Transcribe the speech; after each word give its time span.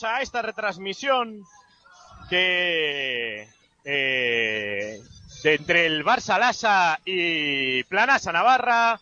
A 0.00 0.22
esta 0.22 0.40
retransmisión 0.40 1.44
que 2.30 3.46
eh, 3.84 4.98
entre 5.44 5.84
el 5.84 6.02
Barça 6.02 6.38
Lasa 6.38 6.98
y 7.04 7.84
Planasa 7.84 8.32
Navarra, 8.32 8.98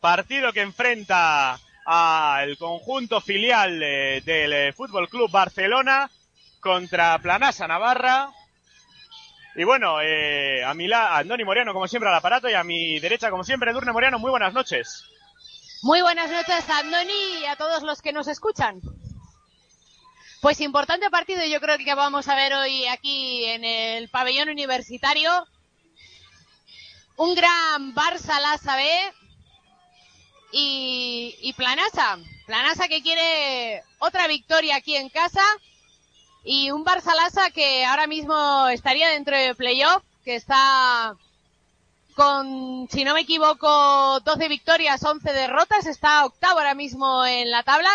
partido 0.00 0.52
que 0.52 0.60
enfrenta 0.60 1.58
al 1.84 2.56
conjunto 2.58 3.20
filial 3.20 3.82
eh, 3.82 4.22
del 4.24 4.52
eh, 4.52 4.72
Fútbol 4.72 5.08
Club 5.08 5.32
Barcelona 5.32 6.08
contra 6.60 7.18
Planasa 7.18 7.66
Navarra. 7.66 8.30
Y 9.56 9.64
bueno, 9.64 9.96
a 9.98 10.74
mi 10.74 10.86
la 10.86 11.16
Andoni 11.16 11.42
Moriano, 11.42 11.72
como 11.72 11.88
siempre, 11.88 12.08
al 12.08 12.14
aparato, 12.14 12.48
y 12.48 12.54
a 12.54 12.62
mi 12.62 13.00
derecha, 13.00 13.30
como 13.30 13.42
siempre, 13.42 13.72
Edurne 13.72 13.92
Moriano, 13.92 14.20
muy 14.20 14.30
buenas 14.30 14.54
noches. 14.54 15.04
Muy 15.82 16.02
buenas 16.02 16.30
noches, 16.30 16.70
Andoni, 16.70 17.40
y 17.40 17.46
a 17.46 17.56
todos 17.56 17.82
los 17.82 18.00
que 18.00 18.12
nos 18.12 18.28
escuchan. 18.28 18.80
Pues 20.40 20.62
importante 20.62 21.10
partido, 21.10 21.44
yo 21.44 21.60
creo 21.60 21.76
que 21.76 21.94
vamos 21.94 22.26
a 22.26 22.34
ver 22.34 22.54
hoy 22.54 22.86
aquí 22.86 23.44
en 23.44 23.62
el 23.62 24.08
pabellón 24.08 24.48
universitario. 24.48 25.30
Un 27.16 27.34
gran 27.34 27.94
Barça 27.94 28.40
Lasa 28.40 28.74
B 28.76 29.12
y, 30.52 31.36
y 31.42 31.52
Planasa. 31.52 32.18
Planasa 32.46 32.88
que 32.88 33.02
quiere 33.02 33.82
otra 33.98 34.28
victoria 34.28 34.76
aquí 34.76 34.96
en 34.96 35.10
casa 35.10 35.44
y 36.42 36.70
un 36.70 36.86
Barça 36.86 37.14
Lasa 37.14 37.50
que 37.50 37.84
ahora 37.84 38.06
mismo 38.06 38.66
estaría 38.68 39.10
dentro 39.10 39.36
de 39.36 39.54
playoff, 39.54 40.02
que 40.24 40.36
está 40.36 41.16
con, 42.14 42.88
si 42.90 43.04
no 43.04 43.12
me 43.12 43.20
equivoco, 43.20 44.20
12 44.20 44.48
victorias, 44.48 45.04
11 45.04 45.34
derrotas, 45.34 45.84
está 45.84 46.24
octavo 46.24 46.60
ahora 46.60 46.74
mismo 46.74 47.26
en 47.26 47.50
la 47.50 47.62
tabla. 47.62 47.90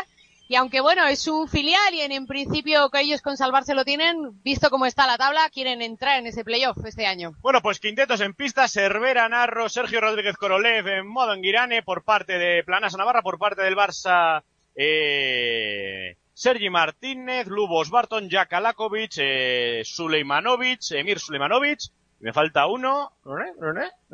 Y 0.47 0.55
aunque 0.55 0.81
bueno, 0.81 1.05
es 1.07 1.27
un 1.27 1.47
filial 1.47 1.93
y 1.93 2.01
en, 2.01 2.11
en 2.11 2.27
principio 2.27 2.89
que 2.89 3.01
ellos 3.01 3.21
con 3.21 3.37
salvarse 3.37 3.73
lo 3.73 3.83
tienen, 3.83 4.41
visto 4.43 4.69
cómo 4.69 4.85
está 4.85 5.07
la 5.07 5.17
tabla, 5.17 5.49
quieren 5.49 5.81
entrar 5.81 6.19
en 6.19 6.27
ese 6.27 6.43
playoff 6.43 6.77
este 6.85 7.07
año. 7.07 7.33
Bueno, 7.41 7.61
pues 7.61 7.79
quintetos 7.79 8.21
en 8.21 8.33
pista, 8.33 8.67
Cervera, 8.67 9.27
Narro, 9.27 9.69
Sergio 9.69 10.01
Rodríguez 10.01 10.37
Korolev 10.37 10.87
en 10.87 11.07
modo 11.07 11.33
Enguirane 11.33 11.81
por 11.81 12.03
parte 12.03 12.37
de 12.37 12.63
Planasa 12.63 12.97
Navarra, 12.97 13.23
por 13.23 13.39
parte 13.39 13.63
del 13.63 13.75
Barça, 13.75 14.43
eh, 14.75 16.17
Sergi 16.33 16.69
Martínez, 16.69 17.47
Lubos 17.47 17.89
Barton, 17.89 18.29
Jack 18.29 18.53
Alakovic, 18.53 19.13
eh, 19.17 19.81
Suleimanovic, 19.83 20.91
Emir 20.91 21.19
Suleimanovic, 21.19 21.79
me 22.19 22.33
falta 22.33 22.67
uno, 22.67 23.13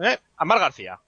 eh, 0.03 0.17
Amar 0.37 0.59
García. 0.59 0.99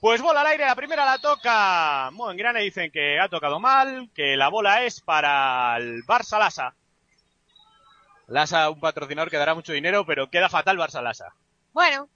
Pues 0.00 0.22
bola 0.22 0.40
al 0.40 0.46
aire, 0.46 0.64
la 0.64 0.74
primera 0.74 1.04
la 1.04 1.18
toca. 1.18 2.08
Bueno, 2.14 2.32
en 2.32 2.38
Grane 2.38 2.62
dicen 2.62 2.90
que 2.90 3.20
ha 3.20 3.28
tocado 3.28 3.60
mal, 3.60 4.08
que 4.14 4.34
la 4.34 4.48
bola 4.48 4.82
es 4.84 5.02
para 5.02 5.76
el 5.76 6.04
Barça 6.06 6.38
Lasa. 6.38 6.74
Lasa, 8.26 8.70
un 8.70 8.80
patrocinador 8.80 9.30
que 9.30 9.36
dará 9.36 9.54
mucho 9.54 9.72
dinero, 9.72 10.06
pero 10.06 10.30
queda 10.30 10.48
fatal 10.48 10.78
Barça 10.78 11.02
Lasa. 11.02 11.34
Bueno. 11.72 12.08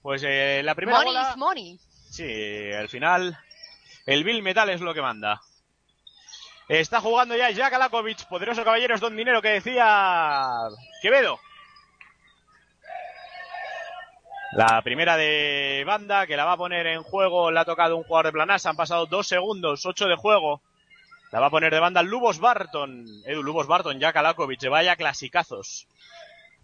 Pues 0.00 0.22
eh, 0.24 0.62
la 0.62 0.76
primera 0.76 0.98
money 0.98 1.12
bola... 1.12 1.30
is 1.30 1.36
money. 1.36 1.80
Sí, 2.08 2.72
al 2.72 2.88
final 2.88 3.36
el 4.06 4.22
Bill 4.22 4.44
Metal 4.44 4.70
es 4.70 4.80
lo 4.80 4.94
que 4.94 5.02
manda. 5.02 5.40
Está 6.68 7.00
jugando 7.00 7.36
ya 7.36 7.50
Jack 7.50 7.72
Alakovic, 7.72 8.28
poderoso 8.28 8.62
caballero 8.62 8.94
es 8.94 9.00
don 9.00 9.16
dinero 9.16 9.42
que 9.42 9.48
decía 9.48 10.68
Quevedo. 11.02 11.40
La 14.56 14.80
primera 14.80 15.18
de 15.18 15.84
banda 15.86 16.26
que 16.26 16.34
la 16.34 16.46
va 16.46 16.52
a 16.52 16.56
poner 16.56 16.86
en 16.86 17.02
juego 17.02 17.50
la 17.50 17.60
ha 17.60 17.64
tocado 17.66 17.94
un 17.94 18.04
jugador 18.04 18.24
de 18.24 18.32
Planasa. 18.32 18.70
Han 18.70 18.76
pasado 18.76 19.04
dos 19.04 19.26
segundos, 19.26 19.84
ocho 19.84 20.06
de 20.06 20.16
juego. 20.16 20.62
La 21.30 21.40
va 21.40 21.48
a 21.48 21.50
poner 21.50 21.70
de 21.74 21.78
banda 21.78 22.02
Lubos 22.02 22.38
Barton. 22.38 23.04
Edu, 23.26 23.42
Lubos 23.42 23.66
Barton, 23.66 24.00
Jack 24.00 24.16
Alakovic. 24.16 24.66
Vaya 24.70 24.96
clasicazos. 24.96 25.86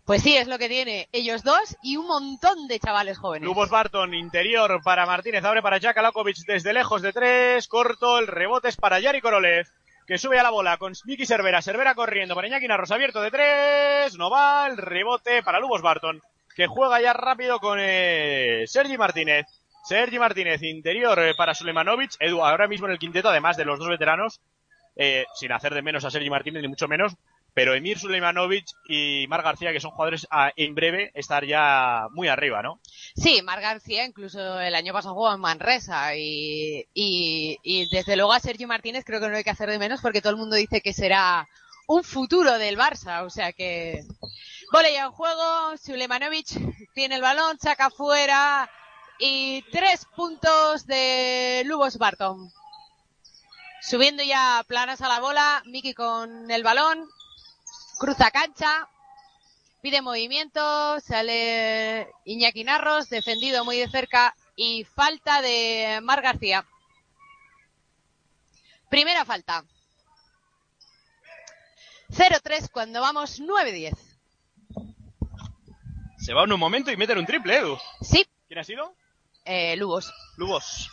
Pues 0.06 0.22
sí, 0.22 0.34
es 0.34 0.48
lo 0.48 0.56
que 0.56 0.70
tiene. 0.70 1.10
Ellos 1.12 1.44
dos 1.44 1.76
y 1.82 1.98
un 1.98 2.06
montón 2.06 2.66
de 2.66 2.80
chavales 2.80 3.18
jóvenes. 3.18 3.46
Lubos 3.46 3.68
Barton, 3.68 4.14
interior 4.14 4.80
para 4.82 5.04
Martínez. 5.04 5.44
Abre 5.44 5.60
para 5.60 5.76
Jack 5.76 5.98
Alakovic 5.98 6.38
desde 6.46 6.72
lejos 6.72 7.02
de 7.02 7.12
tres. 7.12 7.68
Corto, 7.68 8.18
el 8.18 8.26
rebote 8.26 8.68
es 8.68 8.76
para 8.76 9.00
Yari 9.00 9.20
Korolev. 9.20 9.66
Que 10.06 10.16
sube 10.16 10.38
a 10.38 10.42
la 10.42 10.50
bola 10.50 10.78
con 10.78 10.94
Miki 11.04 11.26
Cervera. 11.26 11.60
Cervera 11.60 11.94
corriendo 11.94 12.34
para 12.34 12.48
Iñaki 12.48 12.68
Narros 12.68 12.90
abierto 12.90 13.20
de 13.20 13.30
tres. 13.30 14.16
No 14.16 14.30
va. 14.30 14.66
El 14.66 14.78
rebote 14.78 15.42
para 15.42 15.60
Lubos 15.60 15.82
Barton 15.82 16.22
que 16.54 16.66
juega 16.66 17.00
ya 17.00 17.12
rápido 17.12 17.58
con 17.58 17.78
eh, 17.80 18.64
Sergi 18.66 18.96
Martínez. 18.98 19.46
Sergi 19.84 20.18
Martínez, 20.18 20.62
interior 20.62 21.18
eh, 21.18 21.34
para 21.36 21.54
Sulemanovic. 21.54 22.12
Edu, 22.20 22.44
ahora 22.44 22.68
mismo 22.68 22.86
en 22.86 22.92
el 22.92 22.98
quinteto, 22.98 23.28
además 23.28 23.56
de 23.56 23.64
los 23.64 23.78
dos 23.78 23.88
veteranos, 23.88 24.40
eh, 24.96 25.24
sin 25.34 25.52
hacer 25.52 25.74
de 25.74 25.82
menos 25.82 26.04
a 26.04 26.10
Sergi 26.10 26.30
Martínez, 26.30 26.62
ni 26.62 26.68
mucho 26.68 26.86
menos, 26.86 27.14
pero 27.54 27.74
Emir 27.74 27.98
Sulemanovic 27.98 28.64
y 28.88 29.26
Mar 29.28 29.42
García, 29.42 29.72
que 29.72 29.80
son 29.80 29.90
jugadores 29.90 30.26
en 30.56 30.74
breve 30.74 31.10
estar 31.14 31.44
ya 31.44 32.06
muy 32.12 32.28
arriba, 32.28 32.62
¿no? 32.62 32.80
Sí, 33.14 33.42
Mar 33.42 33.60
García 33.60 34.04
incluso 34.04 34.60
el 34.60 34.74
año 34.74 34.92
pasado 34.92 35.14
jugó 35.14 35.34
en 35.34 35.40
Manresa 35.40 36.14
y, 36.16 36.86
y, 36.94 37.58
y 37.62 37.88
desde 37.90 38.16
luego 38.16 38.32
a 38.32 38.40
Sergio 38.40 38.68
Martínez 38.68 39.04
creo 39.04 39.20
que 39.20 39.28
no 39.28 39.36
hay 39.36 39.44
que 39.44 39.50
hacer 39.50 39.68
de 39.68 39.78
menos 39.78 40.00
porque 40.00 40.22
todo 40.22 40.30
el 40.30 40.38
mundo 40.38 40.56
dice 40.56 40.80
que 40.80 40.92
será 40.92 41.46
un 41.86 42.04
futuro 42.04 42.58
del 42.58 42.78
Barça, 42.78 43.24
o 43.24 43.30
sea 43.30 43.52
que 43.52 44.04
Voley 44.72 44.96
en 44.96 45.10
juego, 45.10 45.76
Sulemanovic 45.76 46.48
tiene 46.94 47.16
el 47.16 47.22
balón, 47.22 47.58
saca 47.58 47.90
fuera 47.90 48.70
y 49.18 49.62
tres 49.70 50.06
puntos 50.16 50.86
de 50.86 51.62
Lubos 51.66 51.98
Barton. 51.98 52.50
Subiendo 53.82 54.22
ya 54.22 54.64
planas 54.66 55.00
a 55.02 55.08
la 55.08 55.20
bola, 55.20 55.62
Miki 55.66 55.92
con 55.92 56.50
el 56.50 56.62
balón, 56.62 57.08
cruza 57.98 58.30
cancha, 58.30 58.88
pide 59.82 60.00
movimiento, 60.00 61.00
sale 61.00 62.08
Iñaki 62.24 62.64
Narros, 62.64 63.10
defendido 63.10 63.64
muy 63.64 63.76
de 63.76 63.90
cerca 63.90 64.34
y 64.56 64.84
falta 64.84 65.42
de 65.42 66.00
Mar 66.02 66.22
García. 66.22 66.64
Primera 68.88 69.24
falta. 69.24 69.64
0-3 72.12 72.70
cuando 72.70 73.00
vamos 73.00 73.40
9-10. 73.40 73.94
Se 76.18 76.34
va 76.34 76.44
en 76.44 76.52
un 76.52 76.60
momento 76.60 76.92
y 76.92 76.96
meten 76.96 77.18
un 77.18 77.26
triple, 77.26 77.56
Edu. 77.56 77.78
Sí. 78.00 78.24
¿Quién 78.46 78.60
ha 78.60 78.64
sido? 78.64 78.94
Eh, 79.44 79.76
Lubos. 79.76 80.12
Lubos. 80.36 80.90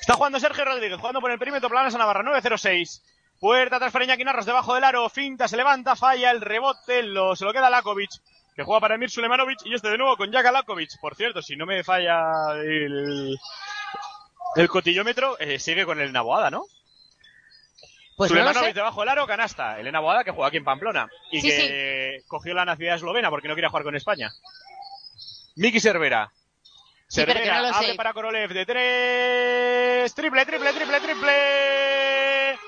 Está 0.00 0.14
jugando 0.14 0.38
Sergio 0.38 0.64
Rodríguez, 0.64 0.98
jugando 0.98 1.20
por 1.20 1.30
el 1.30 1.38
perímetro 1.38 1.70
Planas 1.70 1.94
a 1.94 1.98
Navarra, 1.98 2.22
9-0-6. 2.22 3.00
Puerta 3.40 3.76
atrás 3.76 3.92
para 3.92 4.04
Iñaki 4.04 4.24
Narros, 4.24 4.46
debajo 4.46 4.74
del 4.74 4.84
aro, 4.84 5.08
finta, 5.08 5.48
se 5.48 5.56
levanta, 5.56 5.96
falla, 5.96 6.30
el 6.30 6.40
rebote, 6.40 7.02
lo, 7.02 7.34
se 7.36 7.44
lo 7.44 7.52
queda 7.52 7.70
Lakovic, 7.70 8.10
que 8.54 8.62
juega 8.62 8.80
para 8.80 8.94
Emir 8.94 9.10
Sulemanovic, 9.10 9.60
y 9.64 9.74
este 9.74 9.88
de 9.88 9.98
nuevo 9.98 10.16
con 10.16 10.30
Jack 10.30 10.50
Lakovic. 10.50 11.00
Por 11.00 11.14
cierto, 11.14 11.42
si 11.42 11.56
no 11.56 11.66
me 11.66 11.82
falla 11.82 12.52
el, 12.62 13.36
el 14.56 14.68
cotillómetro, 14.68 15.38
eh, 15.38 15.58
sigue 15.58 15.84
con 15.84 16.00
el 16.00 16.12
Naboada, 16.12 16.50
¿no? 16.50 16.64
Pues 18.16 18.30
no 18.30 18.42
lo 18.44 18.54
sé. 18.54 18.72
debajo 18.72 19.00
del 19.00 19.08
aro, 19.08 19.26
canasta. 19.26 19.78
Elena 19.80 20.00
Boada 20.00 20.22
que 20.24 20.30
juega 20.30 20.48
aquí 20.48 20.56
en 20.58 20.64
Pamplona. 20.64 21.08
Y 21.30 21.40
Sí, 21.40 21.48
que 21.48 22.20
cogió 22.28 22.54
la 22.54 22.64
nacionalidad 22.64 22.96
eslovena 22.96 23.30
porque 23.30 23.48
no 23.48 23.54
quería 23.54 23.70
jugar 23.70 23.82
con 23.84 23.96
España. 23.96 24.30
Miki 25.56 25.80
Cervera. 25.80 26.30
Sí, 27.08 27.20
Cervera 27.20 27.62
no 27.62 27.74
abre 27.76 27.88
sé. 27.88 27.94
para 27.94 28.12
Korolev 28.12 28.52
de 28.52 28.66
tres. 28.66 30.14
Triple, 30.14 30.46
triple, 30.46 30.72
triple, 30.72 31.00
triple. 31.00 32.58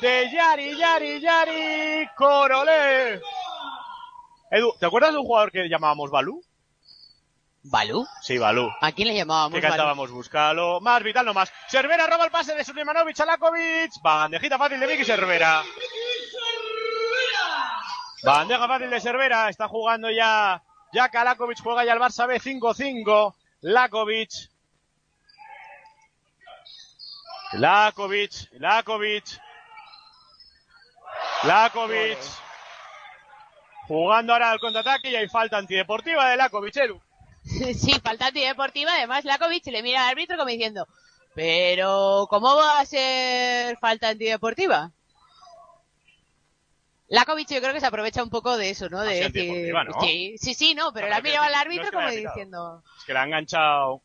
De 0.00 0.30
Yari, 0.32 0.76
Yari, 0.76 1.20
Yari. 1.20 2.08
Korolev. 2.16 3.20
Edu, 4.50 4.72
¿te 4.78 4.86
acuerdas 4.86 5.12
de 5.12 5.18
un 5.18 5.24
jugador 5.24 5.50
que 5.52 5.68
llamábamos 5.68 6.10
Balú? 6.10 6.42
¿Balú? 7.64 8.06
Sí, 8.20 8.36
Balú. 8.36 8.70
¿A 8.82 8.92
quién 8.92 9.08
le 9.08 9.14
llamábamos 9.14 9.54
Que 9.58 9.62
Balú? 9.62 9.70
cantábamos, 9.72 10.10
búscalo. 10.10 10.80
Más 10.80 11.02
vital, 11.02 11.24
no 11.24 11.32
más. 11.32 11.50
Cervera 11.68 12.06
roba 12.06 12.26
el 12.26 12.30
pase 12.30 12.54
de 12.54 12.62
Sulemanovic 12.62 13.18
a 13.20 13.24
Lakovic. 13.24 13.90
Bandejita 14.02 14.58
fácil 14.58 14.80
de 14.80 14.86
Miki 14.86 15.04
Cervera. 15.04 15.62
Bandeja 18.22 18.68
fácil 18.68 18.90
de 18.90 19.00
Cervera. 19.00 19.48
Está 19.48 19.66
jugando 19.68 20.10
ya. 20.10 20.62
Ya 20.92 21.10
Lakovic 21.24 21.60
juega 21.62 21.84
ya 21.84 21.94
el 21.94 21.98
Barça 21.98 22.26
B 22.26 22.38
5-5. 22.38 23.34
Lakovic. 23.62 24.30
Lakovic. 27.52 28.32
Lakovic. 28.52 29.40
Lakovic. 31.44 32.18
Jugando 33.88 34.32
ahora 34.34 34.50
al 34.50 34.60
contraataque 34.60 35.10
y 35.10 35.16
hay 35.16 35.28
falta 35.28 35.56
antideportiva 35.56 36.28
de 36.28 36.36
Lakovic, 36.36 36.76
Edu. 36.76 37.00
Sí, 37.74 37.92
falta 38.02 38.28
antideportiva. 38.28 38.92
Además, 38.94 39.24
Lakovic 39.24 39.66
le 39.66 39.82
mira 39.82 40.02
al 40.02 40.10
árbitro 40.12 40.36
como 40.36 40.48
diciendo, 40.50 40.88
pero 41.34 42.26
¿cómo 42.30 42.54
va 42.56 42.80
a 42.80 42.86
ser 42.86 43.76
falta 43.78 44.08
antideportiva? 44.08 44.92
Lakovic 47.08 47.48
yo 47.50 47.60
creo 47.60 47.74
que 47.74 47.80
se 47.80 47.86
aprovecha 47.86 48.22
un 48.22 48.30
poco 48.30 48.56
de 48.56 48.70
eso, 48.70 48.88
¿no? 48.88 49.02
De 49.02 49.08
decir, 49.10 49.26
antideportiva, 49.26 49.84
¿no? 49.84 50.00
sí, 50.00 50.36
sí, 50.38 50.54
sí, 50.54 50.74
no, 50.74 50.92
pero 50.92 51.06
No, 51.06 51.10
le 51.12 51.16
ha 51.18 51.20
mirado 51.20 51.44
al 51.44 51.52
no 51.52 51.58
árbitro 51.58 51.84
es 51.84 51.90
que 51.90 51.96
como 51.96 52.06
la 52.06 52.10
diciendo, 52.10 52.82
Es 52.98 53.04
que 53.04 53.12
la 53.12 53.22
ha 53.22 53.26
enganchado. 53.26 54.02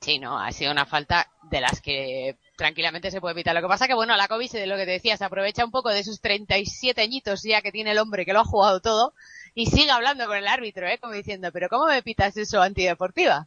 sí, 0.00 0.18
no, 0.18 0.38
ha 0.38 0.50
sido 0.52 0.72
una 0.72 0.86
falta 0.86 1.30
de 1.42 1.60
las 1.60 1.80
que 1.80 2.36
tranquilamente 2.56 3.10
se 3.10 3.20
puede 3.20 3.32
evitar. 3.32 3.54
Lo 3.54 3.62
que 3.62 3.68
pasa 3.68 3.86
que, 3.86 3.94
bueno, 3.94 4.16
la 4.16 4.28
COVID, 4.28 4.50
de 4.52 4.66
lo 4.66 4.76
que 4.76 4.84
te 4.84 4.92
decía, 4.92 5.16
se 5.16 5.24
aprovecha 5.24 5.64
un 5.64 5.70
poco 5.70 5.90
de 5.90 6.04
sus 6.04 6.20
37 6.20 7.00
añitos 7.00 7.42
ya 7.42 7.62
que 7.62 7.72
tiene 7.72 7.92
el 7.92 7.98
hombre 7.98 8.24
que 8.24 8.32
lo 8.32 8.40
ha 8.40 8.44
jugado 8.44 8.80
todo 8.80 9.14
y 9.54 9.66
sigue 9.66 9.90
hablando 9.90 10.26
con 10.26 10.36
el 10.36 10.48
árbitro, 10.48 10.86
¿eh? 10.86 10.98
Como 10.98 11.12
diciendo, 11.12 11.50
pero 11.52 11.68
¿cómo 11.68 11.86
me 11.86 12.02
pitas 12.02 12.36
eso 12.36 12.60
antideportiva? 12.60 13.46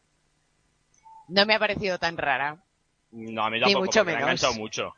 No 1.27 1.45
me 1.45 1.55
ha 1.55 1.59
parecido 1.59 1.99
tan 1.99 2.17
rara. 2.17 2.57
No, 3.11 3.43
a 3.45 3.49
mí 3.49 3.59
tampoco, 3.59 3.85
mucho 3.85 4.05
me 4.05 4.11
ha 4.11 4.15
menos. 4.15 4.27
enganchado 4.29 4.53
mucho. 4.53 4.95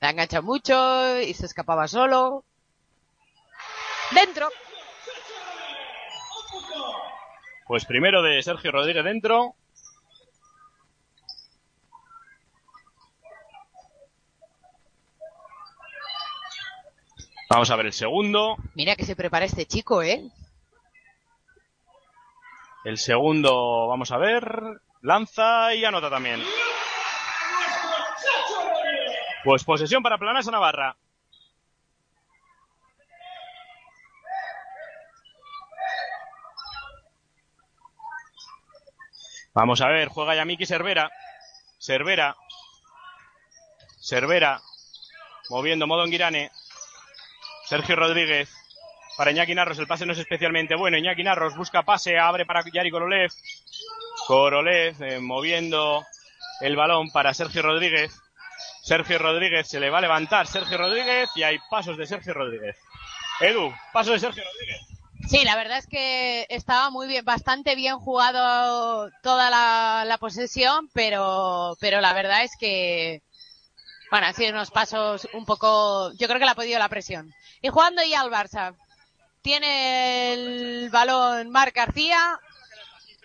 La 0.00 0.08
ha 0.08 0.10
enganchado 0.12 0.42
mucho 0.42 1.20
y 1.20 1.34
se 1.34 1.46
escapaba 1.46 1.88
solo. 1.88 2.44
Dentro. 4.12 4.48
Pues 7.66 7.84
primero 7.84 8.22
de 8.22 8.42
Sergio 8.42 8.72
Rodríguez 8.72 9.04
dentro. 9.04 9.54
Vamos 17.50 17.68
a 17.72 17.74
ver 17.74 17.86
el 17.86 17.92
segundo. 17.92 18.56
Mira 18.76 18.94
que 18.94 19.04
se 19.04 19.16
prepara 19.16 19.44
este 19.44 19.66
chico, 19.66 20.04
¿eh? 20.04 20.30
El 22.84 22.96
segundo, 22.96 23.88
vamos 23.88 24.12
a 24.12 24.18
ver. 24.18 24.80
Lanza 25.02 25.74
y 25.74 25.84
anota 25.84 26.08
también. 26.08 26.40
Pues 29.42 29.64
posesión 29.64 30.00
para 30.00 30.16
Planasa 30.16 30.52
Navarra. 30.52 30.96
Vamos 39.54 39.80
a 39.80 39.88
ver, 39.88 40.06
juega 40.06 40.36
ya 40.36 40.44
Miki 40.44 40.66
Cervera. 40.66 41.10
Cervera. 41.80 42.36
Cervera. 43.98 44.60
Moviendo 45.48 45.88
modo 45.88 46.04
Guirane. 46.04 46.52
Sergio 47.70 47.94
Rodríguez. 47.94 48.50
Para 49.16 49.30
Iñaki 49.30 49.54
Narros 49.54 49.78
el 49.78 49.86
pase 49.86 50.04
no 50.04 50.12
es 50.12 50.18
especialmente 50.18 50.74
bueno. 50.74 50.98
Iñaki 50.98 51.22
Narros 51.22 51.56
busca 51.56 51.84
pase, 51.84 52.18
abre 52.18 52.44
para 52.44 52.64
Yari 52.68 52.90
Korolev. 52.90 53.30
Korolev 54.26 55.00
eh, 55.00 55.20
moviendo 55.20 56.04
el 56.62 56.74
balón 56.74 57.12
para 57.12 57.32
Sergio 57.32 57.62
Rodríguez. 57.62 58.20
Sergio 58.82 59.20
Rodríguez 59.20 59.68
se 59.68 59.78
le 59.78 59.88
va 59.88 59.98
a 59.98 60.00
levantar. 60.00 60.48
Sergio 60.48 60.78
Rodríguez 60.78 61.30
y 61.36 61.44
hay 61.44 61.58
pasos 61.70 61.96
de 61.96 62.06
Sergio 62.06 62.34
Rodríguez. 62.34 62.74
Edu, 63.38 63.72
paso 63.92 64.10
de 64.10 64.18
Sergio 64.18 64.42
Rodríguez. 64.42 64.80
Sí, 65.28 65.44
la 65.44 65.54
verdad 65.54 65.78
es 65.78 65.86
que 65.86 66.46
estaba 66.48 66.90
muy 66.90 67.06
bien, 67.06 67.24
bastante 67.24 67.76
bien 67.76 67.98
jugado 67.98 69.08
toda 69.22 69.48
la, 69.48 70.04
la 70.06 70.18
posesión, 70.18 70.90
pero, 70.92 71.76
pero 71.78 72.00
la 72.00 72.14
verdad 72.14 72.42
es 72.42 72.56
que, 72.58 73.22
bueno, 74.10 74.26
ha 74.26 74.32
sido 74.32 74.50
unos 74.50 74.70
pasos 74.70 75.28
un 75.32 75.44
poco, 75.44 76.12
yo 76.12 76.26
creo 76.26 76.38
que 76.38 76.44
le 76.44 76.50
ha 76.50 76.56
podido 76.56 76.78
la 76.78 76.88
presión. 76.88 77.32
Y 77.62 77.68
jugando 77.68 78.02
ya 78.02 78.20
al 78.20 78.30
Barça. 78.30 78.74
Tiene 79.42 80.32
el 80.34 80.90
balón 80.90 81.50
Marc 81.50 81.74
García. 81.74 82.38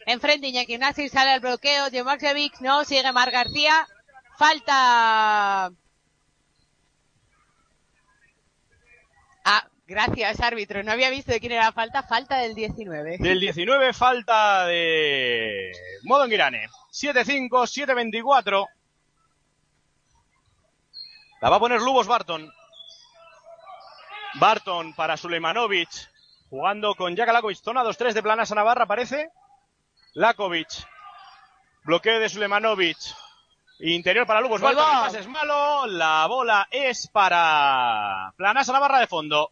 Enfrente 0.06 0.48
Iñaki 0.48 0.74
Ignacio 0.74 1.10
sale 1.10 1.34
el 1.34 1.40
bloqueo. 1.42 1.90
Jemoxevic 1.90 2.62
no, 2.62 2.86
sigue 2.86 3.12
Marc 3.12 3.34
García. 3.34 3.88
Falta. 4.38 5.72
Ah, 9.44 9.68
gracias 9.88 10.40
árbitro. 10.40 10.84
No 10.84 10.92
había 10.92 11.10
visto 11.10 11.32
de 11.32 11.40
quién 11.40 11.52
era 11.54 11.66
la 11.66 11.72
falta. 11.74 12.04
Falta 12.04 12.38
del 12.38 12.54
19. 12.54 13.18
Del 13.20 13.40
19 13.40 13.92
falta 13.94 14.68
de 14.68 15.72
Modo 16.04 16.28
Guirane. 16.28 16.68
7-5, 16.92 17.50
7-24. 17.50 18.68
La 21.42 21.50
va 21.50 21.58
a 21.58 21.60
poner 21.60 21.82
Lubos 21.82 22.08
Barton. 22.08 22.52
Barton 24.36 24.94
para 24.94 25.18
Sulemanovic. 25.18 25.90
Jugando 26.50 26.96
con 26.96 27.16
Jaka 27.16 27.34
Lakovic. 27.34 27.58
Zona 27.58 27.84
2-3 27.84 28.14
de 28.14 28.24
Planasa 28.24 28.56
Navarra, 28.56 28.86
parece. 28.86 29.30
Lakovic. 30.14 30.70
Bloqueo 31.84 32.20
de 32.20 32.30
Sulemanovic. 32.30 32.98
Interior 33.80 34.26
para 34.26 34.42
Lubos 34.42 34.62
Barton. 34.62 34.84
El 34.84 34.90
gol. 34.92 35.04
pase 35.04 35.20
es 35.20 35.28
malo. 35.28 35.86
La 35.88 36.26
bola 36.28 36.68
es 36.72 37.08
para 37.08 38.34
Planasa 38.38 38.72
Navarra 38.74 39.00
de 39.00 39.08
fondo. 39.08 39.52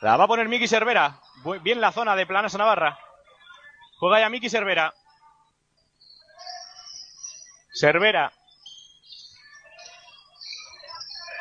La 0.00 0.16
va 0.16 0.24
a 0.24 0.28
poner 0.28 0.48
Miki 0.48 0.68
Cervera. 0.68 1.20
Bien 1.62 1.80
la 1.80 1.92
zona 1.92 2.14
de 2.14 2.26
Planasa 2.26 2.58
Navarra. 2.58 2.98
Juega 3.98 4.20
ya 4.20 4.28
Miki 4.28 4.48
Cervera. 4.48 4.94
Cervera. 7.78 8.32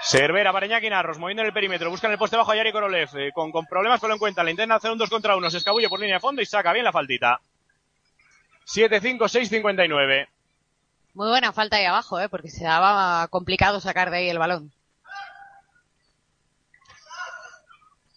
Cervera 0.04 0.54
para 0.54 0.68
Iñaki 0.68 0.90
Narros, 0.90 1.18
moviendo 1.18 1.42
en 1.42 1.48
el 1.48 1.54
perímetro, 1.54 1.90
buscan 1.90 2.12
el 2.12 2.20
poste 2.20 2.38
bajo 2.38 2.52
a 2.52 2.56
Yari 2.56 2.72
Korolev, 2.72 3.10
eh, 3.18 3.32
con, 3.34 3.52
con 3.52 3.66
problemas 3.66 4.00
pero 4.00 4.10
lo 4.10 4.16
encuentra, 4.16 4.44
le 4.44 4.52
intentan 4.52 4.78
hacer 4.78 4.92
un 4.92 5.00
2 5.00 5.10
contra 5.10 5.36
1, 5.36 5.50
se 5.50 5.58
escabulle 5.58 5.90
por 5.90 6.00
línea 6.00 6.18
de 6.18 6.20
fondo 6.22 6.42
y 6.42 6.46
saca 6.46 6.72
bien 6.74 6.86
la 6.86 6.92
faltita. 6.92 7.42
7-5, 8.68 9.18
6-59. 9.18 10.28
Muy 11.16 11.28
buena 11.30 11.52
falta 11.52 11.78
ahí 11.78 11.86
abajo, 11.86 12.20
¿eh? 12.20 12.30
Porque 12.30 12.50
se 12.50 12.66
daba 12.66 13.28
complicado 13.30 13.80
sacar 13.80 14.12
de 14.12 14.18
ahí 14.18 14.30
el 14.30 14.38
balón. 14.38 14.72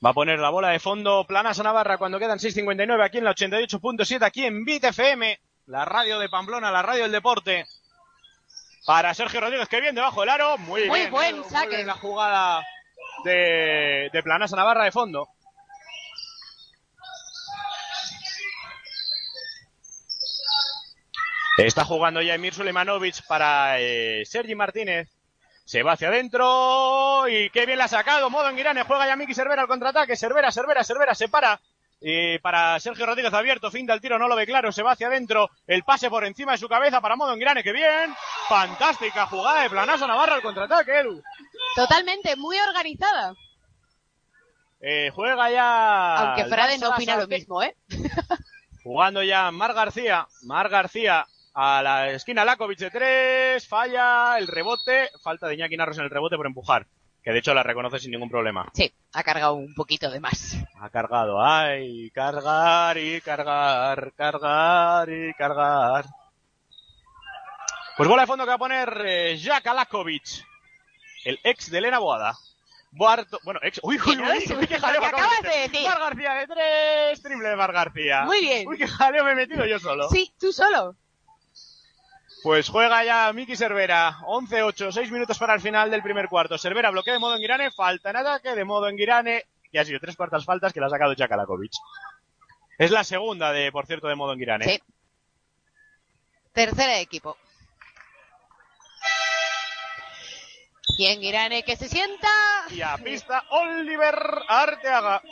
Va 0.05 0.11
a 0.11 0.15
poner 0.15 0.39
la 0.39 0.51
bola 0.51 0.69
de 0.69 0.79
fondo 0.79 1.25
Planasa 1.27 1.63
Navarra 1.63 1.97
cuando 1.97 2.19
quedan 2.19 2.39
6.59 2.39 3.03
aquí 3.03 3.19
en 3.19 3.25
la 3.25 3.35
88.7, 3.35 4.23
aquí 4.23 4.45
en 4.45 4.65
Bit 4.65 4.85
FM, 4.85 5.41
la 5.67 5.87
radio 5.87 6.19
de 6.19 6.29
Pamplona, 6.29 6.71
la 6.71 6.83
radio 6.83 7.05
del 7.05 7.13
deporte. 7.13 7.67
Para 8.87 9.15
Sergio 9.15 9.41
Rodríguez, 9.41 9.69
que 9.69 9.81
bien 9.81 9.95
debajo 9.95 10.21
del 10.21 10.31
aro. 10.31 10.59
Muy, 10.59 10.87
Muy 10.89 11.01
bien, 11.01 11.11
buen 11.11 11.39
muy 11.41 11.49
saque. 11.51 11.77
bien 11.77 11.87
la 11.87 11.95
jugada 11.95 12.65
de, 13.25 14.09
de 14.13 14.23
Planasa 14.23 14.57
Navarra 14.57 14.85
de 14.85 14.93
fondo. 14.93 15.29
Está 21.59 21.85
jugando 21.85 22.23
ya 22.23 22.35
Emir 22.35 22.55
Sulemanovic 22.55 23.27
para 23.27 23.79
eh, 23.81 24.23
Sergi 24.25 24.55
Martínez. 24.55 25.09
Se 25.65 25.83
va 25.83 25.93
hacia 25.93 26.09
adentro 26.09 27.29
y 27.29 27.51
qué 27.51 27.67
bien 27.67 27.79
la 27.79 27.85
ha 27.85 27.89
sacado. 27.89 28.31
Modo 28.31 28.49
en 28.49 28.57
Guirane 28.57 28.83
juega 28.85 29.07
ya 29.07 29.15
Miki 29.17 29.35
Cervera 29.35 29.63
al 29.63 29.69
contraataque. 29.69 30.17
Cervera, 30.17 30.51
Cervera, 30.51 30.83
Cervera 30.85 31.15
se 31.15 31.29
para. 31.29 31.61
Y 32.01 32.39
para 32.39 32.81
Sergio 32.81 33.05
Rodríguez 33.05 33.35
abierto, 33.35 33.71
fin 33.71 33.87
del 33.87 34.01
tiro, 34.01 34.19
no 34.19 34.27
lo 34.27 34.35
ve 34.35 34.47
claro, 34.47 34.73
se 34.73 34.83
va 34.83 34.93
hacia 34.93 35.09
adentro, 35.09 35.51
el 35.67 35.83
pase 35.83 36.09
por 36.09 36.25
encima 36.25 36.53
de 36.53 36.59
su 36.59 36.69
cabeza 36.69 37.01
para 37.01 37.17
Modo 37.17 37.35
en 37.35 37.39
Guirane, 37.39 37.63
que 37.63 37.73
bien, 37.73 38.15
fantástica 38.49 39.27
jugada 39.27 39.63
de 39.63 39.71
Planazo 39.71 40.07
Navarra 40.07 40.37
al 40.37 40.43
contraataque, 40.43 41.01
Edu. 41.01 41.23
Totalmente, 41.77 42.37
muy 42.37 42.59
organizada. 42.59 43.35
Eh, 44.81 45.11
juega 45.15 45.51
ya. 45.51 46.17
Aunque 46.17 46.47
Frade 46.47 46.79
no 46.79 46.89
opina 46.89 47.17
lo 47.17 47.29
mismo, 47.29 47.63
¿eh? 47.63 47.77
Jugando 48.83 49.23
ya 49.23 49.51
Mar 49.51 49.75
García, 49.75 50.27
Mar 50.45 50.71
García 50.71 51.27
a 51.53 51.83
la 51.83 52.11
esquina 52.11 52.47
Lakovic 52.47 52.79
de 52.79 52.91
tres, 52.91 53.69
falla 53.69 54.39
el 54.39 54.47
rebote, 54.47 55.11
falta 55.23 55.49
de 55.49 55.55
Iñaki 55.55 55.77
Narros 55.77 55.99
en 55.99 56.05
el 56.05 56.11
rebote 56.11 56.37
por 56.37 56.47
empujar, 56.47 56.87
que 57.23 57.33
de 57.33 57.39
hecho 57.39 57.55
la 57.55 57.63
reconoce 57.63 57.99
sin 57.99 58.11
ningún 58.11 58.31
problema. 58.31 58.67
Sí, 58.73 58.93
ha 59.13 59.23
cargado 59.23 59.55
un 59.55 59.75
poquito 59.75 60.11
de 60.11 60.21
más. 60.21 60.57
Ha 60.81 60.91
cargado, 60.91 61.43
ay, 61.43 62.11
cargar 62.11 62.97
y 62.99 63.21
cargar, 63.21 64.13
cargar 64.17 65.09
y 65.11 65.35
cargar. 65.35 66.05
Pues 67.97 68.09
bola 68.09 68.23
de 68.23 68.27
fondo 68.27 68.45
que 68.45 68.49
va 68.49 68.55
a 68.55 68.59
poner 68.59 69.03
eh, 69.05 69.37
Jack 69.37 69.67
Alakovic, 69.67 70.45
el 71.25 71.39
ex 71.45 71.71
de 71.71 71.79
Elena 71.79 71.99
Boada. 71.99 72.35
Barto, 72.93 73.39
bueno, 73.45 73.61
ex, 73.63 73.79
uy, 73.85 74.01
uy, 74.05 74.19
uy, 74.19 74.39
es 74.39 74.51
uy, 74.51 74.67
qué 74.67 74.79
jaleo 74.79 75.01
me 75.01 75.07
acabas 75.07 75.43
de 75.43 75.69
decir. 75.69 75.87
Mar 75.87 76.01
García 76.01 76.35
de 76.35 76.47
tres, 76.49 77.23
triple 77.23 77.49
de 77.51 77.57
Mar 77.57 77.73
García. 77.73 78.25
Muy 78.25 78.41
bien. 78.41 78.67
Uy, 78.67 78.79
qué 78.79 78.89
jaleo 78.89 79.23
me 79.25 79.33
he 79.33 79.35
metido 79.37 79.65
yo 79.65 79.79
solo. 79.79 80.09
Sí, 80.09 80.33
tú 80.41 80.53
solo. 80.53 80.97
Pues 82.43 82.69
juega 82.71 83.05
ya 83.05 83.33
Miki 83.33 83.55
Cervera, 83.55 84.19
11-8, 84.23 84.93
6 84.93 85.11
minutos 85.11 85.39
para 85.39 85.55
el 85.55 85.61
final 85.61 85.91
del 85.91 86.03
primer 86.03 86.29
cuarto. 86.29 86.57
Cervera 86.57 86.91
bloquea 86.91 87.13
de 87.13 87.19
modo 87.19 87.35
en 87.35 87.43
Girane, 87.43 87.71
falta 87.71 88.11
en 88.11 88.17
ataque 88.17 88.55
de 88.55 88.65
modo 88.65 88.89
en 88.89 88.97
Girane, 88.97 89.45
y 89.71 89.79
ha 89.79 89.85
sido 89.85 90.01
tres 90.01 90.17
cuartas 90.17 90.45
faltas 90.45 90.73
que 90.73 90.81
le 90.81 90.87
ha 90.87 90.91
sacado 90.91 91.13
Jack 91.13 91.31
Alakovic. 91.33 91.73
Es 92.79 92.91
la 92.91 93.05
segunda 93.05 93.53
de, 93.53 93.71
por 93.71 93.87
cierto, 93.87 94.09
de 94.09 94.15
modo 94.15 94.33
en 94.33 94.39
Girane. 94.39 94.65
Sí. 94.65 94.81
Tercera 96.53 96.95
de 96.95 97.01
equipo. 97.03 97.37
Y 100.97 101.07
en 101.07 101.23
Irane 101.23 101.63
que 101.63 101.77
se 101.77 101.89
sienta. 101.89 102.29
Y 102.71 102.81
a 102.81 102.97
pista 102.97 103.45
Oliver 103.51 104.19
Arteaga. 104.49 105.23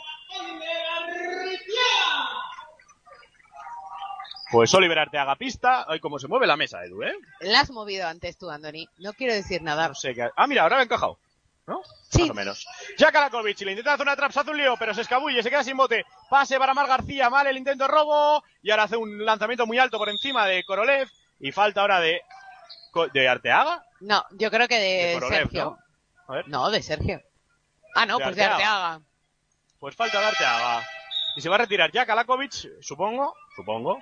Pues 4.51 4.73
Oliver 4.73 4.97
Arteaga 4.99 5.35
pista. 5.35 5.85
Ay, 5.87 5.99
cómo 5.99 6.17
se 6.17 6.27
mueve 6.27 6.47
la 6.47 6.57
mesa, 6.57 6.83
Edu, 6.83 7.03
¿eh? 7.03 7.13
La 7.41 7.61
has 7.61 7.69
movido 7.69 8.07
antes 8.07 8.37
tú, 8.37 8.49
Andoni. 8.49 8.87
No 8.97 9.13
quiero 9.13 9.33
decir 9.33 9.61
nada. 9.61 9.87
No 9.89 9.95
sé 9.95 10.13
qué. 10.15 10.29
Ah, 10.35 10.47
mira, 10.47 10.63
ahora 10.63 10.77
me 10.77 10.81
ha 10.81 10.85
encajado. 10.85 11.19
¿No? 11.67 11.81
Sí. 12.09 12.21
Más 12.21 12.29
o 12.31 12.33
menos. 12.33 12.67
Jack 12.97 13.15
Alakovic 13.15 13.59
le 13.61 13.71
intenta 13.71 13.93
hacer 13.93 14.03
una 14.03 14.15
trap, 14.15 14.35
hace 14.35 14.49
un 14.49 14.57
lío, 14.57 14.75
pero 14.79 14.91
se 14.95 15.01
escabulle, 15.01 15.43
se 15.43 15.51
queda 15.51 15.63
sin 15.63 15.77
bote. 15.77 16.03
Pase 16.27 16.57
para 16.57 16.73
Mar 16.73 16.87
García, 16.87 17.29
mal 17.29 17.45
el 17.45 17.57
intento 17.57 17.83
de 17.83 17.91
robo. 17.91 18.43
Y 18.63 18.71
ahora 18.71 18.83
hace 18.83 18.97
un 18.97 19.23
lanzamiento 19.23 19.67
muy 19.67 19.77
alto 19.77 19.99
por 19.99 20.09
encima 20.09 20.47
de 20.47 20.63
Korolev. 20.63 21.07
Y 21.39 21.51
falta 21.51 21.81
ahora 21.81 21.99
de, 21.99 22.21
de 23.13 23.27
Arteaga. 23.27 23.85
No, 23.99 24.25
yo 24.31 24.49
creo 24.49 24.67
que 24.67 24.79
de, 24.79 25.05
De 25.05 25.13
Korolev, 25.13 25.39
Sergio. 25.41 25.63
¿no? 25.65 26.33
A 26.33 26.35
ver. 26.37 26.47
No, 26.47 26.71
de 26.71 26.81
Sergio. 26.81 27.21
Ah, 27.93 28.07
no, 28.07 28.17
De 28.17 28.23
pues 28.23 28.35
de 28.35 28.43
Arteaga. 28.43 29.01
Pues 29.79 29.95
falta 29.95 30.19
de 30.19 30.25
Arteaga. 30.25 30.83
Y 31.35 31.41
se 31.41 31.49
va 31.49 31.55
a 31.55 31.59
retirar 31.59 31.91
ya 31.91 32.07
Kalakovic, 32.07 32.81
supongo. 32.81 33.35
Supongo. 33.55 33.99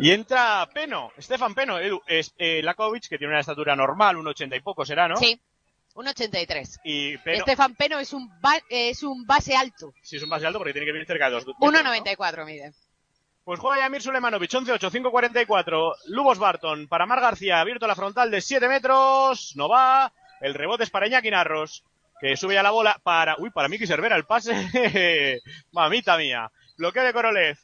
Y 0.00 0.10
entra 0.10 0.68
Peno, 0.72 1.12
Stefan 1.18 1.54
Peno, 1.54 1.78
Edu, 1.78 2.00
es 2.06 2.34
eh, 2.38 2.60
Lakovic, 2.62 3.08
que 3.08 3.18
tiene 3.18 3.32
una 3.32 3.40
estatura 3.40 3.74
normal, 3.76 4.16
un 4.16 4.26
80 4.28 4.56
y 4.56 4.60
poco 4.60 4.84
será, 4.84 5.08
¿no? 5.08 5.16
Sí, 5.16 5.40
un 5.94 6.06
83. 6.08 6.80
Y 6.84 7.16
Peno, 7.18 7.38
Estefan 7.38 7.74
Peno 7.74 7.98
es 7.98 8.12
un, 8.12 8.28
ba- 8.40 8.60
es 8.68 9.02
un 9.02 9.26
base 9.26 9.56
alto. 9.56 9.92
si 10.02 10.16
es 10.16 10.22
un 10.22 10.30
base 10.30 10.46
alto 10.46 10.58
porque 10.58 10.72
tiene 10.72 10.86
que 10.86 10.92
venir 10.92 11.06
cerca 11.06 11.26
de 11.26 11.32
dos. 11.32 11.46
metros, 11.46 11.58
¿no? 11.60 11.70
1,94 11.94 12.44
mide. 12.46 12.72
Pues 13.44 13.58
juega 13.58 13.78
Yamir 13.82 14.00
Sulemanovic, 14.00 14.50
11-8, 14.52 14.90
5-44. 14.90 15.94
Lubos 16.06 16.38
Barton 16.38 16.86
para 16.86 17.06
Mar 17.06 17.20
García, 17.20 17.60
abierto 17.60 17.88
la 17.88 17.96
frontal 17.96 18.30
de 18.30 18.40
7 18.40 18.68
metros. 18.68 19.54
No 19.56 19.68
va. 19.68 20.12
El 20.40 20.54
rebote 20.54 20.84
es 20.84 20.90
para 20.90 21.08
Iñaki 21.08 21.30
Narros, 21.30 21.82
que 22.20 22.36
sube 22.36 22.54
ya 22.54 22.62
la 22.62 22.70
bola 22.70 23.00
para. 23.02 23.34
Uy, 23.38 23.50
para 23.50 23.66
Miki 23.68 23.84
Cervera, 23.86 24.14
el 24.14 24.26
pase. 24.26 24.52
Mamita 25.72 26.16
mía. 26.16 26.50
Bloqueo 26.78 27.02
de 27.02 27.12
Korolev. 27.12 27.58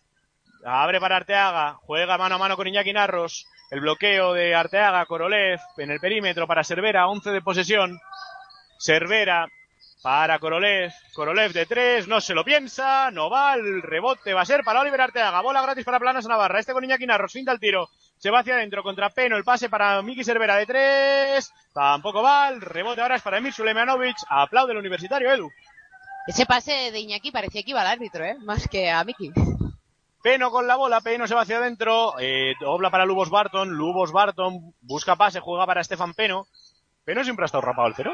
Abre 0.65 1.01
para 1.01 1.17
Arteaga. 1.17 1.75
Juega 1.83 2.19
mano 2.19 2.35
a 2.37 2.39
mano 2.39 2.57
con 2.57 2.67
Iñaki 2.67 2.93
Narros. 2.93 3.47
El 3.71 3.81
bloqueo 3.81 4.33
de 4.33 4.55
Arteaga, 4.55 5.05
Korolev 5.07 5.61
en 5.77 5.91
el 5.91 6.01
perímetro 6.01 6.47
para 6.47 6.65
Cervera, 6.65 7.07
11 7.07 7.31
de 7.31 7.43
posesión. 7.43 8.01
Cervera 8.79 9.47
para 10.03 10.39
Korolev. 10.39 10.93
Korolev 11.15 11.53
de 11.53 11.67
tres, 11.67 12.09
no 12.09 12.21
se 12.21 12.35
lo 12.35 12.45
piensa, 12.45 13.11
no 13.11 13.29
va, 13.29 13.55
el 13.55 13.83
rebote 13.83 14.33
va 14.33 14.43
a 14.43 14.47
ser 14.47 14.65
para 14.65 14.81
Oliver 14.81 15.01
Arteaga. 15.01 15.41
Bola 15.43 15.63
gratis 15.63 15.85
para 15.85 16.01
Planas 16.01 16.27
Navarra. 16.27 16.61
Este 16.61 16.73
con 16.73 16.85
Iñaki 16.85 17.07
Narros, 17.07 17.33
finta 17.33 17.53
el 17.53 17.61
tiro. 17.61 17.89
Se 18.17 18.31
va 18.31 18.41
hacia 18.41 18.55
adentro 18.55 18.83
contra 18.83 19.11
Peno, 19.11 19.37
el 19.37 19.45
pase 19.45 19.69
para 19.69 20.01
Miki 20.03 20.25
Cervera 20.25 20.57
de 20.57 20.67
tres. 20.67 21.53
Tampoco 21.73 22.23
va, 22.23 22.49
el 22.49 22.61
rebote 22.61 23.01
ahora 23.01 23.17
es 23.17 23.23
para 23.23 23.39
Emir 23.39 23.53
Sulemanovic. 23.53 24.17
Aplaude 24.29 24.73
el 24.73 24.79
universitario, 24.79 25.31
Edu. 25.31 25.51
Ese 26.27 26.47
pase 26.47 26.91
de 26.91 27.01
Iñaki 27.01 27.31
parecía 27.31 27.63
que 27.63 27.71
iba 27.71 27.81
al 27.81 27.87
árbitro, 27.87 28.25
¿eh? 28.25 28.37
Más 28.41 28.69
que 28.69 28.91
a 28.91 29.05
Miki. 29.05 29.33
Peno 30.23 30.51
con 30.51 30.67
la 30.67 30.77
bola, 30.77 31.01
Peno 31.01 31.27
se 31.27 31.35
va 31.35 31.43
hacia 31.43 31.59
adentro, 31.59 32.15
eh, 32.19 32.55
dobla 32.61 32.91
para 32.91 33.07
Lubos 33.07 33.31
Barton, 33.31 33.71
Lubos 33.71 34.11
Barton 34.13 34.75
busca 34.81 35.17
pase, 35.17 35.41
juega 35.41 35.67
para 35.67 35.85
Stefan 35.85 36.15
Peno. 36.15 36.47
Peno 37.05 37.23
siempre 37.23 37.45
ha 37.45 37.47
estado 37.47 37.63
rapado 37.63 37.87
al 37.87 37.95
cero. 37.95 38.13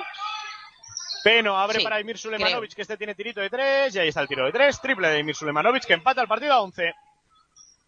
Peno 1.25 1.57
abre 1.59 1.79
Sí, 1.79 1.85
para 1.85 1.99
Emir 1.99 2.19
Sulemanovic, 2.19 2.75
que 2.75 2.83
este 2.83 2.99
tiene 2.99 3.15
tirito 3.15 3.41
de 3.41 3.49
tres, 3.49 3.95
y 3.95 3.99
ahí 3.99 4.09
está 4.09 4.21
el 4.21 4.29
tiro 4.29 4.45
de 4.45 4.53
tres, 4.53 4.81
triple 4.81 5.09
de 5.09 5.19
Emir 5.21 5.35
Sulemanovic, 5.35 5.85
que 5.87 5.95
empata 5.95 6.21
el 6.21 6.29
partido 6.29 6.53
a 6.53 6.61
11. 6.61 6.93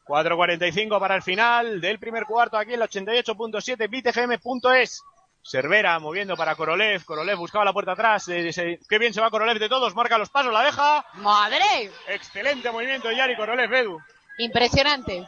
4.45 0.06 1.00
para 1.00 1.16
el 1.16 1.22
final 1.22 1.80
del 1.80 1.98
primer 1.98 2.24
cuarto 2.24 2.56
aquí 2.56 2.72
en 2.72 2.80
el 2.80 2.88
88.7 2.88 3.90
bitgm.es. 3.90 5.02
Cervera 5.48 5.98
moviendo 6.00 6.36
para 6.36 6.56
Korolev, 6.56 7.04
Korolev 7.04 7.36
buscaba 7.38 7.64
la 7.64 7.72
puerta 7.72 7.92
atrás, 7.92 8.26
eh, 8.28 8.52
se- 8.52 8.80
qué 8.88 8.98
bien 8.98 9.14
se 9.14 9.20
va 9.20 9.30
Korolev 9.30 9.58
de 9.58 9.68
todos, 9.68 9.94
marca 9.94 10.18
los 10.18 10.28
pasos, 10.30 10.52
la 10.52 10.62
deja. 10.64 11.04
¡Madre! 11.14 11.90
Excelente 12.08 12.70
movimiento 12.72 13.08
de 13.08 13.16
Yari 13.16 13.36
Korolev, 13.36 13.72
Edu. 13.72 13.98
Impresionante. 14.38 15.26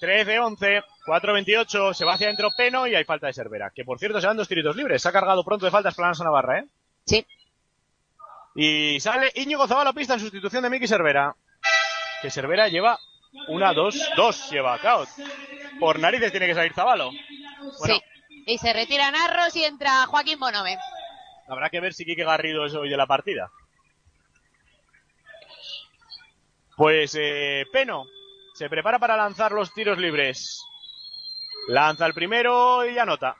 13-11, 0.00 0.82
4-28, 1.06 1.94
se 1.94 2.04
va 2.04 2.14
hacia 2.14 2.26
adentro 2.26 2.50
Peno 2.56 2.86
y 2.86 2.94
hay 2.94 3.04
falta 3.04 3.28
de 3.28 3.32
Cervera. 3.32 3.70
Que 3.74 3.84
por 3.84 3.98
cierto 3.98 4.20
se 4.20 4.26
dan 4.26 4.36
dos 4.36 4.48
tiritos 4.48 4.74
libres. 4.76 5.00
Se 5.00 5.08
ha 5.08 5.12
cargado 5.12 5.44
pronto 5.44 5.64
de 5.64 5.70
faltas 5.72 5.94
Planas 5.94 6.20
a 6.20 6.24
Navarra, 6.24 6.58
¿eh? 6.58 6.64
Sí. 7.06 7.26
Y 8.54 9.00
sale 9.00 9.30
Íñigo 9.36 9.66
Zabala 9.68 9.92
pista 9.92 10.14
en 10.14 10.20
sustitución 10.20 10.62
de 10.64 10.70
Miki 10.70 10.86
Cervera. 10.88 11.34
Que 12.20 12.30
Cervera 12.30 12.68
lleva 12.68 12.98
una, 13.48 13.72
dos, 13.72 13.96
dos 14.16 14.50
lleva, 14.50 14.78
claro. 14.78 15.06
Por 15.80 15.98
narices 15.98 16.30
tiene 16.32 16.46
que 16.48 16.54
salir 16.54 16.74
Zabalo. 16.74 17.10
Bueno, 17.78 17.94
Sí. 17.94 18.02
Y 18.46 18.58
se 18.58 18.72
retiran 18.72 19.14
Arros 19.14 19.54
y 19.56 19.64
entra 19.64 20.06
Joaquín 20.06 20.38
Bonome. 20.38 20.78
habrá 21.48 21.70
que 21.70 21.80
ver 21.80 21.94
si 21.94 22.04
Quique 22.04 22.24
Garrido 22.24 22.66
es 22.66 22.74
hoy 22.74 22.88
de 22.88 22.96
la 22.96 23.06
partida. 23.06 23.50
Pues 26.76 27.16
eh, 27.18 27.66
Peno 27.72 28.06
se 28.54 28.68
prepara 28.68 28.98
para 28.98 29.16
lanzar 29.16 29.52
los 29.52 29.72
tiros 29.72 29.98
libres. 29.98 30.64
Lanza 31.68 32.06
el 32.06 32.14
primero 32.14 32.84
y 32.88 32.98
anota. 32.98 33.36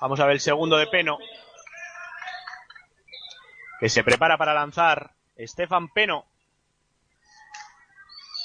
Vamos 0.00 0.20
a 0.20 0.26
ver 0.26 0.34
el 0.34 0.40
segundo 0.40 0.76
de 0.76 0.86
Peno. 0.88 1.18
Que 3.80 3.88
se 3.88 4.04
prepara 4.04 4.36
para 4.36 4.52
lanzar 4.52 5.14
Estefan 5.36 5.88
Peno. 5.88 6.26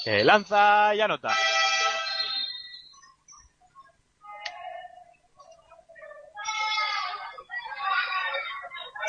Que 0.04 0.24
lanza 0.24 0.94
y 0.94 1.00
anota. 1.00 1.34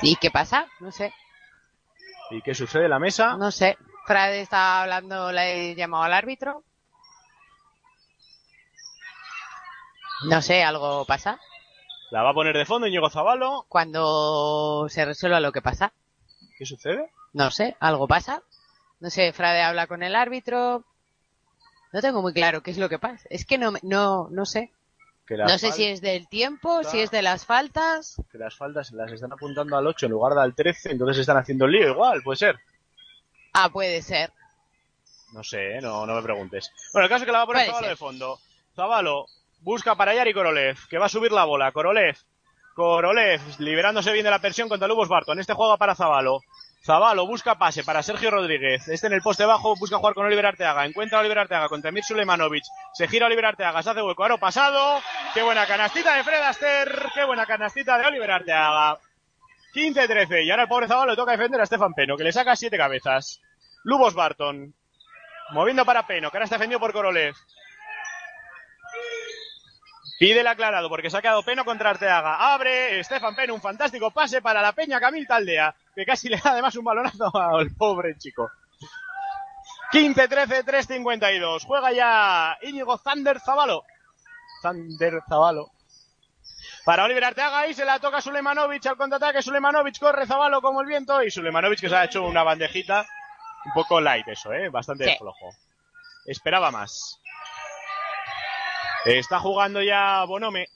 ¿Y 0.02 0.16
qué 0.16 0.32
pasa? 0.32 0.68
No 0.80 0.92
sé. 0.92 1.14
¿Y 2.32 2.42
qué 2.42 2.54
sucede 2.54 2.86
en 2.86 2.92
la 2.92 3.00
mesa? 3.00 3.36
No 3.38 3.52
sé. 3.52 3.78
Frade 4.06 4.42
está 4.42 4.82
hablando, 4.82 5.32
le 5.32 5.72
he 5.72 5.76
llamado 5.76 6.04
al 6.04 6.14
árbitro. 6.14 6.64
No 10.28 10.42
sé, 10.42 10.64
algo 10.64 11.06
pasa. 11.06 11.40
La 12.12 12.24
va 12.24 12.32
a 12.32 12.34
poner 12.34 12.58
de 12.58 12.66
fondo 12.66 12.88
Íñigo 12.88 13.10
Zabalo. 13.10 13.66
Cuando 13.70 14.88
se 14.90 15.06
resuelva 15.06 15.40
lo 15.40 15.52
que 15.52 15.62
pasa. 15.62 15.94
¿Qué 16.58 16.66
sucede? 16.66 17.12
No 17.34 17.52
sé, 17.52 17.78
algo 17.80 18.08
pasa. 18.08 18.42
No 19.00 19.10
sé, 19.10 19.32
Frade 19.32 19.62
habla 19.62 19.88
con 19.88 20.04
el 20.04 20.16
árbitro. 20.16 20.84
No 21.94 22.02
tengo 22.02 22.22
muy 22.22 22.34
claro 22.34 22.62
qué 22.62 22.72
es 22.72 22.78
lo 22.78 22.90
que 22.90 23.00
pasa. 23.00 23.28
Es 23.30 23.46
que 23.46 23.58
no, 23.58 23.74
no, 23.84 24.28
no 24.30 24.46
sé. 24.46 24.72
Que 25.30 25.38
No 25.38 25.60
sé 25.60 25.72
si 25.72 25.86
es 25.86 26.02
del 26.02 26.28
tiempo, 26.28 26.84
si 26.84 27.02
es 27.02 27.12
de 27.12 27.22
las 27.22 27.46
faltas. 27.46 28.20
que 28.32 28.40
las 28.40 28.56
faltas 28.56 28.92
las 28.94 29.12
están 29.12 29.32
apuntando 29.32 29.78
al 29.78 29.86
8 29.86 30.08
en 30.08 30.12
lugar 30.12 30.34
del 30.34 30.56
13, 30.56 30.92
entonces 30.92 31.20
están 31.20 31.38
haciendo 31.38 31.66
el 31.66 31.72
lío 31.72 31.90
igual, 31.90 32.24
puede 32.24 32.38
ser. 32.38 32.60
Ah, 33.54 33.70
puede 33.70 34.02
ser. 34.02 34.32
No 35.32 35.44
sé, 35.44 35.78
¿eh? 35.78 35.82
no, 35.82 36.08
no 36.08 36.16
me 36.16 36.24
preguntes. 36.24 36.72
Bueno, 36.92 37.06
el 37.06 37.10
caso 37.10 37.24
es 37.24 37.26
que 37.28 37.32
la 37.32 37.38
va 37.38 37.44
a 37.44 37.48
poner 37.48 37.72
ser. 37.72 37.90
de 37.90 37.96
fondo. 37.96 38.40
Zabalo 38.76 39.28
busca 39.62 39.94
para 39.94 40.16
Yari 40.16 40.34
Korolev, 40.34 40.88
que 40.90 40.98
va 40.98 41.06
a 41.06 41.10
subir 41.10 41.32
la 41.32 41.44
bola. 41.44 41.72
Korolev, 41.72 42.18
Korolev, 42.74 43.40
liberándose 43.60 44.12
bien 44.12 44.24
de 44.24 44.32
la 44.32 44.40
presión 44.40 44.68
contra 44.68 44.88
Lubos 44.88 45.10
Barton. 45.10 45.40
Este 45.40 45.54
juega 45.54 45.78
para 45.78 45.94
Zabalo. 45.94 46.42
Zabalo 46.82 47.28
busca 47.28 47.58
pase 47.58 47.84
para 47.84 48.02
Sergio 48.02 48.32
Rodríguez. 48.32 48.88
Este 48.88 49.08
en 49.08 49.14
el 49.14 49.22
poste 49.22 49.46
bajo 49.46 49.76
busca 49.76 49.98
jugar 49.98 50.14
con 50.14 50.26
Oliver 50.26 50.46
Arteaga. 50.46 50.86
Encuentra 50.86 51.18
a 51.18 51.22
Oliver 51.22 51.40
Arteaga 51.40 51.68
contra 51.68 51.90
Emir. 51.90 52.04
Se 52.94 53.08
gira 53.08 53.26
Oliver 53.26 53.46
Arteaga, 53.46 53.84
se 53.84 53.90
hace 53.90 54.02
hueco. 54.02 54.24
Aro 54.24 54.38
pasado. 54.38 55.02
Qué 55.34 55.42
buena 55.42 55.66
canastita 55.66 56.16
de 56.16 56.24
Fred 56.24 56.42
Aster. 56.42 57.06
Qué 57.14 57.26
buena 57.26 57.46
canastita 57.46 57.98
de 57.98 58.06
Oliver 58.06 58.32
Arteaga. 58.32 58.98
15-13. 59.74 60.46
Y 60.46 60.52
ahora 60.52 60.64
el 60.64 60.70
pobre 60.70 60.88
Zabalo 60.88 61.12
le 61.12 61.18
toca 61.18 61.34
defender 61.34 61.62
a 61.62 61.66
Stefan 61.66 61.94
Peno, 61.94 62.18
que 62.18 62.24
le 62.24 62.32
saca 62.32 62.56
siete 62.56 62.78
cabezas. 62.78 63.42
Lubos 63.84 64.14
Barton. 64.14 64.74
Moviendo 65.52 65.84
para 65.86 66.08
Peno, 66.08 66.32
que 66.32 66.38
ahora 66.38 66.46
está 66.46 66.56
defendido 66.56 66.80
por 66.80 66.94
Korolev. 66.94 67.36
Pide 70.20 70.42
el 70.42 70.48
aclarado 70.48 70.90
porque 70.90 71.10
se 71.10 71.18
ha 71.18 71.22
quedado 71.22 71.44
Peno 71.44 71.64
contra 71.64 71.92
Arteaga. 71.92 72.54
Abre 72.54 73.00
Estefan 73.00 73.36
Peno, 73.36 73.54
un 73.54 73.62
fantástico 73.62 74.12
pase 74.12 74.42
para 74.42 74.62
la 74.62 74.74
Peña 74.74 75.00
Camil 75.00 75.26
Taldea, 75.26 75.74
que 76.00 76.06
casi 76.06 76.30
le 76.30 76.38
da 76.38 76.52
además 76.52 76.76
un 76.76 76.86
balonazo 76.86 77.32
al 77.36 77.72
pobre 77.76 78.18
chico. 78.18 78.50
15-13, 79.92 80.64
3-52. 80.66 81.66
Juega 81.66 81.92
ya 81.92 82.58
Íñigo 82.62 82.98
Zander 82.98 83.40
Zavalo. 83.40 83.84
Zander 84.62 85.22
Zavalo. 85.28 85.72
Para 86.86 87.04
Oliver 87.04 87.24
Arteaga 87.26 87.68
y 87.68 87.74
se 87.74 87.86
la 87.86 88.00
toca 88.00 88.22
Sulemanovic 88.22 88.86
al 88.86 88.98
contraataque. 88.98 89.42
Sulemanovic 89.42 90.00
corre 90.00 90.26
Zavalo 90.28 90.62
como 90.62 90.82
el 90.82 90.88
viento 90.88 91.22
y 91.24 91.32
Sulemanovic 91.32 91.80
que 91.80 91.90
se 91.90 91.96
ha 91.96 92.06
hecho 92.06 92.24
una 92.24 92.44
bandejita 92.44 93.06
un 93.66 93.74
poco 93.74 94.00
light 94.00 94.28
eso, 94.28 94.54
¿eh? 94.54 94.70
Bastante 94.70 95.06
Sí. 95.06 95.18
flojo. 95.18 95.50
Esperaba 96.26 96.72
más. 96.72 97.20
Está 99.06 99.40
jugando 99.40 99.82
ya 99.82 100.24
Bonome. 100.26 100.68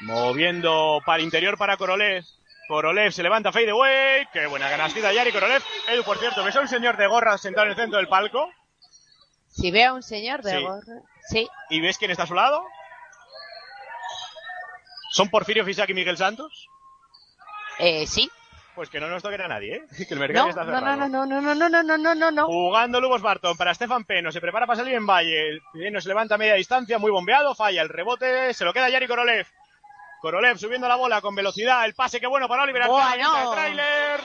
Moviendo 0.00 1.00
para 1.04 1.22
interior 1.22 1.56
para 1.56 1.76
Korolev. 1.76 2.24
Korolev 2.68 3.12
se 3.12 3.22
levanta 3.22 3.52
fade 3.52 3.70
away. 3.70 4.26
Qué 4.32 4.46
buena 4.46 4.68
canastita 4.70 5.12
Yari 5.12 5.32
Korolev. 5.32 5.62
Edu, 5.88 6.02
por 6.04 6.18
cierto, 6.18 6.42
¿ves 6.44 6.56
a 6.56 6.60
un 6.60 6.68
señor 6.68 6.96
de 6.96 7.06
gorra 7.06 7.36
sentado 7.38 7.66
en 7.66 7.70
el 7.72 7.76
centro 7.76 7.98
del 7.98 8.08
palco? 8.08 8.50
Si 9.48 9.70
ve 9.70 9.84
a 9.84 9.92
un 9.92 10.02
señor 10.02 10.42
de 10.42 10.50
Sí. 10.58 10.62
gorra. 10.62 11.02
Sí. 11.28 11.48
¿Y 11.70 11.80
ves 11.80 11.98
quién 11.98 12.10
está 12.10 12.24
a 12.24 12.26
su 12.26 12.34
lado? 12.34 12.62
¿Son 15.10 15.28
Porfirio 15.28 15.64
Fisac 15.64 15.88
y 15.90 15.94
Miguel 15.94 16.16
Santos? 16.16 16.68
Eh, 17.78 18.06
sí. 18.06 18.30
Pues 18.74 18.88
que 18.90 18.98
no 18.98 19.06
nos 19.08 19.22
toquen 19.22 19.40
a 19.42 19.48
nadie, 19.48 19.76
¿eh? 19.76 19.82
Que 20.08 20.14
el 20.14 20.20
mercado 20.20 20.46
No, 20.46 20.50
está 20.50 20.64
cerrado. 20.64 20.96
no, 21.08 21.08
no, 21.08 21.26
no, 21.26 21.40
no, 21.40 21.54
no, 21.54 21.68
no, 21.68 21.82
no, 21.82 21.96
no, 21.98 22.14
no, 22.14 22.30
no. 22.32 22.46
Jugando 22.46 23.00
Lubos 23.00 23.22
Barton 23.22 23.56
para 23.56 23.72
Stefan 23.74 24.04
Peno. 24.04 24.32
Se 24.32 24.40
prepara 24.40 24.66
para 24.66 24.78
salir 24.78 24.94
en 24.94 25.06
Valle. 25.06 25.60
Peno 25.72 26.00
se 26.00 26.08
levanta 26.08 26.34
a 26.34 26.38
media 26.38 26.54
distancia, 26.54 26.98
muy 26.98 27.10
bombeado. 27.12 27.54
Falla 27.54 27.82
el 27.82 27.88
rebote. 27.88 28.52
Se 28.54 28.64
lo 28.64 28.72
queda 28.72 28.88
Yari 28.88 29.06
Korolev. 29.06 29.46
Korolev 30.24 30.56
subiendo 30.56 30.88
la 30.88 30.96
bola 30.96 31.20
con 31.20 31.34
velocidad. 31.34 31.84
El 31.84 31.92
pase 31.92 32.18
que 32.18 32.26
bueno 32.26 32.48
para 32.48 32.62
Oliver. 32.62 32.88
Bueno. 32.88 33.50
tráiler. 33.50 34.20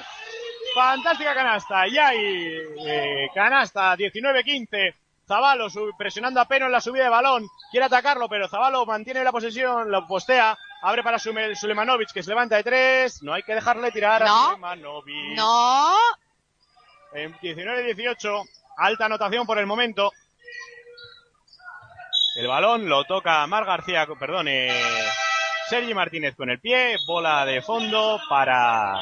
Fantástica 0.74 1.36
canasta. 1.36 1.86
Y 1.89 1.98
ahí, 1.98 2.58
eh, 2.88 3.27
canasta 3.34 3.98
19-15. 3.98 4.96
Zabalo 5.27 5.68
presionando 5.98 6.39
a 6.39 6.46
Peno 6.46 6.68
en 6.68 6.72
la 6.72 6.79
subida 6.79 7.03
de 7.03 7.10
balón. 7.10 7.46
Quiere 7.70 7.88
atacarlo, 7.88 8.29
pero 8.29 8.48
Zabalo 8.48 8.86
mantiene 8.86 9.25
la 9.25 9.34
posesión, 9.34 9.91
lo 9.91 10.08
postea. 10.08 10.58
Abre 10.84 11.03
para 11.03 11.20
Sulemanovic, 11.20 12.13
que 12.13 12.24
se 12.24 12.29
levanta 12.29 12.56
de 12.56 12.63
tres. 12.63 13.22
No 13.22 13.34
hay 13.34 13.44
que 13.44 13.56
dejarle 13.56 13.91
tirar 13.91 14.24
no. 14.24 14.27
a 14.27 14.46
Sulemanovic. 14.51 15.36
No. 15.36 15.98
En 17.12 17.34
19-18. 17.39 18.48
Alta 18.77 19.03
anotación 19.03 19.46
por 19.46 19.60
el 19.60 19.65
momento. 19.65 20.13
El 22.38 22.48
balón 22.48 22.88
lo 22.88 23.03
toca 23.03 23.46
Mar 23.48 23.65
García, 23.65 24.08
perdón, 24.18 24.48
eh, 24.48 24.72
Sergi 25.69 25.93
Martínez 25.93 26.35
con 26.35 26.49
el 26.49 26.59
pie. 26.59 26.95
Bola 27.05 27.45
de 27.45 27.61
fondo 27.61 28.19
para, 28.27 28.95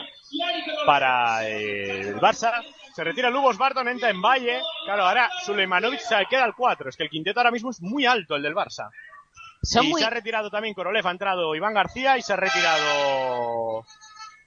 para 0.85 1.47
eh, 1.47 2.09
el 2.09 2.17
Barça. 2.17 2.61
Se 2.93 3.03
retira 3.03 3.29
Lubos 3.29 3.57
Barton, 3.57 3.87
entra 3.87 4.09
en 4.09 4.21
Valle. 4.21 4.61
Claro, 4.83 5.05
ahora 5.05 5.29
Sulemanovic 5.45 5.99
se 5.99 6.15
queda 6.29 6.43
al 6.43 6.55
4. 6.55 6.89
Es 6.89 6.97
que 6.97 7.03
el 7.03 7.09
quinteto 7.09 7.39
ahora 7.39 7.51
mismo 7.51 7.69
es 7.69 7.81
muy 7.81 8.05
alto, 8.05 8.35
el 8.35 8.41
del 8.41 8.55
Barça. 8.55 8.89
y 9.61 9.93
se 9.93 10.05
ha 10.05 10.09
retirado 10.09 10.49
también 10.49 10.73
Korolev, 10.73 11.07
ha 11.07 11.11
entrado 11.11 11.55
Iván 11.55 11.73
García 11.73 12.17
y 12.17 12.21
se 12.21 12.33
ha 12.33 12.37
retirado 12.37 13.85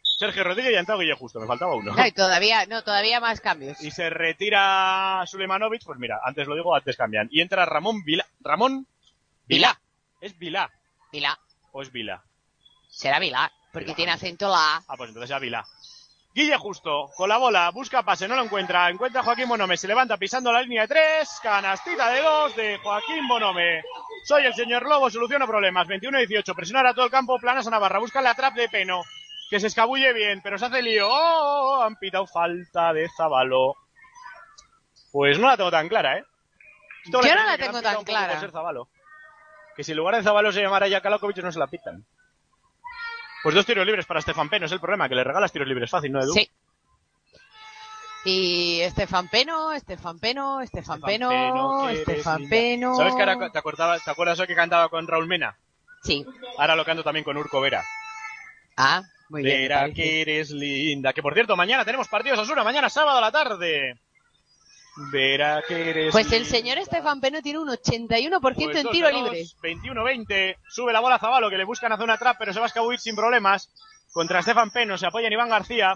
Sergio 0.03 0.45
Rodríguez 0.45 0.73
y 0.73 0.77
ha 0.77 0.81
entrado 0.81 1.01
Guille 1.01 1.15
Justo, 1.15 1.41
me 1.41 1.47
faltaba 1.47 1.75
uno. 1.75 1.95
No, 1.95 2.13
todavía, 2.13 2.67
no, 2.67 2.83
todavía 2.83 3.21
más 3.21 3.41
cambios. 3.41 3.81
Y 3.81 3.91
se 3.91 4.11
retira 4.11 5.23
Sulemanovic, 5.27 5.85
pues 5.85 5.99
mira, 5.99 6.21
antes 6.23 6.47
lo 6.47 6.55
digo, 6.55 6.75
antes 6.75 6.97
cambian. 6.97 7.29
Y 7.31 7.41
entra 7.41 7.65
Ramón 7.65 8.05
Vila. 8.05 8.27
Ramón 8.41 8.87
Vila. 9.47 9.81
Es 10.21 10.39
Vila. 10.39 10.71
Vila. 11.11 11.39
¿O 11.73 11.83
es 11.83 11.93
Vila? 11.93 12.23
Será 12.89 13.19
Vila, 13.19 13.53
porque 13.73 13.95
tiene 13.95 14.13
acento 14.13 14.49
la 14.49 14.77
A. 14.77 14.83
Ah, 14.89 14.97
pues 14.97 15.09
entonces 15.11 15.35
es 15.35 15.41
Vila. 15.41 15.65
Guille 16.33 16.57
Justo, 16.59 17.11
con 17.17 17.29
la 17.29 17.39
bola, 17.39 17.71
busca 17.71 18.05
pase, 18.05 18.29
no 18.29 18.37
lo 18.37 18.45
encuentra. 18.45 18.89
Encuentra 18.89 19.21
a 19.21 19.25
Joaquín 19.25 19.49
Bonome, 19.49 19.77
se 19.77 19.89
levanta 19.89 20.17
pisando 20.17 20.53
la 20.53 20.63
línea 20.63 20.83
de 20.83 20.89
tres. 20.89 21.41
Canastita 21.43 22.11
de 22.11 22.23
dos 22.23 22.55
de 22.55 22.79
Joaquín 22.79 23.27
Bonome. 23.27 23.83
Soy 24.25 24.45
el 24.45 24.55
señor 24.55 24.89
Lobo, 24.89 25.11
soluciono 25.11 25.47
problemas. 25.47 25.89
21-18, 25.89 26.55
presionar 26.55 26.87
a 26.87 26.95
todo 26.95 27.07
el 27.07 27.11
campo, 27.11 27.39
planas 27.41 27.67
a 27.67 27.71
Navarra. 27.71 27.99
Busca 27.99 28.21
la 28.21 28.35
trap 28.35 28.55
de 28.55 28.69
Peno, 28.69 29.03
que 29.49 29.59
se 29.59 29.67
escabulle 29.67 30.13
bien, 30.13 30.41
pero 30.41 30.57
se 30.57 30.67
hace 30.67 30.83
lío. 30.83 31.09
¡Oh! 31.11 31.83
Han 31.83 31.97
pitado 31.97 32.29
falta 32.29 32.93
de 32.93 33.09
Zabalo. 33.09 33.75
Pues 35.11 35.37
no 35.37 35.49
la 35.49 35.57
tengo 35.57 35.73
tan 35.73 35.89
clara, 35.89 36.19
¿eh? 36.19 36.25
Yo 37.07 37.21
no 37.21 37.45
la 37.45 37.59
tengo 37.59 37.83
tan 37.83 38.05
clara. 38.05 38.41
Que 39.81 39.85
si 39.85 39.93
en 39.93 39.97
lugar 39.97 40.15
de 40.15 40.23
Zabalo 40.23 40.53
se 40.53 40.61
llamara 40.61 40.89
ya 40.89 41.01
Kalakovic 41.01 41.39
no 41.39 41.51
se 41.51 41.59
la 41.59 41.67
pitan. 41.67 42.05
Pues 43.43 43.55
dos 43.55 43.65
tiros 43.65 43.87
libres 43.87 44.05
para 44.05 44.21
Estefan 44.21 44.51
Peno, 44.51 44.67
es 44.67 44.73
el 44.73 44.79
problema, 44.79 45.09
que 45.09 45.15
le 45.15 45.25
regalas 45.25 45.53
tiros 45.53 45.67
libres 45.67 45.89
fácil, 45.89 46.13
¿no, 46.13 46.21
Edu? 46.21 46.35
Sí. 46.35 46.51
Y 48.27 48.81
Estefan 48.83 49.29
Peno, 49.29 49.73
Estefan 49.73 50.19
Peno, 50.19 50.61
Estefan 50.61 51.01
Peno, 51.01 51.89
Estefan 51.89 52.47
Peno. 52.51 52.95
¿Sabes 52.95 53.15
que 53.15 53.23
ahora 53.23 53.51
te, 53.51 53.59
acordabas, 53.59 54.05
te 54.05 54.11
acuerdas 54.11 54.47
que 54.47 54.55
cantaba 54.55 54.91
con 54.91 55.09
Raúl 55.09 55.27
Mena? 55.27 55.57
Sí. 56.03 56.27
Ahora 56.59 56.77
lo 56.77 56.85
canto 56.85 57.03
también 57.03 57.25
con 57.25 57.39
Urco 57.39 57.63
Vera. 57.63 57.83
Ah, 58.77 59.01
muy 59.31 59.43
bien. 59.43 59.63
Vera, 59.63 59.91
que 59.95 60.21
eres 60.21 60.51
linda. 60.51 61.15
Que 61.15 61.23
por 61.23 61.33
cierto, 61.33 61.57
mañana 61.57 61.87
tenemos 61.87 62.09
partidos 62.09 62.39
a 62.39 62.43
Osuna, 62.43 62.65
mañana 62.65 62.91
sábado 62.91 63.17
a 63.17 63.23
la 63.23 63.33
tarde. 63.33 63.99
Verá 65.11 65.63
que 65.67 65.91
eres. 65.91 66.13
Pues 66.13 66.31
el 66.33 66.45
señor 66.45 66.79
Estefan 66.79 67.21
Peno 67.21 67.41
tiene 67.41 67.59
un 67.59 67.69
81% 67.69 68.41
pues 68.41 68.59
en 68.59 68.89
tiro 68.91 69.11
libre. 69.11 69.45
21-20. 69.63 70.57
Sube 70.69 70.93
la 70.93 71.01
bola 71.01 71.15
a 71.15 71.19
Zabalo 71.19 71.49
que 71.49 71.57
le 71.57 71.65
buscan 71.65 71.93
hacer 71.93 72.05
una 72.05 72.19
trap, 72.19 72.37
pero 72.39 72.53
se 72.53 72.59
va 72.59 72.67
a 72.67 72.69
escabullir 72.69 73.01
sin 73.01 73.17
problemas. 73.17 73.71
Contra 74.13 74.41
Estefan 74.41 74.71
Peno 74.71 74.99
se 74.99 75.07
apoya 75.07 75.29
en 75.29 75.33
Iván 75.33 75.49
García. 75.49 75.95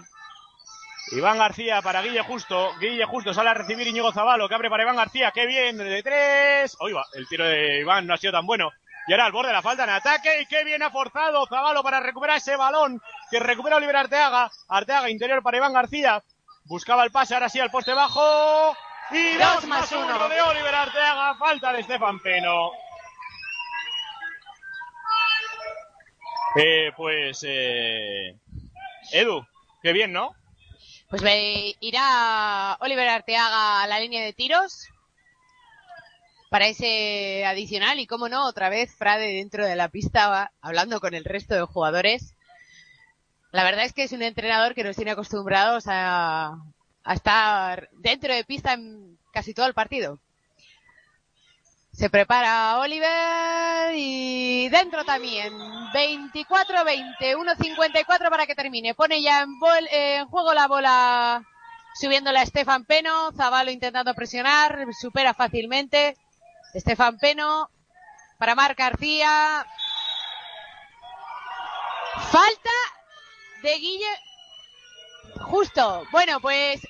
Iván 1.11 1.37
García 1.37 1.81
para 1.81 2.01
Guille 2.01 2.23
Justo. 2.23 2.71
Guille 2.79 3.05
Justo 3.05 3.33
sale 3.33 3.49
a 3.49 3.53
recibir 3.53 3.87
Iñigo 3.87 4.11
Zabalo 4.11 4.49
que 4.49 4.55
abre 4.55 4.69
para 4.69 4.83
Iván 4.83 4.95
García. 4.95 5.31
¡Qué 5.31 5.45
bien! 5.45 5.77
De 5.77 6.01
tres. 6.01 6.75
Oiga, 6.79 7.05
el 7.13 7.27
tiro 7.27 7.45
de 7.45 7.81
Iván 7.81 8.07
no 8.07 8.15
ha 8.15 8.17
sido 8.17 8.33
tan 8.33 8.45
bueno. 8.45 8.71
Y 9.07 9.11
ahora 9.11 9.25
al 9.25 9.31
borde 9.31 9.49
de 9.49 9.53
la 9.53 9.61
falta 9.61 9.83
en 9.83 9.91
ataque. 9.91 10.41
Y 10.41 10.45
qué 10.47 10.63
bien 10.63 10.81
ha 10.81 10.89
forzado 10.89 11.45
Zabalo 11.45 11.83
para 11.83 11.99
recuperar 11.99 12.37
ese 12.37 12.55
balón. 12.55 12.99
Que 13.29 13.39
recupera 13.39 13.75
Oliver 13.75 13.97
Arteaga. 13.97 14.49
Arteaga 14.67 15.09
interior 15.11 15.43
para 15.43 15.57
Iván 15.57 15.73
García. 15.73 16.23
Buscaba 16.63 17.03
el 17.03 17.11
pase, 17.11 17.35
ahora 17.35 17.49
sí 17.49 17.59
al 17.59 17.69
poste 17.69 17.93
bajo. 17.93 18.75
Y 19.11 19.35
dos, 19.35 19.65
más 19.67 19.91
uno. 19.91 20.29
de 20.29 20.41
Oliver 20.41 20.75
Arteaga. 20.75 21.35
Falta 21.35 21.73
de 21.73 21.81
Estefan 21.81 22.19
Peno. 22.19 22.71
Eh, 26.55 26.91
pues, 26.95 27.43
eh, 27.45 28.35
Edu, 29.11 29.45
qué 29.81 29.91
bien, 29.91 30.13
¿no? 30.13 30.33
Pues 31.09 31.21
irá 31.81 32.77
Oliver 32.79 33.07
Arteaga 33.07 33.83
a 33.83 33.87
la 33.87 33.99
línea 33.99 34.23
de 34.23 34.33
tiros 34.33 34.87
para 36.49 36.67
ese 36.67 37.45
adicional 37.45 37.99
y, 37.99 38.07
como 38.07 38.29
no, 38.29 38.47
otra 38.47 38.69
vez 38.69 38.95
Frade 38.95 39.33
dentro 39.33 39.65
de 39.65 39.75
la 39.75 39.89
pista 39.89 40.51
hablando 40.61 40.99
con 40.99 41.13
el 41.13 41.25
resto 41.25 41.53
de 41.53 41.63
jugadores. 41.63 42.33
La 43.51 43.63
verdad 43.63 43.85
es 43.85 43.93
que 43.93 44.03
es 44.03 44.13
un 44.13 44.21
entrenador 44.21 44.73
que 44.73 44.83
nos 44.83 44.95
tiene 44.95 45.11
acostumbrados 45.11 45.85
a, 45.87 46.57
a 47.05 47.13
estar 47.13 47.89
dentro 47.93 48.33
de 48.33 48.43
pista 48.43 48.73
en 48.73 49.17
casi 49.31 49.53
todo 49.53 49.67
el 49.67 49.73
partido. 49.73 50.19
Se 51.93 52.09
prepara 52.09 52.79
Oliver 52.79 53.93
y 53.95 54.67
dentro 54.69 55.05
también. 55.05 55.53
24-20, 55.93 57.15
1-54 57.21 58.29
para 58.29 58.45
que 58.45 58.55
termine. 58.55 58.95
Pone 58.95 59.21
ya 59.21 59.43
en, 59.43 60.27
juego 60.27 60.53
la 60.53 60.67
bola 60.67 61.45
subiéndola 61.93 62.41
a 62.41 62.45
Stefan 62.45 62.83
Peno. 62.83 63.31
Zavalo 63.31 63.71
intentando 63.71 64.13
presionar, 64.13 64.87
supera 64.99 65.33
fácilmente. 65.33 66.17
Estefan 66.73 67.17
Peno 67.17 67.69
para 68.37 68.55
Marc 68.55 68.77
García. 68.77 69.65
Falta 72.29 72.71
de 73.63 73.77
Guille. 73.77 74.19
Justo. 75.43 76.03
Bueno, 76.11 76.41
pues 76.41 76.81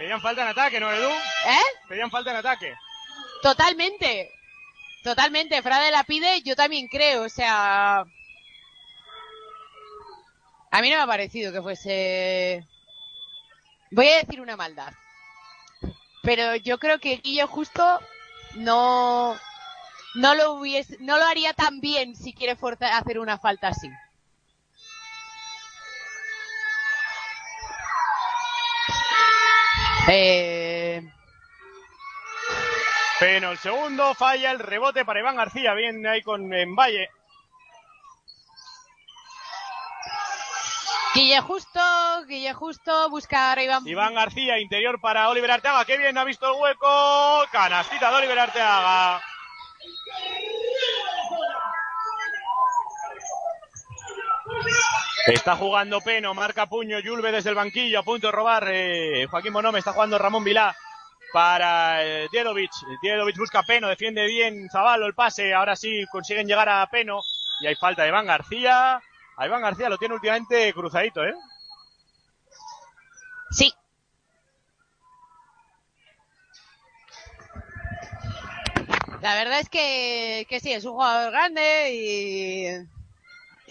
Pedían 0.00 0.22
falta 0.22 0.40
en 0.40 0.48
ataque, 0.48 0.80
¿no, 0.80 0.90
Edu? 0.90 1.10
¿Eh? 1.10 1.86
Pedían 1.86 2.10
falta 2.10 2.30
en 2.30 2.36
ataque. 2.38 2.74
Totalmente. 3.42 4.32
Totalmente. 5.04 5.60
Frade 5.60 5.90
la 5.90 6.04
pide, 6.04 6.40
yo 6.40 6.56
también 6.56 6.88
creo. 6.88 7.24
O 7.24 7.28
sea. 7.28 8.06
A 10.70 10.80
mí 10.80 10.88
no 10.88 10.96
me 10.96 11.02
ha 11.02 11.06
parecido 11.06 11.52
que 11.52 11.60
fuese. 11.60 12.66
Voy 13.90 14.08
a 14.08 14.16
decir 14.24 14.40
una 14.40 14.56
maldad. 14.56 14.94
Pero 16.22 16.56
yo 16.56 16.78
creo 16.78 16.98
que 16.98 17.18
Guillo 17.18 17.46
justo 17.46 18.00
no. 18.54 19.38
No 20.14 20.34
lo 20.34 20.54
hubiese, 20.54 20.96
no 21.00 21.18
lo 21.18 21.26
haría 21.26 21.52
tan 21.52 21.82
bien 21.82 22.16
si 22.16 22.32
quiere 22.32 22.56
forzar, 22.56 22.94
hacer 22.94 23.18
una 23.18 23.38
falta 23.38 23.68
así. 23.68 23.90
Eh... 30.08 31.02
Peno 33.18 33.52
el 33.52 33.58
segundo, 33.58 34.14
falla 34.14 34.50
el 34.50 34.58
rebote 34.58 35.04
para 35.04 35.20
Iván 35.20 35.36
García, 35.36 35.74
bien 35.74 36.06
ahí 36.06 36.22
con 36.22 36.52
en 36.54 36.74
Valle. 36.74 37.10
Guille 41.14 41.40
Justo, 41.40 41.80
Guille 42.26 42.54
Justo, 42.54 43.10
busca 43.10 43.52
a 43.52 43.62
Iván. 43.62 43.86
Iván 43.86 44.14
García, 44.14 44.58
interior 44.58 45.00
para 45.00 45.28
Oliver 45.28 45.50
Arteaga, 45.50 45.84
qué 45.84 45.98
bien 45.98 46.16
ha 46.16 46.24
visto 46.24 46.46
el 46.46 46.60
hueco. 46.60 47.44
Canastita 47.52 48.10
de 48.10 48.16
Oliver 48.16 48.38
Arteaga. 48.38 49.20
Está 55.26 55.54
jugando 55.54 56.00
Peno, 56.00 56.34
marca 56.34 56.66
puño, 56.66 56.98
Yulbe 56.98 57.30
desde 57.30 57.50
el 57.50 57.54
banquillo, 57.54 58.00
a 58.00 58.02
punto 58.02 58.28
de 58.28 58.32
robar. 58.32 58.68
Eh, 58.70 59.26
Joaquín 59.30 59.52
Bonome 59.52 59.78
está 59.78 59.92
jugando 59.92 60.18
Ramón 60.18 60.42
Vilá 60.42 60.74
para 61.32 62.04
eh, 62.04 62.28
Diedovic. 62.32 62.70
Diedovic 63.02 63.36
busca 63.36 63.62
Peno, 63.62 63.88
defiende 63.88 64.26
bien 64.26 64.68
Zavalo 64.70 65.06
el 65.06 65.14
pase. 65.14 65.52
Ahora 65.54 65.76
sí 65.76 66.04
consiguen 66.10 66.46
llegar 66.46 66.68
a 66.68 66.86
Peno. 66.90 67.20
Y 67.60 67.66
hay 67.66 67.76
falta 67.76 68.02
de 68.02 68.08
Iván 68.08 68.26
García. 68.26 69.00
Iván 69.38 69.62
García 69.62 69.88
lo 69.88 69.98
tiene 69.98 70.14
últimamente 70.14 70.72
cruzadito, 70.72 71.22
¿eh? 71.22 71.34
Sí. 73.50 73.72
La 79.20 79.34
verdad 79.34 79.60
es 79.60 79.68
que, 79.68 80.46
que 80.48 80.60
sí, 80.60 80.72
es 80.72 80.84
un 80.86 80.92
jugador 80.92 81.30
grande 81.30 81.90
y 81.92 82.99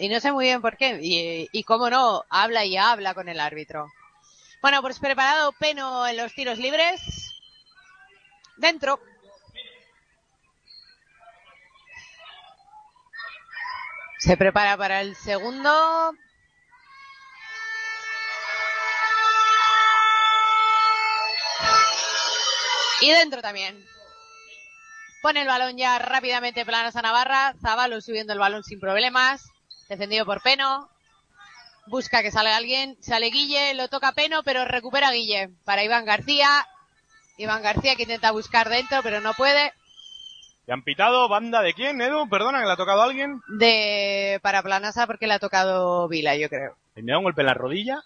y 0.00 0.08
no 0.08 0.18
sé 0.18 0.32
muy 0.32 0.46
bien 0.46 0.62
por 0.62 0.78
qué. 0.78 0.98
Y, 1.02 1.62
cómo 1.64 1.90
no, 1.90 2.24
habla 2.30 2.64
y 2.64 2.78
habla 2.78 3.12
con 3.12 3.28
el 3.28 3.38
árbitro. 3.38 3.86
Bueno, 4.62 4.80
pues 4.80 4.98
preparado 4.98 5.52
Peno 5.52 6.06
en 6.06 6.16
los 6.16 6.32
tiros 6.32 6.58
libres. 6.58 7.38
Dentro. 8.56 8.98
Se 14.18 14.38
prepara 14.38 14.74
para 14.78 15.02
el 15.02 15.14
segundo. 15.16 16.14
Y 23.02 23.10
dentro 23.10 23.42
también. 23.42 23.84
Pone 25.20 25.42
el 25.42 25.46
balón 25.46 25.76
ya 25.76 25.98
rápidamente 25.98 26.64
planas 26.64 26.96
a 26.96 27.02
Navarra. 27.02 27.54
Zavalo 27.60 28.00
subiendo 28.00 28.32
el 28.32 28.38
balón 28.38 28.64
sin 28.64 28.80
problemas. 28.80 29.49
Defendido 29.90 30.24
por 30.24 30.40
Peno. 30.40 30.88
Busca 31.88 32.22
que 32.22 32.30
sale 32.30 32.50
alguien. 32.52 32.96
Sale 33.02 33.26
Guille, 33.30 33.74
lo 33.74 33.88
toca 33.88 34.12
Peno, 34.12 34.44
pero 34.44 34.64
recupera 34.64 35.10
Guille. 35.10 35.50
Para 35.64 35.82
Iván 35.82 36.04
García. 36.04 36.64
Iván 37.36 37.62
García 37.62 37.96
que 37.96 38.04
intenta 38.04 38.30
buscar 38.30 38.68
dentro, 38.68 39.02
pero 39.02 39.20
no 39.20 39.34
puede. 39.34 39.72
¿Le 40.66 40.74
han 40.74 40.84
pitado 40.84 41.28
banda 41.28 41.60
de 41.60 41.74
quién, 41.74 42.00
Edu? 42.00 42.28
Perdona, 42.28 42.60
que 42.60 42.66
le 42.66 42.72
ha 42.72 42.76
tocado 42.76 43.02
a 43.02 43.04
alguien. 43.04 43.40
De 43.48 44.38
para 44.42 44.62
Planasa 44.62 45.08
porque 45.08 45.26
le 45.26 45.34
ha 45.34 45.38
tocado 45.40 46.06
Vila, 46.06 46.36
yo 46.36 46.48
creo. 46.48 46.76
¿Le 46.94 47.02
da 47.10 47.18
un 47.18 47.24
golpe 47.24 47.40
en 47.40 47.46
la 47.48 47.54
rodilla? 47.54 48.00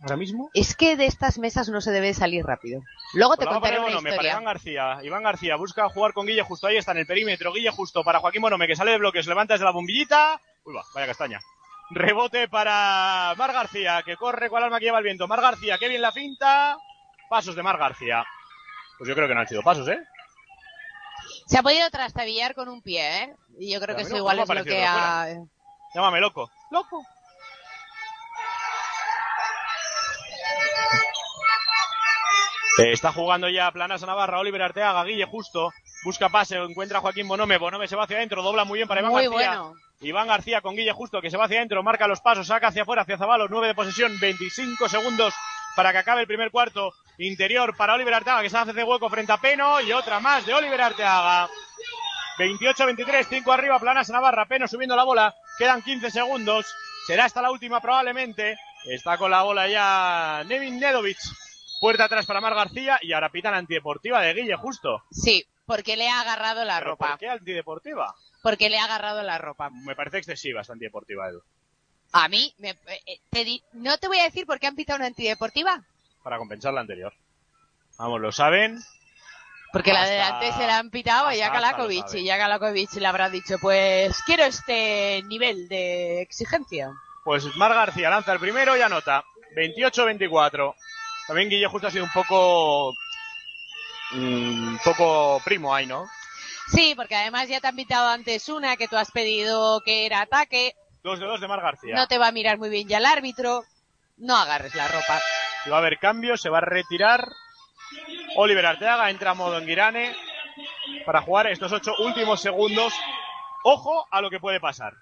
Ahora 0.00 0.16
mismo. 0.16 0.48
Es 0.54 0.74
que 0.74 0.96
de 0.96 1.04
estas 1.04 1.38
mesas 1.38 1.68
no 1.68 1.82
se 1.82 1.90
debe 1.90 2.14
salir 2.14 2.46
rápido. 2.46 2.80
Luego 3.12 3.36
te 3.36 3.44
Pues 3.44 3.52
contaré 3.54 3.76
para 3.76 3.86
una 3.86 3.88
Bonome, 3.96 4.10
para 4.10 4.14
historia. 4.14 4.32
Iván 4.32 4.44
García. 4.44 4.98
Iván 5.02 5.22
García 5.22 5.56
busca 5.56 5.86
jugar 5.90 6.14
con 6.14 6.26
Guille 6.26 6.42
justo 6.42 6.66
ahí, 6.66 6.78
está 6.78 6.92
en 6.92 6.98
el 6.98 7.06
perímetro. 7.06 7.52
Guille 7.52 7.70
justo 7.70 8.02
para 8.04 8.20
Joaquín 8.20 8.40
Bonome, 8.40 8.66
que 8.66 8.76
sale 8.76 8.92
de 8.92 8.98
bloques, 8.98 9.26
levanta 9.26 9.52
desde 9.52 9.66
la 9.66 9.72
bombillita. 9.72 10.40
Uy, 10.66 10.74
va, 10.74 10.82
vaya 10.94 11.06
castaña. 11.06 11.40
Rebote 11.90 12.48
para 12.48 13.34
Mar 13.36 13.52
García, 13.52 14.02
que 14.04 14.16
corre 14.16 14.48
con 14.50 14.58
el 14.58 14.64
alma 14.64 14.78
que 14.80 14.86
lleva 14.86 14.98
el 14.98 15.04
viento. 15.04 15.28
Mar 15.28 15.40
García, 15.40 15.78
qué 15.78 15.88
bien 15.88 16.02
la 16.02 16.12
finta. 16.12 16.76
Pasos 17.30 17.54
de 17.54 17.62
Mar 17.62 17.78
García. 17.78 18.24
Pues 18.98 19.08
yo 19.08 19.14
creo 19.14 19.28
que 19.28 19.34
no 19.34 19.40
han 19.40 19.48
sido 19.48 19.62
pasos, 19.62 19.86
¿eh? 19.88 19.98
Se 21.46 21.58
ha 21.58 21.62
podido 21.62 21.88
trastabillar 21.90 22.54
con 22.54 22.68
un 22.68 22.82
pie, 22.82 23.22
¿eh? 23.24 23.36
Y 23.58 23.72
yo 23.72 23.78
creo 23.80 23.94
Pero 23.94 23.96
que 23.98 24.02
eso 24.02 24.12
no- 24.12 24.18
igual 24.18 24.36
no 24.38 24.42
es 24.42 24.48
lo 24.48 24.64
que 24.64 24.84
ha... 24.84 25.26
Llámame 25.94 26.20
loco. 26.20 26.50
Loco. 26.70 27.02
Eh, 32.78 32.92
está 32.92 33.10
jugando 33.12 33.48
ya 33.48 33.70
Planas 33.72 34.02
a 34.02 34.06
Navarra, 34.06 34.38
Oliver 34.38 34.60
Arteaga, 34.62 35.02
Guille 35.04 35.24
justo, 35.24 35.72
busca 36.04 36.28
pase, 36.28 36.56
encuentra 36.58 36.98
a 36.98 37.00
Joaquín 37.00 37.26
Bonome, 37.26 37.56
Bonome 37.56 37.88
se 37.88 37.96
va 37.96 38.04
hacia 38.04 38.18
adentro, 38.18 38.42
dobla 38.42 38.64
muy 38.64 38.78
bien 38.80 38.88
para 38.88 39.00
Iván 39.00 39.12
Muy 39.12 39.24
García. 39.26 39.60
bueno. 39.60 39.74
Iván 40.00 40.28
García 40.28 40.60
con 40.60 40.76
Guille 40.76 40.92
justo, 40.92 41.20
que 41.20 41.30
se 41.30 41.36
va 41.36 41.46
hacia 41.46 41.58
adentro, 41.58 41.82
marca 41.82 42.06
los 42.06 42.20
pasos, 42.20 42.46
saca 42.46 42.68
hacia 42.68 42.82
afuera, 42.82 43.02
hacia 43.02 43.18
Zabalo, 43.18 43.48
9 43.48 43.68
de 43.68 43.74
posesión, 43.74 44.18
25 44.20 44.88
segundos 44.88 45.34
para 45.74 45.92
que 45.92 45.98
acabe 45.98 46.22
el 46.22 46.26
primer 46.26 46.50
cuarto. 46.50 46.92
Interior 47.18 47.76
para 47.76 47.94
Oliver 47.94 48.14
Arteaga, 48.14 48.42
que 48.42 48.50
se 48.50 48.58
hace 48.58 48.72
de 48.72 48.84
hueco 48.84 49.08
frente 49.08 49.32
a 49.32 49.38
Peno, 49.38 49.80
y 49.80 49.92
otra 49.92 50.20
más 50.20 50.44
de 50.44 50.52
Oliver 50.52 50.80
Arteaga. 50.80 51.48
28-23, 52.38 53.26
5 53.28 53.52
arriba, 53.52 53.78
Planas 53.78 54.10
Navarra, 54.10 54.46
Peno 54.46 54.68
subiendo 54.68 54.96
la 54.96 55.04
bola, 55.04 55.34
quedan 55.58 55.82
15 55.82 56.10
segundos, 56.10 56.66
será 57.06 57.24
esta 57.24 57.40
la 57.40 57.50
última 57.50 57.80
probablemente, 57.80 58.58
está 58.84 59.16
con 59.16 59.30
la 59.30 59.42
bola 59.42 59.66
ya 59.66 60.44
Nevin 60.46 60.78
Nedovic, 60.78 61.16
puerta 61.80 62.04
atrás 62.04 62.26
para 62.26 62.42
Mar 62.42 62.54
García, 62.54 62.98
y 63.00 63.14
ahora 63.14 63.30
pitan 63.30 63.54
antideportiva 63.54 64.20
de 64.20 64.34
Guille 64.34 64.56
justo. 64.56 65.02
Sí, 65.10 65.46
porque 65.66 65.96
le 65.96 66.08
ha 66.08 66.20
agarrado 66.20 66.64
la 66.64 66.78
¿Pero 66.78 66.90
ropa. 66.92 67.08
¿Por 67.10 67.18
qué 67.18 67.28
antideportiva? 67.28 68.14
Porque 68.42 68.70
le 68.70 68.78
ha 68.78 68.84
agarrado 68.84 69.22
la 69.22 69.38
ropa. 69.38 69.70
Me 69.70 69.94
parece 69.96 70.18
excesiva 70.18 70.60
esta 70.60 70.72
antideportiva, 70.72 71.28
Edu, 71.28 71.42
A 72.12 72.28
mí, 72.28 72.54
me, 72.58 72.70
eh, 72.70 73.20
te 73.30 73.44
di- 73.44 73.62
no 73.72 73.98
te 73.98 74.06
voy 74.08 74.18
a 74.20 74.24
decir 74.24 74.46
por 74.46 74.58
qué 74.60 74.66
han 74.68 74.76
pitado 74.76 74.96
una 74.98 75.06
antideportiva. 75.06 75.82
para 76.22 76.38
compensar 76.38 76.72
la 76.74 76.80
anterior. 76.80 77.12
Vamos, 77.98 78.20
lo 78.20 78.32
saben, 78.32 78.78
Porque 79.72 79.92
la 79.92 80.04
de 80.06 80.20
antes 80.20 80.54
se 80.56 80.66
la 80.66 80.78
han 80.78 80.90
pitado 80.90 81.26
a 81.26 81.30
hasta- 81.30 81.44
Jaka 81.44 81.56
hasta 81.58 81.70
lo 81.70 81.76
Lakovic 81.78 82.06
sabe. 82.08 82.20
y 82.20 82.28
Jaka 82.28 82.48
Lakovic 82.48 82.92
le 82.94 83.06
habrá 83.06 83.28
dicho, 83.30 83.56
pues 83.60 84.22
quiero 84.24 84.42
este 84.44 85.22
nivel 85.26 85.68
de 85.68 86.22
exigencia. 86.22 86.90
Pues 87.24 87.44
Mar 87.56 87.74
García 87.74 88.10
lanza 88.10 88.32
el 88.32 88.38
primero 88.40 88.76
y 88.76 88.80
anota. 88.80 89.24
28-24. 89.56 90.74
También 91.26 91.48
Guille 91.48 91.66
justo 91.68 91.88
ha 91.88 91.90
sido 91.90 92.04
un 92.04 92.12
poco... 92.12 92.92
Un 94.14 94.78
poco 94.84 95.40
primo 95.44 95.74
ahí, 95.74 95.86
¿no? 95.86 96.06
Sí, 96.68 96.94
porque 96.96 97.14
además 97.16 97.48
ya 97.48 97.60
te 97.60 97.68
han 97.68 97.76
pitado 97.76 98.08
antes 98.08 98.48
una 98.48 98.76
que 98.76 98.88
tú 98.88 98.96
has 98.96 99.10
pedido 99.10 99.80
que 99.84 100.06
era 100.06 100.22
ataque, 100.22 100.74
Dos 101.02 101.20
de 101.20 101.26
dos 101.26 101.40
de 101.40 101.46
Mar 101.46 101.60
García. 101.62 101.94
no 101.94 102.08
te 102.08 102.18
va 102.18 102.28
a 102.28 102.32
mirar 102.32 102.58
muy 102.58 102.68
bien 102.68 102.88
ya 102.88 102.98
el 102.98 103.06
árbitro, 103.06 103.62
no 104.16 104.36
agarres 104.36 104.74
la 104.74 104.88
ropa. 104.88 105.20
Si 105.62 105.70
va 105.70 105.76
a 105.76 105.78
haber 105.80 105.98
cambio, 105.98 106.36
se 106.36 106.48
va 106.48 106.58
a 106.58 106.62
retirar. 106.62 107.28
Oliver 108.36 108.66
Arteaga 108.66 109.10
entra 109.10 109.30
a 109.30 109.34
modo 109.34 109.58
en 109.58 109.66
Guirane 109.66 110.16
para 111.04 111.20
jugar 111.22 111.46
estos 111.46 111.70
ocho 111.72 111.92
últimos 111.98 112.40
segundos. 112.40 112.92
Ojo 113.62 114.06
a 114.10 114.20
lo 114.20 114.30
que 114.30 114.40
puede 114.40 114.58
pasar. 114.60 114.94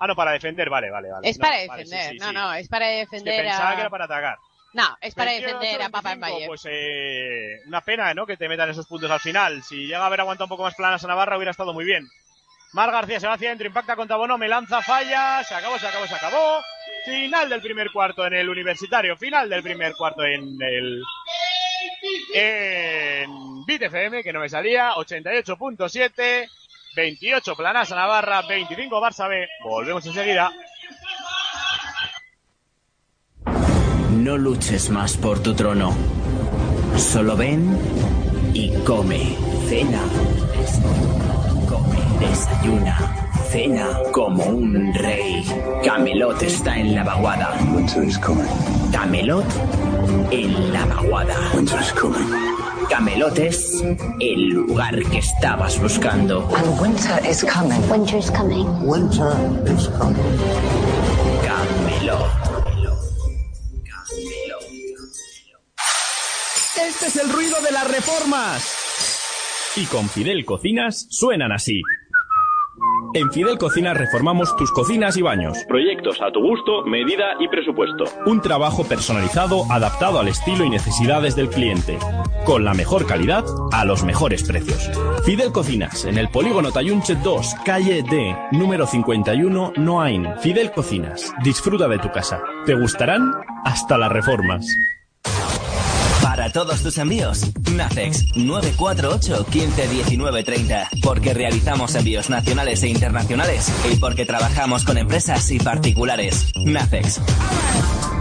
Ah, 0.00 0.06
no, 0.06 0.14
para 0.16 0.32
defender, 0.32 0.68
vale, 0.68 0.90
vale, 0.90 1.10
vale. 1.10 1.28
Es 1.28 1.38
No, 1.38 1.42
para 1.42 1.56
vale, 1.66 1.84
defender, 1.84 2.02
sí, 2.02 2.10
sí, 2.12 2.18
no, 2.18 2.28
sí. 2.28 2.34
no, 2.34 2.54
es 2.54 2.68
para 2.68 2.90
Es 2.90 3.08
que 3.08 3.16
defender 3.16 3.44
pensaba 3.44 3.70
a... 3.70 3.74
que 3.74 3.80
era 3.80 3.90
para 3.90 4.04
atacar. 4.04 4.36
No, 4.74 4.96
es 5.00 5.14
para 5.14 5.32
28, 5.32 5.58
defender 5.58 5.82
a 5.82 5.88
Papa 5.90 6.12
en 6.12 6.20
25, 6.20 6.34
Valle. 6.34 6.46
Pues 6.46 6.66
eh, 6.70 7.60
una 7.66 7.80
pena, 7.82 8.14
¿no? 8.14 8.26
Que 8.26 8.36
te 8.36 8.48
metan 8.48 8.70
esos 8.70 8.86
puntos 8.86 9.10
al 9.10 9.20
final. 9.20 9.62
Si 9.62 9.86
llega 9.86 10.02
a 10.02 10.06
haber 10.06 10.20
aguantado 10.20 10.46
un 10.46 10.50
poco 10.50 10.62
más 10.62 10.74
planas 10.74 11.04
a 11.04 11.08
Navarra 11.08 11.36
hubiera 11.36 11.50
estado 11.50 11.72
muy 11.72 11.84
bien. 11.84 12.08
Mar 12.72 12.90
García 12.90 13.20
se 13.20 13.26
va 13.26 13.34
hacia 13.34 13.48
adentro, 13.48 13.66
impacta 13.66 13.96
contra 13.96 14.16
Bonome, 14.16 14.48
lanza 14.48 14.80
falla, 14.80 15.44
se 15.44 15.54
acabó, 15.54 15.78
se 15.78 15.86
acabó, 15.86 16.06
se 16.06 16.14
acabó. 16.14 16.62
Final 17.04 17.50
del 17.50 17.60
primer 17.60 17.90
cuarto 17.90 18.26
en 18.26 18.32
el 18.32 18.48
universitario, 18.48 19.16
final 19.16 19.50
del 19.50 19.62
primer 19.62 19.92
cuarto 19.94 20.24
en 20.24 20.56
el 20.62 21.02
en 22.34 23.64
Beat 23.66 23.82
FM, 23.82 24.22
que 24.22 24.32
no 24.32 24.40
me 24.40 24.48
salía, 24.48 24.92
88.7, 24.94 26.48
28 26.96 27.56
Planasa 27.56 27.94
Navarra, 27.94 28.42
25 28.42 29.00
Barça 29.00 29.28
B. 29.28 29.46
Volvemos 29.64 30.04
enseguida. 30.06 30.50
No 34.22 34.38
luches 34.38 34.88
más 34.88 35.16
por 35.16 35.40
tu 35.40 35.52
trono. 35.52 35.92
Solo 36.96 37.36
ven 37.36 37.76
y 38.54 38.70
come. 38.84 39.36
Cena. 39.68 40.00
Come. 41.68 41.98
Desayuna. 42.20 42.98
Cena 43.50 43.88
como 44.12 44.44
un 44.44 44.94
rey. 44.94 45.44
Camelot 45.84 46.40
está 46.40 46.78
en 46.78 46.94
la 46.94 47.02
vaguada. 47.02 47.58
Winter 47.74 48.04
is 48.04 48.16
coming. 48.16 48.46
Camelot 48.92 49.44
en 50.30 50.72
la 50.72 50.86
vaguada. 50.86 51.34
Winter 51.56 51.80
is 51.80 51.92
coming. 51.92 52.30
Camelot 52.88 53.36
es 53.40 53.82
el 54.20 54.50
lugar 54.50 55.02
que 55.02 55.18
estabas 55.18 55.80
buscando. 55.80 56.48
And 56.56 56.80
winter 56.80 57.20
is 57.28 57.42
coming. 57.42 57.80
Winter's 57.90 58.30
coming. 58.30 58.86
Winter 58.86 59.34
is 59.66 59.88
coming. 59.98 60.38
Camelot. 61.42 62.41
Este 67.02 67.18
es 67.18 67.26
el 67.26 67.32
ruido 67.32 67.56
de 67.60 67.72
las 67.72 67.90
reformas. 67.90 69.74
Y 69.74 69.86
con 69.86 70.08
Fidel 70.08 70.44
Cocinas 70.44 71.08
suenan 71.10 71.50
así. 71.50 71.82
En 73.14 73.32
Fidel 73.32 73.58
Cocinas 73.58 73.96
reformamos 73.96 74.54
tus 74.54 74.70
cocinas 74.70 75.16
y 75.16 75.22
baños. 75.22 75.58
Proyectos 75.66 76.20
a 76.22 76.30
tu 76.30 76.40
gusto, 76.40 76.84
medida 76.84 77.34
y 77.40 77.48
presupuesto. 77.48 78.04
Un 78.26 78.40
trabajo 78.40 78.84
personalizado 78.84 79.64
adaptado 79.68 80.20
al 80.20 80.28
estilo 80.28 80.64
y 80.64 80.70
necesidades 80.70 81.34
del 81.34 81.48
cliente. 81.48 81.98
Con 82.44 82.64
la 82.64 82.72
mejor 82.72 83.04
calidad 83.04 83.44
a 83.72 83.84
los 83.84 84.04
mejores 84.04 84.44
precios. 84.44 84.88
Fidel 85.24 85.50
Cocinas, 85.50 86.04
en 86.04 86.18
el 86.18 86.28
polígono 86.28 86.70
Tayunche 86.70 87.16
2, 87.16 87.54
calle 87.64 88.04
D, 88.04 88.36
número 88.52 88.86
51, 88.86 89.72
Noain. 89.76 90.38
Fidel 90.38 90.70
Cocinas, 90.70 91.34
disfruta 91.42 91.88
de 91.88 91.98
tu 91.98 92.12
casa. 92.12 92.44
Te 92.64 92.76
gustarán 92.76 93.32
hasta 93.64 93.98
las 93.98 94.12
reformas. 94.12 94.64
Para 96.42 96.52
todos 96.52 96.82
tus 96.82 96.98
envíos, 96.98 97.42
Nacex 97.70 98.34
948 98.34 99.46
15 99.46 99.86
19 99.86 100.42
30. 100.42 100.88
Porque 101.00 101.34
realizamos 101.34 101.94
envíos 101.94 102.30
nacionales 102.30 102.82
e 102.82 102.88
internacionales 102.88 103.70
y 103.88 103.94
porque 103.94 104.26
trabajamos 104.26 104.84
con 104.84 104.98
empresas 104.98 105.48
y 105.52 105.60
particulares. 105.60 106.50
Nacex 106.56 107.20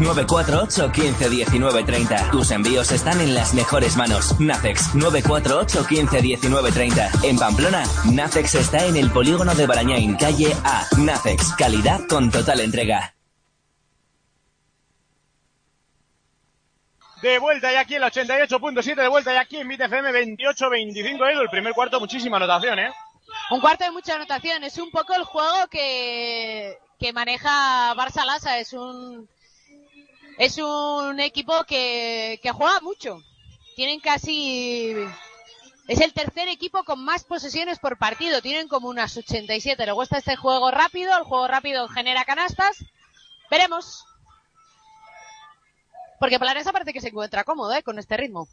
948 0.02 0.92
15 0.92 1.30
19 1.32 1.84
30. 1.84 2.30
Tus 2.30 2.52
envíos 2.52 2.92
están 2.92 3.22
en 3.22 3.34
las 3.34 3.56
mejores 3.56 3.98
manos. 3.98 4.40
Nacex 4.40 4.94
948 4.94 5.88
15 5.88 6.22
19 6.22 6.72
30. 6.72 7.10
En 7.24 7.38
Pamplona, 7.38 7.86
Nacex 8.06 8.54
está 8.54 8.86
en 8.86 8.98
el 8.98 9.10
polígono 9.10 9.56
de 9.56 9.66
Barañain, 9.66 10.16
calle 10.16 10.56
A. 10.64 10.86
Nacex, 10.96 11.54
calidad 11.54 12.02
con 12.08 12.30
total 12.30 12.60
entrega. 12.60 13.16
De 17.22 17.38
vuelta 17.38 17.72
ya 17.72 17.82
aquí 17.82 17.96
en 17.96 18.02
la 18.02 18.12
88.7, 18.12 18.96
de 18.96 19.08
vuelta 19.08 19.34
ya 19.34 19.42
aquí 19.42 19.58
en 19.58 19.68
Beat 19.68 19.82
FM 19.82 20.12
28-25 20.12 21.32
Edu. 21.32 21.42
El 21.42 21.50
primer 21.50 21.74
cuarto, 21.74 22.00
muchísima 22.00 22.38
anotación, 22.38 22.80
¿eh? 22.80 22.92
Un 23.52 23.62
cuarto 23.62 23.84
de 23.84 23.92
mucha 23.92 24.16
anotación. 24.16 24.64
Es 24.64 24.78
un 24.78 24.90
poco 24.90 25.14
el 25.14 25.24
juego 25.24 25.68
que, 25.68 26.78
que 27.00 27.14
maneja 27.14 27.94
Barça 27.94 28.26
Lassa. 28.26 28.58
Es 28.58 28.74
un, 28.74 29.30
es 30.40 30.58
un 30.58 31.20
equipo 31.20 31.64
que, 31.66 32.40
que 32.42 32.52
juega 32.52 32.80
mucho. 32.82 33.22
Tienen 33.76 34.00
casi, 34.00 34.96
es 35.88 36.02
el 36.02 36.14
tercer 36.14 36.48
equipo 36.50 36.84
con 36.84 37.04
más 37.04 37.24
posesiones 37.24 37.78
por 37.78 37.98
partido. 37.98 38.42
Tienen 38.42 38.68
como 38.68 38.90
unas 38.90 39.16
87. 39.16 39.86
Le 39.86 39.92
gusta 39.92 40.18
este 40.18 40.36
juego 40.36 40.72
rápido. 40.72 41.16
El 41.18 41.24
juego 41.24 41.48
rápido 41.48 41.88
genera 41.88 42.26
canastas. 42.26 42.84
Veremos. 43.52 44.06
Porque 46.22 46.38
Planesa 46.38 46.72
parece 46.72 46.94
que 46.94 47.02
se 47.02 47.08
encuentra 47.08 47.44
cómodo, 47.44 47.74
¿eh? 47.74 47.82
Con 47.82 47.98
este 47.98 48.16
ritmo. 48.16 48.48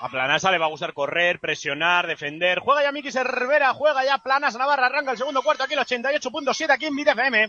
A 0.00 0.08
Planasa 0.08 0.50
le 0.50 0.58
va 0.58 0.66
a 0.66 0.70
gustar 0.70 0.92
correr, 0.92 1.38
presionar, 1.38 2.08
defender. 2.08 2.58
Juega 2.58 2.82
ya 2.82 2.90
Miki 2.90 3.12
Cervera, 3.12 3.72
juega 3.74 4.04
ya 4.04 4.18
Planasa 4.18 4.58
Navarra, 4.58 4.86
arranca 4.86 5.12
el 5.12 5.16
segundo 5.16 5.40
cuarto 5.40 5.62
aquí 5.62 5.74
el 5.74 5.78
88.7 5.78 6.68
aquí 6.72 6.86
en 6.86 6.96
Vida 6.96 7.12
FM. 7.12 7.48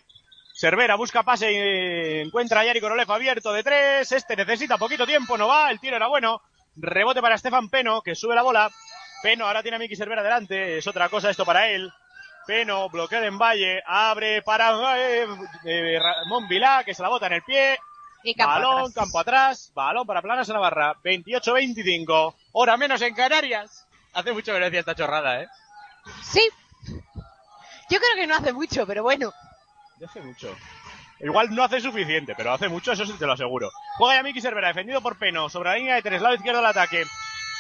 Cervera 0.54 0.94
busca 0.94 1.24
pase 1.24 1.52
y 1.52 2.20
encuentra 2.20 2.60
a 2.60 2.66
Yari 2.66 2.80
Korolev 2.80 3.12
abierto 3.12 3.52
de 3.52 3.64
tres. 3.64 4.12
Este 4.12 4.36
necesita 4.36 4.78
poquito 4.78 5.08
tiempo, 5.08 5.36
no 5.40 5.48
va, 5.48 5.72
el 5.72 5.80
tiro 5.80 5.96
era 5.96 6.06
bueno. 6.06 6.44
Rebote 6.76 7.20
para 7.20 7.34
Estefan 7.34 7.70
Peno, 7.70 8.04
que 8.04 8.14
sube 8.14 8.36
la 8.36 8.44
bola. 8.44 8.70
Peno 9.24 9.48
ahora 9.48 9.64
tiene 9.64 9.78
a 9.78 9.80
Miki 9.80 9.96
Cervera 9.96 10.22
delante, 10.22 10.78
es 10.78 10.86
otra 10.86 11.10
cosa 11.10 11.32
esto 11.32 11.46
para 11.46 11.68
él. 11.68 11.92
Peno, 12.46 12.90
bloquea 12.90 13.26
en 13.26 13.40
Valle, 13.40 13.82
abre 13.88 14.44
para 14.44 15.00
eh, 15.00 15.26
eh, 15.66 16.00
Ramón 16.00 16.48
Vilá, 16.48 16.84
que 16.84 16.94
se 16.94 17.02
la 17.02 17.10
bota 17.10 17.26
en 17.26 17.34
el 17.34 17.42
pie. 17.42 17.80
Y 18.24 18.36
campo 18.36 18.54
balón, 18.54 18.80
atrás. 18.80 18.94
campo 18.94 19.20
atrás, 19.20 19.72
balón 19.74 20.06
para 20.06 20.22
Planas 20.22 20.50
Navarra, 20.50 20.96
28-25, 21.04 22.36
hora 22.52 22.78
menos 22.78 23.02
en 23.02 23.16
Canarias. 23.16 23.88
Hace 24.14 24.32
mucho 24.32 24.54
que 24.54 24.60
no 24.60 24.66
decía 24.66 24.82
esta 24.82 24.96
chorrada, 24.96 25.42
¿eh? 25.42 25.48
Sí. 26.24 26.48
Yo 27.90 28.00
creo 28.00 28.16
que 28.16 28.28
no 28.28 28.36
hace 28.36 28.54
mucho, 28.54 28.86
pero 28.86 29.04
bueno. 29.04 29.34
Hace 30.06 30.22
mucho. 30.22 30.56
Igual 31.20 31.54
no 31.54 31.64
hace 31.64 31.80
suficiente, 31.80 32.34
pero 32.36 32.52
hace 32.52 32.68
mucho, 32.68 32.92
eso 32.92 33.06
sí 33.06 33.14
te 33.14 33.26
lo 33.26 33.34
aseguro. 33.34 33.70
Juega 33.98 34.16
ya 34.16 34.24
Miki 34.24 34.42
Cervera, 34.42 34.70
defendido 34.70 35.02
por 35.02 35.18
Peno, 35.18 35.50
sobre 35.50 35.70
la 35.70 35.76
línea 35.76 35.96
de 35.96 36.02
tres, 36.02 36.22
lado 36.22 36.36
izquierdo 36.36 36.60
del 36.60 36.70
ataque. 36.70 37.06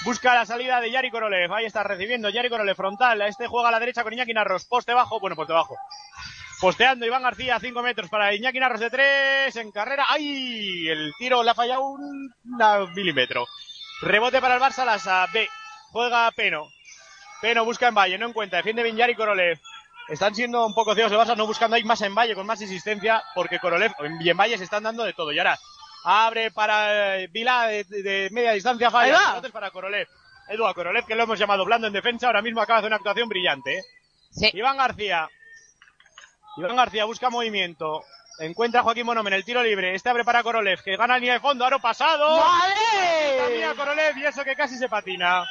Busca 0.03 0.33
la 0.33 0.47
salida 0.47 0.81
de 0.81 0.89
Yari 0.89 1.11
Korolev, 1.11 1.53
ahí 1.53 1.65
está 1.65 1.83
recibiendo 1.83 2.29
Yari 2.29 2.49
Korolev 2.49 2.75
frontal, 2.75 3.21
este 3.21 3.45
juega 3.45 3.69
a 3.69 3.71
la 3.71 3.79
derecha 3.79 4.01
con 4.03 4.13
Iñaki 4.13 4.33
Narros, 4.33 4.65
poste 4.65 4.95
bajo, 4.95 5.19
bueno, 5.19 5.35
poste 5.35 5.53
bajo. 5.53 5.77
Posteando 6.61 7.05
Iván 7.07 7.23
García, 7.23 7.59
5 7.59 7.81
metros 7.81 8.09
para 8.09 8.33
Iñaki 8.35 8.59
Narros 8.59 8.79
de 8.79 8.91
3 8.91 9.55
en 9.55 9.71
carrera. 9.71 10.05
¡Ay! 10.09 10.87
El 10.87 11.11
tiro 11.17 11.41
le 11.43 11.49
ha 11.49 11.55
fallado 11.55 11.81
un 11.83 12.31
milímetro. 12.95 13.47
Rebote 14.01 14.39
para 14.39 14.55
el 14.55 14.61
Barça, 14.61 14.85
Lasa. 14.85 15.25
B. 15.33 15.49
Juega 15.91 16.29
Peno. 16.31 16.67
Peno 17.41 17.65
busca 17.65 17.87
en 17.87 17.95
Valle, 17.95 18.17
no 18.19 18.27
encuentra. 18.27 18.57
Defiende 18.57 18.83
bien 18.83 18.95
Yari 18.95 19.15
Korolev. 19.15 19.59
Están 20.07 20.35
siendo 20.35 20.63
un 20.65 20.75
poco 20.75 20.93
ciegos 20.93 21.11
el 21.11 21.17
Barça, 21.17 21.35
no 21.35 21.47
buscando 21.47 21.75
ahí 21.75 21.83
más 21.83 22.01
en 22.01 22.13
Valle, 22.13 22.35
con 22.35 22.45
más 22.45 22.61
insistencia, 22.61 23.23
porque 23.33 23.57
Korolev 23.59 23.91
y 24.19 24.29
en 24.29 24.37
Valle 24.37 24.57
se 24.59 24.63
están 24.63 24.83
dando 24.83 25.03
de 25.03 25.13
todo. 25.13 25.31
Y 25.31 25.39
ahora 25.39 25.57
abre 26.03 26.51
para 26.51 27.17
eh, 27.17 27.27
Vila 27.27 27.65
de, 27.67 27.83
de- 27.85 28.29
media 28.31 28.51
distancia, 28.51 28.91
falla. 28.91 29.17
Rebotes 29.29 29.51
para 29.51 29.71
Korolev. 29.71 30.07
Edu 30.47 30.67
a 30.67 30.73
Korolev, 30.75 31.05
que 31.07 31.15
lo 31.15 31.23
hemos 31.23 31.39
llamado 31.39 31.65
blando 31.65 31.87
en 31.87 31.93
defensa, 31.93 32.27
ahora 32.27 32.41
mismo 32.43 32.61
acaba 32.61 32.77
de 32.77 32.81
hacer 32.81 32.89
una 32.89 32.97
actuación 32.97 33.29
brillante. 33.29 33.79
¿eh? 33.79 33.83
Sí. 34.31 34.49
Iván 34.53 34.77
García. 34.77 35.27
Iván 36.57 36.75
García 36.75 37.05
busca 37.05 37.29
movimiento. 37.29 38.03
Encuentra 38.39 38.79
a 38.79 38.83
Joaquín 38.83 39.05
Bonome 39.05 39.29
en 39.29 39.35
el 39.35 39.45
tiro 39.45 39.61
libre. 39.61 39.93
Este 39.93 40.09
abre 40.09 40.23
para 40.23 40.43
Korolev, 40.43 40.81
que 40.83 40.97
gana 40.97 41.17
línea 41.17 41.33
de 41.33 41.39
fondo. 41.39 41.65
Aro 41.65 41.79
pasado. 41.79 42.39
Camina 43.37 43.67
¡Madre! 43.67 43.75
Korolev 43.75 44.17
y 44.17 44.25
eso 44.25 44.43
que 44.43 44.55
casi 44.55 44.77
se 44.77 44.89
patina. 44.89 45.43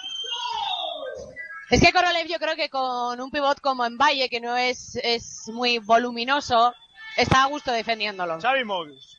Es 1.70 1.80
que 1.80 1.92
Korolev 1.92 2.26
yo 2.26 2.38
creo 2.38 2.56
que 2.56 2.68
con 2.68 3.20
un 3.20 3.30
pivot 3.30 3.60
como 3.60 3.86
en 3.86 3.96
Valle, 3.96 4.28
que 4.28 4.40
no 4.40 4.56
es, 4.56 4.96
es 5.04 5.48
muy 5.48 5.78
voluminoso, 5.78 6.74
está 7.16 7.44
a 7.44 7.46
gusto 7.46 7.70
defendiéndolo. 7.70 8.40
Xavi 8.40 8.64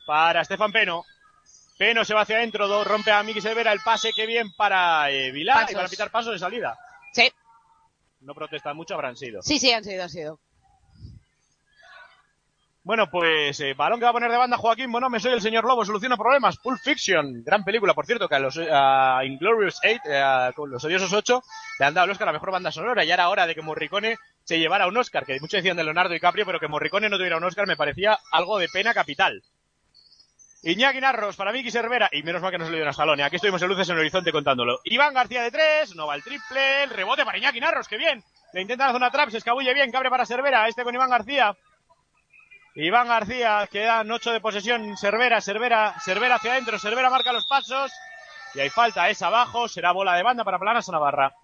para 0.06 0.42
Estefan 0.42 0.70
Peno. 0.72 1.04
Peno 1.78 2.04
se 2.04 2.14
va 2.14 2.20
hacia 2.20 2.36
adentro, 2.36 2.84
rompe 2.84 3.10
a 3.10 3.22
Miki 3.22 3.40
Severa 3.40 3.72
el 3.72 3.80
pase, 3.80 4.12
que 4.12 4.26
bien 4.26 4.52
para 4.54 5.10
eh, 5.10 5.32
Vilar 5.32 5.66
y 5.70 5.74
para 5.74 5.88
pitar 5.88 6.10
pasos 6.10 6.34
de 6.34 6.38
salida. 6.38 6.78
Sí, 7.12 7.32
No 8.20 8.34
protestan 8.34 8.76
mucho, 8.76 8.94
habrán 8.94 9.16
sido. 9.16 9.42
sí, 9.42 9.58
sí, 9.58 9.72
han 9.72 9.82
sido, 9.82 10.02
han 10.02 10.10
sido. 10.10 10.38
Bueno, 12.84 13.08
pues 13.08 13.60
eh, 13.60 13.74
balón 13.74 14.00
que 14.00 14.04
va 14.04 14.10
a 14.10 14.12
poner 14.12 14.28
de 14.28 14.36
banda 14.36 14.56
Joaquín 14.56 14.90
Bonome, 14.90 15.20
soy 15.20 15.32
el 15.32 15.40
señor 15.40 15.64
Lobo, 15.64 15.84
soluciona 15.84 16.16
problemas. 16.16 16.58
Pulp 16.58 16.80
Fiction, 16.82 17.44
gran 17.44 17.62
película, 17.62 17.94
por 17.94 18.06
cierto, 18.06 18.28
que 18.28 18.34
a 18.34 18.40
los 18.40 18.58
a 18.58 19.20
Inglorious 19.24 19.78
8, 19.84 20.00
eh, 20.04 20.52
con 20.56 20.68
los 20.68 20.82
odiosos 20.84 21.12
8, 21.12 21.42
le 21.78 21.86
han 21.86 21.94
dado 21.94 22.06
el 22.06 22.10
Oscar 22.10 22.26
a 22.28 22.32
la 22.32 22.38
mejor 22.38 22.50
banda 22.50 22.72
sonora. 22.72 23.04
Y 23.04 23.12
era 23.12 23.28
hora 23.28 23.46
de 23.46 23.54
que 23.54 23.62
Morricone 23.62 24.16
se 24.42 24.58
llevara 24.58 24.88
un 24.88 24.96
Oscar, 24.96 25.24
que 25.24 25.34
muchos 25.34 25.58
decían 25.58 25.76
de 25.76 25.84
Leonardo 25.84 26.12
DiCaprio, 26.12 26.44
pero 26.44 26.58
que 26.58 26.66
Morricone 26.66 27.08
no 27.08 27.18
tuviera 27.18 27.36
un 27.36 27.44
Oscar 27.44 27.68
me 27.68 27.76
parecía 27.76 28.18
algo 28.32 28.58
de 28.58 28.68
pena 28.68 28.92
capital. 28.92 29.44
Iñaki 30.64 31.00
Narros 31.00 31.36
para 31.36 31.52
Miki 31.52 31.70
Cervera, 31.70 32.08
y 32.10 32.24
menos 32.24 32.42
mal 32.42 32.50
que 32.50 32.58
no 32.58 32.64
se 32.64 32.70
le 32.72 32.78
dio 32.78 32.84
una 32.84 32.92
salón, 32.92 33.20
aquí 33.20 33.36
estuvimos 33.36 33.62
en 33.62 33.68
luces 33.68 33.88
en 33.88 33.94
el 33.94 34.00
horizonte 34.00 34.32
contándolo. 34.32 34.80
Iván 34.84 35.14
García 35.14 35.42
de 35.42 35.50
tres, 35.52 35.94
no 35.94 36.08
va 36.08 36.16
el 36.16 36.22
triple, 36.24 36.84
el 36.84 36.90
rebote 36.90 37.24
para 37.24 37.38
Iñaki 37.38 37.60
Narros, 37.60 37.86
que 37.86 37.96
bien. 37.96 38.22
Le 38.52 38.60
intenta 38.60 38.86
la 38.86 38.92
zona 38.92 39.10
trap, 39.10 39.30
se 39.30 39.38
escabulle 39.38 39.72
bien, 39.72 39.90
que 39.90 39.96
abre 39.96 40.10
para 40.10 40.26
Cervera, 40.26 40.66
este 40.66 40.82
con 40.82 40.94
Iván 40.94 41.10
García. 41.10 41.56
Iván 42.74 43.08
García, 43.08 43.68
quedan 43.70 44.10
ocho 44.10 44.32
de 44.32 44.40
posesión, 44.40 44.96
Cervera, 44.96 45.40
Cervera, 45.40 45.94
Cervera 46.04 46.36
hacia 46.36 46.52
adentro, 46.52 46.78
Cervera 46.78 47.10
marca 47.10 47.32
los 47.32 47.46
pasos. 47.46 47.92
Y 48.54 48.60
hay 48.60 48.70
falta, 48.70 49.08
es 49.10 49.20
abajo, 49.22 49.68
será 49.68 49.92
bola 49.92 50.14
de 50.14 50.22
banda 50.22 50.44
para 50.44 50.58
Planasa 50.58 50.92
Navarra. 50.92 51.34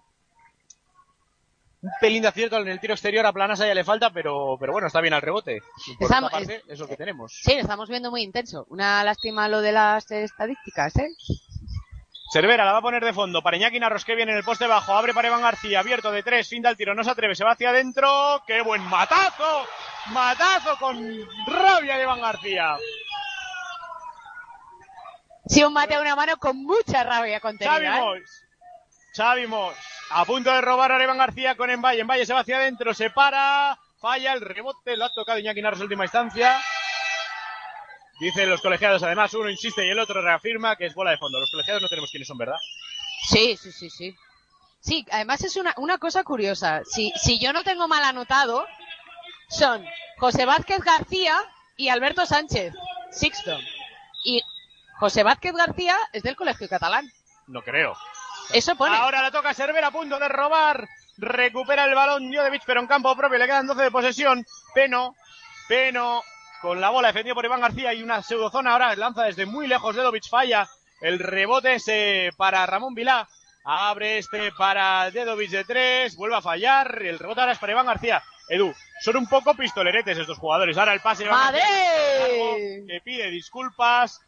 Un 1.81 1.91
pelín 2.01 2.21
de 2.23 2.27
acierto 2.27 2.57
en 2.57 2.67
el 2.67 2.79
tiro 2.79 2.93
exterior 2.93 3.25
a 3.25 3.31
Planasa 3.31 3.65
ya 3.65 3.73
le 3.73 3.83
falta, 3.85 4.09
pero, 4.09 4.57
pero 4.59 4.73
bueno, 4.73 4.87
está 4.87 4.99
bien 5.01 5.13
al 5.13 5.21
rebote. 5.21 5.61
Por 5.97 6.03
Estamos- 6.05 6.31
parte, 6.31 6.61
es 6.67 6.77
lo 6.79 6.87
que 6.87 6.97
tenemos. 6.97 7.39
Sí, 7.43 7.53
lo 7.53 7.61
estamos 7.61 7.87
viendo 7.89 8.11
muy 8.11 8.21
intenso. 8.21 8.65
Una 8.69 9.03
lástima 9.03 9.47
lo 9.47 9.61
de 9.61 9.71
las 9.71 10.09
estadísticas, 10.11 10.95
¿eh? 10.97 11.07
Cervera 12.31 12.63
la 12.63 12.73
va 12.73 12.77
a 12.77 12.81
poner 12.81 13.03
de 13.03 13.11
fondo. 13.11 13.41
Para 13.41 13.57
Iñaki 13.57 13.79
Narros 13.79 14.05
que 14.05 14.15
viene 14.15 14.31
en 14.31 14.37
el 14.37 14.43
poste 14.43 14.67
bajo, 14.67 14.93
abre 14.93 15.13
para 15.15 15.27
Iván 15.27 15.41
García, 15.41 15.79
abierto 15.79 16.11
de 16.11 16.21
tres, 16.21 16.47
fin 16.47 16.61
del 16.61 16.77
tiro, 16.77 16.93
no 16.93 17.03
se 17.03 17.09
atreve, 17.09 17.33
se 17.33 17.43
va 17.43 17.53
hacia 17.53 17.69
adentro, 17.69 18.43
qué 18.45 18.61
buen 18.61 18.83
matazo, 18.83 19.65
matazo 20.11 20.77
con 20.77 21.27
rabia 21.47 21.97
de 21.97 22.03
Iván 22.03 22.21
García. 22.21 22.77
Sí, 25.47 25.63
un 25.63 25.73
mate 25.73 25.95
a 25.95 26.01
una 26.01 26.15
mano 26.15 26.37
con 26.37 26.57
mucha 26.57 27.03
rabia 27.03 27.39
Xavi 27.39 27.57
contenida, 27.57 27.97
¿eh? 27.97 28.01
Mois, 28.01 28.47
Xavi 29.15 29.47
Mois, 29.47 29.77
a 30.11 30.23
punto 30.25 30.51
de 30.53 30.61
robar 30.61 30.91
a 30.91 31.03
Iván 31.03 31.17
García 31.17 31.55
con 31.55 31.71
Envalle, 31.71 32.01
Envalle 32.01 32.27
se 32.27 32.33
va 32.33 32.41
hacia 32.41 32.57
adentro, 32.57 32.93
se 32.93 33.09
para, 33.09 33.79
falla 33.99 34.33
el 34.33 34.41
rebote, 34.41 34.95
lo 34.95 35.05
ha 35.05 35.13
tocado 35.13 35.39
Iñaki 35.39 35.63
Narros 35.63 35.79
en 35.79 35.85
última 35.85 36.05
instancia. 36.05 36.61
Dicen 38.19 38.49
los 38.49 38.61
colegiados, 38.61 39.01
además, 39.03 39.33
uno 39.33 39.49
insiste 39.49 39.85
y 39.85 39.89
el 39.89 39.99
otro 39.99 40.21
reafirma 40.21 40.75
que 40.75 40.85
es 40.85 40.93
bola 40.93 41.11
de 41.11 41.17
fondo. 41.17 41.39
Los 41.39 41.51
colegiados 41.51 41.81
no 41.81 41.87
tenemos 41.87 42.11
quiénes 42.11 42.27
son, 42.27 42.37
¿verdad? 42.37 42.57
Sí, 43.29 43.57
sí, 43.57 43.71
sí, 43.71 43.89
sí. 43.89 44.15
Sí, 44.81 45.05
además 45.11 45.43
es 45.43 45.55
una, 45.55 45.73
una 45.77 45.97
cosa 45.97 46.23
curiosa. 46.23 46.81
Si, 46.85 47.11
si 47.15 47.39
yo 47.39 47.53
no 47.53 47.63
tengo 47.63 47.87
mal 47.87 48.03
anotado, 48.03 48.65
son 49.49 49.85
José 50.17 50.45
Vázquez 50.45 50.79
García 50.79 51.37
y 51.77 51.89
Alberto 51.89 52.25
Sánchez, 52.25 52.73
Sixto. 53.11 53.57
Y 54.25 54.41
José 54.99 55.23
Vázquez 55.23 55.53
García 55.53 55.95
es 56.11 56.23
del 56.23 56.35
Colegio 56.35 56.67
Catalán. 56.67 57.09
No 57.47 57.61
creo. 57.61 57.95
Eso 58.53 58.75
pone. 58.75 58.95
Ahora 58.97 59.21
la 59.21 59.31
toca 59.31 59.53
Cervera 59.53 59.87
a 59.87 59.91
punto 59.91 60.19
de 60.19 60.27
robar. 60.27 60.87
Recupera 61.17 61.85
el 61.85 61.95
balón 61.95 62.33
Jodevich, 62.33 62.63
pero 62.65 62.81
en 62.81 62.87
campo 62.87 63.15
propio. 63.15 63.37
Le 63.37 63.45
quedan 63.45 63.67
12 63.67 63.81
de 63.81 63.91
posesión. 63.91 64.45
Peno. 64.73 65.15
Peno 65.67 66.21
con 66.61 66.81
la 66.81 66.89
bola 66.89 67.09
defendido 67.09 67.35
por 67.35 67.45
Iván 67.45 67.61
García 67.61 67.93
y 67.93 68.03
una 68.03 68.21
pseudozona. 68.21 68.73
Ahora 68.73 68.95
lanza 68.95 69.23
desde 69.23 69.45
muy 69.45 69.67
lejos. 69.67 69.95
Dedovic 69.95 70.29
falla. 70.29 70.67
El 71.01 71.19
rebote 71.19 71.75
es 71.75 71.87
eh, 71.87 72.31
para 72.35 72.65
Ramón 72.65 72.93
Vilá. 72.93 73.27
Abre 73.63 74.17
este 74.17 74.51
para 74.51 75.11
Dedovic 75.11 75.51
de 75.51 75.63
tres. 75.63 76.15
Vuelve 76.15 76.37
a 76.37 76.41
fallar. 76.41 77.01
El 77.01 77.19
rebote 77.19 77.41
ahora 77.41 77.53
es 77.53 77.59
para 77.59 77.73
Iván 77.73 77.85
García. 77.85 78.23
Edu, 78.49 78.73
son 79.01 79.17
un 79.17 79.27
poco 79.27 79.53
pistoleretes 79.53 80.17
estos 80.17 80.37
jugadores. 80.37 80.77
Ahora 80.77 80.93
el 80.93 81.01
pase 81.01 81.23
de 81.23 81.29
Iván 81.29 81.53
que 82.87 83.01
pide 83.03 83.29
disculpas 83.29 84.19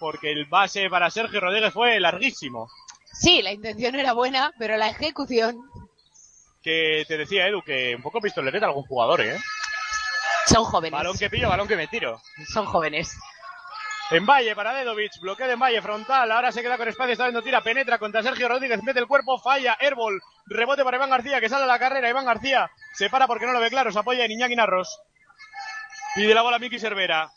porque 0.00 0.32
el 0.32 0.46
base 0.46 0.88
para 0.90 1.10
Sergio 1.10 1.40
Rodríguez 1.40 1.72
fue 1.72 1.98
larguísimo. 2.00 2.68
Sí, 3.12 3.42
la 3.42 3.52
intención 3.52 3.94
era 3.94 4.12
buena, 4.12 4.52
pero 4.58 4.76
la 4.76 4.88
ejecución 4.88 5.56
que 6.62 7.04
te 7.08 7.16
decía 7.16 7.46
Edu 7.46 7.62
que 7.62 7.94
un 7.96 8.02
poco 8.02 8.20
pistolereta 8.20 8.66
algún 8.66 8.84
jugador, 8.84 9.20
¿eh? 9.22 9.38
Son 10.48 10.64
jóvenes. 10.64 10.98
Balón 10.98 11.18
que 11.18 11.30
pillo, 11.30 11.48
balón 11.48 11.68
que 11.68 11.76
me 11.76 11.86
tiro. 11.88 12.20
Son 12.52 12.66
jóvenes. 12.66 13.16
En 14.10 14.24
Valle 14.24 14.56
para 14.56 14.72
Dedovic, 14.72 15.20
bloqueo 15.20 15.46
de 15.46 15.56
Valle 15.56 15.82
frontal, 15.82 16.32
ahora 16.32 16.50
se 16.50 16.62
queda 16.62 16.78
con 16.78 16.88
espacio, 16.88 17.12
está 17.12 17.24
dando 17.24 17.42
tira, 17.42 17.60
penetra 17.60 17.98
contra 17.98 18.22
Sergio 18.22 18.48
Rodríguez, 18.48 18.82
mete 18.82 19.00
el 19.00 19.06
cuerpo, 19.06 19.38
falla, 19.38 19.76
airball, 19.78 20.18
rebote 20.46 20.82
para 20.82 20.96
Iván 20.96 21.10
García, 21.10 21.40
que 21.40 21.50
sale 21.50 21.64
a 21.64 21.66
la 21.66 21.78
carrera, 21.78 22.08
Iván 22.08 22.24
García 22.24 22.70
se 22.94 23.10
para 23.10 23.26
porque 23.26 23.44
no 23.44 23.52
lo 23.52 23.60
ve 23.60 23.68
claro, 23.68 23.92
se 23.92 23.98
apoya 23.98 24.24
en 24.24 24.30
Iñaki 24.30 24.56
Narros. 24.56 24.98
Pide 26.14 26.34
la 26.34 26.40
bola 26.40 26.56
a 26.56 26.58
Miki 26.58 26.78
Cervera. 26.78 27.30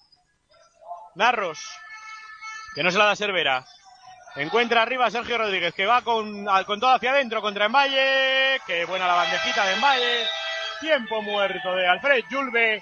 Narros, 1.15 1.60
que 2.74 2.84
no 2.84 2.89
se 2.89 2.97
la 2.97 3.06
da 3.06 3.15
Cervera. 3.17 3.65
Encuentra 4.38 4.82
arriba 4.82 5.08
a 5.08 5.12
Sergio 5.12 5.38
Rodríguez, 5.38 5.74
que 5.74 5.86
va 5.86 6.02
con, 6.04 6.45
con 6.65 6.80
todo 6.80 6.91
hacia 6.91 7.12
adentro 7.12 7.41
contra 7.41 7.65
Emballe. 7.65 8.62
Qué 8.65 8.86
buena 8.86 9.08
la 9.08 9.15
bandejita 9.15 9.65
de 9.65 9.74
Emballe. 9.74 10.26
Tiempo 10.80 11.21
muerto 11.21 11.76
de 11.76 11.86
Alfred 11.86 12.24
Julve. 12.32 12.82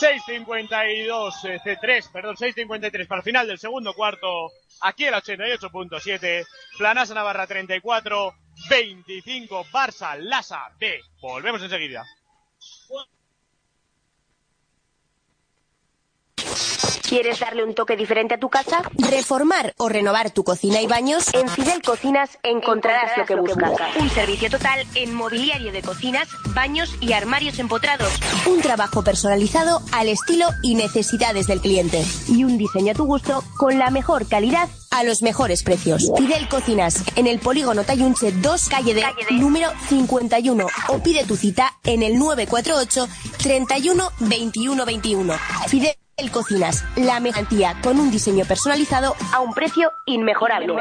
6.52, 0.00 1.44
eh, 1.44 1.60
C3, 1.62 2.10
perdón, 2.10 2.34
6.53 2.36 3.06
para 3.06 3.18
el 3.18 3.22
final 3.22 3.46
del 3.46 3.58
segundo 3.58 3.92
cuarto. 3.92 4.50
Aquí 4.80 5.04
el 5.04 5.12
88.7. 5.12 6.46
Planasa 6.78 7.12
Navarra 7.12 7.46
34, 7.46 8.34
25, 8.70 9.66
Barça, 9.66 10.16
Lasa 10.18 10.70
B. 10.78 11.00
Volvemos 11.20 11.62
enseguida. 11.62 12.02
¿Quieres 17.10 17.40
darle 17.40 17.64
un 17.64 17.74
toque 17.74 17.96
diferente 17.96 18.34
a 18.34 18.38
tu 18.38 18.48
casa? 18.48 18.82
¿Reformar 18.96 19.74
o 19.78 19.88
renovar 19.88 20.30
tu 20.30 20.44
cocina 20.44 20.80
y 20.80 20.86
baños? 20.86 21.26
En 21.34 21.48
Fidel 21.48 21.82
Cocinas 21.82 22.38
encontrarás 22.44 23.18
lo 23.18 23.26
que 23.26 23.34
buscas. 23.34 23.72
Un 23.98 24.08
servicio 24.10 24.48
total 24.48 24.86
en 24.94 25.12
mobiliario 25.12 25.72
de 25.72 25.82
cocinas, 25.82 26.28
baños 26.54 26.94
y 27.00 27.12
armarios 27.12 27.58
empotrados. 27.58 28.12
Un 28.46 28.60
trabajo 28.60 29.02
personalizado 29.02 29.82
al 29.90 30.08
estilo 30.08 30.46
y 30.62 30.76
necesidades 30.76 31.48
del 31.48 31.60
cliente. 31.60 32.00
Y 32.28 32.44
un 32.44 32.56
diseño 32.56 32.92
a 32.92 32.94
tu 32.94 33.06
gusto 33.06 33.42
con 33.58 33.76
la 33.76 33.90
mejor 33.90 34.28
calidad 34.28 34.68
a 34.92 35.02
los 35.02 35.20
mejores 35.22 35.64
precios. 35.64 36.12
Fidel 36.16 36.48
Cocinas, 36.48 37.02
en 37.16 37.26
el 37.26 37.40
polígono 37.40 37.82
Tayunche 37.82 38.30
2, 38.30 38.68
calle 38.68 38.94
de, 38.94 39.04
número 39.32 39.68
51. 39.88 40.64
O 40.86 40.98
pide 41.02 41.24
tu 41.24 41.36
cita 41.36 41.72
en 41.82 42.04
el 42.04 42.20
948 42.20 43.08
31 43.38 44.12
21 44.20 44.86
21. 44.86 45.34
Fidel 45.66 45.94
Cocinas, 46.28 46.84
la 46.96 47.18
mejantía 47.20 47.76
con 47.82 47.98
un 47.98 48.10
diseño 48.10 48.44
personalizado 48.44 49.14
a 49.32 49.40
un 49.40 49.54
precio 49.54 49.90
inmejorable. 50.04 50.74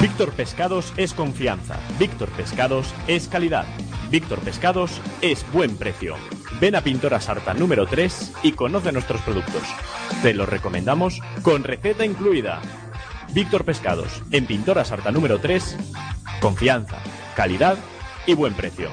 Víctor 0.00 0.32
Pescados 0.32 0.92
es 0.96 1.14
confianza. 1.14 1.78
Víctor 1.98 2.28
Pescados 2.30 2.92
es 3.06 3.28
calidad. 3.28 3.64
Víctor 4.10 4.40
Pescados 4.40 5.00
es 5.20 5.50
buen 5.52 5.76
precio. 5.76 6.16
Ven 6.60 6.76
a 6.76 6.80
Pintora 6.80 7.20
Sarta 7.20 7.54
número 7.54 7.86
3 7.86 8.32
y 8.42 8.52
conoce 8.52 8.92
nuestros 8.92 9.20
productos. 9.22 9.62
Te 10.22 10.34
los 10.34 10.48
recomendamos 10.48 11.20
con 11.42 11.64
receta 11.64 12.04
incluida. 12.04 12.60
Víctor 13.32 13.64
Pescados, 13.64 14.22
en 14.30 14.46
Pintora 14.46 14.84
Sarta 14.84 15.10
número 15.10 15.40
3, 15.40 15.76
confianza, 16.40 16.98
calidad 17.34 17.76
y 18.26 18.34
buen 18.34 18.54
precio. 18.54 18.90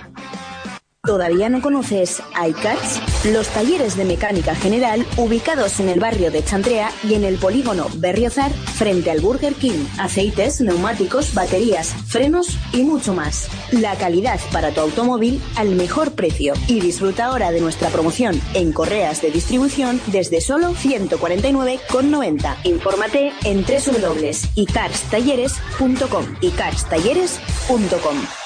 ¿Todavía 1.05 1.49
no 1.49 1.61
conoces 1.61 2.23
iCarts? 2.47 3.25
Los 3.25 3.49
talleres 3.49 3.97
de 3.97 4.05
mecánica 4.05 4.55
general 4.55 5.05
ubicados 5.17 5.81
en 5.81 5.89
el 5.89 5.99
barrio 5.99 6.31
de 6.31 6.45
Chantrea 6.45 6.91
y 7.03 7.15
en 7.15 7.25
el 7.25 7.35
polígono 7.35 7.87
Berriozar 7.97 8.53
frente 8.53 9.11
al 9.11 9.19
Burger 9.19 9.53
King. 9.53 9.83
Aceites, 9.99 10.61
neumáticos, 10.61 11.33
baterías, 11.33 11.93
frenos 12.07 12.57
y 12.71 12.83
mucho 12.83 13.13
más. 13.13 13.49
La 13.73 13.97
calidad 13.97 14.39
para 14.53 14.71
tu 14.71 14.79
automóvil 14.79 15.41
al 15.57 15.75
mejor 15.75 16.13
precio. 16.13 16.53
Y 16.69 16.79
disfruta 16.79 17.25
ahora 17.25 17.51
de 17.51 17.59
nuestra 17.59 17.89
promoción 17.89 18.39
en 18.53 18.71
correas 18.71 19.21
de 19.21 19.29
distribución 19.29 19.99
desde 20.07 20.39
solo 20.39 20.69
149,90. 20.69 22.55
Infórmate 22.63 23.33
en 23.43 23.65
www.icarstalleres.com. 23.65 26.25
icarstalleres.com. 26.39 28.42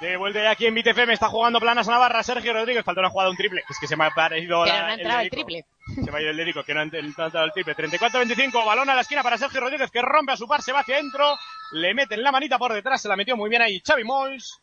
De 0.00 0.16
vuelta 0.18 0.42
ya 0.42 0.50
aquí 0.50 0.66
en 0.66 0.74
BTF 0.74 1.06
me 1.06 1.14
está 1.14 1.28
jugando 1.28 1.58
Planas 1.58 1.88
Navarra, 1.88 2.22
Sergio 2.22 2.52
Rodríguez, 2.52 2.84
falta 2.84 3.00
una 3.00 3.08
jugada, 3.10 3.30
un 3.30 3.36
triple. 3.36 3.62
Es 3.68 3.78
que 3.80 3.86
se 3.86 3.96
me 3.96 4.04
ha 4.04 4.10
parecido 4.10 4.62
Pero 4.64 4.76
la- 4.76 4.82
no 4.82 4.86
ha 4.88 4.94
entrado 4.94 5.20
el 5.20 5.30
dedico. 5.30 5.36
triple. 5.46 5.64
Se 6.04 6.10
me 6.12 6.18
ha 6.18 6.20
ido 6.20 6.30
el 6.30 6.36
dedico, 6.36 6.64
que 6.64 6.74
no 6.74 6.80
ha 6.80 6.82
entrado 6.82 7.44
el 7.44 7.52
triple. 7.52 7.74
34-25, 7.74 8.64
balón 8.66 8.90
a 8.90 8.94
la 8.94 9.00
esquina 9.00 9.22
para 9.22 9.38
Sergio 9.38 9.60
Rodríguez, 9.60 9.90
que 9.90 10.02
rompe 10.02 10.32
a 10.32 10.36
su 10.36 10.46
par, 10.46 10.60
se 10.60 10.72
va 10.72 10.80
hacia 10.80 10.96
adentro, 10.96 11.36
le 11.72 11.94
meten 11.94 12.22
la 12.22 12.30
manita 12.32 12.58
por 12.58 12.72
detrás, 12.74 13.00
se 13.00 13.08
la 13.08 13.16
metió 13.16 13.36
muy 13.36 13.48
bien 13.48 13.62
ahí 13.62 13.80
Xavi 13.86 14.04
Mois. 14.04 14.58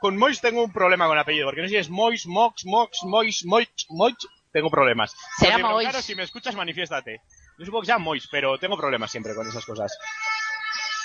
Con 0.00 0.16
Mois 0.16 0.40
tengo 0.40 0.64
un 0.64 0.72
problema 0.72 1.06
con 1.06 1.16
el 1.16 1.20
apellido, 1.22 1.46
porque 1.46 1.60
no 1.62 1.68
sé 1.68 1.74
si 1.74 1.76
es 1.76 1.88
Mois, 1.90 2.26
Mox, 2.26 2.64
Mox, 2.64 3.04
Mois, 3.04 3.44
Moich, 3.44 3.86
Moich, 3.90 4.18
tengo 4.52 4.68
problemas. 4.68 5.14
Será 5.38 5.58
Mois. 5.58 5.88
Claro, 5.88 6.02
si 6.02 6.16
me 6.16 6.24
escuchas, 6.24 6.56
manifiéstate. 6.56 7.20
Yo 7.58 7.66
supongo 7.66 7.82
que 7.82 7.86
sea 7.86 7.98
Mois, 7.98 8.26
pero 8.28 8.58
tengo 8.58 8.76
problemas 8.76 9.12
siempre 9.12 9.32
con 9.34 9.46
esas 9.46 9.64
cosas. 9.64 9.96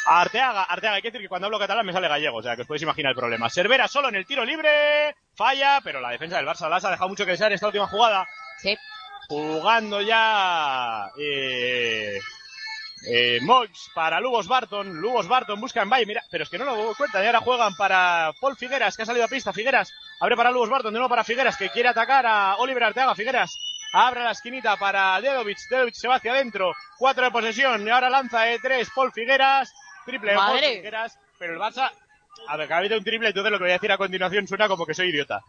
Arteaga, 0.09 0.63
Arteaga, 0.63 0.95
hay 0.95 1.01
que 1.01 1.09
decir 1.09 1.21
que 1.21 1.29
cuando 1.29 1.47
hablo 1.47 1.59
catalán 1.59 1.85
me 1.85 1.93
sale 1.93 2.07
gallego, 2.07 2.37
o 2.37 2.43
sea 2.43 2.55
que 2.55 2.61
os 2.61 2.67
podéis 2.67 2.83
imaginar 2.83 3.11
el 3.11 3.17
problema. 3.17 3.49
Cervera 3.49 3.87
solo 3.87 4.09
en 4.09 4.15
el 4.15 4.25
tiro 4.25 4.45
libre, 4.45 5.15
falla, 5.35 5.81
pero 5.83 5.99
la 5.99 6.11
defensa 6.11 6.37
del 6.37 6.45
Barça 6.45 6.69
las 6.69 6.85
ha 6.85 6.91
dejado 6.91 7.09
mucho 7.09 7.25
que 7.25 7.31
desear 7.31 7.51
esta 7.51 7.67
última 7.67 7.87
jugada. 7.87 8.27
Sí. 8.57 8.77
Jugando 9.27 10.01
ya 10.01 11.09
eh, 11.19 12.19
eh, 13.05 13.39
Moix 13.41 13.91
para 13.93 14.19
Lugos 14.19 14.47
Barton. 14.47 14.99
Lugos 14.99 15.27
Barton 15.27 15.59
busca 15.59 15.81
en 15.81 15.89
Valle, 15.89 16.05
mira, 16.05 16.23
pero 16.31 16.43
es 16.43 16.49
que 16.49 16.57
no 16.57 16.65
lo 16.65 16.95
cuentan. 16.95 17.23
Y 17.23 17.27
ahora 17.27 17.41
juegan 17.41 17.75
para 17.75 18.31
Paul 18.39 18.55
Figueras, 18.55 18.95
que 18.95 19.03
ha 19.03 19.05
salido 19.05 19.25
a 19.25 19.29
pista. 19.29 19.53
Figueras 19.53 19.91
abre 20.19 20.35
para 20.35 20.51
Lugos 20.51 20.69
Barton, 20.69 20.93
de 20.93 20.99
nuevo 20.99 21.09
para 21.09 21.23
Figueras, 21.23 21.57
que 21.57 21.69
quiere 21.69 21.89
atacar 21.89 22.25
a 22.25 22.55
Oliver 22.57 22.85
Arteaga. 22.85 23.15
Figueras 23.15 23.51
abre 23.93 24.23
la 24.23 24.31
esquinita 24.31 24.77
para 24.77 25.19
Dedovic. 25.21 25.57
Dedovic 25.69 25.95
se 25.95 26.07
va 26.07 26.15
hacia 26.15 26.31
adentro. 26.31 26.73
Cuatro 26.97 27.25
de 27.25 27.31
posesión. 27.31 27.85
Y 27.85 27.89
ahora 27.89 28.09
lanza 28.09 28.41
de 28.41 28.59
tres 28.59 28.89
Paul 28.93 29.11
Figueras. 29.11 29.73
Triple 30.07 30.33
Madre. 30.35 30.75
Figueras. 30.77 31.19
Pero 31.37 31.53
el 31.53 31.59
Barça, 31.59 31.91
a 32.47 32.57
ver, 32.57 32.67
que 32.67 32.73
ha 32.73 32.77
habido 32.77 32.97
un 32.97 33.03
triple, 33.03 33.27
entonces 33.27 33.51
lo 33.51 33.57
que 33.59 33.63
voy 33.65 33.71
a 33.71 33.73
decir 33.75 33.91
a 33.91 33.97
continuación 33.97 34.47
suena 34.47 34.67
como 34.67 34.85
que 34.85 34.93
soy 34.95 35.09
idiota. 35.09 35.41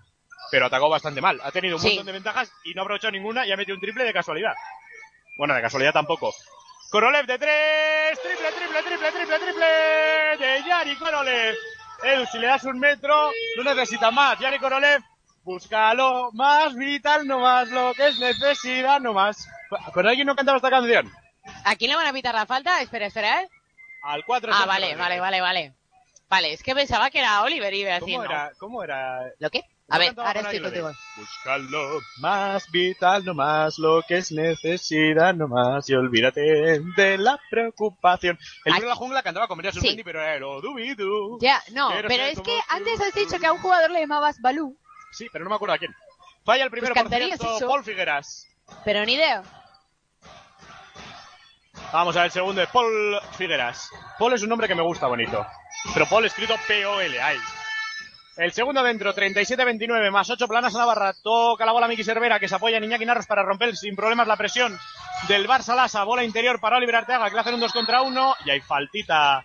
Pero 0.51 0.66
atacó 0.66 0.88
bastante 0.90 1.21
mal. 1.21 1.40
Ha 1.42 1.51
tenido 1.51 1.77
un 1.77 1.83
Sí. 1.83 1.88
montón 1.88 2.07
de 2.07 2.12
ventajas 2.12 2.53
y 2.64 2.75
no 2.75 2.83
ha 2.83 2.85
aprovechado 2.85 3.12
ninguna 3.12 3.47
y 3.47 3.53
ha 3.53 3.57
metido 3.57 3.75
un 3.77 3.81
triple 3.81 4.05
de 4.05 4.12
casualidad. 4.12 4.53
Bueno, 5.38 5.55
de 5.55 5.62
casualidad 5.62 5.92
tampoco. 5.92 6.35
Korolev 6.90 7.27
de 7.27 7.38
tres. 7.38 8.18
Triple, 8.21 8.53
triple, 8.53 8.83
triple, 8.83 9.12
triple, 9.12 9.38
triple. 9.38 9.66
De 10.47 10.62
Yari 10.68 10.97
Korolev. 10.97 11.55
Edu, 12.03 12.27
si 12.27 12.38
le 12.38 12.47
das 12.47 12.64
un 12.64 12.79
metro, 12.79 13.31
no 13.57 13.64
necesita 13.64 14.11
más. 14.11 14.38
Yari 14.38 14.59
Korolev 14.59 15.03
busca 15.42 15.92
lo 15.94 16.31
más 16.33 16.75
vital, 16.75 17.27
no 17.27 17.40
más 17.40 17.68
lo 17.71 17.92
que 17.94 18.09
es 18.09 18.18
necesidad, 18.18 19.01
no 19.01 19.12
más. 19.12 19.47
¿Con 19.92 20.07
alguien 20.07 20.27
no 20.27 20.35
cantaba 20.37 20.57
esta 20.57 20.71
canción? 20.71 21.11
¿A 21.64 21.77
quién 21.77 21.90
le 21.90 21.97
van 21.97 22.07
a 22.07 22.12
pitar 22.12 22.35
la 22.35 22.47
falta? 22.47 22.81
Espera, 22.81 23.07
espera, 23.07 23.42
¿eh? 23.42 23.49
Al 24.02 24.24
4 24.24 24.52
Ah, 24.54 24.66
vale, 24.66 24.94
vale, 24.96 25.20
vale, 25.20 25.40
vale. 25.40 25.74
Vale, 26.28 26.52
es 26.52 26.62
que 26.62 26.74
pensaba 26.74 27.11
que 27.11 27.20
era 27.20 27.42
Oliver 27.42 27.72
y 27.72 27.80
iba 27.80 27.92
a 27.92 28.00
decir, 28.00 28.14
¿Cómo 28.16 28.24
no. 28.24 28.30
era? 28.30 28.52
¿Cómo 28.58 28.82
era? 28.84 29.20
¿Lo 29.38 29.48
qué? 29.50 29.62
A 29.90 29.96
ver, 29.96 30.12
ahora 30.18 30.40
estoy 30.40 30.58
lo 30.58 30.64
contigo. 30.66 30.88
de, 30.88 30.94
Busca 31.16 31.56
lo 31.56 32.00
más 32.20 32.70
vital, 32.70 33.24
no 33.24 33.32
más 33.32 33.78
lo 33.78 34.02
que 34.06 34.18
es 34.18 34.30
necesidad, 34.32 35.32
no 35.34 35.48
más 35.48 35.88
y 35.88 35.94
olvídate 35.94 36.42
de 36.94 37.16
la 37.16 37.40
preocupación. 37.50 38.38
El 38.66 38.74
libro 38.74 38.88
de 38.88 38.94
la 38.94 38.96
jungla 38.96 39.22
cantaba 39.22 39.48
con 39.48 39.56
María 39.56 39.72
Sí. 39.72 39.78
Suspendi, 39.78 40.04
pero 40.04 40.20
era 40.20 40.34
el 40.34 40.42
Odubidu. 40.42 41.38
Ya, 41.40 41.62
no, 41.72 41.88
pero 42.06 42.22
es 42.24 42.37
que 42.40 42.42
tú. 42.42 42.50
antes 42.68 43.00
has 43.00 43.14
dicho 43.14 43.38
que 43.38 43.46
a 43.46 43.52
un 43.52 43.61
jugador 43.62 43.90
le 43.90 44.00
llamabas 44.00 44.38
Balú, 44.42 44.76
Sí, 45.12 45.26
pero 45.32 45.44
no 45.44 45.48
me 45.50 45.56
acuerdo 45.56 45.74
a 45.74 45.78
quién. 45.78 45.94
Falla 46.44 46.64
el 46.64 46.70
primero, 46.70 46.92
Pues 46.92 47.02
por 47.04 47.11
cantarías 47.11 47.38
cierto, 47.38 47.56
eso. 47.56 47.66
Paul 47.66 47.82
Figueras. 47.82 48.46
pero 48.84 49.06
ni 49.06 49.14
idea. 49.14 49.42
Vamos 51.92 52.14
a 52.16 52.20
ver 52.20 52.27
el 52.27 52.33
segundo 52.33 52.61
de 52.61 52.66
Paul 52.66 53.18
Figueras. 53.33 53.90
Paul 54.18 54.35
es 54.35 54.42
un 54.42 54.48
nombre 54.51 54.68
que 54.68 54.74
me 54.74 54.83
gusta 54.83 55.07
bonito. 55.07 55.46
Pero 55.94 56.07
Paul 56.07 56.27
escrito 56.27 56.55
P-O-L, 56.66 57.20
ahí. 57.20 57.38
El 58.37 58.53
segundo 58.53 58.83
dentro, 58.83 59.14
37-29, 59.14 60.11
más 60.11 60.29
8 60.31 60.46
planas 60.46 60.74
a 60.74 60.79
Navarra. 60.79 61.12
Toca 61.22 61.64
la 61.64 61.72
bola 61.72 61.88
Miki 61.88 62.05
Cervera, 62.05 62.38
que 62.38 62.46
se 62.46 62.55
apoya 62.55 62.77
en 62.77 62.85
Iñaki 62.85 63.05
Narros 63.07 63.27
para 63.27 63.42
romper 63.42 63.74
sin 63.77 63.96
problemas 63.96 64.29
la 64.29 64.37
presión 64.37 64.79
del 65.29 65.48
Barça 65.48 65.74
Lasa. 65.74 66.05
Bola 66.05 66.22
interior 66.24 66.61
para 66.61 66.77
Oliver 66.77 66.96
Arteaga, 66.96 67.29
que 67.29 67.35
le 67.35 67.40
hacen 67.40 67.55
un 67.55 67.61
2 67.61 67.72
contra 67.72 68.03
1. 68.03 68.37
Y 68.44 68.51
hay 68.51 68.61
faltita 68.61 69.44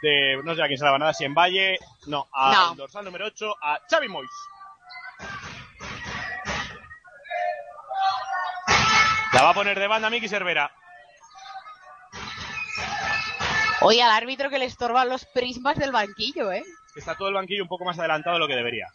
de, 0.00 0.40
no 0.44 0.54
sé 0.54 0.62
a 0.62 0.66
quién 0.68 0.78
se 0.78 0.84
la 0.84 0.92
van 0.92 1.02
a 1.02 1.06
dar, 1.06 1.14
si 1.14 1.24
en 1.24 1.34
Valle. 1.34 1.78
No, 2.06 2.28
al 2.32 2.52
No. 2.52 2.74
dorsal 2.76 3.04
número 3.04 3.26
8, 3.26 3.54
a 3.60 3.80
Xavi 3.90 4.08
Mois. 4.08 4.30
La 9.32 9.42
va 9.42 9.50
a 9.50 9.54
poner 9.54 9.78
de 9.78 9.86
banda 9.86 10.08
Miki 10.08 10.28
Cervera. 10.28 10.70
Oye, 13.82 14.02
al 14.02 14.10
árbitro 14.10 14.50
que 14.50 14.58
le 14.58 14.66
estorban 14.66 15.08
los 15.08 15.24
prismas 15.24 15.78
del 15.78 15.92
banquillo, 15.92 16.52
¿eh? 16.52 16.62
Está 16.96 17.14
todo 17.14 17.28
el 17.28 17.34
banquillo 17.34 17.62
un 17.62 17.68
poco 17.68 17.84
más 17.84 17.98
adelantado 17.98 18.34
de 18.34 18.40
lo 18.40 18.48
que 18.48 18.56
debería. 18.56 18.86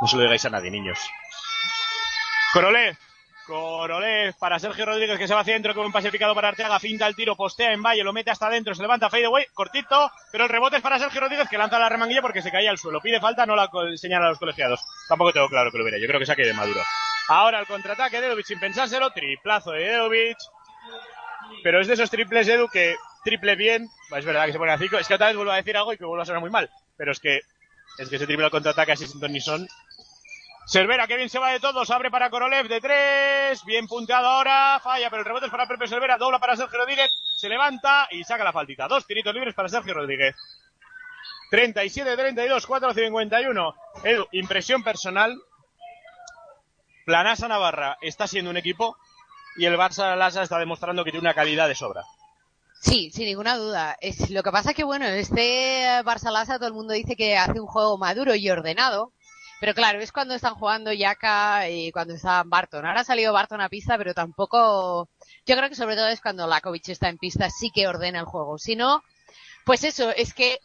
No 0.00 0.06
se 0.06 0.16
lo 0.16 0.22
digáis 0.22 0.44
a 0.44 0.50
nadie, 0.50 0.70
niños. 0.70 0.98
Corolev. 2.52 2.96
Corolev 3.46 4.34
para 4.38 4.58
Sergio 4.58 4.86
Rodríguez 4.86 5.18
que 5.18 5.28
se 5.28 5.34
va 5.34 5.40
hacia 5.40 5.52
adentro 5.52 5.74
con 5.74 5.86
un 5.86 5.92
pase 5.92 6.10
para 6.10 6.48
Arteaga. 6.48 6.80
Finta 6.80 7.06
el 7.06 7.14
tiro, 7.14 7.36
postea 7.36 7.72
en 7.72 7.82
Valle, 7.82 8.02
lo 8.02 8.12
mete 8.12 8.30
hasta 8.30 8.46
adentro, 8.46 8.74
se 8.74 8.82
levanta 8.82 9.10
fadeaway, 9.10 9.46
cortito, 9.54 10.10
pero 10.32 10.44
el 10.44 10.50
rebote 10.50 10.76
es 10.76 10.82
para 10.82 10.98
Sergio 10.98 11.20
Rodríguez 11.20 11.48
que 11.48 11.58
lanza 11.58 11.78
la 11.78 11.88
remanguilla 11.88 12.22
porque 12.22 12.42
se 12.42 12.50
caía 12.50 12.70
al 12.70 12.78
suelo. 12.78 13.00
Pide 13.00 13.20
falta, 13.20 13.46
no 13.46 13.54
la 13.54 13.70
señala 13.96 14.26
a 14.26 14.30
los 14.30 14.38
colegiados. 14.38 14.80
Tampoco 15.08 15.32
tengo 15.32 15.48
claro 15.48 15.70
que 15.70 15.78
lo 15.78 15.84
hubiera. 15.84 15.98
Yo 15.98 16.08
creo 16.08 16.18
que 16.18 16.26
saque 16.26 16.46
de 16.46 16.54
Maduro. 16.54 16.80
Ahora 17.28 17.60
el 17.60 17.66
contraataque 17.66 18.16
de 18.16 18.22
Dedovic 18.22 18.46
sin 18.46 18.60
pensárselo, 18.60 19.10
triplazo 19.10 19.72
de 19.72 19.80
Dedovic. 19.80 20.38
Pero 21.62 21.80
es 21.80 21.86
de 21.86 21.94
esos 21.94 22.10
triples 22.10 22.48
Edu 22.48 22.68
que 22.68 22.96
triple 23.24 23.56
bien, 23.56 23.88
es 24.16 24.24
verdad 24.24 24.46
que 24.46 24.52
se 24.52 24.58
pone 24.58 24.72
a 24.72 24.78
5, 24.78 24.98
es 24.98 25.08
que 25.08 25.14
otra 25.14 25.28
vez 25.28 25.36
vuelvo 25.36 25.52
a 25.52 25.56
decir 25.56 25.76
algo 25.76 25.92
y 25.92 25.98
que 25.98 26.04
vuelvo 26.04 26.22
a 26.22 26.26
sonar 26.26 26.40
muy 26.40 26.50
mal, 26.50 26.70
pero 26.96 27.12
es 27.12 27.20
que 27.20 27.40
es 27.98 28.08
que 28.08 28.16
ese 28.16 28.26
triple 28.26 28.44
al 28.44 28.50
contraataque 28.50 28.92
así 28.92 29.06
sin 29.06 29.20
ton 29.20 29.32
ni 29.32 29.40
son. 29.40 29.66
Cervera, 30.68 31.06
que 31.06 31.16
bien 31.16 31.28
se 31.28 31.38
va 31.38 31.52
de 31.52 31.60
todos, 31.60 31.90
abre 31.90 32.10
para 32.10 32.28
Korolev 32.28 32.68
de 32.68 32.80
3, 32.80 33.64
bien 33.64 33.86
punteado 33.86 34.26
ahora, 34.26 34.80
falla, 34.82 35.08
pero 35.10 35.20
el 35.20 35.26
rebote 35.26 35.46
es 35.46 35.52
para 35.52 35.68
Pepe 35.68 35.86
Cervera, 35.86 36.18
dobla 36.18 36.40
para 36.40 36.56
Sergio 36.56 36.78
Rodríguez, 36.78 37.08
se 37.36 37.48
levanta 37.48 38.08
y 38.10 38.24
saca 38.24 38.42
la 38.42 38.52
faltita. 38.52 38.88
Dos 38.88 39.06
tiritos 39.06 39.32
libres 39.32 39.54
para 39.54 39.68
Sergio 39.68 39.94
Rodríguez. 39.94 40.34
37-32, 41.52 42.66
4-51. 42.66 43.74
Edu, 44.02 44.26
impresión 44.32 44.82
personal. 44.82 45.40
Planasa 47.04 47.46
Navarra 47.46 47.98
está 48.00 48.26
siendo 48.26 48.50
un 48.50 48.56
equipo 48.56 48.96
y 49.56 49.64
el 49.64 49.76
Barça 49.76 50.16
Lasa 50.16 50.42
está 50.42 50.58
demostrando 50.58 51.04
que 51.04 51.10
tiene 51.10 51.26
una 51.26 51.34
calidad 51.34 51.68
de 51.68 51.74
sobra. 51.74 52.04
Sí, 52.80 53.10
sin 53.12 53.24
ninguna 53.24 53.56
duda. 53.56 53.96
Es, 54.00 54.30
lo 54.30 54.42
que 54.42 54.52
pasa 54.52 54.70
es 54.70 54.76
que, 54.76 54.84
bueno, 54.84 55.06
este 55.06 56.02
Barça 56.04 56.30
Lasa 56.30 56.58
todo 56.58 56.68
el 56.68 56.74
mundo 56.74 56.92
dice 56.92 57.16
que 57.16 57.36
hace 57.36 57.58
un 57.58 57.66
juego 57.66 57.98
maduro 57.98 58.34
y 58.34 58.48
ordenado, 58.50 59.12
Pero 59.58 59.74
claro, 59.74 60.00
es 60.00 60.12
cuando 60.12 60.34
están 60.34 60.54
jugando 60.54 60.92
Yaka 60.92 61.70
y 61.70 61.90
cuando 61.90 62.14
está 62.14 62.42
Barton. 62.44 62.84
Ahora 62.84 63.00
ha 63.00 63.04
salido 63.04 63.32
Barton 63.32 63.60
a 63.60 63.70
pista, 63.70 63.96
pero 63.96 64.12
tampoco... 64.12 65.08
Yo 65.46 65.56
creo 65.56 65.68
que 65.68 65.74
sobre 65.74 65.96
todo 65.96 66.08
es 66.08 66.20
cuando 66.20 66.46
Lakovic 66.46 66.88
está 66.90 67.08
en 67.08 67.18
pista, 67.18 67.48
sí 67.50 67.70
que 67.74 67.88
ordena 67.88 68.20
el 68.20 68.26
juego. 68.26 68.58
Si 68.58 68.76
no, 68.76 69.02
pues 69.64 69.82
eso, 69.84 70.10
es 70.10 70.34
que 70.34 70.58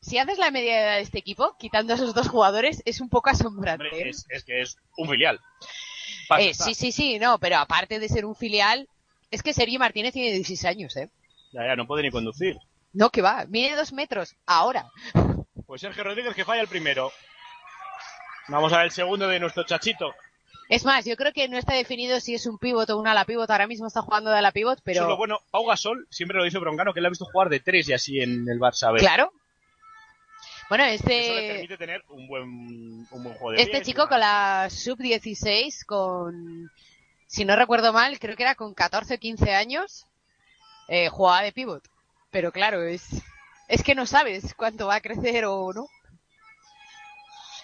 si 0.00 0.18
haces 0.18 0.38
la 0.38 0.50
media 0.50 0.82
edad 0.82 0.96
de 0.96 1.02
este 1.02 1.20
equipo, 1.20 1.56
quitando 1.58 1.92
a 1.92 1.96
esos 1.96 2.14
dos 2.14 2.28
jugadores, 2.28 2.82
es 2.84 3.00
un 3.00 3.08
poco 3.08 3.30
asombrante. 3.30 3.86
Hombre, 3.86 4.02
¿eh? 4.02 4.10
es, 4.10 4.26
es 4.28 4.42
que 4.42 4.60
es 4.60 4.76
un 4.96 5.08
filial. 5.08 5.40
Eh, 6.38 6.54
sí, 6.54 6.74
sí, 6.74 6.92
sí, 6.92 7.18
no, 7.18 7.38
pero 7.38 7.58
aparte 7.58 7.98
de 7.98 8.08
ser 8.08 8.24
un 8.24 8.34
filial, 8.34 8.88
es 9.30 9.42
que 9.42 9.52
Sergi 9.52 9.78
Martínez 9.78 10.12
tiene 10.12 10.32
16 10.32 10.64
años, 10.64 10.96
¿eh? 10.96 11.10
Ya, 11.52 11.66
ya, 11.66 11.76
no 11.76 11.86
puede 11.86 12.02
ni 12.02 12.10
conducir. 12.10 12.56
No, 12.92 13.10
que 13.10 13.22
va, 13.22 13.46
mide 13.48 13.76
dos 13.76 13.92
metros, 13.92 14.36
ahora. 14.46 14.86
Pues 15.64 15.80
Sergio 15.80 16.04
Rodríguez 16.04 16.34
que 16.34 16.44
falla 16.44 16.60
el 16.60 16.68
primero. 16.68 17.10
Vamos 18.48 18.74
a 18.74 18.78
ver 18.78 18.86
el 18.86 18.90
segundo 18.90 19.26
de 19.26 19.40
nuestro 19.40 19.64
chachito. 19.64 20.12
Es 20.68 20.84
más, 20.84 21.04
yo 21.04 21.16
creo 21.16 21.32
que 21.32 21.48
no 21.48 21.56
está 21.56 21.74
definido 21.74 22.20
si 22.20 22.34
es 22.34 22.46
un 22.46 22.58
pivot 22.58 22.90
o 22.90 22.98
un 22.98 23.06
ala 23.06 23.24
pivot. 23.24 23.50
Ahora 23.50 23.66
mismo 23.66 23.86
está 23.86 24.02
jugando 24.02 24.30
de 24.30 24.38
ala 24.38 24.52
pivot, 24.52 24.78
Eso 24.78 24.90
es 24.90 24.96
lo 24.96 25.02
pero 25.04 25.16
bueno. 25.16 25.38
Pau 25.50 25.64
Gasol 25.66 26.06
siempre 26.10 26.36
lo 26.36 26.44
dice 26.44 26.58
Broncano 26.58 26.92
que 26.92 27.00
le 27.00 27.06
ha 27.06 27.10
visto 27.10 27.24
jugar 27.24 27.48
de 27.48 27.60
tres 27.60 27.88
y 27.88 27.92
así 27.92 28.20
en 28.20 28.48
el 28.48 28.58
Barça. 28.58 28.88
A 28.88 28.92
ver. 28.92 29.00
claro. 29.00 29.32
Bueno, 30.72 30.84
Eso 30.84 31.06
le 31.06 31.18
este, 31.18 31.52
permite 31.52 31.76
tener 31.76 32.02
un 32.08 32.26
buen, 32.26 32.46
un 32.48 33.22
buen 33.22 33.34
juego 33.34 33.50
de 33.50 33.60
este 33.60 33.72
pies, 33.72 33.88
chico 33.88 34.08
con 34.08 34.18
la 34.18 34.68
sub-16, 34.70 35.84
con, 35.84 36.70
si 37.26 37.44
no 37.44 37.56
recuerdo 37.56 37.92
mal, 37.92 38.18
creo 38.18 38.36
que 38.36 38.42
era 38.42 38.54
con 38.54 38.72
14 38.72 39.16
o 39.16 39.18
15 39.18 39.54
años, 39.54 40.06
eh, 40.88 41.10
jugaba 41.10 41.42
de 41.42 41.52
pivot. 41.52 41.86
Pero 42.30 42.52
claro, 42.52 42.82
es, 42.84 43.06
es 43.68 43.82
que 43.82 43.94
no 43.94 44.06
sabes 44.06 44.54
cuánto 44.54 44.86
va 44.86 44.94
a 44.94 45.00
crecer 45.02 45.44
o 45.44 45.74
no. 45.74 45.88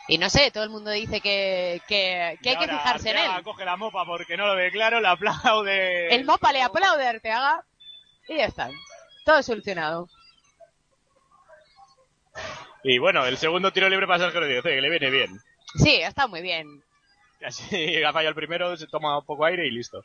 Y 0.07 0.19
no 0.19 0.29
sé, 0.29 0.51
todo 0.51 0.65
el 0.65 0.71
mundo 0.71 0.91
dice 0.91 1.23
que, 1.23 1.81
que, 1.89 2.23
hay 2.23 2.37
que 2.37 2.69
fijarse 2.69 3.09
en 3.13 3.17
él. 3.17 3.43
coge 3.43 3.65
la 3.65 3.79
mopa 3.79 4.05
porque 4.05 4.37
no 4.37 4.47
lo 4.47 4.55
ve 4.55 4.71
claro, 4.71 5.01
le 5.01 5.09
aplaude. 5.09 6.15
El 6.15 6.27
Mopa 6.27 6.53
le 6.53 6.61
aplaude 6.61 7.07
a 7.07 7.09
Arteaga 7.09 7.65
y 8.29 8.37
ya 8.37 8.45
está. 8.45 8.69
Todo 9.25 9.43
solucionado. 9.43 10.11
Y 12.91 12.97
bueno, 12.97 13.26
el 13.26 13.36
segundo 13.36 13.70
tiro 13.70 13.86
libre 13.86 14.07
para 14.07 14.20
Sergio 14.20 14.41
Rodríguez, 14.41 14.64
eh, 14.64 14.76
que 14.76 14.80
le 14.80 14.89
viene 14.89 15.11
bien. 15.11 15.39
Sí, 15.74 15.97
está 15.97 16.26
muy 16.26 16.41
bien. 16.41 16.82
Así 17.45 18.03
ha 18.03 18.12
fallado 18.14 18.30
el 18.30 18.34
primero, 18.34 18.74
se 18.78 18.86
toma 18.86 19.18
un 19.18 19.26
poco 19.26 19.45
aire 19.45 19.66
y 19.66 19.70
listo. 19.70 20.03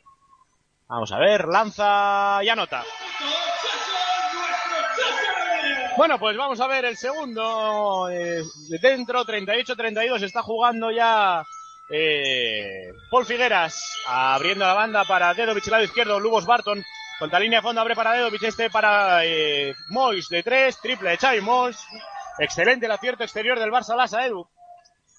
Vamos 0.86 1.10
a 1.10 1.18
ver, 1.18 1.48
lanza 1.48 2.40
y 2.42 2.48
anota. 2.50 2.84
Bueno, 5.96 6.18
pues 6.18 6.36
vamos 6.36 6.60
a 6.60 6.66
ver 6.66 6.84
el 6.84 6.98
segundo. 6.98 8.10
eh, 8.10 8.42
de 8.68 8.78
dentro, 8.78 9.24
38-32, 9.24 10.22
está 10.22 10.42
jugando 10.42 10.90
ya 10.90 11.42
eh, 11.88 12.92
Paul 13.10 13.24
Figueras, 13.24 13.96
abriendo 14.06 14.66
la 14.66 14.74
banda 14.74 15.04
para 15.04 15.32
Dedovic, 15.32 15.68
lado 15.68 15.84
izquierdo, 15.84 16.20
Lubos 16.20 16.44
Barton. 16.44 16.84
Contra 17.18 17.40
línea 17.40 17.60
de 17.60 17.62
fondo 17.62 17.80
abre 17.80 17.94
para 17.94 18.12
Dedovic, 18.12 18.42
este 18.42 18.68
para 18.68 19.24
eh, 19.24 19.74
Mois 19.88 20.28
de 20.28 20.42
3, 20.42 20.80
triple 20.82 21.10
de 21.10 21.16
Xavi 21.16 21.40
Mois. 21.40 21.78
Excelente 22.38 22.86
el 22.86 22.92
acierto 22.92 23.24
exterior 23.24 23.58
del 23.58 23.70
Barça 23.70 23.96
Lasa, 23.96 24.24
Edu. 24.24 24.48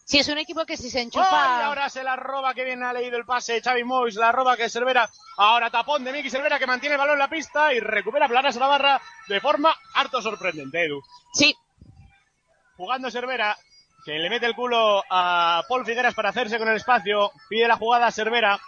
Sí, 0.06 0.20
es 0.20 0.28
un 0.28 0.38
equipo 0.38 0.66
que 0.66 0.78
si 0.78 0.92
se 0.92 1.02
enchufa... 1.02 1.66
ahora 1.66 1.90
se 1.90 2.04
la 2.04 2.16
roba, 2.16 2.54
que 2.54 2.64
bien 2.64 2.84
ha 2.84 2.94
leído 2.94 3.18
el 3.18 3.26
pase 3.26 3.60
Xavi 3.60 3.84
Mois, 3.84 4.16
la 4.16 4.32
roba 4.32 4.56
que 4.56 4.70
Cervera, 4.70 5.10
ahora 5.38 5.72
tapón 5.72 6.04
de 6.04 6.12
Miki 6.12 6.30
Cervera 6.30 6.60
que 6.60 6.68
mantiene 6.68 6.94
el 6.94 7.00
balón 7.00 7.14
en 7.14 7.20
la 7.20 7.28
pista 7.28 7.74
y 7.74 7.80
recupera 7.80 8.28
Planas 8.28 8.56
la 8.58 8.68
barra 8.68 9.02
de 9.28 9.42
forma 9.42 9.76
harto 9.96 10.22
sorprendente, 10.22 10.86
Edu. 10.86 11.02
Sí, 11.34 11.56
Jugando 12.78 13.10
Cervera, 13.10 13.58
que 14.06 14.20
le 14.20 14.30
mete 14.30 14.46
el 14.46 14.56
culo 14.56 15.04
a 15.10 15.64
Paul 15.68 15.86
Figueras 15.86 16.14
para 16.14 16.30
hacerse 16.30 16.60
con 16.60 16.68
el 16.68 16.76
espacio, 16.76 17.32
pide 17.50 17.68
la 17.68 17.78
jugada 17.78 18.08
a 18.08 18.12
Cervera. 18.12 18.60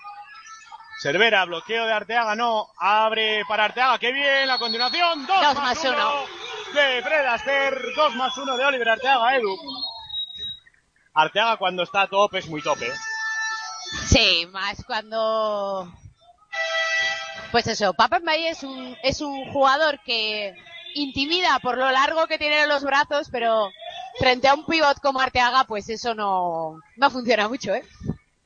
Cervera, 1.01 1.45
bloqueo 1.45 1.85
de 1.85 1.93
Arteaga, 1.93 2.35
no, 2.35 2.69
abre 2.79 3.43
para 3.47 3.65
Arteaga, 3.65 3.99
qué 3.99 4.11
bien, 4.11 4.49
a 4.49 4.57
continuación, 4.57 5.27
dos, 5.27 5.41
Dos 5.41 5.55
más 5.55 5.63
más 5.63 5.85
uno 5.85 5.91
uno. 5.91 6.56
De 6.73 7.01
Fred 7.01 7.25
Astaire, 7.25 7.77
dos 7.95 8.15
más 8.15 8.37
uno 8.37 8.57
de 8.57 8.65
Oliver 8.65 8.89
Arteaga, 8.89 9.35
Edu. 9.35 9.55
Arteaga 11.13 11.57
cuando 11.57 11.83
está 11.83 12.01
a 12.01 12.07
tope 12.07 12.39
es 12.39 12.47
muy 12.47 12.61
tope. 12.61 12.91
sí, 14.05 14.47
más 14.51 14.83
cuando... 14.85 15.91
Pues 17.51 17.67
eso, 17.67 17.93
Papa 17.93 18.19
Mbaye 18.19 18.49
es 18.49 18.63
un, 18.63 18.97
es 19.03 19.21
un 19.21 19.51
jugador 19.51 19.99
que 20.05 20.53
intimida 20.95 21.59
por 21.59 21.77
lo 21.77 21.89
largo 21.89 22.27
que 22.27 22.37
tiene 22.37 22.67
los 22.67 22.83
brazos, 22.83 23.29
pero 23.31 23.69
frente 24.19 24.47
a 24.47 24.53
un 24.53 24.65
pivot 24.65 24.99
como 24.99 25.21
Arteaga, 25.21 25.63
pues 25.63 25.89
eso 25.89 26.13
no, 26.13 26.79
no 26.97 27.09
funciona 27.09 27.47
mucho, 27.47 27.73
¿eh? 27.73 27.83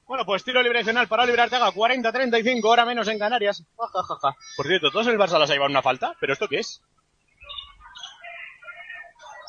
Bueno, 0.06 0.26
pues 0.26 0.44
tiro 0.44 0.62
libre 0.62 0.80
adicional 0.80 1.08
para 1.08 1.24
Oliver 1.24 1.42
Arteaga, 1.42 1.72
40-35, 1.72 2.64
hora 2.66 2.86
menos 2.86 3.08
en 3.08 3.18
Canarias. 3.18 3.64
Ja, 3.78 3.88
ja, 3.88 4.04
ja, 4.04 4.16
ja. 4.22 4.38
Por 4.58 4.68
cierto, 4.68 4.92
todos 4.92 5.08
en 5.08 5.14
el 5.14 5.20
Barça 5.20 5.40
las 5.40 5.50
ha 5.50 5.54
llevado 5.54 5.72
una 5.72 5.82
falta, 5.82 6.16
pero 6.20 6.34
¿esto 6.34 6.48
qué 6.48 6.60
es? 6.60 6.82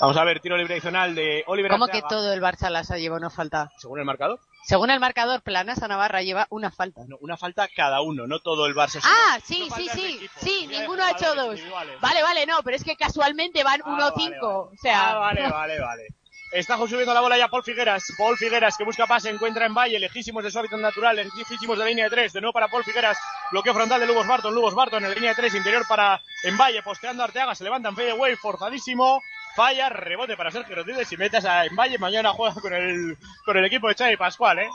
Vamos 0.03 0.17
a 0.17 0.25
ver, 0.25 0.41
tiro 0.41 0.57
libre 0.57 0.75
adicional 0.75 1.15
de 1.15 1.45
Oliver 1.47 1.71
que 1.71 1.77
Arteaga. 1.85 2.09
todo 2.09 2.33
el 2.33 2.43
Barça 2.43 2.69
las 2.71 2.91
ha 2.91 2.99
llevado 2.99 3.21
una 3.21 3.31
falta. 3.31 3.71
Según 3.79 4.01
el 4.01 4.05
marcador. 4.05 4.41
Según 4.65 4.91
el 4.91 4.99
marcador, 4.99 5.43
Planasa 5.43 5.87
Navarra 5.87 6.23
lleva 6.23 6.49
una 6.51 6.73
falta. 6.73 7.03
No, 7.07 7.19
una 7.21 7.37
falta 7.37 7.69
cada 7.69 8.01
uno, 8.01 8.27
no 8.27 8.41
todo 8.41 8.67
el 8.67 8.75
Barça. 8.75 9.01
Ah, 9.05 9.39
sí, 9.45 9.69
sí, 9.77 9.89
sí, 9.95 10.29
sí, 10.39 10.67
ninguno 10.67 11.05
ha 11.05 11.13
hecho 11.13 11.33
dos. 11.37 11.61
Vale, 12.01 12.21
vale, 12.21 12.47
no, 12.47 12.65
pero 12.65 12.77
es 12.77 12.83
que 12.83 12.97
casualmente 12.97 13.63
van 13.63 13.81
Ah, 13.85 14.13
1-5, 14.13 14.13
vale, 14.17 14.39
o 14.43 14.71
sea... 14.83 15.11
Ah, 15.11 15.19
vale, 15.19 15.49
vale, 15.49 15.81
vale. 15.81 16.03
Está 16.51 16.77
subiendo 16.77 17.15
la 17.15 17.21
bola 17.21 17.39
ya 17.39 17.47
Paul 17.47 17.63
Figueras. 17.63 18.05
Paul 18.19 18.37
Figueras 18.37 18.77
que 18.77 18.85
busca 18.85 19.07
pase, 19.07 19.31
encuentra 19.31 19.67
en 19.67 19.73
Valle, 19.73 20.01
lejísimos 20.01 20.43
de 20.43 20.51
su 20.51 20.59
hábitat 20.59 20.81
natural, 20.81 21.15
lejísimos 21.15 21.79
de 21.79 21.85
la 21.85 21.89
línea 21.89 22.05
de 22.07 22.11
tres. 22.11 22.33
De 22.33 22.41
nuevo 22.41 22.53
para 22.53 22.67
Paul 22.69 22.83
Figueras. 22.85 23.17
Bloqueo 23.53 23.73
frontal 23.73 24.01
de 24.01 24.07
Lubos 24.07 24.27
Barton. 24.27 24.53
Lubos 24.53 24.75
Barton 24.75 25.03
en 25.03 25.09
la 25.11 25.15
línea 25.15 25.31
de 25.31 25.37
tres, 25.37 25.55
interior 25.55 25.87
para 25.89 26.21
en 26.43 26.59
Valle, 26.59 26.83
posteando 26.83 27.23
Arteaga. 27.23 27.55
Se 27.55 27.65
levanta 27.65 27.89
en 27.89 27.97
fadeaway, 27.97 28.37
forzadísimo. 28.37 29.23
Falla, 29.55 29.89
rebote 29.89 30.37
para 30.37 30.51
Sergio 30.51 30.77
Rodríguez. 30.77 31.09
Si 31.09 31.17
metes 31.17 31.45
a 31.45 31.65
en 31.65 31.77
Valle, 31.77 31.99
mañana 31.99 32.33
juega 32.33 32.61
con 32.61 32.73
el, 32.73 33.17
con 33.45 33.57
el 33.57 33.65
equipo 33.65 33.89
de 33.89 33.95
Xavi 33.95 34.17
Pascual, 34.17 34.61
eh. 34.61 34.71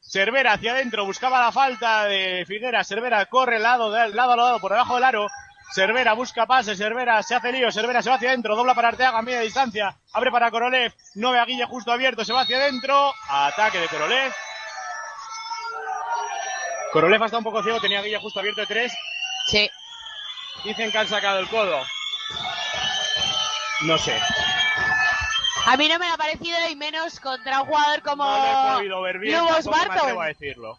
Cervera 0.00 0.54
hacia 0.54 0.72
adentro, 0.72 1.04
buscaba 1.04 1.40
la 1.40 1.52
falta 1.52 2.06
de 2.06 2.44
Figueras. 2.46 2.88
Cervera 2.88 3.26
corre 3.26 3.58
lado, 3.58 3.92
de, 3.92 4.08
lado 4.08 4.32
a 4.32 4.36
lado 4.36 4.58
por 4.60 4.72
debajo 4.72 4.94
del 4.94 5.04
aro. 5.04 5.26
Cervera 5.72 6.14
busca 6.14 6.46
pase, 6.46 6.74
Cervera 6.74 7.22
se 7.22 7.36
hace 7.36 7.52
lío, 7.52 7.70
Cervera 7.70 8.02
se 8.02 8.10
va 8.10 8.16
hacia 8.16 8.30
adentro, 8.30 8.56
dobla 8.56 8.74
para 8.74 8.88
Arteaga 8.88 9.18
a 9.18 9.22
media 9.22 9.40
distancia, 9.40 9.96
abre 10.12 10.32
para 10.32 10.50
Korolev, 10.50 10.92
no 11.14 11.30
ve 11.30 11.38
a 11.38 11.44
Guille 11.44 11.64
justo 11.64 11.92
abierto, 11.92 12.24
se 12.24 12.32
va 12.32 12.40
hacia 12.40 12.56
adentro, 12.56 13.14
ataque 13.28 13.78
de 13.78 13.86
Korolev. 13.86 14.32
Korolev 16.92 17.22
está 17.22 17.38
un 17.38 17.44
poco 17.44 17.62
ciego, 17.62 17.80
tenía 17.80 18.02
Guille 18.02 18.18
justo 18.18 18.40
abierto 18.40 18.62
de 18.62 18.66
tres, 18.66 18.92
Sí, 19.46 19.70
dicen 20.64 20.90
que 20.90 20.98
han 20.98 21.08
sacado 21.08 21.38
el 21.38 21.48
codo. 21.48 21.80
No 23.82 23.96
sé, 23.98 24.20
a 25.66 25.76
mí 25.76 25.88
no 25.88 25.98
me 25.98 26.08
ha 26.08 26.16
parecido 26.16 26.56
y 26.68 26.76
menos 26.76 27.20
contra 27.20 27.62
un 27.62 27.68
jugador 27.68 28.02
como 28.02 28.24
no 28.24 28.72
he 28.72 28.76
podido 28.76 29.02
ver 29.02 29.18
bien, 29.18 29.38
Lubos 29.38 29.64
tampoco 29.64 30.04
me 30.04 30.10
a 30.10 30.14
Barton. 30.14 30.26
decirlo. 30.26 30.78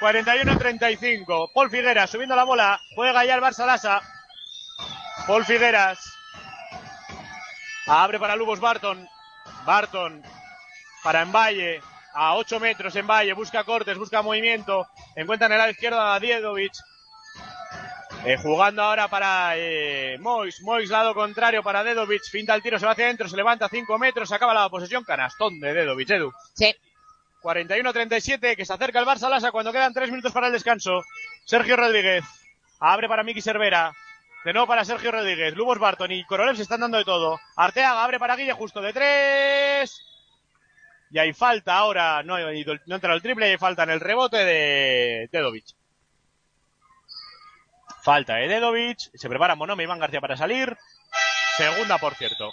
41-35, 0.00 1.50
Paul 1.54 1.70
Figueras 1.70 2.10
subiendo 2.10 2.34
la 2.34 2.44
bola, 2.44 2.80
juega 2.94 3.24
ya 3.24 3.34
el 3.34 3.42
Barça 3.42 3.66
Lasa. 3.66 4.00
Paul 5.26 5.44
Figueras. 5.44 5.98
Abre 7.86 8.18
para 8.18 8.36
Lubos 8.36 8.60
Barton. 8.60 9.06
Barton 9.64 10.22
para 11.02 11.22
Envalle. 11.22 11.82
A 12.14 12.34
8 12.34 12.58
metros 12.58 12.96
Envalle. 12.96 13.34
Busca 13.34 13.62
cortes, 13.64 13.98
busca 13.98 14.22
movimiento. 14.22 14.88
Encuentra 15.14 15.46
en 15.46 15.52
el 15.52 15.58
lado 15.58 15.70
izquierdo 15.70 16.00
a 16.00 16.18
Diedovic. 16.18 16.72
Eh, 18.24 18.36
jugando 18.36 18.82
ahora 18.82 19.08
para 19.08 19.52
eh, 19.56 20.18
Mois. 20.20 20.60
Mois 20.62 20.90
lado 20.90 21.14
contrario 21.14 21.62
para 21.62 21.82
Dedovic. 21.82 22.22
Finta 22.30 22.54
el 22.54 22.62
tiro, 22.62 22.78
se 22.78 22.84
va 22.84 22.92
hacia 22.92 23.06
adentro, 23.06 23.28
se 23.28 23.36
levanta 23.36 23.68
5 23.68 23.98
metros. 23.98 24.30
Acaba 24.30 24.52
la 24.52 24.68
posesión. 24.68 25.04
Canastón 25.04 25.58
de 25.58 25.72
Dedovic, 25.72 26.10
Edu. 26.10 26.32
Sí, 26.52 26.74
41-37, 27.42 28.56
que 28.56 28.64
se 28.66 28.72
acerca 28.72 28.98
el 29.00 29.06
Barça 29.06 29.30
Lasa 29.30 29.50
cuando 29.50 29.72
quedan 29.72 29.94
3 29.94 30.10
minutos 30.10 30.32
para 30.32 30.48
el 30.48 30.52
descanso. 30.52 31.02
Sergio 31.46 31.76
Rodríguez. 31.76 32.24
Abre 32.78 33.08
para 33.08 33.22
Miki 33.22 33.40
Cervera. 33.40 33.92
De 34.44 34.52
nuevo 34.52 34.66
para 34.66 34.84
Sergio 34.84 35.12
Rodríguez. 35.12 35.54
Lubos 35.54 35.78
Barton 35.78 36.12
y 36.12 36.24
Korolev 36.24 36.56
se 36.56 36.62
están 36.62 36.80
dando 36.80 36.98
de 36.98 37.04
todo. 37.04 37.40
Arteaga 37.56 38.04
abre 38.04 38.18
para 38.18 38.36
Guille 38.36 38.52
justo 38.52 38.82
de 38.82 38.92
3. 38.92 40.02
Y 41.12 41.18
hay 41.18 41.32
falta 41.32 41.76
ahora. 41.76 42.22
No, 42.22 42.38
entra 42.38 43.14
el 43.14 43.22
triple 43.22 43.48
y 43.48 43.50
hay 43.52 43.58
falta 43.58 43.82
en 43.84 43.90
el 43.90 44.00
rebote 44.00 44.44
de 44.44 45.28
Dedovic. 45.32 45.79
Falta 48.02 48.36
de 48.36 48.48
Dedovic. 48.48 48.98
Se 49.14 49.28
prepara 49.28 49.54
Monome 49.54 49.82
Iván 49.82 49.98
García 49.98 50.20
para 50.20 50.36
salir. 50.36 50.76
Segunda, 51.56 51.98
por 51.98 52.14
cierto. 52.14 52.52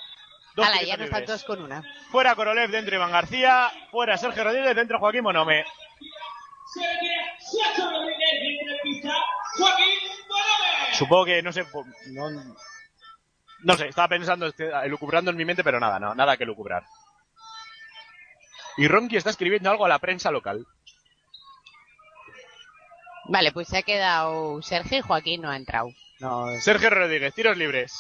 Dos 0.56 0.68
Ala, 0.68 0.82
ya 0.82 0.98
con 1.46 1.62
una. 1.62 1.84
Fuera 2.12 2.36
Korolev, 2.36 2.72
dentro 2.72 2.96
Iván 2.96 3.12
García. 3.12 3.72
Fuera 3.92 4.18
Sergio 4.18 4.44
Rodríguez, 4.44 4.76
dentro 4.76 5.00
Joaquín 5.00 5.24
Monome. 5.24 5.66
Supongo 10.94 11.26
que, 11.26 11.42
no 11.44 11.54
sé, 11.54 11.66
no, 12.08 12.30
no 13.60 13.74
sé, 13.76 13.88
estaba 13.88 14.08
pensando, 14.08 14.48
este, 14.48 14.70
elucubrando 14.84 15.32
en 15.32 15.38
mi 15.38 15.46
mente, 15.46 15.64
pero 15.64 15.80
nada, 15.80 16.00
no, 16.00 16.16
nada 16.16 16.38
que 16.38 16.46
lucubrar. 16.46 16.84
Y 18.78 18.88
Ronqui 18.88 19.18
está 19.18 19.30
escribiendo 19.30 19.70
algo 19.70 19.86
a 19.86 19.90
la 19.90 20.00
prensa 20.00 20.32
local. 20.32 20.66
Vale, 23.30 23.52
pues 23.52 23.68
se 23.68 23.78
ha 23.78 23.82
quedado 23.84 24.62
Sergio 24.62 25.00
y 25.00 25.02
Joaquín 25.02 25.42
no 25.42 25.50
ha 25.50 25.56
entrado. 25.58 25.90
No. 26.20 26.48
Sergio 26.62 26.90
Rodríguez, 26.90 27.34
tiros 27.34 27.58
libres. 27.58 27.94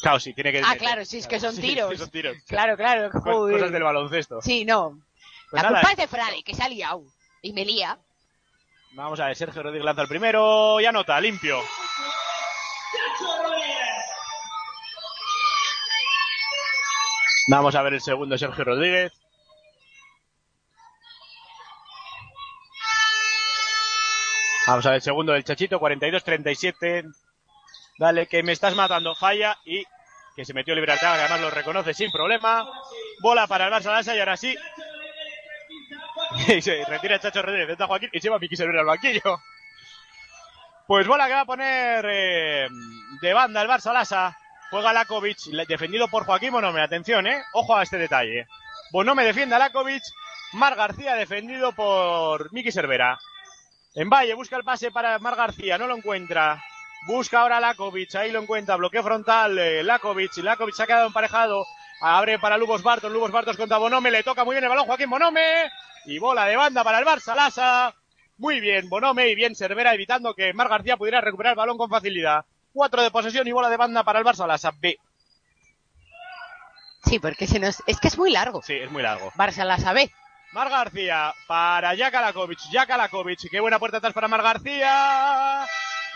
Claro, 0.00 0.20
sí, 0.20 0.34
tiene 0.34 0.52
que 0.52 0.62
Ah, 0.64 0.76
claro, 0.78 1.04
sí, 1.04 1.18
es 1.18 1.26
que 1.26 1.40
son 1.40 1.56
tiros. 1.56 1.90
sí, 1.90 1.96
son 1.96 2.10
tiros. 2.10 2.36
Claro, 2.46 2.76
claro. 2.76 3.10
Joder. 3.12 3.56
Cosas 3.56 3.72
del 3.72 3.82
baloncesto. 3.82 4.42
Sí, 4.42 4.64
no. 4.64 4.98
Pues 5.50 5.62
la 5.62 5.70
nada, 5.70 5.80
culpa 5.80 5.92
es 5.92 5.96
de 5.98 6.08
Frade, 6.08 6.42
que 6.42 6.54
se 6.54 6.62
ha 6.62 6.68
liado. 6.68 7.02
Y 7.42 7.52
me 7.52 7.64
lía. 7.64 7.98
Vamos 8.92 9.20
a 9.20 9.26
ver, 9.26 9.36
Sergio 9.36 9.62
Rodríguez 9.62 9.84
lanza 9.84 10.02
el 10.02 10.08
primero 10.08 10.80
y 10.80 10.86
anota, 10.86 11.20
limpio. 11.20 11.60
Vamos 17.48 17.74
a 17.74 17.82
ver 17.82 17.94
el 17.94 18.00
segundo, 18.00 18.36
Sergio 18.36 18.64
Rodríguez. 18.64 19.12
Vamos 24.66 24.84
a 24.84 24.90
ver 24.90 24.96
el 24.96 25.02
segundo 25.02 25.32
del 25.32 25.44
Chachito, 25.44 25.78
42-37. 25.78 27.14
Dale, 27.98 28.26
que 28.26 28.42
me 28.42 28.52
estás 28.52 28.74
matando, 28.74 29.14
falla 29.14 29.56
y 29.64 29.84
que 30.34 30.44
se 30.44 30.52
metió 30.52 30.74
Libertad, 30.74 31.14
que 31.14 31.20
además 31.20 31.40
lo 31.40 31.50
reconoce 31.50 31.94
sin 31.94 32.10
problema. 32.10 32.68
Bola 33.20 33.46
para 33.46 33.66
el 33.66 33.72
Barça 33.72 33.92
Lasa 33.92 34.14
y 34.16 34.18
ahora 34.18 34.36
sí. 34.36 34.54
Y 36.48 36.60
se 36.60 36.84
retira 36.84 37.14
el 37.14 37.20
Chacho 37.20 37.42
Rodríguez, 37.42 37.70
entra 37.70 37.86
Joaquín 37.86 38.10
y 38.12 38.20
se 38.20 38.28
va 38.28 38.38
Miki 38.38 38.56
Servir 38.56 38.78
al 38.78 38.86
banquillo. 38.86 39.40
Pues 40.86 41.06
bola 41.06 41.26
que 41.26 41.34
va 41.34 41.40
a 41.40 41.46
poner 41.46 42.04
eh, 42.08 42.68
de 43.20 43.32
banda 43.32 43.62
el 43.62 43.68
Barça 43.68 43.92
Lasa. 43.92 44.36
Juega 44.70 44.92
Lakovic, 44.92 45.38
defendido 45.68 46.08
por 46.08 46.24
Joaquín 46.24 46.50
Bonome. 46.50 46.80
Atención, 46.80 47.26
eh. 47.28 47.42
Ojo 47.52 47.76
a 47.76 47.84
este 47.84 47.98
detalle. 47.98 48.46
Bonome 48.90 49.24
defiende 49.24 49.54
a 49.54 49.58
Lakovic. 49.60 50.02
Mar 50.54 50.74
García 50.74 51.14
defendido 51.14 51.72
por 51.72 52.52
Miki 52.52 52.72
Cervera. 52.72 53.18
En 53.96 54.10
Valle 54.10 54.34
busca 54.34 54.56
el 54.58 54.62
pase 54.62 54.90
para 54.90 55.18
Mar 55.20 55.36
García, 55.36 55.78
no 55.78 55.86
lo 55.86 55.96
encuentra. 55.96 56.62
Busca 57.06 57.40
ahora 57.40 57.60
Lakovic, 57.60 58.14
ahí 58.16 58.30
lo 58.30 58.42
encuentra. 58.42 58.76
Bloqueo 58.76 59.02
frontal, 59.02 59.58
eh, 59.58 59.82
Lakovic. 59.82 60.36
Lakovic 60.36 60.74
se 60.74 60.82
ha 60.82 60.86
quedado 60.86 61.06
emparejado. 61.06 61.64
Abre 62.02 62.38
para 62.38 62.58
Lubos 62.58 62.82
Bartos, 62.82 63.10
Lubos 63.10 63.30
Bartos 63.30 63.56
contra 63.56 63.78
Bonome. 63.78 64.10
Le 64.10 64.22
toca 64.22 64.44
muy 64.44 64.52
bien 64.52 64.64
el 64.64 64.68
balón 64.68 64.84
Joaquín 64.84 65.08
Bonome. 65.08 65.70
Y 66.04 66.18
bola 66.18 66.44
de 66.44 66.56
banda 66.56 66.84
para 66.84 66.98
el 66.98 67.06
Barça 67.06 67.34
Lasa. 67.34 67.94
Muy 68.36 68.60
bien, 68.60 68.86
Bonome 68.90 69.28
y 69.28 69.34
bien 69.34 69.54
Cervera 69.54 69.94
evitando 69.94 70.34
que 70.34 70.52
Mar 70.52 70.68
García 70.68 70.98
pudiera 70.98 71.22
recuperar 71.22 71.52
el 71.52 71.56
balón 71.56 71.78
con 71.78 71.88
facilidad. 71.88 72.44
Cuatro 72.74 73.02
de 73.02 73.10
posesión 73.10 73.48
y 73.48 73.52
bola 73.52 73.70
de 73.70 73.78
banda 73.78 74.04
para 74.04 74.18
el 74.18 74.26
Barça 74.26 74.46
Lasa. 74.46 74.72
B. 74.78 74.98
Sí, 77.06 77.18
porque 77.18 77.46
se 77.46 77.58
nos... 77.58 77.82
es 77.86 77.98
que 77.98 78.08
es 78.08 78.18
muy 78.18 78.30
largo. 78.30 78.60
Sí, 78.62 78.74
es 78.74 78.90
muy 78.90 79.02
largo. 79.02 79.30
Barça 79.36 79.64
la 79.64 79.78
sabe. 79.78 80.10
Mar 80.52 80.70
García 80.70 81.34
para 81.46 81.96
Jaka 81.96 82.20
Lakovic. 82.20 82.58
Jaka 82.70 82.96
Lakovic. 82.96 83.50
Qué 83.50 83.60
buena 83.60 83.78
puerta 83.78 83.98
atrás 83.98 84.12
para 84.12 84.28
Mar 84.28 84.42
García. 84.42 85.66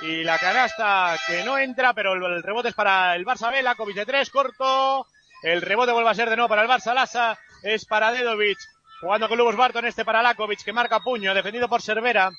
Y 0.02 0.24
la 0.24 0.38
canasta 0.38 1.16
que 1.26 1.44
no 1.44 1.58
entra, 1.58 1.92
pero 1.92 2.14
el, 2.14 2.42
rebote 2.42 2.68
es 2.68 2.74
para 2.74 3.14
el 3.16 3.26
Barça 3.26 3.50
B. 3.50 3.62
Lakovic 3.62 3.96
de 3.96 4.06
tres, 4.06 4.30
corto. 4.30 5.06
El 5.42 5.60
rebote 5.60 5.92
vuelve 5.92 6.10
a 6.10 6.14
ser 6.14 6.30
de 6.30 6.36
nuevo 6.36 6.48
para 6.48 6.62
el 6.62 6.68
Barça 6.68 6.94
Lasa. 6.94 7.38
Es 7.62 7.84
para 7.84 8.12
Dedovic. 8.12 8.58
Jugando 9.00 9.28
con 9.28 9.38
Lubos 9.38 9.56
Barton, 9.56 9.86
este 9.86 10.04
para 10.04 10.22
Lakovic, 10.22 10.62
que 10.62 10.72
marca 10.72 11.00
puño, 11.00 11.34
defendido 11.34 11.68
por 11.68 11.82
Cervera. 11.82 12.30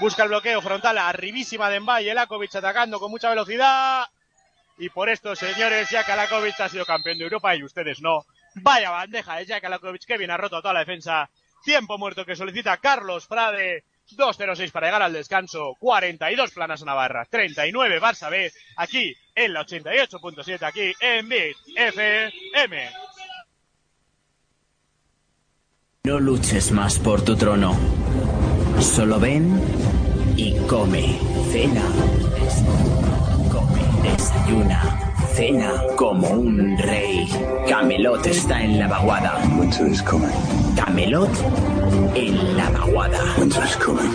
Busca 0.00 0.24
el 0.24 0.28
bloqueo 0.28 0.60
frontal, 0.62 0.98
arribísima 0.98 1.70
de 1.70 1.80
Mbaye. 1.80 2.14
Lakovic 2.14 2.56
atacando 2.56 2.98
con 2.98 3.10
mucha 3.10 3.30
velocidad. 3.30 4.06
Y 4.78 4.88
por 4.88 5.08
esto, 5.08 5.36
señores, 5.36 5.88
Jaka 5.88 6.16
Lakovic 6.16 6.58
ha 6.60 6.68
sido 6.68 6.84
campeón 6.84 7.18
de 7.18 7.24
Europa 7.24 7.54
y 7.54 7.62
ustedes 7.62 8.00
no. 8.00 8.24
Vaya 8.56 8.90
bandeja 8.90 9.36
de 9.36 9.46
Jaka 9.46 9.68
Lakovic, 9.68 10.04
que 10.04 10.18
bien 10.18 10.30
ha 10.30 10.36
roto 10.36 10.60
toda 10.60 10.74
la 10.74 10.80
defensa. 10.80 11.30
Tiempo 11.64 11.98
muerto 11.98 12.24
que 12.24 12.36
solicita 12.36 12.76
Carlos 12.76 13.26
Frade. 13.26 13.84
2-0-6 14.10 14.70
para 14.70 14.88
llegar 14.88 15.02
al 15.02 15.12
descanso. 15.12 15.74
42 15.80 16.50
Planas 16.52 16.82
a 16.82 16.84
Navarra. 16.84 17.24
39 17.24 18.00
Barça 18.00 18.30
B. 18.30 18.52
Aquí 18.76 19.14
en 19.34 19.52
la 19.52 19.64
88.7. 19.64 20.62
Aquí 20.62 20.92
en 21.00 21.28
Big 21.28 21.56
FM. 21.74 22.90
No 26.04 26.20
luches 26.20 26.70
más 26.70 26.98
por 26.98 27.24
tu 27.24 27.34
trono. 27.34 27.74
Solo 28.78 29.18
ven 29.18 29.58
y 30.36 30.54
come. 30.66 31.18
Cena. 31.50 31.82
Come. 33.50 33.80
Desayuna. 34.02 35.03
Cena 35.34 35.82
como 35.96 36.28
un 36.28 36.78
rey. 36.78 37.28
Camelot 37.68 38.24
está 38.24 38.62
en 38.62 38.78
la 38.78 38.86
vaguada. 38.86 39.42
Winter 39.58 39.88
is 39.88 40.00
coming. 40.00 40.30
Camelot 40.76 41.28
en 42.14 42.56
la 42.56 42.70
vaguada. 42.70 43.18
Winter 43.38 43.64
is 43.64 43.76
coming. 43.76 44.12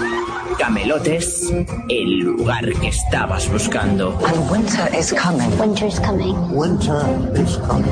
Camelot 0.58 1.06
es 1.08 1.54
el 1.90 2.20
lugar 2.20 2.72
que 2.80 2.88
estabas 2.88 3.52
buscando. 3.52 4.18
And 4.26 4.50
winter 4.50 4.90
is 4.98 5.14
coming. 5.14 5.50
Winter 5.60 5.88
is 5.88 6.00
coming. 6.00 6.36
Winter 6.56 7.04
is 7.36 7.58
coming. 7.68 7.92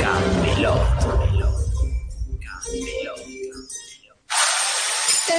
Camelot. 0.00 0.80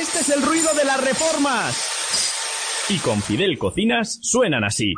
Este 0.02 0.20
es 0.20 0.30
el 0.30 0.42
ruido 0.42 0.74
de 0.74 0.84
las 0.84 1.02
reformas. 1.02 1.98
Y 2.90 2.98
con 3.00 3.22
Fidel 3.22 3.58
Cocinas 3.58 4.20
suenan 4.22 4.66
así. 4.66 4.94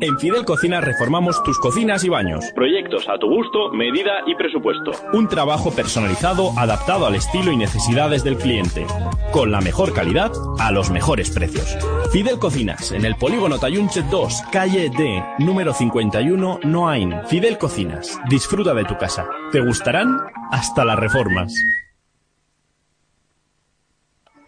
En 0.00 0.18
Fidel 0.18 0.44
Cocinas 0.44 0.84
reformamos 0.84 1.42
tus 1.42 1.58
cocinas 1.58 2.04
y 2.04 2.08
baños. 2.08 2.44
Proyectos 2.54 3.08
a 3.08 3.18
tu 3.18 3.28
gusto, 3.28 3.70
medida 3.72 4.22
y 4.26 4.34
presupuesto. 4.34 4.92
Un 5.12 5.28
trabajo 5.28 5.70
personalizado 5.70 6.52
adaptado 6.56 7.06
al 7.06 7.14
estilo 7.14 7.52
y 7.52 7.56
necesidades 7.56 8.24
del 8.24 8.36
cliente. 8.36 8.86
Con 9.32 9.52
la 9.52 9.60
mejor 9.60 9.92
calidad 9.92 10.32
a 10.58 10.72
los 10.72 10.90
mejores 10.90 11.30
precios. 11.30 11.76
Fidel 12.10 12.38
Cocinas, 12.38 12.92
en 12.92 13.04
el 13.04 13.16
polígono 13.16 13.58
Tayunche 13.58 14.02
2, 14.02 14.42
calle 14.50 14.90
D, 14.90 15.24
número 15.38 15.72
51, 15.72 16.60
Noain. 16.64 17.14
Fidel 17.26 17.58
Cocinas, 17.58 18.20
disfruta 18.28 18.74
de 18.74 18.84
tu 18.84 18.96
casa. 18.96 19.26
Te 19.50 19.60
gustarán 19.60 20.18
hasta 20.50 20.84
las 20.84 20.98
reformas. 20.98 21.54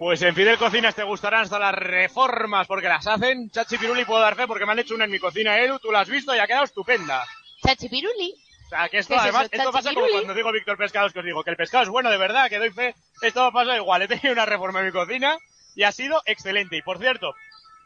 Pues 0.04 0.20
en 0.20 0.34
Fidel 0.34 0.58
Cocinas 0.58 0.94
te 0.94 1.02
gustarán 1.02 1.44
hasta 1.44 1.58
las 1.58 1.72
reformas 1.72 2.66
porque 2.66 2.88
las 2.88 3.06
hacen. 3.06 3.48
Chachi 3.48 3.78
Piruli 3.78 4.04
puedo 4.04 4.20
dar 4.20 4.36
fe 4.36 4.46
porque 4.46 4.66
me 4.66 4.72
han 4.72 4.78
hecho 4.80 4.94
una 4.94 5.06
en 5.06 5.10
mi 5.10 5.18
cocina, 5.18 5.58
Edu. 5.58 5.78
Tú 5.78 5.90
la 5.90 6.00
has 6.00 6.10
visto 6.10 6.36
y 6.36 6.38
ha 6.38 6.46
quedado 6.46 6.64
estupenda. 6.64 7.24
Chachipiruli. 7.64 8.34
O 8.66 8.68
sea, 8.68 8.90
que 8.90 8.98
esto 8.98 9.14
¿Qué 9.14 9.16
es 9.16 9.22
además, 9.22 9.48
esto 9.50 9.72
pasa 9.72 9.94
como 9.94 10.06
cuando 10.08 10.34
digo 10.34 10.52
Víctor 10.52 10.76
Pescados 10.76 11.14
que 11.14 11.20
os 11.20 11.24
digo 11.24 11.42
que 11.42 11.48
el 11.48 11.56
pescado 11.56 11.84
es 11.84 11.88
bueno 11.88 12.10
de 12.10 12.18
verdad, 12.18 12.50
que 12.50 12.58
doy 12.58 12.70
fe. 12.70 12.94
Esto 13.22 13.50
pasa 13.50 13.76
igual. 13.76 14.02
He 14.02 14.08
tenido 14.08 14.32
una 14.32 14.44
reforma 14.44 14.80
en 14.80 14.86
mi 14.86 14.92
cocina 14.92 15.38
y 15.74 15.84
ha 15.84 15.90
sido 15.90 16.20
excelente. 16.26 16.76
Y 16.76 16.82
por 16.82 16.98
cierto, 16.98 17.34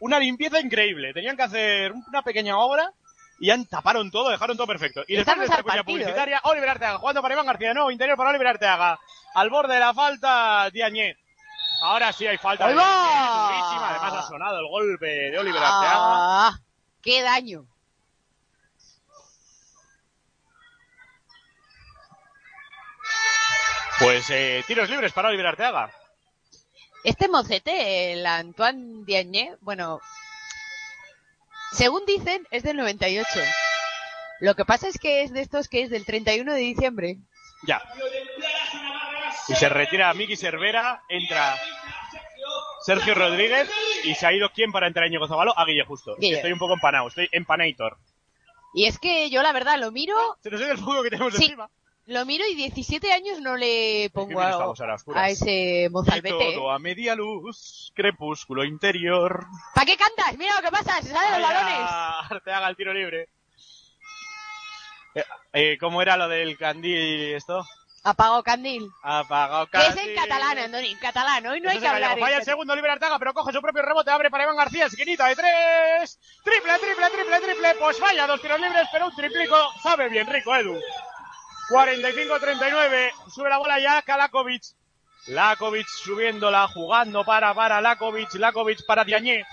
una 0.01 0.19
limpieza 0.19 0.59
increíble. 0.59 1.15
Tenían 1.15 1.37
que 1.37 1.45
hacer 1.45 1.93
una 1.93 2.23
pequeña 2.23 2.59
obra 2.59 2.91
y 3.39 3.51
han 3.51 3.65
taparon 3.67 4.11
todo, 4.11 4.31
dejaron 4.31 4.57
todo 4.57 4.67
perfecto. 4.67 5.05
Y 5.07 5.15
después 5.15 5.39
de 5.39 5.45
Estamos 5.45 5.51
esta 5.51 5.63
cuña 5.63 5.77
partido, 5.77 5.99
publicitaria, 5.99 6.41
Oliver 6.43 6.69
Arteaga 6.69 6.99
jugando 6.99 7.23
para 7.23 7.35
Iván 7.35 7.47
García 7.47 7.75
nuevo, 7.75 7.93
interior 7.93 8.17
para 8.17 8.31
Oliver 8.31 8.49
Arteaga. 8.49 8.99
Al 9.35 9.51
borde 9.51 9.75
de 9.75 9.81
la 9.81 9.95
falta, 9.95 10.69
Diañé. 10.73 11.17
Ahora 11.81 12.13
sí 12.13 12.27
hay 12.27 12.39
falta. 12.39 12.67
¡Ahí 12.67 12.75
va! 12.75 13.91
Además 13.91 14.25
ha 14.25 14.29
sonado 14.29 14.59
el 14.59 14.69
golpe 14.69 15.07
de 15.07 15.39
Oliver 15.39 15.63
Arteaga. 15.63 15.97
Ah, 15.97 16.61
¡Qué 17.03 17.23
daño! 17.23 17.67
Pues 24.01 24.31
eh, 24.31 24.63
tiros 24.67 24.89
libres 24.91 25.13
para 25.13 25.29
Oliver 25.29 25.47
Arteaga. 25.47 25.91
Este 27.05 27.29
mocete, 27.29 28.13
el 28.13 28.27
Antoine 28.27 29.05
Diagne, 29.05 29.57
bueno, 29.61 30.01
según 31.73 32.05
dicen, 32.07 32.47
es 32.51 32.63
del 32.63 32.77
98. 32.77 33.29
Lo 34.41 34.55
que 34.55 34.65
pasa 34.65 34.89
es 34.89 34.99
que 34.99 35.23
es 35.23 35.33
de 35.33 35.41
estos 35.41 35.69
que 35.69 35.83
es 35.83 35.91
del 35.91 36.05
31 36.05 36.53
de 36.53 36.61
diciembre. 36.61 37.19
Ya. 37.67 37.83
Y 39.49 39.55
se 39.55 39.69
retira 39.69 40.13
Miki 40.15 40.37
Cervera, 40.37 41.03
entra 41.09 41.57
Sergio 42.81 43.15
Rodríguez 43.15 43.71
y 44.05 44.15
se 44.15 44.27
ha 44.27 44.33
ido 44.33 44.51
quién 44.51 44.73
para 44.73 44.87
entrar 44.87 45.07
Íñigo 45.07 45.27
Zabalo 45.27 45.59
a 45.59 45.65
Guille 45.65 45.85
Justo. 45.85 46.17
Guille. 46.17 46.37
Estoy 46.37 46.53
un 46.53 46.59
poco 46.59 46.75
empanado, 46.75 47.09
estoy 47.09 47.29
empanator. 47.33 47.97
Y 48.75 48.85
es 48.87 48.99
que 48.99 49.31
yo 49.31 49.43
la 49.43 49.53
verdad 49.53 49.79
lo 49.79 49.91
miro, 49.91 50.17
Se 50.43 50.51
nos 50.51 50.61
ido 50.61 50.73
el 50.73 50.79
fuego 50.79 51.03
que 51.03 51.11
tenemos 51.11 51.35
Sí. 51.35 51.45
encima. 51.45 51.71
lo 52.07 52.25
miro 52.25 52.47
y 52.47 52.55
17 52.55 53.13
años 53.13 53.41
no 53.41 53.57
le 53.57 54.11
pongo 54.15 54.41
a, 54.41 55.29
ese 55.29 55.85
Y 55.85 55.89
mozalbete. 55.91 56.55
todo 56.55 56.71
a 56.71 56.79
media 56.79 57.15
luz, 57.15 57.93
crepúsculo 57.95 58.65
interior. 58.65 59.47
¿Para 59.75 59.87
qué 59.87 59.97
cantas? 59.97 60.37
Mira 60.39 60.55
lo 60.57 60.63
que 60.63 60.71
pasa, 60.71 61.03
se 61.03 61.09
salen 61.09 61.41
los 61.41 61.51
balones. 61.51 61.91
Arteaga 62.31 62.69
el 62.69 62.77
tiro 62.77 62.95
libre. 62.95 63.29
Eh, 65.15 65.25
eh, 65.53 65.79
¿Cómo 65.81 66.01
era 66.01 66.17
lo 66.17 66.29
del 66.29 66.57
candil 66.57 66.97
y 66.97 67.33
esto? 67.35 67.65
Apago 68.09 68.43
candil. 68.43 68.91
Apagado 69.03 69.67
Que 69.67 69.79
es 69.79 69.97
en 69.97 70.15
catalán, 70.15 70.59
Andoni, 70.59 70.93
en 70.93 70.99
catalán. 70.99 71.47
Hoy 71.47 71.61
no 71.61 71.69
hay 71.69 71.79
que 71.79 71.87
hablar. 71.87 72.19
Falla 72.19 72.39
el 72.39 72.45
segundo, 72.45 72.75
libre 72.75 72.91
Artaga, 72.91 73.19
pero 73.19 73.35
coge 73.35 73.53
su 73.53 73.61
propio 73.61 73.83
rebote, 73.83 74.11
abre 74.11 74.31
para 74.31 74.45
Iván 74.45 74.57
García, 74.57 74.87
esquinita 74.87 75.27
de 75.27 75.37
tres. 75.37 76.19
Triple, 76.43 76.79
triple, 76.79 77.11
triple, 77.11 77.41
triple. 77.41 77.75
Pues 77.79 77.99
falla, 77.99 78.27
dos 78.27 78.41
tiros 78.41 78.59
libres, 78.61 78.89
pero 78.91 79.09
un 79.09 79.15
triplico. 79.15 79.57
Sabe 79.83 80.09
bien 80.09 80.27
rico, 80.27 80.57
Edu. 80.57 80.81
45-39. 81.71 83.13
Sube 83.31 83.51
la 83.51 83.59
bola 83.59 83.79
ya 83.79 84.01
Kalakovic. 84.01 84.63
Lakovic 85.27 85.87
subiéndola, 85.87 86.67
jugando 86.69 87.27
para, 87.27 87.53
para 87.53 87.83
Lakovic. 87.83 88.33
Lakovic 88.35 88.87
para 88.87 89.05
Diañé. 89.05 89.45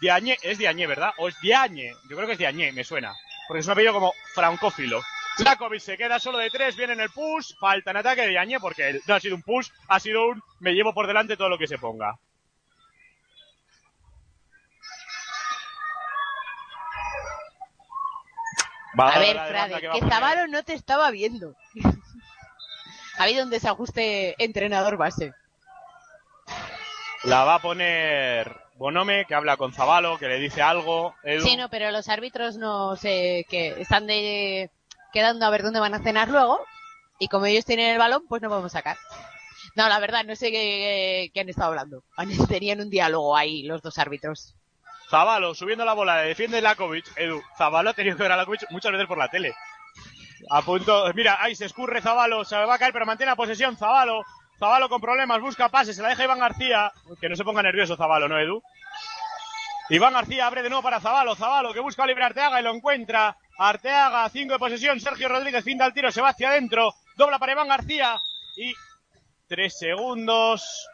Diañé, 0.00 0.38
es 0.40 0.56
Diañé, 0.56 0.86
¿verdad? 0.86 1.12
O 1.18 1.28
es 1.28 1.38
Diañé. 1.42 1.92
Yo 2.08 2.16
creo 2.16 2.26
que 2.26 2.32
es 2.32 2.38
Diañé, 2.38 2.72
me 2.72 2.82
suena. 2.82 3.14
Porque 3.46 3.60
es 3.60 3.66
un 3.66 3.72
apellido 3.72 3.92
como 3.92 4.14
francófilo. 4.34 5.02
Lakovic 5.38 5.80
se 5.80 5.96
queda 5.96 6.18
solo 6.18 6.38
de 6.38 6.50
tres, 6.50 6.76
viene 6.76 6.92
en 6.92 7.00
el 7.00 7.10
push, 7.10 7.54
falta 7.58 7.90
en 7.90 7.96
ataque 7.96 8.22
de 8.22 8.28
Diañé 8.28 8.60
porque 8.60 9.00
no 9.06 9.14
ha 9.14 9.20
sido 9.20 9.36
un 9.36 9.42
push, 9.42 9.68
ha 9.88 10.00
sido 10.00 10.28
un 10.28 10.42
me 10.60 10.72
llevo 10.72 10.92
por 10.92 11.06
delante 11.06 11.36
todo 11.36 11.48
lo 11.48 11.58
que 11.58 11.66
se 11.66 11.78
ponga. 11.78 12.18
Va 18.98 19.08
A 19.08 19.18
ver, 19.18 19.36
Frade, 19.36 19.80
que. 19.80 20.08
Zavalo 20.08 20.48
no 20.48 20.62
te 20.64 20.74
estaba 20.74 21.10
viendo. 21.10 21.54
ha 23.18 23.22
habido 23.22 23.44
un 23.44 23.50
desajuste 23.50 24.34
entrenador 24.42 24.96
base. 24.96 25.32
La 27.22 27.44
va 27.44 27.56
a 27.56 27.62
poner 27.62 28.60
Bonome, 28.80 29.26
que 29.26 29.34
habla 29.34 29.58
con 29.58 29.74
Zavalo, 29.74 30.18
que 30.18 30.26
le 30.26 30.38
dice 30.38 30.62
algo. 30.62 31.14
Edu. 31.22 31.44
Sí, 31.44 31.54
no, 31.54 31.68
pero 31.68 31.90
los 31.90 32.08
árbitros 32.08 32.56
no 32.56 32.96
sé, 32.96 33.44
que 33.50 33.78
están 33.78 34.06
de 34.06 34.70
quedando 35.12 35.46
a 35.46 35.50
ver 35.50 35.62
dónde 35.62 35.80
van 35.80 35.94
a 35.94 36.02
cenar 36.02 36.28
luego. 36.28 36.60
Y 37.18 37.28
como 37.28 37.46
ellos 37.46 37.64
tienen 37.64 37.90
el 37.90 37.98
balón, 37.98 38.24
pues 38.28 38.40
no 38.42 38.48
podemos 38.48 38.72
sacar. 38.72 38.96
No, 39.76 39.88
la 39.88 39.98
verdad, 40.00 40.24
no 40.24 40.34
sé 40.36 40.50
qué, 40.50 41.30
qué 41.32 41.40
han 41.40 41.48
estado 41.48 41.68
hablando. 41.68 42.02
Tenían 42.48 42.80
un 42.80 42.90
diálogo 42.90 43.36
ahí 43.36 43.62
los 43.62 43.82
dos 43.82 43.98
árbitros. 43.98 44.54
Zavalo 45.10 45.54
subiendo 45.54 45.84
la 45.84 45.92
bola, 45.92 46.16
defiende 46.18 46.62
Lakovic. 46.62 47.04
Edu, 47.16 47.42
Zavalo 47.58 47.90
ha 47.90 47.94
tenido 47.94 48.16
que 48.16 48.22
ver 48.22 48.32
a 48.32 48.36
Lakovic 48.36 48.70
muchas 48.70 48.92
veces 48.92 49.08
por 49.08 49.18
la 49.18 49.28
tele. 49.28 49.54
A 50.48 50.62
punto, 50.62 51.12
mira, 51.14 51.36
ahí 51.40 51.54
se 51.54 51.66
escurre 51.66 52.00
Zavalo, 52.00 52.44
se 52.44 52.56
va 52.56 52.74
a 52.74 52.78
caer, 52.78 52.92
pero 52.92 53.06
mantiene 53.06 53.32
la 53.32 53.36
posesión 53.36 53.76
Zavalo. 53.76 54.22
Zavalo 54.58 54.88
con 54.88 55.00
problemas, 55.00 55.40
busca 55.40 55.68
pases, 55.68 55.96
se 55.96 56.02
la 56.02 56.10
deja 56.10 56.24
Iván 56.24 56.38
García. 56.38 56.92
Que 57.20 57.28
no 57.28 57.36
se 57.36 57.44
ponga 57.44 57.62
nervioso 57.62 57.96
Zavalo, 57.96 58.28
¿no, 58.28 58.38
Edu? 58.38 58.62
Iván 59.88 60.12
García 60.12 60.46
abre 60.46 60.62
de 60.62 60.68
nuevo 60.70 60.82
para 60.82 61.00
Zavalo, 61.00 61.34
Zavalo 61.34 61.74
que 61.74 61.80
busca 61.80 62.06
libre 62.06 62.22
a 62.22 62.26
Arteaga 62.28 62.60
y 62.60 62.62
lo 62.62 62.72
encuentra. 62.72 63.36
Arteaga, 63.62 64.28
5 64.28 64.52
de 64.54 64.58
posesión, 64.58 64.98
Sergio 65.00 65.28
Rodríguez 65.28 65.62
finta 65.62 65.84
el 65.86 65.92
tiro, 65.92 66.10
se 66.10 66.20
va 66.22 66.30
hacia 66.30 66.48
adentro, 66.48 66.94
dobla 67.16 67.38
para 67.38 67.52
Iván 67.52 67.68
García 67.68 68.18
y 68.56 68.72
3 69.48 69.78
segundos. 69.78 70.88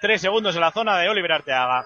3 0.00 0.20
segundos 0.20 0.54
en 0.54 0.60
la 0.60 0.70
zona 0.70 0.96
de 0.98 1.08
Oliver 1.08 1.32
Arteaga. 1.32 1.84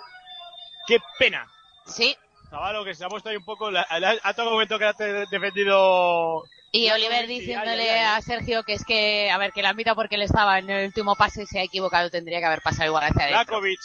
Qué 0.86 0.98
pena. 1.18 1.46
Sí. 1.86 2.14
Zavalo 2.50 2.84
que 2.84 2.94
se 2.94 3.04
ha 3.04 3.08
puesto 3.08 3.30
ahí 3.30 3.36
un 3.36 3.44
poco, 3.46 3.70
la- 3.70 3.86
la- 3.98 4.34
todo 4.34 4.50
momento 4.50 4.78
que 4.78 4.84
ha 4.84 4.92
defendido 5.30 6.42
Y 6.72 6.90
Oliver 6.90 7.26
diciéndole 7.26 7.82
ay, 7.82 7.88
ay, 7.88 7.98
ay. 8.00 8.18
a 8.18 8.20
Sergio 8.20 8.62
que 8.64 8.74
es 8.74 8.84
que, 8.84 9.30
a 9.30 9.38
ver, 9.38 9.52
que 9.52 9.62
la 9.62 9.70
admita 9.70 9.94
porque 9.94 10.16
él 10.16 10.22
estaba 10.22 10.58
en 10.58 10.68
el 10.68 10.86
último 10.86 11.16
pase, 11.16 11.46
se 11.46 11.60
ha 11.60 11.62
equivocado, 11.62 12.10
tendría 12.10 12.40
que 12.40 12.44
haber 12.46 12.60
pasado 12.60 12.88
igual 12.88 13.04
hacia 13.04 13.22
adentro. 13.24 13.54
Lakovic. 13.54 13.80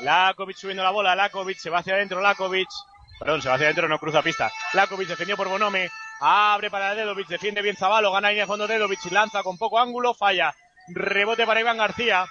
Lakovic 0.00 0.56
subiendo 0.56 0.82
la 0.82 0.90
bola, 0.90 1.14
Lakovic 1.14 1.58
se 1.58 1.68
va 1.68 1.80
hacia 1.80 1.92
adentro, 1.94 2.22
Lakovic. 2.22 2.68
Perdón, 3.20 3.42
se 3.42 3.50
va 3.50 3.56
hacia 3.56 3.66
adentro, 3.66 3.86
no 3.86 3.98
cruza 3.98 4.22
pista. 4.22 4.50
Lakovic 4.72 5.06
defendió 5.06 5.36
por 5.36 5.46
Bonome, 5.46 5.90
abre 6.20 6.70
para 6.70 6.94
Dedovic, 6.94 7.28
defiende 7.28 7.60
bien 7.60 7.76
Zavalo, 7.76 8.10
gana 8.10 8.30
línea 8.30 8.46
fondo 8.46 8.66
Dedovic, 8.66 9.04
lanza 9.12 9.42
con 9.42 9.58
poco 9.58 9.78
ángulo, 9.78 10.14
falla. 10.14 10.54
Rebote 10.88 11.44
para 11.44 11.60
Iván 11.60 11.76
García. 11.76 12.24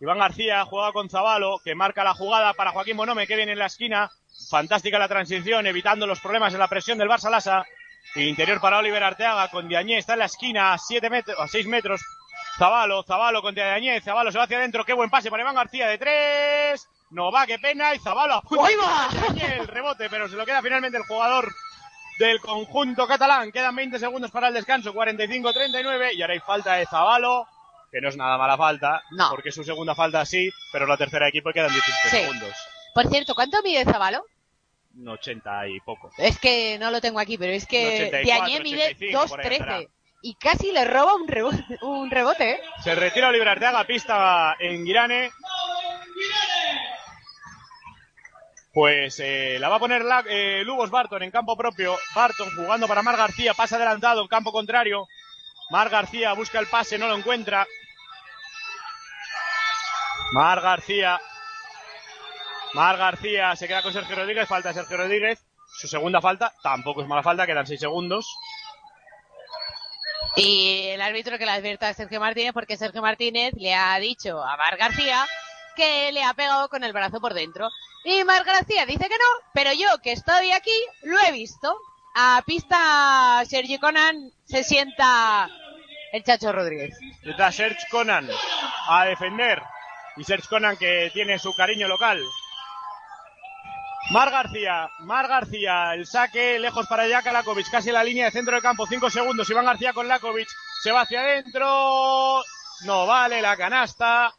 Iván 0.00 0.18
García 0.18 0.64
juega 0.64 0.90
con 0.90 1.08
Zavalo, 1.08 1.60
que 1.62 1.76
marca 1.76 2.02
la 2.02 2.12
jugada 2.12 2.54
para 2.54 2.72
Joaquín 2.72 2.96
Bonome, 2.96 3.28
que 3.28 3.36
viene 3.36 3.52
en 3.52 3.60
la 3.60 3.66
esquina. 3.66 4.10
Fantástica 4.50 4.98
la 4.98 5.06
transición, 5.06 5.64
evitando 5.68 6.08
los 6.08 6.18
problemas 6.18 6.52
en 6.52 6.58
la 6.58 6.66
presión 6.66 6.98
del 6.98 7.08
Barça 7.08 7.30
Lasa. 7.30 7.64
Interior 8.16 8.60
para 8.60 8.78
Oliver 8.78 9.04
Arteaga, 9.04 9.48
con 9.48 9.68
Diañé 9.68 9.98
está 9.98 10.14
en 10.14 10.20
la 10.20 10.24
esquina 10.24 10.72
a 10.72 10.78
7 10.78 11.08
metros, 11.08 11.38
a 11.38 11.46
6 11.46 11.68
metros. 11.68 12.00
Zavalo, 12.58 13.04
Zavalo 13.04 13.42
con 13.42 13.54
Diañé, 13.54 14.00
Zavalo 14.00 14.32
se 14.32 14.38
va 14.38 14.44
hacia 14.44 14.58
adentro, 14.58 14.84
qué 14.84 14.92
buen 14.92 15.08
pase 15.08 15.30
para 15.30 15.44
Iván 15.44 15.54
García 15.54 15.86
de 15.86 15.98
3. 15.98 16.88
No 17.10 17.32
va, 17.32 17.46
qué 17.46 17.58
pena, 17.58 17.94
y 17.94 17.98
Zavalo 17.98 18.34
a 18.34 18.42
punto 18.42 18.64
¡Ahí 18.64 18.74
de 18.74 18.80
va! 18.80 19.08
El 19.58 19.66
rebote, 19.68 20.10
pero 20.10 20.28
se 20.28 20.36
lo 20.36 20.44
queda 20.44 20.60
finalmente 20.62 20.98
el 20.98 21.04
jugador 21.04 21.52
del 22.18 22.40
conjunto 22.40 23.06
catalán. 23.06 23.50
Quedan 23.52 23.74
20 23.76 23.98
segundos 23.98 24.30
para 24.30 24.48
el 24.48 24.54
descanso, 24.54 24.92
45-39, 24.92 26.14
y 26.14 26.20
ahora 26.22 26.34
hay 26.34 26.40
falta 26.40 26.74
de 26.74 26.86
Zavalo, 26.86 27.46
que 27.90 28.00
no 28.00 28.08
es 28.08 28.16
nada 28.16 28.36
mala 28.36 28.56
falta, 28.56 29.02
No. 29.12 29.30
porque 29.30 29.48
es 29.50 29.54
su 29.54 29.64
segunda 29.64 29.94
falta 29.94 30.24
sí, 30.26 30.50
pero 30.72 30.86
la 30.86 30.96
tercera 30.96 31.24
de 31.26 31.30
equipo 31.30 31.50
quedan 31.52 31.72
17 31.72 32.08
Sí. 32.10 32.16
segundos. 32.24 32.54
Por 32.94 33.06
cierto, 33.08 33.34
¿cuánto 33.34 33.62
mide 33.62 33.84
Zavalo? 33.84 34.22
Un 34.96 35.08
80 35.08 35.68
y 35.68 35.80
poco. 35.80 36.10
Es 36.18 36.38
que 36.38 36.76
no 36.78 36.90
lo 36.90 37.00
tengo 37.00 37.20
aquí, 37.20 37.38
pero 37.38 37.52
es 37.52 37.66
que 37.66 37.86
84, 38.08 38.24
Diagne 38.24 38.60
mide 38.60 38.84
85, 38.86 39.26
por 39.28 39.40
ahí 39.40 39.46
andará. 39.56 39.78
2.13 39.80 39.88
y 40.20 40.34
casi 40.34 40.72
le 40.72 40.84
roba 40.84 41.14
un 41.14 41.28
rebote, 41.28 41.64
un 41.82 42.10
rebote, 42.10 42.50
¿eh? 42.54 42.60
Se 42.82 42.94
retira 42.96 43.28
Oliver 43.28 43.48
Arteaga, 43.48 43.84
pista 43.84 44.56
en 44.58 44.84
Girane. 44.84 45.30
Pues 48.72 49.18
eh, 49.20 49.56
la 49.58 49.68
va 49.68 49.76
a 49.76 49.80
poner 49.80 50.04
la, 50.04 50.22
eh, 50.28 50.62
Lubos 50.64 50.90
Barton 50.90 51.22
en 51.22 51.30
campo 51.30 51.56
propio. 51.56 51.96
Barton 52.14 52.50
jugando 52.54 52.86
para 52.86 53.02
Mar 53.02 53.16
García, 53.16 53.54
pasa 53.54 53.76
adelantado 53.76 54.22
en 54.22 54.28
campo 54.28 54.52
contrario. 54.52 55.06
Mar 55.70 55.88
García 55.88 56.32
busca 56.34 56.58
el 56.58 56.66
pase, 56.66 56.98
no 56.98 57.08
lo 57.08 57.16
encuentra. 57.16 57.66
Mar 60.32 60.60
García. 60.60 61.20
Mar 62.74 62.98
García 62.98 63.56
se 63.56 63.66
queda 63.66 63.82
con 63.82 63.92
Sergio 63.92 64.16
Rodríguez, 64.16 64.46
falta 64.46 64.72
Sergio 64.72 64.96
Rodríguez. 64.96 65.44
Su 65.78 65.88
segunda 65.88 66.20
falta, 66.20 66.52
tampoco 66.62 67.02
es 67.02 67.08
mala 67.08 67.22
falta, 67.22 67.46
quedan 67.46 67.66
6 67.66 67.80
segundos. 67.80 68.26
Y 70.36 70.88
el 70.88 71.00
árbitro 71.00 71.38
que 71.38 71.46
le 71.46 71.52
advierta 71.52 71.88
a 71.88 71.94
Sergio 71.94 72.20
Martínez 72.20 72.52
porque 72.52 72.76
Sergio 72.76 73.02
Martínez 73.02 73.54
le 73.56 73.74
ha 73.74 73.98
dicho 73.98 74.42
a 74.42 74.56
Mar 74.56 74.76
García 74.76 75.26
que 75.76 76.12
le 76.12 76.22
ha 76.24 76.34
pegado 76.34 76.68
con 76.68 76.84
el 76.84 76.92
brazo 76.92 77.20
por 77.20 77.34
dentro. 77.34 77.68
Y 78.10 78.24
Mar 78.24 78.42
García 78.42 78.86
dice 78.86 79.06
que 79.06 79.18
no, 79.18 79.50
pero 79.52 79.70
yo 79.74 79.86
que 80.02 80.12
estoy 80.12 80.50
aquí 80.52 80.72
lo 81.02 81.18
he 81.20 81.30
visto. 81.30 81.78
A 82.14 82.42
pista 82.46 83.42
Sergio 83.44 83.78
Conan 83.78 84.32
se 84.46 84.64
sienta 84.64 85.46
el 86.14 86.24
Chacho 86.24 86.50
Rodríguez. 86.50 86.98
Está 87.22 87.52
Serge 87.52 87.84
Conan 87.90 88.26
a 88.88 89.04
defender. 89.04 89.60
Y 90.16 90.24
Serge 90.24 90.48
Conan 90.48 90.78
que 90.78 91.10
tiene 91.12 91.38
su 91.38 91.54
cariño 91.54 91.86
local. 91.86 92.24
Mar 94.10 94.30
García, 94.30 94.88
Mar 95.00 95.28
García, 95.28 95.92
el 95.92 96.06
saque 96.06 96.58
lejos 96.58 96.86
para 96.86 97.06
Jaka 97.06 97.30
Lakovic, 97.30 97.70
casi 97.70 97.92
la 97.92 98.02
línea 98.02 98.24
de 98.24 98.30
centro 98.30 98.56
de 98.56 98.62
campo, 98.62 98.86
5 98.86 99.10
segundos, 99.10 99.50
Iván 99.50 99.66
García 99.66 99.92
con 99.92 100.08
Lakovic, 100.08 100.48
se 100.82 100.92
va 100.92 101.02
hacia 101.02 101.20
adentro, 101.20 102.42
no 102.86 103.06
vale 103.06 103.42
la 103.42 103.54
canasta, 103.54 104.32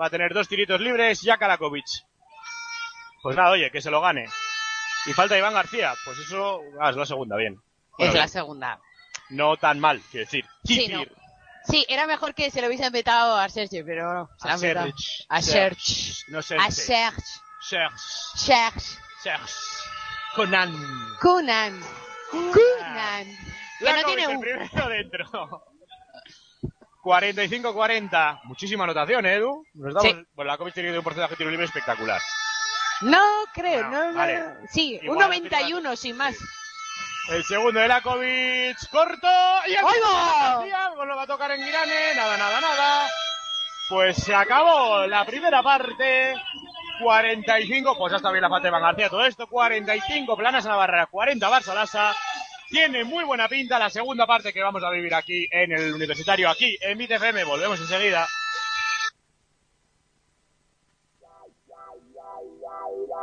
va 0.00 0.06
a 0.06 0.10
tener 0.10 0.32
dos 0.32 0.46
tiritos 0.46 0.80
libres, 0.80 1.20
Jaka 1.20 1.48
Lakovic. 1.48 2.09
Pues 3.22 3.36
nada, 3.36 3.50
oye, 3.50 3.70
que 3.70 3.80
se 3.80 3.90
lo 3.90 4.00
gane. 4.00 4.28
Y 5.06 5.12
falta 5.12 5.38
Iván 5.38 5.54
García, 5.54 5.94
pues 6.04 6.18
eso, 6.18 6.60
ah, 6.80 6.90
es 6.90 6.96
la 6.96 7.06
segunda, 7.06 7.36
bien. 7.36 7.54
Bueno, 7.96 8.12
es 8.12 8.14
la 8.14 8.20
bien. 8.22 8.28
segunda. 8.28 8.80
No 9.30 9.56
tan 9.56 9.80
mal, 9.80 10.00
quiero 10.10 10.26
decir. 10.26 10.44
Sí, 10.64 10.88
no. 10.88 11.04
Sí, 11.64 11.84
era 11.88 12.06
mejor 12.06 12.34
que 12.34 12.50
se 12.50 12.60
lo 12.60 12.68
hubiesen 12.68 12.92
vetado 12.92 13.36
a 13.36 13.48
Sergio, 13.48 13.84
pero 13.84 14.12
no. 14.12 14.30
Se 14.38 14.48
A. 14.48 14.58
Serge. 14.58 14.92
A 15.28 15.42
Serge. 15.42 16.14
No 16.28 16.38
A 16.38 16.42
Serge. 16.42 16.70
Serge. 16.70 17.22
Serge. 17.60 17.96
Serge. 18.34 18.80
Serge. 19.22 19.52
Conan. 20.34 20.72
Kunan. 21.20 21.80
Kunan. 22.30 23.26
Que 23.78 23.92
no 23.92 24.04
tiene 24.04 24.28
un... 24.28 24.40
primero 24.40 24.88
dentro. 24.88 25.66
45-40. 27.02 28.40
Muchísima 28.44 28.84
anotación, 28.84 29.26
¿eh, 29.26 29.34
Edu. 29.34 29.64
Nos 29.74 29.94
damos... 29.94 30.10
Sí. 30.10 30.26
Bueno, 30.34 30.50
Lakovic 30.50 30.74
tiene 30.74 30.96
un 30.96 31.04
porcentaje 31.04 31.32
de 31.32 31.36
tiro 31.36 31.50
libre 31.50 31.66
espectacular. 31.66 32.20
No 33.02 33.22
creo, 33.54 33.88
Bueno, 33.88 33.90
no, 33.90 34.12
no, 34.12 34.18
vale. 34.18 34.38
no. 34.38 34.54
Sí, 34.70 34.98
un 35.02 35.04
Igual 35.04 35.28
91 35.28 35.96
sin 35.96 36.16
más. 36.16 36.36
El 37.30 37.44
segundo 37.44 37.80
de 37.80 37.88
Lakovic, 37.88 38.76
corto. 38.90 39.28
Y 39.66 39.74
el 39.74 41.08
lo 41.08 41.16
va 41.16 41.22
a 41.22 41.26
tocar 41.26 41.50
en 41.52 41.62
Girane. 41.62 42.14
Nada, 42.16 42.36
nada, 42.36 42.60
nada. 42.60 43.08
Pues 43.88 44.16
se 44.16 44.34
acabó 44.34 45.06
la 45.06 45.24
primera 45.24 45.62
parte. 45.62 46.34
45, 47.02 47.96
pues 47.96 48.10
ya 48.10 48.16
está 48.18 48.30
bien 48.30 48.42
la 48.42 48.48
falta 48.48 48.66
de 48.66 48.72
Van 48.72 48.82
García. 48.82 49.08
Todo 49.08 49.24
esto, 49.24 49.46
45 49.46 50.36
planas 50.36 50.66
a 50.66 50.70
Navarra, 50.70 51.06
40 51.06 51.48
Barça 51.50 51.74
Lassa. 51.74 52.14
Tiene 52.68 53.04
muy 53.04 53.24
buena 53.24 53.48
pinta 53.48 53.78
la 53.78 53.90
segunda 53.90 54.26
parte 54.26 54.52
que 54.52 54.62
vamos 54.62 54.82
a 54.84 54.90
vivir 54.90 55.14
aquí 55.14 55.48
en 55.50 55.72
el 55.72 55.92
Universitario, 55.94 56.48
aquí 56.50 56.76
en 56.80 56.98
MITFM. 56.98 57.44
Volvemos 57.44 57.80
enseguida. 57.80 58.28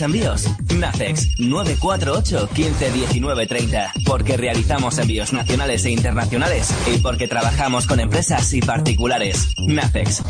Envíos, 0.00 0.46
Nafex 0.74 1.38
948 1.38 2.48
15 2.54 2.90
19 2.90 3.46
30. 3.46 3.92
Porque 4.06 4.36
realizamos 4.36 4.98
envíos 4.98 5.32
nacionales 5.32 5.84
e 5.84 5.90
internacionales 5.90 6.72
y 6.92 6.98
porque 6.98 7.28
trabajamos 7.28 7.86
con 7.86 8.00
empresas 8.00 8.52
y 8.52 8.60
particulares. 8.60 9.54
Nafex 9.66 10.22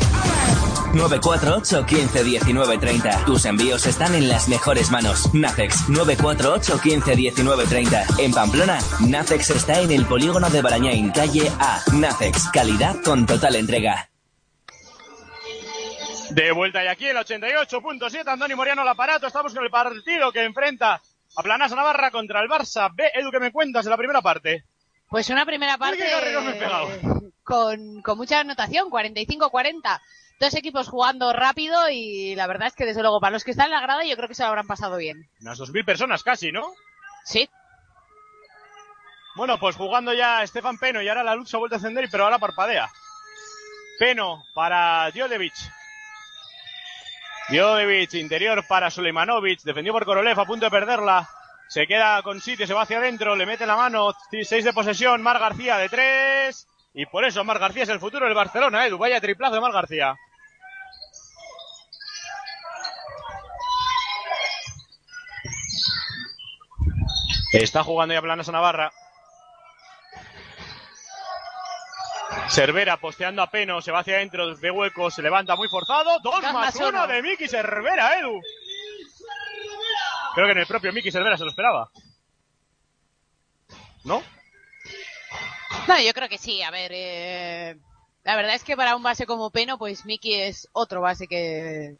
948 0.93 1.85
15 1.85 2.23
19 2.23 2.77
30. 2.77 3.25
Tus 3.25 3.45
envíos 3.45 3.85
están 3.85 4.15
en 4.15 4.27
las 4.27 4.49
mejores 4.49 4.91
manos. 4.91 5.33
Nafex 5.33 5.89
948 5.89 6.79
15 6.81 7.15
19 7.15 7.65
30. 7.65 8.05
En 8.19 8.31
Pamplona, 8.33 8.79
Nafex 8.99 9.51
está 9.51 9.79
en 9.81 9.91
el 9.91 10.05
polígono 10.05 10.49
de 10.49 10.61
Barañain, 10.61 11.11
calle 11.11 11.49
A. 11.59 11.81
Nafex, 11.93 12.49
calidad 12.51 12.95
con 13.03 13.25
total 13.25 13.55
entrega. 13.55 14.10
8.7, 17.71 18.27
Andoni 18.27 18.55
Moriano 18.55 18.81
al 18.81 18.87
aparato. 18.89 19.27
Estamos 19.27 19.53
con 19.53 19.63
el 19.63 19.69
partido 19.69 20.31
que 20.31 20.43
enfrenta 20.43 21.01
a 21.35 21.43
Planasa 21.43 21.75
Navarra 21.75 22.11
contra 22.11 22.41
el 22.41 22.49
Barça. 22.49 22.91
Ve, 22.93 23.11
Edu, 23.13 23.31
que 23.31 23.39
me 23.39 23.51
cuentas 23.51 23.85
de 23.85 23.91
la 23.91 23.97
primera 23.97 24.21
parte. 24.21 24.65
Pues 25.07 25.29
una 25.29 25.45
primera 25.45 25.77
parte 25.77 26.03
con, 27.43 28.01
con 28.01 28.17
mucha 28.17 28.39
anotación, 28.39 28.89
45-40. 28.89 29.99
Dos 30.39 30.53
equipos 30.55 30.89
jugando 30.89 31.31
rápido 31.33 31.89
y 31.89 32.35
la 32.35 32.47
verdad 32.47 32.67
es 32.67 32.75
que 32.75 32.85
desde 32.85 33.01
luego 33.01 33.19
para 33.19 33.31
los 33.31 33.43
que 33.43 33.51
están 33.51 33.67
en 33.67 33.73
la 33.73 33.81
grada 33.81 34.03
yo 34.03 34.15
creo 34.15 34.27
que 34.27 34.33
se 34.33 34.43
lo 34.43 34.49
habrán 34.49 34.67
pasado 34.67 34.97
bien. 34.97 35.29
Unas 35.39 35.59
2.000 35.59 35.85
personas 35.85 36.23
casi, 36.23 36.51
¿no? 36.51 36.73
Sí. 37.25 37.47
Bueno, 39.35 39.59
pues 39.59 39.75
jugando 39.75 40.13
ya 40.13 40.43
Estefan 40.43 40.77
Peno 40.77 41.01
y 41.01 41.07
ahora 41.07 41.23
la 41.23 41.35
luz 41.35 41.49
se 41.49 41.55
ha 41.55 41.59
vuelto 41.59 41.75
a 41.75 41.77
encender, 41.77 42.09
pero 42.11 42.23
ahora 42.23 42.39
parpadea. 42.39 42.89
Peno 43.99 44.43
para 44.55 45.11
Djodjevic. 45.11 45.53
Djodjevic, 47.51 48.13
interior 48.13 48.65
para 48.65 48.89
Suleimanovic, 48.89 49.61
defendido 49.63 49.93
por 49.93 50.05
Korolev, 50.05 50.39
a 50.39 50.45
punto 50.45 50.65
de 50.65 50.71
perderla. 50.71 51.27
Se 51.67 51.85
queda 51.85 52.21
con 52.21 52.39
sitio, 52.39 52.65
se 52.65 52.73
va 52.73 52.83
hacia 52.83 52.97
adentro, 52.97 53.35
le 53.35 53.45
mete 53.45 53.65
la 53.65 53.75
mano, 53.75 54.13
6 54.31 54.63
de 54.63 54.71
posesión, 54.71 55.21
Mar 55.21 55.37
García 55.37 55.77
de 55.77 55.89
3. 55.89 56.67
Y 56.93 57.05
por 57.07 57.25
eso 57.25 57.43
Mar 57.43 57.59
García 57.59 57.83
es 57.83 57.89
el 57.89 57.99
futuro 57.99 58.25
del 58.25 58.35
Barcelona, 58.35 58.85
Edu. 58.87 58.97
Vaya 58.97 59.19
triplazo 59.19 59.55
de 59.55 59.61
Mar 59.61 59.73
García. 59.73 60.15
Está 67.51 67.83
jugando 67.83 68.13
ya 68.13 68.21
Planasa 68.21 68.53
Navarra. 68.53 68.93
Cervera 72.51 72.97
posteando 72.97 73.41
a 73.41 73.49
Peno, 73.49 73.81
se 73.81 73.91
va 73.91 73.99
hacia 73.99 74.15
adentro, 74.15 74.55
ve 74.57 74.71
hueco, 74.71 75.09
se 75.09 75.21
levanta 75.21 75.55
muy 75.55 75.69
forzado. 75.69 76.19
Dos 76.19 76.41
más 76.53 76.75
uno 76.75 76.89
uno. 76.89 77.07
de 77.07 77.21
Miki 77.21 77.47
Cervera, 77.47 78.19
Edu. 78.19 78.41
Creo 80.35 80.45
que 80.47 80.51
en 80.51 80.57
el 80.57 80.67
propio 80.67 80.91
Miki 80.91 81.11
Cervera 81.11 81.37
se 81.37 81.43
lo 81.45 81.49
esperaba. 81.49 81.89
¿No? 84.03 84.21
No, 85.87 85.99
yo 86.01 86.13
creo 86.13 86.27
que 86.27 86.37
sí. 86.37 86.61
A 86.61 86.71
ver, 86.71 86.91
eh, 86.93 87.77
la 88.23 88.35
verdad 88.35 88.55
es 88.55 88.63
que 88.63 88.75
para 88.75 88.95
un 88.95 89.03
base 89.03 89.25
como 89.25 89.49
Peno, 89.51 89.77
pues 89.77 90.05
Miki 90.05 90.33
es 90.35 90.67
otro 90.73 91.01
base 91.01 91.27
que, 91.27 91.95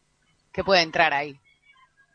que 0.51 0.63
puede 0.63 0.81
entrar 0.81 1.13
ahí. 1.13 1.39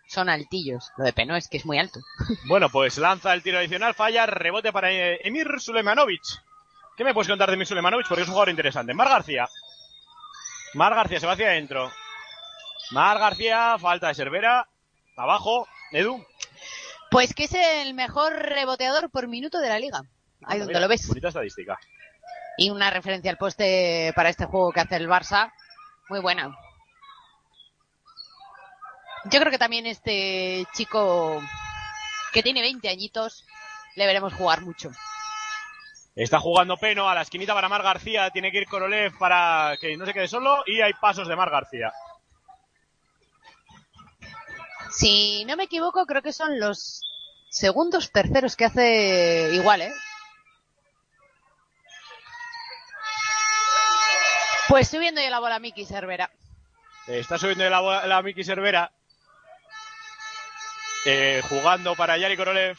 son 0.09 0.29
altillos. 0.29 0.91
Lo 0.99 1.05
de 1.05 1.13
Peno 1.13 1.37
es 1.37 1.49
que 1.49 1.57
es 1.57 1.65
muy 1.67 1.79
alto. 1.79 2.01
Bueno, 2.49 2.69
pues 2.69 2.99
lanza 2.99 3.33
el 3.33 3.43
tiro 3.43 3.59
adicional, 3.59 3.95
falla, 3.95 4.27
rebote 4.27 4.73
para 4.73 4.93
eh, 4.93 5.21
Emir 5.25 5.49
Sulemanovic. 5.59 6.23
¿Qué 6.97 7.05
me 7.05 7.13
puedes 7.13 7.29
contar 7.29 7.49
de 7.49 7.55
Emir 7.55 7.67
Sulemanovic? 7.67 8.09
Porque 8.09 8.23
es 8.23 8.29
un 8.29 8.33
jugador 8.33 8.49
interesante. 8.49 8.95
Mar 8.95 9.09
García. 9.09 9.49
Mar 10.75 10.95
García 10.95 11.21
se 11.21 11.27
va 11.27 11.35
hacia 11.35 11.49
adentro. 11.49 11.93
Mar 12.91 13.19
García, 13.19 13.77
falta 13.79 14.09
de 14.09 14.15
Cervera. 14.15 14.67
Abajo, 15.17 15.69
Edu. 15.93 16.25
Pues 17.11 17.35
que 17.35 17.45
es 17.45 17.55
el 17.55 17.95
mejor 17.95 18.33
reboteador 18.33 19.11
por 19.11 19.29
minuto 19.29 19.61
de 19.61 19.69
la 19.69 19.79
liga. 19.79 20.03
Ahí 20.45 20.59
donde 20.59 20.73
Mira, 20.73 20.81
lo 20.81 20.89
ves. 20.89 21.07
Bonita 21.07 21.29
estadística. 21.29 21.79
Y 22.57 22.71
una 22.71 22.91
referencia 22.91 23.31
al 23.31 23.37
poste 23.37 24.13
para 24.17 24.31
este 24.31 24.47
juego 24.47 24.73
que 24.73 24.81
hace 24.81 24.97
el 24.97 25.09
Barça. 25.09 25.53
Muy 26.09 26.21
buena. 26.21 26.57
Yo 29.25 29.41
creo 29.41 29.51
que 29.51 29.59
también 29.59 29.87
este 29.87 30.67
chico 30.73 31.43
que 32.33 32.43
tiene 32.43 32.63
20 32.63 32.89
añitos 32.89 33.45
le 33.97 34.07
veremos 34.07 34.33
jugar 34.33 34.63
mucho. 34.63 34.91
Está 36.17 36.41
jugando 36.41 36.79
Peno 36.79 37.09
a 37.09 37.15
la 37.15 37.21
esquinita 37.23 37.53
para 37.55 37.69
Mar 37.69 37.83
García. 37.83 38.31
Tiene 38.31 38.51
que 38.51 38.59
ir 38.59 38.67
Korolev 38.67 39.17
para 39.19 39.77
que 39.81 39.97
no 39.99 40.07
se 40.07 40.15
quede 40.15 40.27
solo. 40.29 40.63
Y 40.67 40.81
hay 40.81 40.95
pasos 40.95 41.29
de 41.29 41.37
Mar 41.37 41.51
García. 41.51 41.93
Si 44.91 45.45
no 45.45 45.57
me 45.57 45.65
equivoco, 45.65 46.07
creo 46.07 46.23
que 46.23 46.33
son 46.33 46.59
los 46.59 47.03
segundos, 47.51 48.11
terceros 48.13 48.57
que 48.57 48.65
hace 48.65 49.51
igual, 49.53 49.83
¿eh? 49.83 49.93
Pues 54.69 54.89
subiendo 54.89 55.21
ya 55.21 55.31
la 55.31 55.39
bola 55.39 55.59
Miki 55.61 55.85
Cervera. 55.85 56.31
Está 57.07 57.39
subiendo 57.39 57.69
la, 57.69 57.81
bola- 57.81 58.07
la 58.07 58.23
Miki 58.23 58.43
Cervera. 58.43 58.91
Eh, 61.05 61.41
jugando 61.49 61.95
para 61.95 62.17
Yari 62.17 62.37
Korolev. 62.37 62.79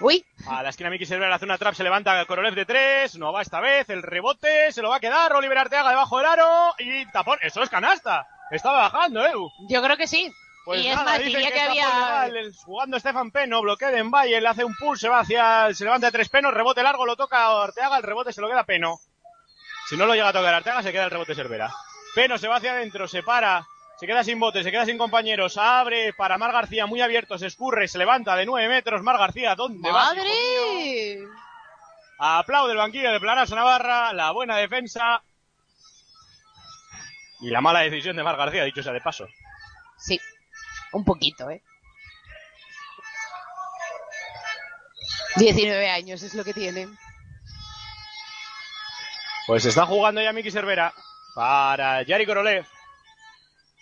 Uy, 0.00 0.24
A 0.46 0.62
la 0.62 0.68
esquina 0.68 0.90
Miki 0.90 1.06
Cervera 1.06 1.34
hace 1.34 1.46
una 1.46 1.56
trap, 1.56 1.74
se 1.74 1.82
levanta 1.82 2.22
Korolev 2.26 2.54
de 2.54 2.66
tres, 2.66 3.16
no 3.16 3.32
va 3.32 3.40
esta 3.40 3.60
vez, 3.60 3.88
el 3.88 4.02
rebote 4.02 4.70
se 4.70 4.82
lo 4.82 4.90
va 4.90 4.96
a 4.96 5.00
quedar, 5.00 5.32
Oliver 5.32 5.56
Arteaga 5.56 5.88
debajo 5.88 6.18
del 6.18 6.26
aro 6.26 6.74
y 6.78 7.06
tapón, 7.06 7.38
eso 7.42 7.62
es 7.62 7.70
canasta. 7.70 8.26
Estaba 8.50 8.90
bajando, 8.90 9.24
Edu. 9.26 9.50
yo 9.68 9.82
creo 9.82 9.96
que 9.96 10.06
sí. 10.06 10.30
Pues 10.66 10.82
y 10.82 10.88
es 10.88 10.96
nada, 10.96 11.12
más, 11.12 11.18
dicen 11.18 11.40
diría 11.40 11.50
que, 11.50 11.58
está 11.58 12.22
había... 12.22 12.50
Jugando 12.64 12.98
Stefan 12.98 13.30
Peno, 13.30 13.62
bloquea 13.62 13.90
de 13.90 14.02
Valle, 14.02 14.40
le 14.40 14.48
hace 14.48 14.64
un 14.64 14.74
pull, 14.74 14.98
se 14.98 15.08
va 15.08 15.20
hacia, 15.20 15.72
se 15.72 15.84
levanta 15.84 16.08
de 16.08 16.12
tres 16.12 16.28
Penos, 16.28 16.52
rebote 16.52 16.82
largo, 16.82 17.06
lo 17.06 17.16
toca 17.16 17.62
Arteaga, 17.62 17.96
el 17.96 18.02
rebote 18.02 18.32
se 18.32 18.40
lo 18.40 18.48
queda 18.48 18.64
Peno. 18.64 18.98
Si 19.88 19.96
no 19.96 20.06
lo 20.06 20.14
llega 20.14 20.28
a 20.28 20.32
tocar 20.32 20.52
Arteaga, 20.52 20.82
se 20.82 20.92
queda 20.92 21.04
el 21.04 21.10
rebote 21.10 21.34
Cervera. 21.34 21.72
Peno 22.14 22.36
se 22.36 22.48
va 22.48 22.56
hacia 22.56 22.72
adentro, 22.72 23.06
se 23.06 23.22
para, 23.22 23.64
se 23.98 24.06
queda 24.06 24.22
sin 24.22 24.38
bote, 24.38 24.62
se 24.62 24.70
queda 24.70 24.84
sin 24.84 24.98
compañeros, 24.98 25.56
abre 25.56 26.12
para 26.12 26.38
Mar 26.38 26.52
García, 26.52 26.86
muy 26.86 27.00
abierto, 27.00 27.38
se 27.38 27.46
escurre, 27.46 27.88
se 27.88 27.98
levanta 27.98 28.36
de 28.36 28.44
nueve 28.44 28.68
metros, 28.68 29.02
Mar 29.02 29.18
García, 29.18 29.54
¿dónde 29.54 29.78
mío? 29.78 29.92
¡Madre! 29.92 31.18
Aplaude 32.18 32.72
el 32.72 32.78
banquillo 32.78 33.10
de 33.10 33.20
Planaso 33.20 33.54
Navarra, 33.54 34.12
la 34.12 34.30
buena 34.32 34.56
defensa 34.56 35.22
y 37.40 37.50
la 37.50 37.60
mala 37.60 37.80
decisión 37.80 38.16
de 38.16 38.22
Mar 38.22 38.36
García, 38.36 38.64
dicho 38.64 38.82
sea 38.82 38.92
de 38.92 39.00
paso. 39.00 39.26
Sí, 39.98 40.20
un 40.92 41.04
poquito, 41.04 41.48
¿eh? 41.50 41.62
19 45.36 45.90
años 45.90 46.22
es 46.22 46.34
lo 46.34 46.44
que 46.44 46.54
tiene. 46.54 46.88
Pues 49.46 49.64
está 49.64 49.86
jugando 49.86 50.20
ya 50.20 50.32
Miki 50.32 50.50
Cervera 50.50 50.92
para 51.34 52.02
Yari 52.02 52.26
Korolev. 52.26 52.66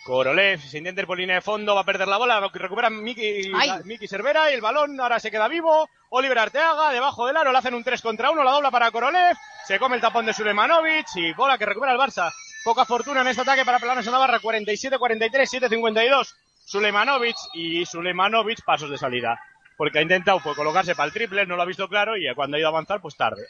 Korolev 0.04 0.60
se 0.60 0.78
intenta 0.78 1.00
ir 1.00 1.06
por 1.06 1.18
línea 1.18 1.36
de 1.36 1.40
fondo, 1.40 1.74
va 1.74 1.80
a 1.80 1.84
perder 1.84 2.06
la 2.08 2.18
bola, 2.18 2.50
recupera 2.52 2.90
Miki. 2.90 3.50
Miki 3.84 4.06
Cervera 4.06 4.50
y 4.50 4.54
el 4.54 4.60
balón 4.60 5.00
ahora 5.00 5.18
se 5.18 5.30
queda 5.30 5.48
vivo. 5.48 5.88
Oliver 6.10 6.38
Arteaga 6.38 6.90
debajo 6.92 7.26
del 7.26 7.36
aro, 7.38 7.50
le 7.50 7.58
hacen 7.58 7.74
un 7.74 7.82
3 7.82 8.02
contra 8.02 8.30
1, 8.30 8.44
la 8.44 8.50
dobla 8.52 8.70
para 8.70 8.90
Korolev, 8.90 9.34
se 9.66 9.78
come 9.78 9.96
el 9.96 10.02
tapón 10.02 10.26
de 10.26 10.34
Sulemanovic 10.34 11.06
y 11.16 11.32
bola 11.32 11.56
que 11.56 11.64
recupera 11.66 11.92
el 11.92 11.98
Barça. 11.98 12.30
Poca 12.62 12.84
fortuna 12.84 13.22
en 13.22 13.28
este 13.28 13.42
ataque 13.42 13.64
para 13.64 13.78
Planos 13.78 14.04
Navarra, 14.06 14.38
47-43, 14.40 15.30
7-52. 15.70 16.34
Sulemanovic 16.66 17.36
y 17.54 17.84
Sulemanovic 17.86 18.62
pasos 18.64 18.90
de 18.90 18.98
salida. 18.98 19.38
Porque 19.76 19.98
ha 19.98 20.02
intentado 20.02 20.38
pues, 20.40 20.54
colocarse 20.54 20.94
para 20.94 21.06
el 21.06 21.12
triple, 21.12 21.46
no 21.46 21.56
lo 21.56 21.62
ha 21.62 21.66
visto 21.66 21.88
claro 21.88 22.16
y 22.16 22.32
cuando 22.34 22.56
ha 22.56 22.60
ido 22.60 22.68
a 22.68 22.70
avanzar, 22.70 23.00
pues 23.00 23.16
tarde. 23.16 23.42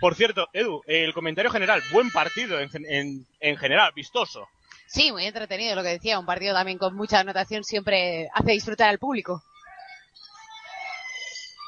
Por 0.00 0.14
cierto, 0.14 0.48
Edu, 0.52 0.82
el 0.86 1.12
comentario 1.14 1.50
general, 1.50 1.82
buen 1.92 2.10
partido 2.10 2.60
en, 2.60 2.68
en- 2.88 3.26
en 3.40 3.56
general, 3.56 3.92
vistoso. 3.94 4.46
Sí, 4.88 5.12
muy 5.12 5.26
entretenido 5.26 5.76
lo 5.76 5.82
que 5.82 5.90
decía. 5.90 6.18
Un 6.18 6.26
partido 6.26 6.54
también 6.54 6.78
con 6.78 6.94
mucha 6.96 7.20
anotación 7.20 7.62
siempre 7.62 8.28
hace 8.34 8.52
disfrutar 8.52 8.88
al 8.88 8.98
público. 8.98 9.42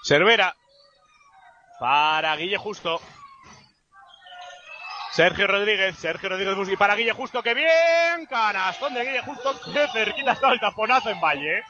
Cervera 0.05 0.57
para 1.79 2.35
Guille 2.37 2.57
Justo. 2.57 3.01
Sergio 5.13 5.47
Rodríguez, 5.47 5.97
Sergio 5.99 6.29
Rodríguez 6.29 6.55
bus- 6.57 6.69
y 6.71 6.77
para 6.77 6.95
Guille 6.95 7.13
Justo, 7.13 7.43
que 7.43 7.53
bien, 7.53 8.27
canastón 8.29 8.95
de 8.95 9.05
Guille 9.05 9.23
Justo, 9.23 9.59
que 9.73 9.89
cerquita 9.89 10.33
está 10.33 10.53
el 10.53 10.61
taponazo 10.61 11.11
en 11.11 11.21
Valle. 11.21 11.63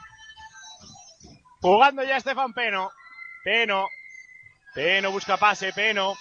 Jugando 1.59 2.03
ya 2.03 2.17
Estefan 2.17 2.53
Peno, 2.53 2.91
Peno, 3.43 3.87
Peno 4.73 5.11
busca 5.11 5.37
pase, 5.37 5.73
Peno, 5.73 6.15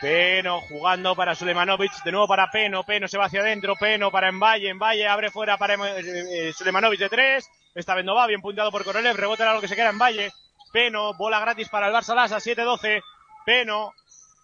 Peno 0.00 0.60
jugando 0.60 1.16
para 1.16 1.34
Sulemanovic, 1.34 2.02
de 2.04 2.12
nuevo 2.12 2.28
para 2.28 2.50
Peno, 2.50 2.84
Peno 2.84 3.08
se 3.08 3.16
va 3.16 3.26
hacia 3.26 3.40
adentro, 3.40 3.76
Peno 3.76 4.10
para 4.10 4.28
Envalle, 4.28 4.68
Envalle 4.68 5.08
abre 5.08 5.30
fuera 5.30 5.56
para 5.56 5.74
eh, 5.74 6.48
eh, 6.48 6.52
Sulemanovic 6.52 7.00
de 7.00 7.08
tres, 7.08 7.48
esta 7.74 7.94
vez 7.94 8.04
no 8.04 8.14
va, 8.14 8.26
bien 8.26 8.42
punteado 8.42 8.70
por 8.70 8.84
Korolev, 8.84 9.16
rebote 9.16 9.42
a 9.42 9.54
lo 9.54 9.60
que 9.60 9.68
se 9.68 9.76
queda 9.76 9.88
en 9.88 9.98
Valle, 9.98 10.32
Peno, 10.72 11.14
bola 11.14 11.40
gratis 11.40 11.70
para 11.70 11.88
el 11.88 11.94
Barça 11.94 12.14
Lasa, 12.14 12.36
7-12, 12.36 13.02
Peno, 13.46 13.94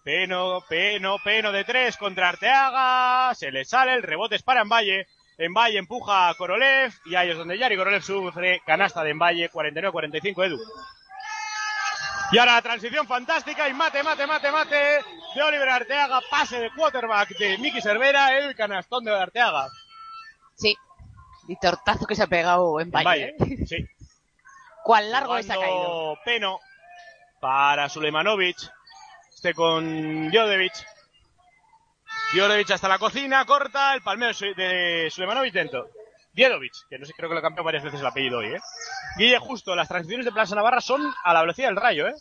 Peno, 0.03 0.61
Peno, 0.67 1.17
Peno 1.23 1.51
de 1.51 1.63
tres 1.63 1.97
contra 1.97 2.29
Arteaga, 2.29 3.35
se 3.35 3.51
le 3.51 3.63
sale, 3.63 3.93
el 3.93 4.01
rebote 4.01 4.35
es 4.35 4.43
para 4.43 4.61
Envalle, 4.61 5.05
Envalle 5.37 5.77
empuja 5.77 6.29
a 6.29 6.33
Korolev 6.33 6.91
y 7.05 7.13
ahí 7.13 7.29
es 7.29 7.37
donde 7.37 7.59
Yari 7.59 7.77
Korolev 7.77 8.01
sufre 8.01 8.61
canasta 8.65 9.03
de 9.03 9.11
Envalle, 9.11 9.51
49-45 9.51 10.45
Edu. 10.45 10.59
Y 12.31 12.39
ahora 12.39 12.53
la 12.53 12.61
transición 12.63 13.05
fantástica 13.05 13.69
y 13.69 13.73
mate, 13.73 14.01
mate, 14.01 14.25
mate, 14.25 14.51
mate 14.51 15.22
de 15.35 15.41
Oliver 15.41 15.69
Arteaga, 15.69 16.21
pase 16.29 16.59
de 16.59 16.71
quarterback 16.71 17.29
de 17.37 17.57
Miki 17.57 17.81
Cervera, 17.81 18.37
el 18.37 18.55
canastón 18.55 19.03
de 19.03 19.11
Arteaga. 19.17 19.67
Sí. 20.55 20.75
Y 21.47 21.55
tortazo 21.57 22.05
que 22.05 22.15
se 22.15 22.23
ha 22.23 22.27
pegado 22.27 22.79
en 22.79 22.87
En 22.87 22.91
Valle. 22.91 23.35
Valle, 23.39 23.53
¿eh? 23.61 23.65
sí. 23.67 23.77
Cuán 24.83 25.11
largo 25.11 25.41
se 25.41 25.51
ha 25.53 25.57
caído. 25.57 26.17
Peno 26.25 26.59
para 27.39 27.89
Sulemanovic. 27.89 28.57
Este 29.33 29.53
con 29.53 30.29
Djodevic. 30.29 30.73
Djodevic 32.33 32.71
hasta 32.71 32.87
la 32.87 32.97
cocina, 32.99 33.45
corta 33.45 33.93
el 33.93 34.01
palmeo 34.01 34.29
de 34.29 34.33
Su- 34.33 34.53
de 34.55 35.09
Sulemanovic 35.11 35.53
dentro. 35.53 35.89
Diedovic, 36.33 36.73
que 36.89 36.97
no 36.97 37.05
sé, 37.05 37.13
creo 37.13 37.29
que 37.29 37.33
lo 37.35 37.39
ha 37.39 37.43
cambiado 37.43 37.63
varias 37.63 37.83
veces 37.83 37.99
el 37.99 38.07
apellido 38.07 38.39
hoy, 38.39 38.47
¿eh? 38.55 38.59
Guille 39.17 39.37
Justo, 39.37 39.75
las 39.75 39.87
transiciones 39.87 40.25
de 40.25 40.31
Plaza 40.31 40.55
Navarra 40.55 40.81
son 40.81 41.13
a 41.23 41.31
la 41.31 41.41
velocidad 41.41 41.67
del 41.67 41.75
rayo, 41.75 42.07
¿eh? 42.07 42.13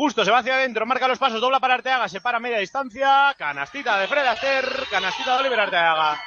Justo 0.00 0.24
se 0.24 0.30
va 0.30 0.38
hacia 0.38 0.54
adentro, 0.54 0.86
marca 0.86 1.06
los 1.06 1.18
pasos, 1.18 1.42
dobla 1.42 1.60
para 1.60 1.74
Arteaga, 1.74 2.08
se 2.08 2.22
para 2.22 2.38
a 2.38 2.40
media 2.40 2.56
distancia, 2.56 3.34
canastita 3.36 4.00
de 4.00 4.08
Fred 4.08 4.24
Astaire, 4.24 4.86
canastita 4.90 5.34
de 5.34 5.40
Oliver 5.40 5.60
Arteaga. 5.60 6.18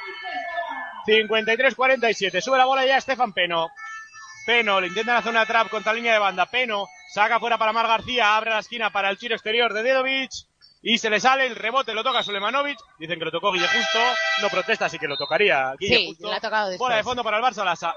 53-47, 1.04 2.40
sube 2.40 2.56
la 2.56 2.66
bola 2.66 2.86
ya 2.86 2.98
Estefan 2.98 3.32
Peno. 3.32 3.70
Peno, 4.46 4.80
le 4.80 4.86
intentan 4.86 5.16
hacer 5.16 5.32
una 5.32 5.44
trap 5.44 5.70
contra 5.70 5.92
línea 5.92 6.12
de 6.12 6.20
banda. 6.20 6.46
Peno 6.46 6.86
saca 7.12 7.40
fuera 7.40 7.58
para 7.58 7.72
Mar 7.72 7.88
García, 7.88 8.36
abre 8.36 8.50
la 8.52 8.60
esquina 8.60 8.90
para 8.90 9.10
el 9.10 9.18
tiro 9.18 9.34
exterior 9.34 9.72
de 9.72 9.82
Dedovic 9.82 10.30
y 10.80 10.98
se 10.98 11.10
le 11.10 11.18
sale 11.18 11.44
el 11.44 11.56
rebote, 11.56 11.94
lo 11.94 12.04
toca 12.04 12.22
Sulemanovic. 12.22 12.78
Dicen 13.00 13.18
que 13.18 13.24
lo 13.24 13.32
tocó 13.32 13.50
Guille 13.50 13.66
Justo, 13.66 13.98
no 14.40 14.50
protesta, 14.50 14.84
así 14.84 15.00
que 15.00 15.08
lo 15.08 15.16
tocaría 15.16 15.74
Guille 15.80 15.96
Sí, 15.96 16.06
Justo. 16.10 16.28
lo 16.28 16.34
ha 16.34 16.40
tocado 16.40 16.68
después. 16.68 16.78
Bola 16.78 16.94
de 16.94 17.02
fondo 17.02 17.24
para 17.24 17.38
el 17.38 17.42
Barça 17.42 17.64
Lasa. 17.64 17.96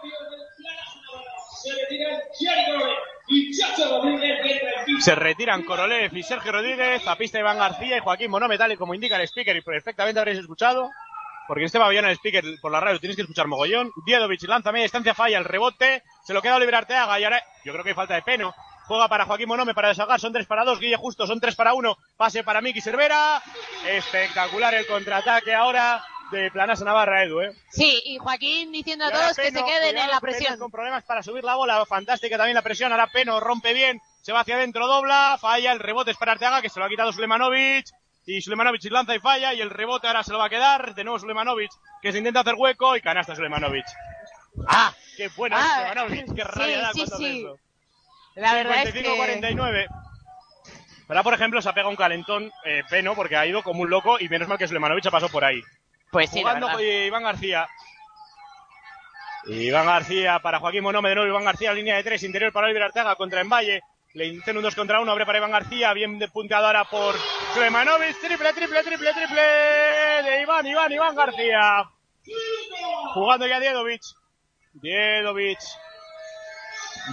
Se 4.99 5.15
retiran 5.15 5.63
Korolev 5.63 6.15
y 6.15 6.23
Sergio 6.23 6.51
Rodríguez 6.51 7.05
a 7.07 7.15
pista 7.15 7.39
Iván 7.39 7.57
García 7.57 7.97
y 7.97 7.99
Joaquín 7.99 8.31
Monome, 8.31 8.57
tal 8.57 8.71
y 8.71 8.77
como 8.77 8.93
indica 8.93 9.15
el 9.15 9.23
speaker 9.23 9.55
y 9.55 9.61
perfectamente 9.61 10.19
habréis 10.19 10.39
escuchado. 10.39 10.89
Porque 11.47 11.61
en 11.61 11.67
este 11.67 11.79
pabellón 11.79 12.05
el 12.05 12.15
speaker 12.15 12.43
por 12.61 12.71
la 12.71 12.79
radio 12.79 12.99
tienes 12.99 13.15
que 13.15 13.21
escuchar 13.21 13.47
mogollón. 13.47 13.91
Diedovic 14.05 14.43
lanza 14.43 14.71
media 14.71 14.83
distancia, 14.83 15.13
falla 15.13 15.37
el 15.37 15.45
rebote. 15.45 16.03
Se 16.23 16.33
lo 16.33 16.41
queda 16.41 16.57
Oliver 16.57 16.75
Arteaga 16.75 17.19
y 17.19 17.23
ahora 17.23 17.41
yo 17.63 17.71
creo 17.71 17.83
que 17.83 17.91
hay 17.91 17.95
falta 17.95 18.15
de 18.15 18.21
peno. 18.21 18.53
Juega 18.85 19.07
para 19.07 19.25
Joaquín 19.25 19.47
Monome 19.47 19.73
para 19.73 19.89
deshagar. 19.89 20.19
Son 20.19 20.31
3 20.31 20.45
para 20.45 20.63
2. 20.63 20.79
Guille 20.79 20.97
Justo 20.97 21.25
son 21.25 21.39
3 21.39 21.55
para 21.55 21.73
1. 21.73 21.97
Pase 22.17 22.43
para 22.43 22.61
Miki 22.61 22.81
Cervera. 22.81 23.41
Espectacular 23.85 24.73
el 24.75 24.87
contraataque 24.87 25.53
ahora 25.53 26.03
de 26.31 26.51
Planasa 26.51 26.83
Navarra, 26.83 27.23
Edu, 27.23 27.41
¿eh? 27.41 27.55
Sí, 27.69 28.01
y 28.05 28.17
Joaquín 28.17 28.71
diciendo 28.71 29.05
a 29.05 29.11
todos 29.11 29.35
que 29.35 29.51
se 29.51 29.63
queden 29.63 29.97
en 29.97 30.09
la 30.09 30.19
presión. 30.19 30.59
Con 30.59 30.71
problemas 30.71 31.03
para 31.03 31.23
subir 31.23 31.43
la 31.43 31.55
bola. 31.55 31.85
Fantástica 31.85 32.37
también 32.37 32.55
la 32.55 32.61
presión. 32.61 32.91
Ahora 32.91 33.07
Peno 33.07 33.39
rompe 33.39 33.73
bien. 33.73 34.01
Se 34.21 34.31
va 34.33 34.41
hacia 34.41 34.55
adentro, 34.55 34.87
dobla. 34.87 35.37
Falla. 35.39 35.71
El 35.71 35.79
rebote 35.79 36.11
es 36.11 36.17
para 36.17 36.33
Arteaga 36.33 36.61
que 36.61 36.69
se 36.69 36.79
lo 36.79 36.85
ha 36.85 36.89
quitado 36.89 37.13
Sulemanovic. 37.13 37.87
Y 38.25 38.41
Sulemanovic 38.41 38.83
lanza 38.91 39.15
y 39.15 39.19
falla. 39.19 39.53
Y 39.53 39.61
el 39.61 39.69
rebote 39.69 40.07
ahora 40.07 40.23
se 40.23 40.31
lo 40.31 40.37
va 40.37 40.45
a 40.45 40.49
quedar. 40.49 40.95
De 40.95 41.03
nuevo 41.03 41.19
Sulemanovic 41.19 41.71
que 42.01 42.11
se 42.11 42.17
intenta 42.17 42.41
hacer 42.41 42.55
hueco. 42.55 42.95
Y 42.95 43.01
canasta 43.01 43.35
Sulemanovic. 43.35 43.85
¡Ah! 44.67 44.93
¡Qué 45.15 45.29
bueno 45.29 45.55
Ah, 45.57 45.83
es 45.85 45.91
Ivanovic! 45.91 46.35
¡Qué 46.35 46.43
rabia 46.43 46.89
sí, 46.93 47.05
da 47.05 47.17
sí, 47.17 47.39
eso! 47.39 47.59
La 48.35 48.53
verdad 48.53 48.83
es 48.83 48.93
que... 48.93 49.03
55-49. 49.03 49.87
Ahora, 51.09 51.23
por 51.23 51.33
ejemplo, 51.33 51.61
se 51.61 51.69
ha 51.69 51.73
pegado 51.73 51.89
un 51.89 51.95
calentón 51.95 52.51
eh, 52.65 52.83
peno 52.89 53.15
porque 53.15 53.37
ha 53.37 53.45
ido 53.45 53.63
como 53.63 53.81
un 53.83 53.89
loco 53.89 54.19
y 54.19 54.27
menos 54.27 54.47
mal 54.49 54.57
que 54.57 54.67
Sulemanovic 54.67 55.05
ha 55.05 55.11
pasado 55.11 55.31
por 55.31 55.45
ahí. 55.45 55.61
Pues 56.11 56.29
sí, 56.29 56.39
Jugando 56.39 56.69
con 56.69 56.81
Iván 56.81 57.23
García. 57.23 57.67
Iván 59.45 59.85
García 59.85 60.39
para 60.39 60.59
Joaquín 60.59 60.83
Monome 60.83 61.09
de 61.09 61.15
nuevo. 61.15 61.29
Iván 61.29 61.45
García, 61.45 61.73
línea 61.73 61.95
de 61.95 62.03
tres, 62.03 62.23
interior 62.23 62.51
para 62.51 62.67
Oliver 62.67 62.83
Arteaga 62.83 63.15
contra 63.15 63.41
Envalle. 63.41 63.81
Le 64.13 64.25
intentan 64.25 64.57
un 64.57 64.63
2 64.63 64.75
contra 64.75 64.99
1, 64.99 65.11
abre 65.11 65.25
para 65.25 65.37
Iván 65.37 65.51
García, 65.51 65.93
bien 65.93 66.17
de 66.17 66.27
punteado 66.27 66.65
ahora 66.65 66.85
por 66.85 67.15
Sulemanovic. 67.53 68.19
Triple, 68.19 68.53
triple, 68.53 68.83
triple, 68.83 69.13
triple 69.13 69.41
de 69.41 70.41
Iván, 70.41 70.65
Iván, 70.65 70.91
Iván 70.91 71.15
García. 71.15 71.83
Jugando 73.13 73.45
ya 73.45 73.59
Diedovic. 73.59 74.01
Diedovic. 74.73 75.59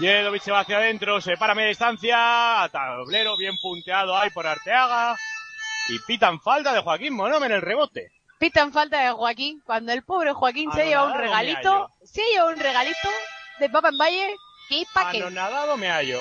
Diedovic 0.01 0.43
se 0.43 0.51
va 0.51 0.61
hacia 0.61 0.79
adentro, 0.79 1.21
se 1.21 1.37
para 1.37 1.53
a 1.53 1.57
media 1.57 1.69
distancia. 1.69 2.69
Tablero 2.73 3.37
bien 3.37 3.57
punteado 3.61 4.17
ahí 4.17 4.31
por 4.31 4.47
Arteaga. 4.47 5.17
Y 5.89 5.99
pitan 6.07 6.41
falta 6.41 6.73
de 6.73 6.81
Joaquín 6.81 7.15
Monome 7.15 7.47
en 7.47 7.53
el 7.53 7.63
rebote. 7.63 8.13
Pitan 8.39 8.73
falta 8.73 9.01
de 9.01 9.11
Joaquín, 9.13 9.63
cuando 9.65 9.93
el 9.93 10.03
pobre 10.03 10.33
Joaquín 10.33 10.71
se 10.73 10.85
lleva 10.87 11.05
un 11.05 11.15
regalito, 11.19 11.91
se 12.05 12.23
lleva 12.33 12.47
un 12.49 12.57
regalito 12.59 13.09
de 13.59 13.71
Papa 13.71 13.89
en 13.89 13.99
Valle, 13.99 14.37
que 14.69 14.85
pa' 14.93 15.11
que 15.11 15.19
Anonadado 15.19 15.77
me 15.77 15.89
hallo. 15.89 16.21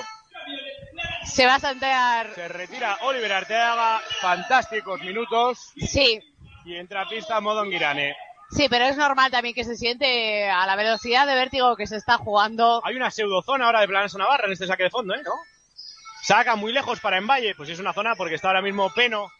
se 1.26 1.46
va 1.46 1.56
a 1.56 1.60
saltar. 1.60 2.32
Se 2.34 2.48
retira 2.48 2.98
Oliver 3.02 3.32
Arteaga, 3.32 4.00
fantásticos 4.20 5.00
minutos. 5.00 5.72
Sí, 5.76 6.20
Y 6.64 6.76
entra 6.76 7.02
a 7.02 7.08
pista 7.08 7.40
Modo 7.40 7.64
Girane. 7.64 8.16
sí, 8.50 8.68
pero 8.70 8.84
es 8.86 8.96
normal 8.96 9.30
también 9.30 9.54
que 9.54 9.64
se 9.64 9.76
siente 9.76 10.48
a 10.48 10.64
la 10.66 10.76
velocidad 10.76 11.26
de 11.26 11.34
vértigo 11.34 11.76
que 11.76 11.86
se 11.86 11.96
está 11.96 12.16
jugando. 12.16 12.80
Hay 12.84 12.94
una 12.96 13.10
pseudozona 13.10 13.66
ahora 13.66 13.80
de 13.80 13.88
Planas 13.88 14.14
Navarra 14.14 14.46
en 14.46 14.52
este 14.52 14.66
saque 14.66 14.84
de 14.84 14.90
fondo, 14.90 15.14
¿eh? 15.14 15.22
¿No? 15.24 15.32
Saca 16.22 16.56
muy 16.56 16.72
lejos 16.72 17.00
para 17.00 17.18
Envalle, 17.18 17.54
pues 17.54 17.68
es 17.68 17.78
una 17.80 17.92
zona 17.92 18.14
porque 18.14 18.36
está 18.36 18.48
ahora 18.48 18.62
mismo 18.62 18.88
Peno. 18.94 19.30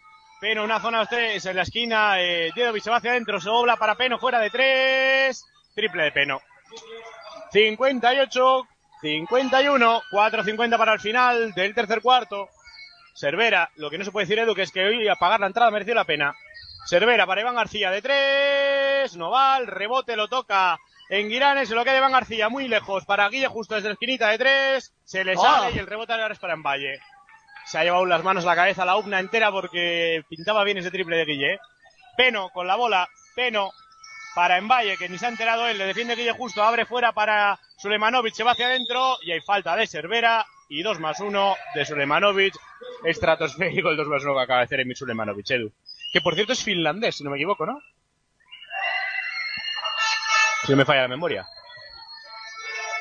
Peno, 0.45 0.63
una 0.63 0.79
zona 0.79 1.07
tres 1.07 1.47
en 1.47 1.57
la 1.57 1.63
esquina. 1.63 2.21
Eh, 2.21 2.51
Diedovic 2.55 2.83
se 2.83 2.91
va 2.91 2.99
hacia 2.99 3.13
adentro, 3.13 3.41
se 3.41 3.49
dobla 3.49 3.77
para 3.79 3.95
Peno, 3.95 4.19
fuera 4.19 4.39
de 4.41 4.51
tres. 4.51 5.43
Triple 5.75 6.03
de 6.05 6.13
Peno. 6.13 6.43
58, 7.51 8.69
51, 9.01 10.03
4.50 10.13 10.77
para 10.77 10.93
el 10.93 11.01
final 11.01 11.53
del 11.55 11.75
tercer 11.75 12.03
cuarto. 12.03 12.51
Cervera, 13.15 13.71
lo 13.77 13.89
que 13.89 13.97
no 13.97 14.05
se 14.05 14.11
puede 14.13 14.27
decir 14.27 14.39
Edu, 14.39 14.55
que 14.55 14.61
es 14.63 14.71
que 14.71 14.85
hoy 14.85 15.09
apagar 15.09 15.41
la 15.41 15.47
entrada 15.47 15.71
mereció 15.71 15.95
la 15.95 16.05
pena. 16.05 16.35
Cervera 16.91 17.25
para 17.27 17.41
Iván 17.41 17.55
García 17.55 17.91
de 17.91 18.03
tres, 18.03 19.17
no 19.17 19.31
va, 19.31 19.57
el 19.57 19.67
rebote 19.67 20.15
lo 20.15 20.29
toca 20.29 20.79
en 21.09 21.31
Guiranes, 21.31 21.71
se 21.71 21.75
lo 21.75 21.85
queda 21.85 21.97
Iván 21.97 22.13
García 22.13 22.51
muy 22.51 22.69
lejos 22.69 23.07
para 23.07 23.31
Guille 23.31 23.47
justo 23.47 23.77
desde 23.77 23.89
la 23.89 23.95
esquinita 23.95 24.29
de 24.29 24.37
tres, 24.37 24.93
se 25.05 25.25
le 25.25 25.37
Oh. 25.39 25.41
sale 25.43 25.75
y 25.75 25.79
el 25.79 25.87
rebote 25.87 26.13
ahora 26.13 26.35
es 26.35 26.39
para 26.39 26.53
Envalle. 26.53 27.01
Se 27.65 27.79
ha 27.79 27.85
llevado 27.85 28.05
las 28.07 28.23
manos 28.23 28.45
a 28.45 28.49
la 28.49 28.57
cabeza 28.57 28.85
la 28.85 28.97
UPNA 28.97 29.21
entera 29.21 29.51
porque 29.51 30.23
pintaba 30.29 30.65
bien 30.65 30.79
ese 30.79 30.91
triple 30.91 31.17
de 31.17 31.25
Guille. 31.25 31.55
¿eh? 31.55 31.59
Peno 32.17 32.51
con 32.51 32.67
la 32.67 32.77
bola, 32.77 33.09
Peno 33.35 33.71
para 34.35 34.59
Envalle, 34.59 34.97
que 34.97 35.09
ni 35.09 35.17
se 35.17 35.27
ha 35.27 35.29
enterado 35.29 35.67
él, 35.69 35.79
le 35.79 35.87
defiende 35.87 36.17
Guille 36.17 36.33
justo, 36.33 36.63
abre 36.63 36.87
fuera 36.87 37.13
para 37.13 37.59
Sulemanovic, 37.77 38.35
se 38.35 38.43
va 38.43 38.53
hacia 38.53 38.67
adentro 38.67 39.17
y 39.23 39.31
hay 39.31 39.41
falta 39.41 39.77
de 39.77 39.87
Cervera 39.87 40.45
y 40.69 40.83
2 40.83 40.99
más 40.99 41.21
1 41.21 41.57
de 41.75 41.85
Sulemanovic, 41.85 42.55
estratosférico 43.05 43.91
el 43.91 43.97
2 43.97 44.09
más 44.09 44.25
1 44.25 44.35
que 44.35 44.43
acaba 44.43 44.59
de 44.61 44.65
hacer 44.65 44.81
Emil 44.81 44.97
Sulemanovic, 44.97 45.51
Edu. 45.51 45.73
Que 46.13 46.21
por 46.21 46.35
cierto 46.35 46.53
es 46.53 46.65
finlandés, 46.65 47.17
si 47.17 47.25
no 47.25 47.31
me 47.31 47.37
equivoco, 47.37 47.65
¿no? 47.65 47.81
Si 50.65 50.73
no 50.73 50.79
me 50.79 50.85
falla 50.85 51.03
la 51.03 51.09
memoria. 51.09 51.47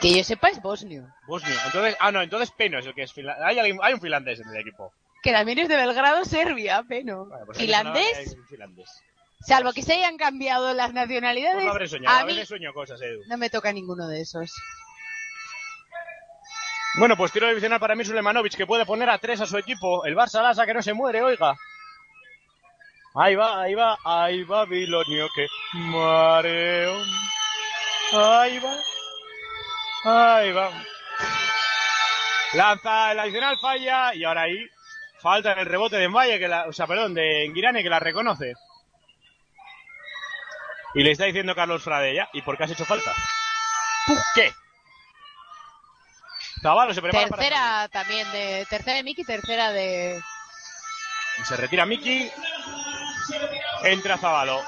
Que 0.03 0.17
yo 0.17 0.23
sepa 0.23 0.49
es 0.49 0.61
bosnio. 0.61 1.07
Bosnia. 1.27 1.55
Entonces, 1.65 1.95
ah, 1.99 2.11
no, 2.11 2.21
entonces 2.21 2.51
Peno 2.51 2.77
es 2.77 2.85
el 2.85 2.93
que 2.93 3.03
es 3.03 3.13
finlandés. 3.13 3.43
Hay, 3.47 3.57
alguien- 3.57 3.79
hay 3.81 3.93
un 3.93 4.01
finlandés 4.01 4.39
en 4.39 4.49
el 4.49 4.57
equipo. 4.57 4.93
Que 5.23 5.31
también 5.31 5.57
es 5.59 5.69
de 5.69 5.77
Belgrado, 5.77 6.25
Serbia, 6.25 6.83
pero. 6.87 7.25
Vale, 7.27 7.45
pues 7.45 7.57
Finlandés, 7.57 8.17
hay 8.17 8.27
un 8.37 8.45
finlandés. 8.47 9.01
salvo 9.47 9.71
que 9.73 9.81
se 9.81 9.93
hayan 9.93 10.17
cambiado 10.17 10.73
las 10.73 10.87
Pues 10.91 10.95
nacionalidades, 10.95 11.63
lo 11.63 11.71
habré 11.71 11.87
soñado, 11.87 12.15
a 12.15 12.19
a 12.19 12.25
mí 12.25 12.33
veces 12.33 12.49
sueño 12.49 12.73
cosas, 12.73 13.01
Edu. 13.01 13.21
no 13.27 13.37
me 13.37 13.49
toca 13.49 13.71
ninguno 13.71 14.07
de 14.09 14.19
esos. 14.21 14.51
Bueno, 16.99 17.17
pues 17.17 17.31
tiro 17.31 17.47
divisional 17.47 17.79
para 17.79 17.95
mí 17.95 18.05
Sulemanovic, 18.05 18.55
que 18.55 18.67
puede 18.67 18.85
poner 18.85 19.09
a 19.09 19.17
tres 19.17 19.41
a 19.41 19.45
su 19.47 19.57
equipo. 19.57 20.05
El 20.05 20.15
Barça 20.15 20.41
Lasa 20.43 20.65
que 20.65 20.73
no 20.75 20.81
se 20.81 20.93
muere, 20.93 21.21
oiga. 21.23 21.55
Ahí 23.15 23.35
va, 23.35 23.61
ahí 23.61 23.73
va, 23.75 23.97
ahí 24.03 24.43
va 24.43 24.65
Babilonio, 24.65 25.27
que 25.35 25.47
mareo. 25.73 27.01
Ahí 28.13 28.59
va, 28.59 28.75
ahí 30.03 30.51
va. 30.51 30.71
Lanza 32.53 33.11
el 33.11 33.19
adicional, 33.19 33.57
falla, 33.59 34.13
y 34.13 34.23
ahora 34.23 34.41
ahí 34.43 34.69
falta 35.21 35.53
en 35.53 35.59
el 35.59 35.65
rebote 35.65 35.95
de 35.95 36.03
Envalle, 36.03 36.37
que 36.37 36.47
la, 36.47 36.67
o 36.67 36.73
sea, 36.73 36.85
perdón, 36.85 37.13
de 37.13 37.45
Enguirane, 37.45 37.81
que 37.81 37.89
la 37.89 37.99
reconoce. 37.99 38.53
Y 40.93 41.01
le 41.01 41.11
está 41.11 41.25
diciendo 41.25 41.55
Carlos 41.55 41.81
Frade 41.81 42.13
ya, 42.13 42.29
¿y 42.33 42.41
por 42.41 42.57
qué 42.57 42.65
has 42.65 42.71
hecho 42.71 42.85
falta? 42.85 43.13
¿Tú 44.05 44.15
qué? 44.35 44.53
Zavalo 46.61 46.93
se 46.93 47.01
prepara 47.01 47.27
para 47.27 47.41
Tercera 47.41 47.89
también 47.89 48.31
de. 48.31 48.65
Tercera 48.69 48.97
de 48.97 49.03
Miki, 49.03 49.23
tercera 49.23 49.71
de. 49.71 50.21
Y 51.39 51.45
se 51.45 51.57
retira 51.57 51.85
Miki. 51.85 52.29
Entra 53.83 54.17
Zavalo. 54.17 54.63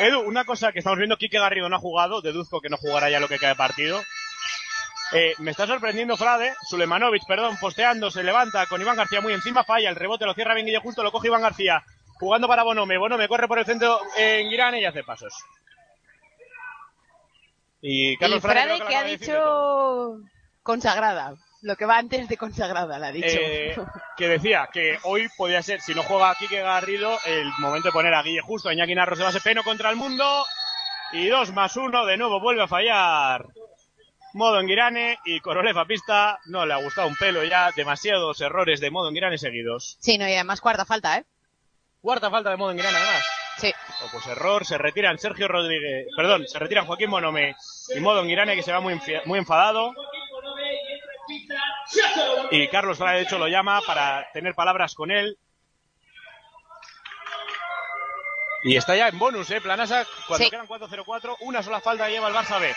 Edu, 0.00 0.20
una 0.20 0.44
cosa 0.46 0.72
que 0.72 0.78
estamos 0.78 0.98
viendo, 0.98 1.18
Quique 1.18 1.38
Garrido 1.38 1.68
no 1.68 1.76
ha 1.76 1.80
jugado, 1.80 2.22
deduzco 2.22 2.60
que 2.60 2.70
no 2.70 2.78
jugará 2.78 3.10
ya 3.10 3.20
lo 3.20 3.28
que 3.28 3.38
queda 3.38 3.50
de 3.50 3.56
partido. 3.56 4.00
Eh, 5.12 5.34
me 5.38 5.50
está 5.50 5.66
sorprendiendo 5.66 6.16
Frade, 6.16 6.54
Sulemanovic, 6.68 7.26
perdón, 7.26 7.58
posteando, 7.60 8.10
se 8.10 8.22
levanta 8.22 8.64
con 8.66 8.80
Iván 8.80 8.96
García 8.96 9.20
muy 9.20 9.34
encima, 9.34 9.64
falla, 9.64 9.90
el 9.90 9.96
rebote 9.96 10.24
lo 10.24 10.34
cierra 10.34 10.54
bien 10.54 10.66
Guille 10.66 10.78
justo, 10.78 11.02
lo 11.02 11.12
coge 11.12 11.26
Iván 11.26 11.42
García, 11.42 11.84
jugando 12.14 12.48
para 12.48 12.62
Bonome, 12.62 12.96
Bonome 12.96 13.28
corre 13.28 13.46
por 13.46 13.58
el 13.58 13.66
centro 13.66 14.00
en 14.16 14.48
Girane 14.48 14.80
y 14.80 14.86
hace 14.86 15.02
pasos. 15.02 15.34
Y 17.82 18.16
Carlos 18.16 18.38
y 18.38 18.40
Frade, 18.40 18.76
Frade 18.76 18.88
que 18.88 18.96
ha 18.96 19.02
de 19.02 19.16
dicho. 19.16 20.16
Consagrada. 20.62 21.34
Lo 21.62 21.76
que 21.76 21.84
va 21.84 21.98
antes 21.98 22.28
de 22.28 22.36
consagrada, 22.38 22.98
la 22.98 23.08
ha 23.08 23.12
dicho. 23.12 23.26
Eh, 23.28 23.76
que 24.16 24.28
decía 24.28 24.68
que 24.72 24.98
hoy 25.02 25.28
podía 25.36 25.62
ser, 25.62 25.80
si 25.80 25.94
no 25.94 26.02
juega 26.02 26.34
Quique 26.36 26.62
Garrido, 26.62 27.18
el 27.26 27.50
momento 27.58 27.88
de 27.88 27.92
poner 27.92 28.14
a 28.14 28.22
Guille 28.22 28.40
Justo, 28.40 28.68
a 28.70 28.72
Iñaki 28.72 28.94
Narro 28.94 29.14
se 29.14 29.22
base 29.22 29.40
peno 29.40 29.62
contra 29.62 29.90
el 29.90 29.96
mundo. 29.96 30.44
Y 31.12 31.26
dos 31.26 31.52
más 31.52 31.76
uno, 31.76 32.06
de 32.06 32.16
nuevo 32.16 32.40
vuelve 32.40 32.62
a 32.62 32.68
fallar. 32.68 33.46
Modo 34.32 34.60
en 34.60 34.68
Girane 34.68 35.18
y 35.24 35.40
Korolev 35.40 35.76
a 35.78 35.84
pista. 35.84 36.38
No 36.46 36.64
le 36.64 36.72
ha 36.72 36.82
gustado 36.82 37.08
un 37.08 37.16
pelo 37.16 37.44
ya. 37.44 37.70
Demasiados 37.74 38.40
errores 38.40 38.80
de 38.80 38.90
Modo 38.90 39.08
en 39.08 39.14
Girane 39.14 39.38
seguidos. 39.38 39.96
Sí, 40.00 40.18
no, 40.18 40.28
y 40.28 40.32
además 40.34 40.60
cuarta 40.60 40.84
falta, 40.84 41.18
¿eh? 41.18 41.24
Cuarta 42.00 42.30
falta 42.30 42.50
de 42.50 42.56
Modo 42.56 42.70
en 42.70 42.78
Girane 42.78 42.96
además. 42.96 43.24
Sí. 43.58 43.72
O 44.04 44.10
pues 44.10 44.26
error, 44.28 44.64
se 44.64 44.78
retiran 44.78 45.18
Sergio 45.18 45.46
Rodríguez, 45.46 46.06
perdón, 46.16 46.46
se 46.46 46.58
retiran 46.58 46.86
Joaquín 46.86 47.10
Monome 47.10 47.54
y 47.94 48.00
Modo 48.00 48.22
en 48.22 48.28
Girane 48.28 48.56
que 48.56 48.62
se 48.62 48.72
va 48.72 48.80
muy, 48.80 48.98
muy 49.26 49.38
enfadado. 49.38 49.92
Y 52.50 52.68
Carlos 52.68 52.98
Frade, 52.98 53.18
de 53.18 53.22
hecho, 53.22 53.38
lo 53.38 53.48
llama 53.48 53.80
para 53.86 54.28
tener 54.32 54.54
palabras 54.54 54.94
con 54.94 55.10
él. 55.10 55.36
Y 58.62 58.76
está 58.76 58.94
ya 58.94 59.08
en 59.08 59.18
bonus, 59.18 59.50
¿eh? 59.50 59.60
Planasa, 59.60 60.06
cuando 60.26 60.44
Sí. 60.44 60.50
quedan 60.50 60.66
4-0-4, 60.66 61.36
una 61.40 61.62
sola 61.62 61.80
falta 61.80 62.08
lleva 62.08 62.28
el 62.28 62.34
Barça 62.34 62.60
B. 62.60 62.74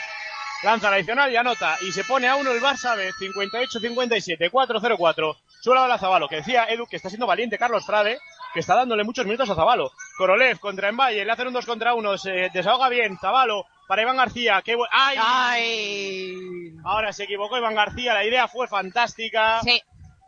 Lanza 0.63 0.89
la 0.89 0.95
adicional 0.95 1.29
y 1.31 1.35
anota. 1.35 1.77
Y 1.81 1.91
se 1.91 2.05
pone 2.05 2.27
a 2.27 2.35
uno 2.35 2.51
el 2.51 2.61
Barça 2.61 2.95
B, 2.95 3.11
58-57, 3.19 4.49
4-0-4. 4.49 5.37
Suela 5.61 5.87
la 5.87 5.97
Zabalo, 5.97 6.29
que 6.29 6.37
decía 6.37 6.65
Edu 6.69 6.87
que 6.87 6.95
está 6.95 7.09
siendo 7.09 7.27
valiente 7.27 7.57
Carlos 7.57 7.85
Frade, 7.85 8.17
que 8.53 8.59
está 8.59 8.75
dándole 8.75 9.03
muchos 9.03 9.25
minutos 9.25 9.49
a 9.49 9.55
Zabalo. 9.55 9.91
Korolev 10.17 10.59
contra 10.59 10.89
Envalle, 10.89 11.25
le 11.25 11.31
hacen 11.31 11.47
un 11.47 11.53
2 11.53 11.65
contra 11.65 11.93
1, 11.93 12.17
se 12.17 12.31
desahoga 12.53 12.89
bien. 12.89 13.17
Zabalo 13.19 13.65
para 13.87 14.01
Iván 14.03 14.17
García, 14.17 14.61
qué 14.63 14.75
bu- 14.77 14.87
¡Ay! 14.91 15.17
¡Ay! 15.19 16.73
Ahora 16.85 17.11
se 17.13 17.23
equivocó 17.23 17.57
Iván 17.57 17.75
García, 17.75 18.13
la 18.13 18.25
idea 18.25 18.47
fue 18.47 18.67
fantástica. 18.67 19.59
Sí. 19.61 19.81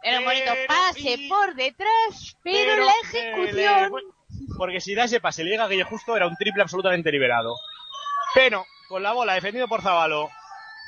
Era 0.03 0.19
un 0.19 0.25
bonito 0.25 0.51
Pero- 0.53 0.67
pase 0.67 1.11
y- 1.17 1.29
por 1.29 1.55
detrás, 1.55 2.35
pero, 2.43 2.57
Pero, 2.73 2.85
la 2.85 2.93
ejecución. 3.03 3.91
le 3.93 4.01
porque 4.57 4.79
si 4.79 4.93
da 4.93 5.05
ese 5.05 5.19
pase 5.19 5.43
le 5.43 5.51
llega 5.51 5.63
a 5.63 5.67
Guille 5.67 5.83
Justo, 5.83 6.15
era 6.15 6.27
un 6.27 6.35
triple 6.35 6.61
absolutamente 6.61 7.11
liberado. 7.11 7.55
Peno, 8.33 8.65
con 8.87 9.01
la 9.01 9.13
bola, 9.13 9.33
defendido 9.33 9.67
por 9.67 9.81
Zabalo. 9.81 10.29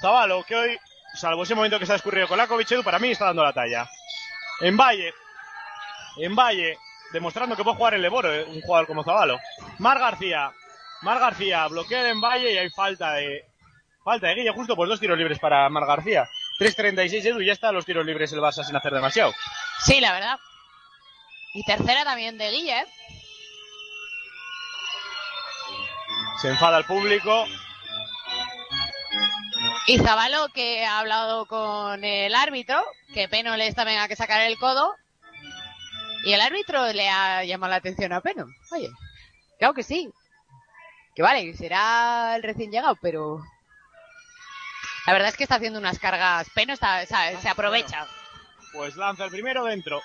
Zabalo, 0.01 0.43
que 0.43 0.55
hoy, 0.55 0.77
salvo 1.15 1.43
ese 1.43 1.55
momento 1.55 1.79
que 1.79 1.85
se 1.85 1.93
ha 1.93 1.95
escurrido 1.95 2.27
con 2.27 2.37
Lakovic, 2.37 2.71
Edu, 2.71 2.83
para 2.83 2.99
mí 2.99 3.09
está 3.11 3.25
dando 3.25 3.43
la 3.43 3.53
talla. 3.53 3.89
En 4.61 4.77
Valle, 4.77 5.13
en 6.17 6.35
Valle, 6.35 6.77
demostrando 7.11 7.55
que 7.55 7.63
puede 7.63 7.77
jugar 7.77 7.93
el 7.93 8.01
Leboro, 8.01 8.33
eh, 8.33 8.45
un 8.45 8.61
jugador 8.61 8.87
como 8.87 9.03
Zabalo. 9.03 9.39
Mar 9.79 9.99
García, 9.99 10.51
Mar 11.01 11.19
García, 11.19 11.67
bloquea 11.67 12.09
en 12.09 12.21
Valle 12.21 12.53
y 12.53 12.57
hay 12.57 12.69
falta 12.69 13.13
de, 13.13 13.45
falta 14.03 14.27
de 14.27 14.35
Guille 14.35 14.53
Justo, 14.53 14.75
pues 14.75 14.89
dos 14.89 14.99
tiros 14.99 15.17
libres 15.17 15.39
para 15.39 15.69
Mar 15.69 15.85
García. 15.85 16.27
3.36 16.59 17.25
Edu, 17.25 17.41
y 17.41 17.47
ya 17.47 17.53
está 17.53 17.71
los 17.71 17.85
tiros 17.85 18.05
libres 18.05 18.31
el 18.33 18.39
Barça 18.39 18.63
sin 18.63 18.75
hacer 18.75 18.93
demasiado. 18.93 19.33
Sí, 19.79 19.99
la 19.99 20.11
verdad. 20.11 20.39
Y 21.53 21.63
tercera 21.63 22.03
también 22.03 22.37
de 22.37 22.49
Guille, 22.49 22.79
¿eh? 22.79 22.85
Se 26.41 26.49
enfada 26.49 26.77
el 26.77 26.85
público. 26.85 27.45
Y 29.87 29.99
Zabalo, 29.99 30.49
que 30.49 30.85
ha 30.85 30.99
hablado 30.99 31.45
con 31.45 32.03
el 32.03 32.35
árbitro, 32.35 32.83
que 33.13 33.27
Peno 33.27 33.55
le 33.55 33.67
está 33.67 33.83
venga 33.85 34.07
que 34.07 34.15
sacar 34.15 34.41
el 34.41 34.57
codo. 34.57 34.93
Y 36.27 36.33
el 36.33 36.41
árbitro 36.41 36.85
le 36.91 37.07
ha 37.07 37.45
llamado 37.45 37.69
la 37.71 37.77
atención 37.77 38.11
a 38.11 38.19
Peno. 38.19 38.47
Oye, 38.73 38.89
claro 39.59 39.73
que 39.73 39.81
sí. 39.81 40.11
Que 41.15 41.21
vale, 41.21 41.55
será 41.55 42.35
el 42.35 42.43
recién 42.43 42.69
llegado, 42.69 42.97
pero... 43.01 43.39
La 45.05 45.13
verdad 45.13 45.29
es 45.29 45.37
que 45.37 45.43
está 45.43 45.55
haciendo 45.55 45.79
unas 45.79 45.99
cargas. 45.99 46.49
Peno 46.53 46.73
está, 46.73 47.05
se, 47.05 47.37
se 47.41 47.47
aprovecha. 47.47 48.05
Pues 48.73 48.97
lanza 48.97 49.23
el 49.23 49.31
primero 49.31 49.63
dentro. 49.63 50.01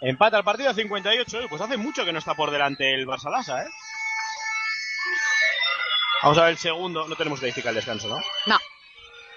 Empata 0.00 0.38
el 0.38 0.42
partido 0.42 0.70
a 0.70 0.74
58. 0.74 1.40
eh, 1.42 1.46
Pues 1.48 1.62
hace 1.62 1.76
mucho 1.76 2.04
que 2.04 2.12
no 2.12 2.18
está 2.18 2.34
por 2.34 2.50
delante 2.50 2.92
el 2.92 3.06
Barça 3.06 3.30
Lasa, 3.30 3.62
¿eh? 3.62 3.68
Vamos 6.24 6.38
a 6.38 6.42
ver 6.42 6.50
el 6.50 6.58
segundo. 6.58 7.06
No 7.06 7.14
tenemos 7.14 7.36
estadística 7.38 7.68
al 7.68 7.76
descanso, 7.76 8.08
¿no? 8.08 8.20
No. 8.46 8.58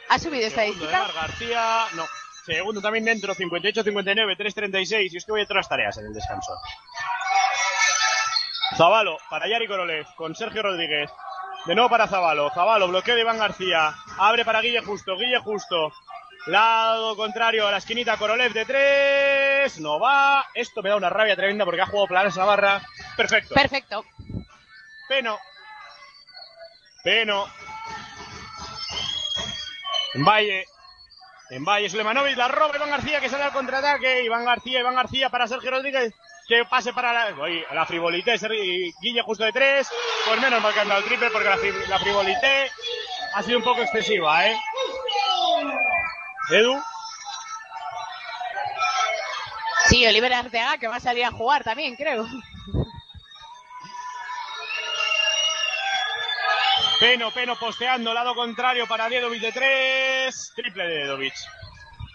¿Ha 0.10 0.18
subido 0.18 0.48
estadística? 0.48 0.92
Mar 1.04 1.14
García. 1.14 1.86
No. 1.94 2.08
Segundo 2.48 2.82
también 2.82 3.04
dentro. 3.04 3.36
58-59. 3.36 4.38
3-36. 4.38 5.10
Y 5.12 5.18
es 5.18 5.26
que 5.26 5.32
voy 5.32 5.42
a 5.42 5.44
otras 5.44 5.68
tareas 5.68 5.98
en 5.98 6.06
el 6.06 6.14
descanso. 6.14 6.54
Zabalo 8.78 9.18
para 9.30 9.48
Yari 9.48 9.68
Korolev 9.68 10.06
con 10.16 10.34
Sergio 10.34 10.64
Rodríguez. 10.64 11.12
De 11.66 11.76
nuevo 11.76 11.90
para 11.90 12.08
Zabalo. 12.08 12.50
Zabalo, 12.52 12.88
bloqueo 12.88 13.16
de 13.16 13.22
Iván 13.22 13.38
García. 13.38 13.94
Abre 14.18 14.46
para 14.46 14.62
Guille 14.62 14.82
Justo. 14.82 15.18
Guille 15.18 15.40
Justo. 15.40 15.92
Lado 16.46 17.18
contrario 17.18 17.68
a 17.68 17.72
la 17.72 17.78
esquinita 17.78 18.16
Korolev 18.16 18.54
de 18.54 18.66
tres. 18.66 19.80
No 19.82 20.00
va. 20.00 20.46
Esto 20.54 20.82
me 20.82 20.90
da 20.90 20.96
una 20.96 21.10
rabia 21.10 21.36
tremenda 21.36 21.66
porque 21.66 21.82
ha 21.82 21.86
jugado 21.86 22.08
Planes 22.08 22.38
Navarra. 22.38 22.82
Perfecto. 23.18 23.56
Perfecto. 23.56 24.06
Peno. 25.10 25.38
Peno. 27.04 27.46
En 30.14 30.24
Valle. 30.24 30.66
En 31.50 31.64
Valle, 31.64 31.90
Sulemanovic 31.90 32.36
la 32.36 32.50
roba 32.50 32.76
Iván 32.76 32.90
García 32.90 33.22
que 33.22 33.30
sale 33.30 33.46
al 33.46 33.54
contraataque. 33.54 34.24
Iván 34.24 34.46
García, 34.46 34.80
Iván 34.80 34.96
García 34.96 35.30
para 35.30 35.48
Sergio 35.48 35.72
Rodríguez. 35.72 36.14
Que 36.48 36.66
pase 36.66 36.94
para 36.94 37.14
la, 37.14 37.42
oye, 37.42 37.66
la 37.74 37.86
frivolité. 37.86 38.36
Guille 39.02 39.22
justo 39.24 39.44
de 39.44 39.54
tres. 39.54 39.90
Pues 40.26 40.42
menos 40.42 40.62
marcando 40.62 40.94
al 40.94 41.04
triple 41.04 41.30
porque 41.32 41.50
la, 41.50 41.58
la 41.88 42.00
frivolité 42.00 42.70
ha 43.34 43.44
sido 43.44 43.60
un 43.60 43.64
poco 43.64 43.82
excesiva, 43.82 44.48
¿eh? 44.48 44.58
Edu. 46.52 46.82
Sí, 49.88 50.06
Oliver 50.06 50.34
Arteaga, 50.34 50.78
que 50.78 50.88
va 50.88 50.98
a 50.98 51.00
salir 51.00 51.24
a 51.24 51.32
jugar 51.32 51.64
también, 51.64 51.96
creo. 51.96 52.26
Peno, 57.00 57.32
Peno 57.32 57.56
posteando, 57.56 58.14
lado 58.14 58.34
contrario 58.34 58.88
para 58.88 59.08
Dedovic 59.08 59.42
de 59.42 59.52
tres. 59.52 60.52
Triple 60.56 60.88
de 60.88 60.96
Dedovic. 61.04 61.34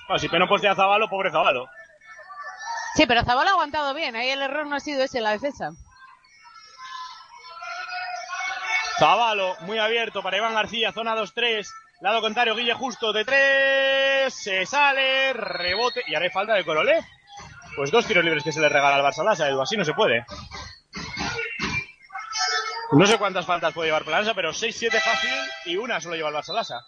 Bueno, 0.09 0.19
si 0.19 0.29
Peno 0.29 0.49
postea 0.49 0.73
a 0.73 0.75
Zabalo, 0.75 1.09
pobre 1.09 1.31
Zabalo. 1.31 1.69
Sí, 2.95 3.07
pero 3.07 3.25
Zabala 3.25 3.51
ha 3.51 3.53
aguantado 3.55 3.95
bien. 3.95 4.17
Ahí 4.17 4.31
el 4.31 4.43
error 4.43 4.67
no 4.67 4.77
ha 4.77 4.81
sido 4.81 5.03
ese 5.03 5.19
en 5.19 5.25
la 5.25 5.31
defensa. 5.31 5.71
Zabalo, 8.99 9.57
muy 9.61 9.79
abierto 9.79 10.23
para 10.23 10.37
Iván 10.37 10.55
García, 10.55 10.93
zona 10.93 11.15
2-3. 11.15 11.67
Lado 12.01 12.21
contrario, 12.21 12.57
Guille 12.57 12.75
Justo 12.75 13.13
de 13.13 13.25
3. 13.25 14.35
Se 14.35 14.67
sale, 14.67 15.33
rebote. 15.33 16.03
Y 16.09 16.17
haré 16.17 16.31
falta 16.31 16.55
de 16.55 16.65
Korolev. 16.65 17.05
Pues 17.77 17.91
dos 17.91 18.05
tiros 18.07 18.25
libres 18.25 18.43
que 18.43 18.53
se 18.53 18.61
le 18.61 18.69
regala 18.69 18.97
al 18.97 19.03
Barça 19.03 19.25
Lasa, 19.25 19.49
Edu. 19.49 19.63
Así 19.63 19.77
no 19.77 19.85
se 19.85 19.95
puede. 19.95 20.27
No 22.93 23.07
sé 23.07 23.17
cuántas 23.17 23.47
faltas 23.47 23.73
puede 23.73 23.89
llevar 23.89 24.05
Planasa, 24.05 24.35
pero 24.35 24.51
6-7 24.51 24.91
fácil 25.01 25.31
y 25.65 25.77
una 25.77 26.01
solo 26.01 26.15
lleva 26.15 26.29
el 26.29 26.35
Barça 26.35 26.53
Lasa. 26.53 26.81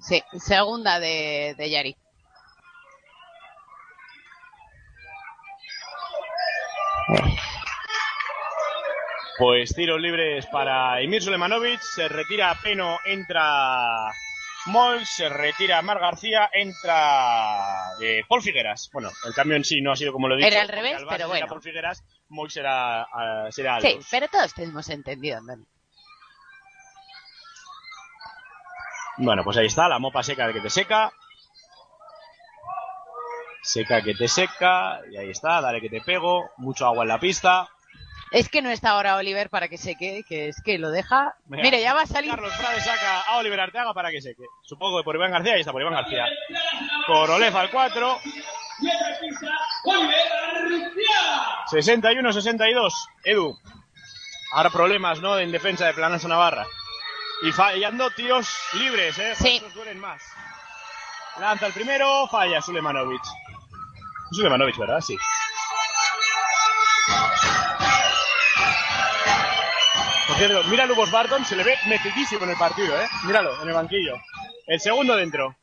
Sí, 0.00 0.22
segunda 0.38 0.98
de, 0.98 1.54
de 1.56 1.70
Yari. 1.70 1.96
Pues 9.38 9.74
tiros 9.74 10.00
libres 10.00 10.46
para 10.46 11.00
Emir 11.00 11.22
Sulemanovic. 11.22 11.80
Se 11.80 12.08
retira 12.08 12.56
Peno, 12.62 12.98
entra 13.04 14.10
Moll, 14.66 15.06
se 15.06 15.28
retira 15.28 15.80
Mar 15.82 16.00
García, 16.00 16.50
entra 16.52 17.92
eh, 18.00 18.22
Paul 18.28 18.42
Figueras. 18.42 18.90
Bueno, 18.92 19.10
el 19.24 19.32
cambio 19.32 19.56
en 19.56 19.64
sí 19.64 19.80
no 19.80 19.92
ha 19.92 19.96
sido 19.96 20.12
como 20.12 20.28
lo 20.28 20.36
dicho. 20.36 20.48
Era 20.48 20.62
al 20.62 20.68
revés, 20.68 20.96
Albás 20.96 21.16
pero 21.16 21.28
bueno. 21.28 21.46
Paul 21.46 21.62
Figueras, 21.62 22.04
Moll 22.28 22.50
será, 22.50 23.02
ah, 23.02 23.48
será 23.50 23.80
Sí, 23.80 23.98
pero 24.10 24.28
todos 24.28 24.54
tenemos 24.54 24.88
entendido. 24.88 25.40
¿no? 25.40 25.54
Bueno, 29.18 29.44
pues 29.44 29.56
ahí 29.56 29.66
está, 29.66 29.88
la 29.88 29.98
mopa 29.98 30.22
seca 30.22 30.46
de 30.46 30.52
que 30.52 30.60
te 30.60 30.70
seca. 30.70 31.12
Seca 33.62 34.02
que 34.02 34.14
te 34.14 34.28
seca. 34.28 35.00
Y 35.10 35.16
ahí 35.16 35.30
está, 35.30 35.60
dale 35.60 35.80
que 35.80 35.88
te 35.88 36.00
pego. 36.00 36.50
Mucho 36.56 36.86
agua 36.86 37.04
en 37.04 37.08
la 37.08 37.20
pista. 37.20 37.68
Es 38.32 38.48
que 38.48 38.60
no 38.60 38.70
está 38.70 38.90
ahora 38.90 39.16
Oliver 39.16 39.50
para 39.50 39.68
que 39.68 39.78
se 39.78 39.96
quede, 39.96 40.24
que 40.24 40.48
es 40.48 40.60
que 40.62 40.78
lo 40.78 40.90
deja. 40.90 41.34
Mire, 41.46 41.80
ya 41.80 41.94
va 41.94 42.02
a 42.02 42.06
salir. 42.06 42.30
Carlos 42.30 42.54
Frade 42.54 42.80
saca 42.80 43.22
a 43.22 43.36
Oliver 43.38 43.60
Arteaga 43.60 43.94
para 43.94 44.10
que 44.10 44.20
seque. 44.20 44.42
Supongo 44.62 44.98
que 44.98 45.04
por 45.04 45.14
Iván 45.14 45.30
García, 45.30 45.54
ahí 45.54 45.60
está 45.60 45.72
por 45.72 45.80
Iván 45.80 45.94
García. 45.94 46.26
Korolev 47.06 47.56
al 47.56 47.70
4. 47.70 48.18
61-62. 51.70 52.92
Edu. 53.24 53.56
Ahora 54.52 54.70
problemas, 54.70 55.20
¿no? 55.20 55.38
En 55.38 55.52
defensa 55.52 55.86
de 55.86 55.94
Planaso 55.94 56.28
Navarra. 56.28 56.66
Y 57.42 57.52
fallando 57.52 58.10
tiros 58.10 58.48
libres, 58.74 59.18
¿eh? 59.18 59.34
Sí. 59.36 59.62
Duelen 59.74 60.00
más. 60.00 60.22
Lanza 61.38 61.66
el 61.66 61.72
primero, 61.72 62.26
falla 62.28 62.62
Sulemanovic. 62.62 63.22
Sulemanovic, 64.32 64.78
¿verdad? 64.78 65.00
Sí. 65.00 65.16
Por 70.26 70.36
cierto, 70.36 70.62
mira 70.64 70.84
a 70.84 70.86
Lubos 70.86 71.10
Barton, 71.10 71.44
se 71.44 71.54
le 71.56 71.62
ve 71.62 71.76
metidísimo 71.86 72.44
en 72.44 72.50
el 72.50 72.56
partido, 72.56 73.00
¿eh? 73.00 73.06
Míralo, 73.24 73.62
en 73.62 73.68
el 73.68 73.74
banquillo. 73.74 74.16
El 74.66 74.80
segundo 74.80 75.14
dentro. 75.14 75.54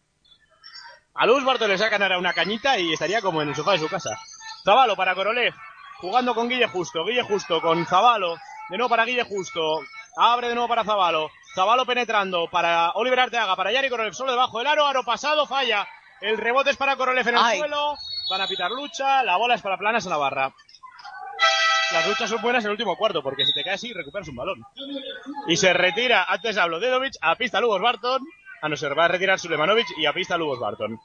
A 1.16 1.26
Lubos 1.26 1.44
Barton 1.44 1.70
le 1.70 1.78
sacan 1.78 2.02
ahora 2.02 2.18
una 2.18 2.34
cañita 2.34 2.78
y 2.80 2.94
estaría 2.94 3.22
como 3.22 3.42
en 3.42 3.50
el 3.50 3.56
sofá 3.56 3.74
de 3.74 3.80
su 3.80 3.90
casa. 3.90 4.18
Zabalo 4.64 4.96
para 4.96 5.16
Korolev, 5.16 5.54
jugando 5.98 6.34
con 6.34 6.48
Guille 6.48 6.68
Justo. 6.68 7.04
Guille 7.06 7.24
Justo 7.24 7.62
con 7.62 7.86
Zabalo. 7.86 8.36
De 8.70 8.78
nuevo 8.78 8.90
para 8.90 9.04
Guille 9.06 9.24
Justo. 9.24 9.80
Abre 10.16 10.48
de 10.48 10.56
nuevo 10.56 10.70
para 10.70 10.86
Zabalo. 10.86 11.30
Zabalo 11.56 11.86
penetrando 11.86 12.48
para 12.50 12.92
Oliver 12.92 13.20
Arteaga, 13.20 13.56
para 13.56 13.72
Yari 13.72 13.90
Korolev, 13.90 14.14
solo 14.14 14.32
debajo 14.32 14.60
del 14.60 14.68
aro. 14.68 14.88
Aro 14.88 15.04
pasado, 15.04 15.46
falla. 15.46 15.86
El 16.22 16.38
rebote 16.38 16.70
es 16.70 16.78
para 16.78 16.96
Korolev 16.96 17.28
en 17.28 17.36
el 17.36 17.42
Ay. 17.44 17.60
suelo. 17.60 17.96
Van 18.30 18.42
a 18.42 18.48
pitar 18.48 18.72
lucha. 18.72 19.22
La 19.24 19.36
bola 19.36 19.56
es 19.56 19.62
para 19.62 19.78
Planas 19.78 20.08
Navarra. 20.08 20.54
Las 21.94 22.08
luchas 22.08 22.30
son 22.30 22.42
buenas 22.42 22.64
en 22.64 22.68
el 22.70 22.72
último 22.74 22.96
cuarto, 22.98 23.22
porque 23.22 23.46
si 23.46 23.54
te 23.54 23.64
caes 23.64 23.76
así, 23.76 23.94
recuperas 23.94 24.28
un 24.28 24.36
balón. 24.36 24.64
Y 25.48 25.56
se 25.58 25.74
retira, 25.74 26.24
antes 26.28 26.58
hablo 26.58 26.80
Dedovic, 26.80 27.14
a 27.22 27.36
pista 27.36 27.62
Lubos 27.62 27.82
Barton. 27.82 28.22
A 28.62 28.70
no 28.70 28.76
ser, 28.78 28.98
va 28.98 29.06
a 29.06 29.10
retirar 29.10 29.40
Sulemanovic 29.40 29.88
y 29.98 30.06
a 30.06 30.14
pista 30.14 30.38
Lubos 30.38 30.60
Barton. 30.60 30.98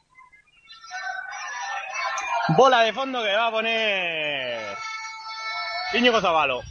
Bola 2.57 2.81
de 2.81 2.93
fondo 2.95 3.23
que 3.23 3.33
va 3.35 3.49
a 3.49 3.51
poner 3.51 4.61
Íñigo 5.93 6.21
Zabalo. 6.21 6.63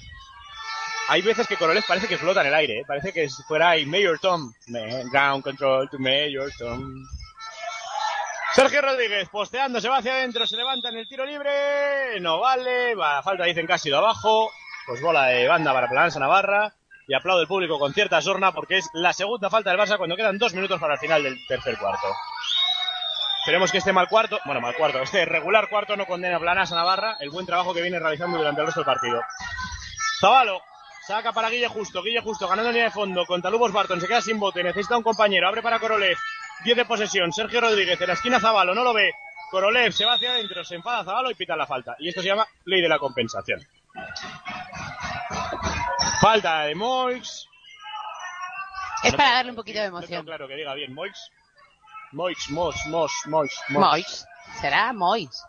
Hay 1.10 1.22
veces 1.22 1.48
que 1.48 1.56
Korolev 1.56 1.86
parece 1.88 2.08
que 2.08 2.18
flota 2.18 2.42
en 2.42 2.48
el 2.48 2.54
aire, 2.56 2.80
¿eh? 2.80 2.84
parece 2.88 3.14
que 3.14 3.30
fuera 3.48 3.74
Mayor 3.86 4.20
Tom. 4.20 4.52
Me- 4.68 5.04
Ground 5.12 5.44
control 5.44 5.88
to 5.90 6.00
Mayor 6.00 6.52
Tom. 6.58 6.82
Sergio 8.58 8.82
Rodríguez 8.82 9.30
posteando, 9.30 9.80
se 9.80 9.88
va 9.88 9.98
hacia 9.98 10.14
adentro, 10.14 10.48
se 10.48 10.58
levanta 10.58 10.90
en 10.90 10.98
el 10.98 11.08
tiro 11.08 11.24
libre, 11.28 12.20
no 12.22 12.40
vale, 12.40 12.96
va, 12.96 13.22
falta 13.22 13.44
dicen 13.44 13.72
ha 13.72 13.78
sido 13.78 14.00
abajo, 14.00 14.52
pues 14.88 15.00
bola 15.00 15.28
de 15.28 15.48
banda 15.48 15.72
para 15.72 15.88
Plananza 15.88 16.20
Navarra 16.20 16.74
y 17.08 17.14
aplaude 17.14 17.44
el 17.44 17.48
público 17.48 17.78
con 17.78 17.94
cierta 17.94 18.20
sorna 18.20 18.54
porque 18.54 18.80
es 18.80 18.90
la 18.94 19.14
segunda 19.14 19.52
falta 19.52 19.70
del 19.70 19.80
Barça 19.80 20.00
cuando 20.00 20.16
quedan 20.16 20.40
dos 20.40 20.56
minutos 20.56 20.80
para 20.82 20.96
el 20.96 21.00
final 21.00 21.22
del 21.22 21.38
tercer 21.48 21.78
cuarto. 21.78 22.08
Esperemos 23.42 23.72
que 23.72 23.78
este 23.78 23.94
mal 23.94 24.10
cuarto, 24.10 24.40
bueno, 24.46 24.60
mal 24.60 24.74
cuarto, 24.76 25.04
este 25.04 25.24
regular 25.26 25.70
cuarto 25.70 25.96
no 25.96 26.08
condena 26.08 26.38
a 26.38 26.40
Planasa 26.40 26.74
Navarra 26.74 27.16
el 27.20 27.30
buen 27.30 27.46
trabajo 27.46 27.76
que 27.76 27.84
viene 27.84 28.00
realizando 28.00 28.40
durante 28.40 28.62
el 28.62 28.66
resto 28.66 28.80
del 28.80 28.88
partido. 28.88 29.22
Zabalo, 30.20 30.64
saca 31.06 31.32
para 31.32 31.52
Guille 31.52 31.68
Justo, 31.68 32.02
Guille 32.02 32.22
Justo 32.22 32.48
ganando 32.48 32.72
línea 32.72 32.86
de 32.86 32.92
fondo 32.92 33.24
contra 33.28 33.52
Lubos 33.52 33.72
Barton, 33.72 34.02
se 34.02 34.08
queda 34.08 34.20
sin 34.20 34.40
bote, 34.40 34.64
necesita 34.64 34.98
un 34.98 35.04
compañero, 35.04 35.48
abre 35.48 35.62
para 35.62 35.78
Korolev, 35.78 36.18
10 36.64 36.78
de 36.78 36.86
posesión, 36.86 37.32
Sergio 37.32 37.62
Rodríguez 37.62 38.00
en 38.02 38.08
la 38.08 38.14
esquina 38.14 38.40
Zabalo, 38.40 38.74
no 38.76 38.84
lo 38.84 38.94
ve, 38.94 39.14
Korolev 39.52 39.92
se 39.94 40.06
va 40.06 40.14
hacia 40.16 40.32
adentro, 40.32 40.64
se 40.66 40.76
enfada 40.76 41.04
Zabalo 41.04 41.32
y 41.32 41.36
pita 41.36 41.56
la 41.56 41.66
falta. 41.68 41.96
Y 42.00 42.10
esto 42.10 42.22
se 42.22 42.28
llama 42.28 42.46
ley 42.66 42.82
de 42.82 42.90
la 42.90 43.00
compensación. 43.00 43.62
Falta 46.22 46.62
de 46.64 46.76
Moix. 46.76 47.48
Es 49.04 49.16
para 49.16 49.34
darle 49.36 49.52
un 49.52 49.56
poquito 49.56 49.80
de 49.80 49.90
No 49.90 49.98
emoción. 50.00 50.26
claro 50.26 50.48
que 50.48 50.56
diga 50.56 50.74
bien 50.74 50.94
Moix. 50.94 51.32
Moix, 52.12 52.50
Moix, 52.50 52.86
Moix, 52.88 53.12
Moix, 53.28 53.62
Mois. 53.70 54.26
Será 54.60 54.92
Mois. 54.94 55.44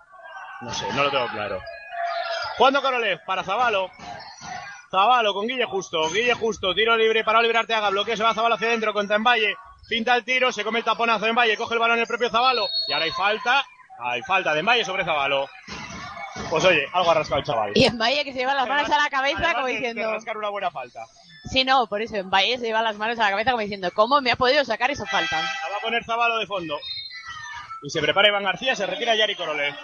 No 0.61 0.73
sé, 0.73 0.93
no 0.93 1.05
lo 1.05 1.11
tengo 1.11 1.27
claro. 1.29 1.61
Jugando 2.57 2.83
Korolev 2.83 3.25
para 3.25 3.43
Zabalo. 3.45 3.91
Zabalo 4.91 5.33
con 5.35 5.47
Guille 5.47 5.65
Justo. 5.65 6.09
Guille 6.11 6.35
Justo, 6.35 6.75
tiro 6.75 6.97
libre 6.97 7.25
para 7.25 7.39
Oliver 7.39 7.59
Arteaga. 7.59 7.91
Bloqueo, 7.91 8.17
se 8.17 8.23
va 8.23 8.35
Zabalo 8.35 8.55
hacia 8.57 8.69
adentro 8.69 8.93
contra 8.93 9.17
Envalle. 9.17 9.57
Pinta 9.89 10.15
el 10.15 10.25
tiro, 10.25 10.53
se 10.53 10.65
come 10.65 10.81
el 10.81 10.85
taponazo 10.85 11.25
de 11.25 11.31
Envalle. 11.31 11.57
Coge 11.57 11.75
el 11.75 11.81
balón 11.81 11.99
el 11.99 12.07
propio 12.07 12.29
Zabalo. 12.29 12.69
Y 12.87 12.93
ahora 12.93 13.07
hay 13.07 13.11
falta. 13.11 13.65
Hay 14.01 14.23
falta 14.23 14.53
de 14.53 14.61
Envalle 14.61 14.85
sobre 14.85 15.05
Zabalo. 15.05 15.49
Pues 16.51 16.65
oye, 16.65 16.87
algo 16.93 17.11
ha 17.11 17.15
rascado 17.15 17.41
el 17.41 17.47
chaval. 17.47 17.73
Y 17.75 17.85
en 17.85 17.99
Valle 17.99 18.25
que 18.25 18.33
se 18.33 18.39
lleva 18.39 18.55
las 18.55 18.69
manos 18.69 18.91
a 18.91 18.97
la 18.97 19.11
cabeza 19.11 19.55
como 19.55 19.67
diciendo... 19.67 20.13
rascar 20.13 20.37
una 20.37 20.51
buena 20.51 20.71
falta. 20.71 21.05
Sí, 21.51 21.65
no, 21.65 21.87
por 21.87 22.01
eso 22.01 22.17
Valle 22.25 22.59
se 22.59 22.67
lleva 22.67 22.83
las 22.83 22.97
manos 22.97 23.19
a 23.19 23.25
la 23.25 23.31
cabeza 23.31 23.51
como 23.51 23.63
diciendo, 23.63 23.91
¿cómo 23.95 24.21
me 24.21 24.31
ha 24.31 24.37
podido 24.37 24.65
sacar 24.65 24.91
esa 24.91 25.05
falta? 25.07 25.37
La 25.41 25.71
va 25.71 25.77
a 25.79 25.81
poner 25.81 26.05
Zabalo 26.05 26.39
de 26.39 26.47
fondo. 26.47 26.79
Y 27.83 27.91
se 27.91 28.01
prepara 28.01 28.29
Iván 28.29 28.45
García, 28.45 28.75
se 28.75 28.87
retira 28.87 29.15
Yari 29.15 29.37
Corole. 29.37 29.75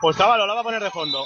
Pues 0.00 0.16
Zabalo 0.16 0.46
la 0.46 0.54
va 0.54 0.60
a 0.60 0.64
poner 0.64 0.82
de 0.82 0.90
fondo. 0.90 1.24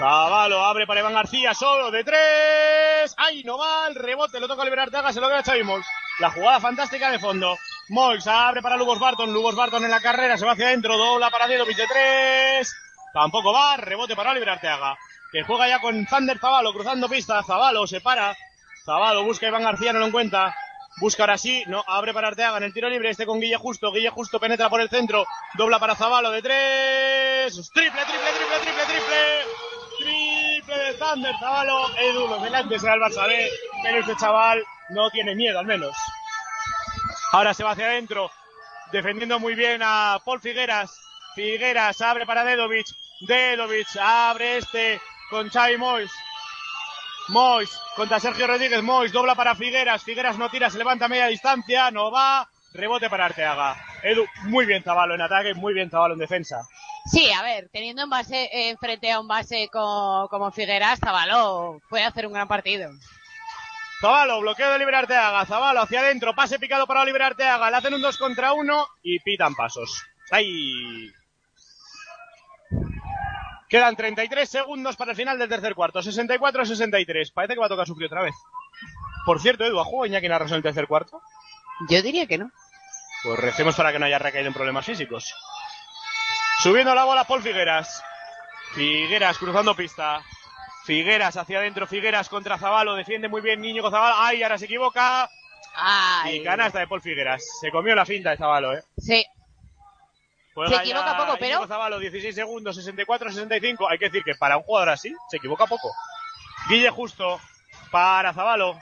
Zabalo 0.00 0.64
abre 0.64 0.86
para 0.86 1.00
Iván 1.00 1.12
García, 1.12 1.52
solo 1.52 1.90
de 1.90 2.02
tres. 2.02 3.14
¡Ay, 3.18 3.44
no 3.44 3.58
va! 3.58 3.86
El 3.86 3.94
rebote 3.94 4.40
lo 4.40 4.48
toca 4.48 4.62
Oliver 4.62 4.80
Arteaga, 4.80 5.12
se 5.12 5.20
lo 5.20 5.28
queda 5.28 5.42
Xavi 5.42 5.62
Mols. 5.62 5.86
La 6.20 6.30
jugada 6.30 6.58
fantástica 6.58 7.10
de 7.10 7.18
fondo. 7.18 7.54
Mols 7.90 8.26
abre 8.26 8.62
para 8.62 8.78
Lugos 8.78 8.98
Barton. 8.98 9.30
Lugos 9.30 9.54
Barton 9.54 9.84
en 9.84 9.90
la 9.90 10.00
carrera, 10.00 10.38
se 10.38 10.46
va 10.46 10.52
hacia 10.52 10.68
adentro, 10.68 10.96
dobla 10.96 11.28
para 11.28 11.46
Dedovic 11.46 11.76
de 11.76 11.86
tres. 11.86 12.74
Tampoco 13.12 13.52
va, 13.52 13.76
rebote 13.76 14.16
para 14.16 14.30
Oliver 14.30 14.48
Arteaga. 14.48 14.96
Que 15.30 15.42
juega 15.42 15.68
ya 15.68 15.80
con 15.80 16.06
Thunder 16.06 16.38
Zabalo, 16.38 16.72
cruzando 16.72 17.06
pista. 17.06 17.42
Zabalo 17.42 17.86
se 17.86 18.00
para. 18.00 18.34
Zabalo 18.86 19.22
busca 19.22 19.44
a 19.44 19.48
Iván 19.50 19.64
García, 19.64 19.92
no 19.92 19.98
lo 19.98 20.06
encuentra. 20.06 20.56
Busca 20.96 21.24
ahora 21.24 21.36
sí, 21.36 21.62
no, 21.66 21.84
abre 21.86 22.14
para 22.14 22.28
Arteaga 22.28 22.56
en 22.56 22.62
el 22.62 22.72
tiro 22.72 22.88
libre, 22.88 23.10
este 23.10 23.26
con 23.26 23.38
Guille 23.38 23.58
Justo, 23.58 23.92
Guille 23.92 24.08
Justo 24.08 24.40
penetra 24.40 24.70
por 24.70 24.80
el 24.80 24.88
centro, 24.88 25.26
dobla 25.54 25.78
para 25.78 25.94
Zabalo 25.94 26.30
de 26.30 26.42
tres, 26.42 27.70
triple, 27.72 28.00
triple, 28.02 28.30
triple, 28.32 28.58
triple, 28.60 28.84
triple, 28.86 29.69
triple 30.00 30.78
de 30.78 30.94
Thunder, 30.94 31.34
Zabalo, 31.38 31.96
Edu, 31.98 32.28
los 32.28 32.42
delante 32.42 32.78
será 32.78 32.94
el 32.94 33.00
Barça 33.00 33.26
pero 33.82 34.00
este 34.00 34.16
chaval 34.16 34.64
no 34.90 35.10
tiene 35.10 35.34
miedo 35.34 35.58
al 35.58 35.66
menos. 35.66 35.96
Ahora 37.32 37.54
se 37.54 37.62
va 37.62 37.72
hacia 37.72 37.86
adentro, 37.86 38.30
defendiendo 38.92 39.38
muy 39.38 39.54
bien 39.54 39.80
a 39.84 40.18
Paul 40.24 40.40
Figueras, 40.40 40.98
Figueras 41.34 42.00
abre 42.00 42.26
para 42.26 42.44
Dedovic, 42.44 42.86
Dedovic 43.20 43.96
abre 44.00 44.58
este 44.58 45.00
con 45.30 45.48
Xavi 45.48 45.76
Mois, 45.76 46.10
Mois 47.28 47.70
contra 47.94 48.18
Sergio 48.18 48.46
Rodríguez. 48.46 48.82
Mois 48.82 49.12
dobla 49.12 49.34
para 49.34 49.54
Figueras. 49.54 50.02
Figueras 50.02 50.36
no 50.38 50.50
tira, 50.50 50.70
se 50.70 50.78
levanta 50.78 51.04
a 51.04 51.08
media 51.08 51.26
distancia. 51.26 51.90
No 51.90 52.10
va. 52.10 52.48
Rebote 52.72 53.08
para 53.08 53.26
Arteaga. 53.26 53.76
Edu, 54.02 54.24
muy 54.44 54.66
bien 54.66 54.82
Zabalo 54.82 55.14
en 55.14 55.20
ataque, 55.22 55.54
muy 55.54 55.74
bien 55.74 55.90
Zabalo 55.90 56.14
en 56.14 56.20
defensa. 56.20 56.62
Sí, 57.10 57.30
a 57.32 57.42
ver, 57.42 57.68
teniendo 57.72 58.02
en 58.02 58.10
base, 58.10 58.48
eh, 58.52 58.76
frente 58.78 59.10
a 59.10 59.20
un 59.20 59.28
base 59.28 59.68
co- 59.72 60.28
como 60.30 60.50
Figueras, 60.52 60.98
Zabalo 61.00 61.80
puede 61.88 62.04
hacer 62.04 62.26
un 62.26 62.32
gran 62.34 62.46
partido. 62.48 62.90
Zabalo, 64.00 64.40
bloqueo 64.40 64.68
de 64.68 64.76
Oliver 64.76 64.94
Arteaga. 64.94 65.44
Zabalo 65.46 65.82
hacia 65.82 66.00
adentro, 66.00 66.34
pase 66.34 66.58
picado 66.58 66.86
para 66.86 67.00
Oliver 67.02 67.22
Arteaga. 67.22 67.70
Le 67.70 67.76
hacen 67.76 67.94
un 67.94 68.00
2 68.02 68.16
contra 68.16 68.52
1 68.52 68.86
y 69.02 69.18
pitan 69.20 69.54
pasos. 69.54 70.02
¡Ay! 70.30 71.10
Quedan 73.68 73.94
33 73.96 74.48
segundos 74.48 74.96
para 74.96 75.12
el 75.12 75.16
final 75.16 75.38
del 75.38 75.48
tercer 75.48 75.74
cuarto. 75.74 76.00
64-63. 76.00 77.32
Parece 77.32 77.54
que 77.54 77.60
va 77.60 77.66
a 77.66 77.68
tocar 77.68 77.86
sufrir 77.86 78.06
otra 78.06 78.22
vez. 78.22 78.34
Por 79.24 79.40
cierto, 79.40 79.64
Edu, 79.64 79.78
¿ha 79.78 79.84
jugado 79.84 80.06
Iñaki 80.06 80.28
Narroso 80.28 80.54
en 80.54 80.58
el 80.58 80.62
tercer 80.62 80.86
cuarto? 80.88 81.20
Yo 81.88 82.02
diría 82.02 82.26
que 82.26 82.38
no. 82.38 82.50
Pues 83.22 83.38
recemos 83.38 83.74
para 83.76 83.92
que 83.92 83.98
no 83.98 84.06
haya 84.06 84.18
recaído 84.18 84.48
en 84.48 84.54
problemas 84.54 84.84
físicos. 84.86 85.34
Subiendo 86.62 86.94
la 86.94 87.04
bola 87.04 87.24
Paul 87.24 87.42
Figueras. 87.42 88.02
Figueras 88.74 89.38
cruzando 89.38 89.74
pista. 89.74 90.22
Figueras 90.84 91.36
hacia 91.36 91.58
adentro, 91.58 91.86
Figueras 91.86 92.28
contra 92.28 92.58
Zabalo, 92.58 92.94
defiende 92.94 93.28
muy 93.28 93.42
bien 93.42 93.60
Niño 93.60 93.82
Zabalo. 93.90 94.14
¡Ay, 94.18 94.42
ahora 94.42 94.58
se 94.58 94.64
equivoca! 94.64 95.28
Ay. 95.74 96.36
Y 96.36 96.42
canasta 96.44 96.78
de 96.80 96.86
Paul 96.88 97.02
Figueras. 97.02 97.42
Se 97.60 97.70
comió 97.70 97.94
la 97.94 98.06
finta 98.06 98.30
de 98.30 98.36
Zabalo, 98.38 98.74
¿eh? 98.74 98.82
Sí. 98.98 99.24
Juega 100.54 100.76
Se 100.78 100.82
equivoca 100.82 101.16
poco, 101.16 101.34
pero- 101.38 101.46
Íñigo 101.46 101.66
Zabalo, 101.66 101.98
16 101.98 102.34
segundos, 102.34 102.76
64-65. 102.76 103.88
Hay 103.88 103.98
que 103.98 104.06
decir 104.06 104.24
que 104.24 104.34
para 104.34 104.56
un 104.56 104.62
jugador 104.64 104.88
así, 104.90 105.14
se 105.28 105.36
equivoca 105.36 105.66
poco. 105.66 105.90
Guille 106.68 106.90
Justo 106.90 107.40
para 107.90 108.32
Zabalo. 108.32 108.78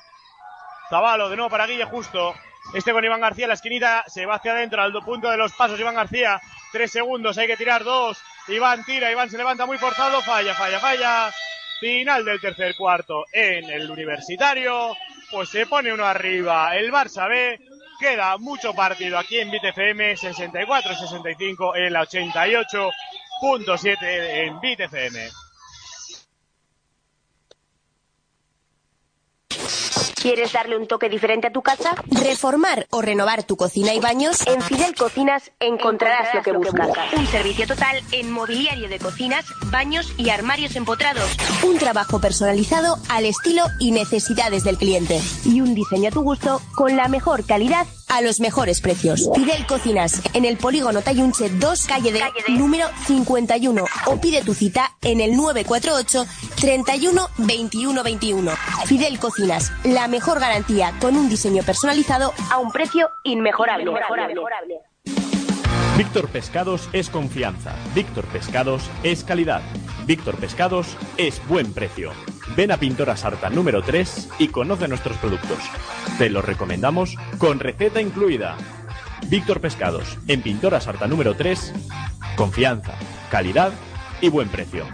Zabalo 0.89 1.28
de 1.28 1.36
nuevo 1.36 1.51
para 1.51 1.66
Guille 1.66 1.85
Justo. 1.85 2.35
Este 2.74 2.93
con 2.93 3.03
Iván 3.03 3.23
García, 3.23 3.47
la 3.47 3.55
esquinita 3.55 4.05
se 4.09 4.27
va 4.27 4.35
hacia 4.35 4.53
adentro 4.53 4.82
al 4.82 4.93
punto 5.03 5.31
de 5.31 5.39
los 5.39 5.55
pasos. 5.55 5.81
Iván 5.81 5.95
García, 5.95 6.39
tres 6.70 6.93
segundos, 6.93 7.39
hay 7.39 7.47
que 7.47 7.57
tirar 7.57 7.82
dos. 7.82 8.19
Iván 8.47 8.85
tira, 8.85 9.11
Iván 9.11 9.31
se 9.31 9.39
levanta 9.39 9.65
muy 9.65 9.78
forzado, 9.78 10.20
falla, 10.20 10.55
falla, 10.55 10.78
falla. 10.78 11.32
Final 11.81 12.27
del 12.27 12.40
tercer 12.40 12.74
cuarto 12.77 13.24
en 13.32 13.70
el 13.70 13.90
universitario. 13.90 14.95
Pues 15.31 15.49
se 15.49 15.65
pone 15.66 15.93
uno 15.93 16.05
arriba 16.05 16.77
el 16.77 16.93
Barça 16.93 17.27
B. 17.28 17.59
Queda 17.99 18.36
mucho 18.36 18.74
partido 18.74 19.19
aquí 19.19 19.39
en 19.39 19.51
BTFM, 19.51 20.15
64-65 20.16 21.77
en 21.77 21.93
la 21.93 22.03
88.7 22.03 23.97
en 24.01 24.61
BTFM. 24.61 25.48
¿Quieres 30.20 30.53
darle 30.53 30.77
un 30.77 30.86
toque 30.89 31.09
diferente 31.09 31.47
a 31.47 31.53
tu 31.53 31.62
casa? 31.62 31.95
¿Reformar 32.11 32.86
o 32.90 33.01
renovar 33.01 33.45
tu 33.45 33.57
cocina 33.57 33.95
y 33.95 34.01
baños? 34.01 34.47
En 34.47 34.61
Fidel 34.62 34.95
Cocinas 34.97 35.53
encontrarás 35.61 36.35
lo 36.35 36.43
que 36.43 36.53
buscas. 36.53 36.90
Un 37.16 37.27
servicio 37.28 37.66
total 37.66 38.03
en 38.12 38.31
mobiliario 38.31 38.89
de 38.89 38.99
cocinas, 38.99 39.45
baños 39.70 40.12
y 40.16 40.31
armarios 40.31 40.74
empotrados. 40.77 41.31
Un 41.62 41.78
trabajo 41.78 42.20
personalizado 42.20 42.97
al 43.09 43.27
estilo 43.27 43.62
y 43.78 43.93
necesidades 43.93 44.65
del 44.65 44.77
cliente. 44.77 45.20
Y 45.45 45.61
un 45.61 45.74
diseño 45.74 46.09
a 46.09 46.12
tu 46.12 46.23
gusto 46.23 46.61
con 46.74 46.97
la 46.97 47.09
mejor 47.09 47.47
calidad 47.47 47.86
a 48.09 48.21
los 48.21 48.41
mejores 48.41 48.81
precios. 48.81 49.31
Fidel 49.35 49.67
Cocinas 49.67 50.23
en 50.35 50.45
el 50.45 50.57
polígono 50.57 51.03
Tayunche 51.03 51.49
2, 51.51 51.87
calle 51.87 52.13
de 52.13 52.23
número 52.49 52.87
51 53.07 53.85
o 54.07 54.21
pide 54.21 54.43
tu 54.43 54.55
cita 54.55 54.91
en 55.03 55.21
el 55.21 55.37
948 55.37 56.27
31 56.61 57.29
21 57.39 58.03
21. 58.03 58.53
Fidel 58.87 59.19
Cocinas, 59.19 59.73
la 59.85 60.09
mejor 60.09 60.41
garantía 60.41 60.95
con 61.01 61.17
un 61.17 61.29
diseño 61.29 61.63
personalizado 61.63 62.33
a 62.51 62.59
un 62.59 62.71
precio 62.73 63.09
inmejorable. 63.25 63.91
Víctor 65.97 66.29
Pescados 66.29 66.89
es 66.93 67.11
confianza. 67.11 67.75
Víctor 67.95 68.25
Pescados 68.27 68.89
es 69.03 69.25
calidad. 69.25 69.63
Víctor 70.07 70.37
Pescados 70.37 70.97
es 71.17 71.45
buen 71.49 71.73
precio. 71.75 72.13
Ven 72.57 72.73
a 72.73 72.77
Pintora 72.77 73.16
Sarta 73.16 73.51
número 73.51 73.83
3 73.83 74.31
y 74.39 74.49
conoce 74.49 74.89
nuestros 74.89 75.16
productos. 75.19 75.59
Te 76.19 76.31
los 76.31 76.45
recomendamos 76.45 77.16
con 77.39 77.61
receta 77.61 78.01
incluida. 78.01 78.57
Víctor 79.29 79.61
Pescados, 79.61 80.19
en 80.27 80.43
Pintora 80.43 80.81
Sarta 80.81 81.07
número 81.07 81.35
3, 81.35 81.73
confianza, 82.37 82.95
calidad 83.31 83.73
y 84.20 84.29
buen 84.29 84.49
precio. 84.49 84.85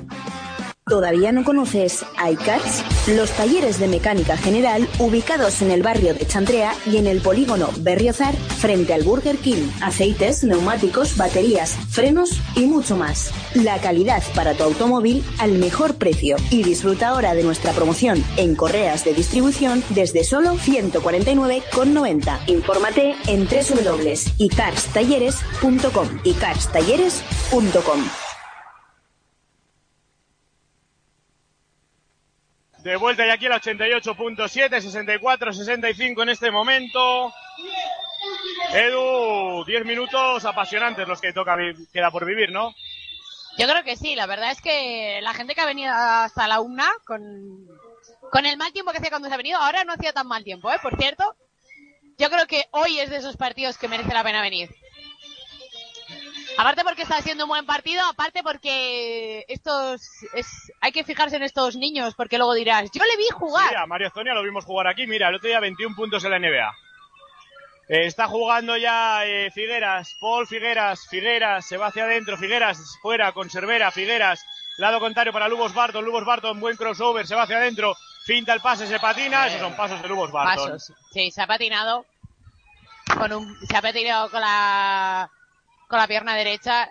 ¿Todavía 0.86 1.32
no 1.32 1.44
conoces 1.44 2.04
iCars? 2.30 2.84
Los 3.08 3.30
talleres 3.30 3.80
de 3.80 3.88
mecánica 3.88 4.36
general 4.36 4.86
ubicados 4.98 5.62
en 5.62 5.70
el 5.70 5.82
barrio 5.82 6.12
de 6.12 6.26
Chantrea 6.26 6.74
y 6.84 6.98
en 6.98 7.06
el 7.06 7.22
polígono 7.22 7.70
Berriozar 7.78 8.36
frente 8.36 8.92
al 8.92 9.02
Burger 9.02 9.38
King. 9.38 9.66
Aceites, 9.80 10.44
neumáticos, 10.44 11.16
baterías, 11.16 11.70
frenos 11.88 12.38
y 12.54 12.66
mucho 12.66 12.98
más. 12.98 13.30
La 13.54 13.80
calidad 13.80 14.22
para 14.34 14.52
tu 14.52 14.62
automóvil 14.62 15.24
al 15.38 15.52
mejor 15.52 15.94
precio. 15.94 16.36
Y 16.50 16.62
disfruta 16.62 17.08
ahora 17.08 17.34
de 17.34 17.44
nuestra 17.44 17.72
promoción 17.72 18.22
en 18.36 18.54
correas 18.54 19.06
de 19.06 19.14
distribución 19.14 19.82
desde 19.88 20.22
solo 20.22 20.56
149,90. 20.56 22.40
Infórmate 22.48 23.14
en 23.26 23.48
www.icarstalleres.com. 23.48 26.08
icarstalleres.com. 26.24 28.23
De 32.84 32.96
vuelta 32.96 33.26
y 33.26 33.30
aquí 33.30 33.48
la 33.48 33.62
88.7, 33.62 34.80
64, 34.82 35.52
65 35.54 36.22
en 36.22 36.28
este 36.28 36.50
momento. 36.50 37.32
Edu, 38.74 39.64
10 39.64 39.86
minutos 39.86 40.44
apasionantes 40.44 41.08
los 41.08 41.18
que 41.18 41.32
toca 41.32 41.56
queda 41.90 42.10
por 42.10 42.26
vivir, 42.26 42.52
¿no? 42.52 42.74
Yo 43.56 43.66
creo 43.66 43.84
que 43.84 43.96
sí, 43.96 44.14
la 44.14 44.26
verdad 44.26 44.50
es 44.50 44.60
que 44.60 45.20
la 45.22 45.32
gente 45.32 45.54
que 45.54 45.62
ha 45.62 45.66
venido 45.66 45.94
hasta 45.94 46.46
la 46.46 46.60
una 46.60 46.86
con, 47.06 47.66
con 48.30 48.44
el 48.44 48.58
mal 48.58 48.70
tiempo 48.74 48.90
que 48.90 48.98
hacía 48.98 49.08
cuando 49.08 49.28
se 49.28 49.34
ha 49.34 49.38
venido, 49.38 49.58
ahora 49.58 49.84
no 49.84 49.94
hacía 49.94 50.12
tan 50.12 50.26
mal 50.26 50.44
tiempo, 50.44 50.70
¿eh? 50.70 50.76
Por 50.82 50.94
cierto, 50.98 51.36
yo 52.18 52.28
creo 52.28 52.46
que 52.46 52.66
hoy 52.72 52.98
es 52.98 53.08
de 53.08 53.16
esos 53.16 53.38
partidos 53.38 53.78
que 53.78 53.88
merece 53.88 54.12
la 54.12 54.24
pena 54.24 54.42
venir. 54.42 54.68
Aparte 56.56 56.84
porque 56.84 57.02
está 57.02 57.16
haciendo 57.16 57.44
un 57.44 57.48
buen 57.48 57.66
partido, 57.66 58.02
aparte 58.04 58.42
porque 58.42 59.44
estos 59.48 60.02
es, 60.34 60.46
hay 60.80 60.92
que 60.92 61.04
fijarse 61.04 61.36
en 61.36 61.42
estos 61.42 61.76
niños 61.76 62.14
porque 62.14 62.38
luego 62.38 62.54
dirás, 62.54 62.90
yo 62.92 63.02
le 63.04 63.16
vi 63.16 63.28
jugar. 63.32 63.68
Sí, 63.70 63.74
a 63.74 63.86
Mario 63.86 64.10
Zonia 64.10 64.34
lo 64.34 64.42
vimos 64.42 64.64
jugar 64.64 64.86
aquí. 64.86 65.06
Mira, 65.06 65.28
el 65.28 65.36
otro 65.36 65.48
día 65.48 65.60
21 65.60 65.96
puntos 65.96 66.24
en 66.24 66.30
la 66.30 66.38
NBA. 66.38 66.72
Eh, 67.88 68.06
Está 68.06 68.26
jugando 68.28 68.76
ya 68.76 69.26
eh, 69.26 69.50
Figueras, 69.50 70.16
Paul 70.20 70.46
Figueras, 70.46 71.06
Figueras, 71.08 71.66
se 71.66 71.76
va 71.76 71.88
hacia 71.88 72.04
adentro, 72.04 72.38
Figueras 72.38 72.78
fuera 73.02 73.32
con 73.32 73.50
Cervera, 73.50 73.90
Figueras, 73.90 74.44
lado 74.78 75.00
contrario 75.00 75.32
para 75.32 75.48
Lubos 75.48 75.74
Barton, 75.74 76.04
Lubos 76.04 76.24
Barton, 76.24 76.60
buen 76.60 76.76
crossover, 76.76 77.26
se 77.26 77.34
va 77.34 77.42
hacia 77.42 77.58
adentro, 77.58 77.94
finta 78.24 78.54
el 78.54 78.60
pase, 78.60 78.86
se 78.86 78.98
patina, 78.98 79.48
esos 79.48 79.60
son 79.60 79.76
pasos 79.76 80.00
de 80.00 80.08
Lubos 80.08 80.32
Barton. 80.32 80.72
Pasos. 80.72 80.92
Sí, 81.12 81.30
se 81.30 81.42
ha 81.42 81.46
patinado 81.46 82.06
con 83.18 83.32
un, 83.34 83.66
se 83.66 83.76
ha 83.76 83.82
patinado 83.82 84.30
con 84.30 84.40
la, 84.40 85.30
con 85.94 86.00
la 86.00 86.08
pierna 86.08 86.34
derecha. 86.34 86.90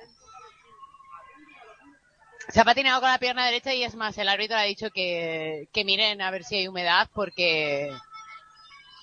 Se 2.48 2.62
ha 2.62 2.64
patinado 2.64 3.02
con 3.02 3.10
la 3.10 3.18
pierna 3.18 3.46
derecha 3.46 3.74
y 3.74 3.84
es 3.84 3.96
más, 3.96 4.18
el 4.18 4.30
árbitro 4.30 4.56
ha 4.56 4.62
dicho 4.62 4.92
que, 4.92 5.68
miren 5.76 6.22
a 6.22 6.32
ver 6.32 6.46
si 6.46 6.56
hay 6.56 6.70
humedad 6.70 7.10
porque, 7.14 7.94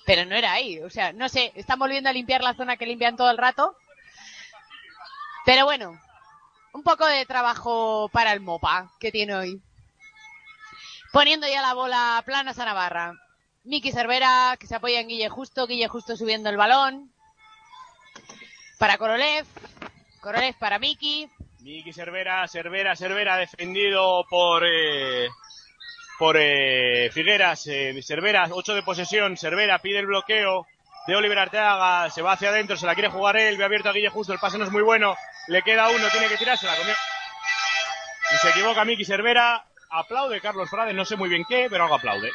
pero 0.03 0.25
no 0.25 0.33
era 0.33 0.53
ahí. 0.53 0.79
O 0.79 0.89
sea, 0.89 1.13
no 1.13 1.29
sé, 1.29 1.51
están 1.53 1.77
volviendo 1.77 2.09
a 2.09 2.13
limpiar 2.13 2.41
la 2.41 2.55
zona 2.55 2.77
que 2.77 2.87
limpian 2.87 3.15
todo 3.15 3.29
el 3.29 3.37
rato. 3.37 3.75
Pero 5.45 5.65
bueno, 5.65 6.01
un 6.73 6.81
poco 6.81 7.05
de 7.05 7.23
trabajo 7.27 8.09
para 8.11 8.33
el 8.33 8.39
Mopa 8.39 8.91
que 8.99 9.11
tiene 9.11 9.35
hoy. 9.35 9.61
Poniendo 11.11 11.47
ya 11.47 11.61
la 11.61 11.75
bola 11.75 12.23
plana 12.25 12.55
a 12.57 12.65
Navarra. 12.65 13.13
Miki 13.65 13.91
Cervera, 13.91 14.57
que 14.59 14.65
se 14.65 14.77
apoya 14.77 14.99
en 14.99 15.09
Guille 15.09 15.29
Justo, 15.29 15.67
Guille 15.67 15.87
Justo 15.87 16.17
subiendo 16.17 16.49
el 16.49 16.57
balón. 16.57 17.10
Para 18.81 18.97
Korolev. 18.97 19.45
Korolev 20.21 20.55
para 20.57 20.79
Miki. 20.79 21.29
Miki 21.59 21.93
Cervera, 21.93 22.47
Cervera, 22.47 22.95
Cervera 22.95 23.37
defendido 23.37 24.25
por 24.27 24.63
eh, 24.65 25.29
por 26.17 26.35
eh, 26.35 27.11
Figueras, 27.11 27.67
eh, 27.67 28.01
Cervera, 28.01 28.47
8 28.49 28.73
de 28.73 28.81
posesión, 28.81 29.37
Cervera 29.37 29.77
pide 29.77 29.99
el 29.99 30.07
bloqueo 30.07 30.65
de 31.05 31.15
Oliver 31.15 31.37
Arteaga, 31.37 32.09
se 32.09 32.23
va 32.23 32.31
hacia 32.31 32.49
adentro, 32.49 32.75
se 32.75 32.87
la 32.87 32.95
quiere 32.95 33.11
jugar 33.11 33.37
él, 33.37 33.55
ve 33.55 33.65
abierto 33.65 33.89
a 33.89 33.93
Guille 33.93 34.09
Justo, 34.09 34.33
el 34.33 34.39
pase 34.39 34.57
no 34.57 34.63
es 34.63 34.71
muy 34.71 34.81
bueno, 34.81 35.15
le 35.47 35.61
queda 35.61 35.89
uno, 35.89 36.07
tiene 36.11 36.27
que 36.27 36.37
tirarse, 36.37 36.65
la 36.65 36.75
comió. 36.75 36.95
Y 38.33 38.37
se 38.37 38.49
equivoca 38.49 38.83
Miki 38.83 39.05
Cervera, 39.05 39.63
aplaude 39.91 40.41
Carlos 40.41 40.71
Frade, 40.71 40.91
no 40.91 41.05
sé 41.05 41.17
muy 41.17 41.29
bien 41.29 41.45
qué, 41.47 41.67
pero 41.69 41.83
algo 41.83 41.97
aplaude. 41.97 42.31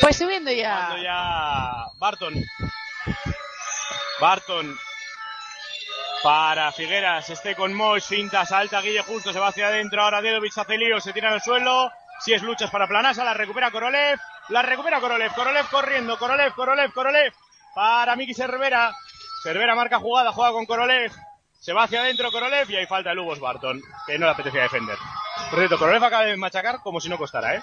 Pues 0.00 0.16
subiendo 0.16 0.50
ya. 0.50 0.86
Cuando 0.86 1.02
ya 1.02 1.72
Barton. 1.98 2.34
Barton. 4.20 4.78
Para 6.22 6.70
Figueras, 6.72 7.30
este 7.30 7.54
con 7.54 7.72
Mois, 7.72 8.04
finta, 8.04 8.44
salta 8.44 8.82
Guille 8.82 9.02
justo, 9.02 9.32
se 9.32 9.38
va 9.38 9.48
hacia 9.48 9.68
adentro, 9.68 10.02
ahora 10.02 10.20
Dedovic 10.20 10.56
hace 10.56 10.76
lío, 10.76 11.00
se 11.00 11.14
tira 11.14 11.32
al 11.32 11.40
suelo, 11.40 11.90
si 12.20 12.34
es 12.34 12.42
luchas 12.42 12.70
para 12.70 12.86
Planasa, 12.86 13.24
la 13.24 13.32
recupera 13.32 13.70
Korolev, 13.70 14.18
la 14.50 14.60
recupera 14.60 15.00
Korolev, 15.00 15.32
Korolev 15.32 15.66
corriendo, 15.70 16.18
Korolev, 16.18 16.52
Korolev, 16.52 16.92
Korolev, 16.92 17.32
para 17.74 18.16
Miki 18.16 18.34
Cervera, 18.34 18.92
Cervera 19.42 19.74
marca 19.74 19.98
jugada, 19.98 20.30
juega 20.30 20.52
con 20.52 20.66
Korolev, 20.66 21.10
se 21.58 21.72
va 21.72 21.84
hacia 21.84 22.00
adentro 22.00 22.30
Korolev 22.30 22.70
y 22.70 22.76
ahí 22.76 22.86
falta 22.86 23.12
el 23.12 23.16
Lubos 23.16 23.40
Barton, 23.40 23.80
que 24.06 24.18
no 24.18 24.26
le 24.26 24.32
apetecía 24.32 24.62
defender. 24.62 24.98
Por 25.48 25.58
cierto, 25.58 25.78
Korolev 25.78 26.04
acaba 26.04 26.24
de 26.24 26.36
machacar 26.36 26.80
como 26.80 27.00
si 27.00 27.08
no 27.08 27.16
costara, 27.16 27.54
¿eh? 27.54 27.62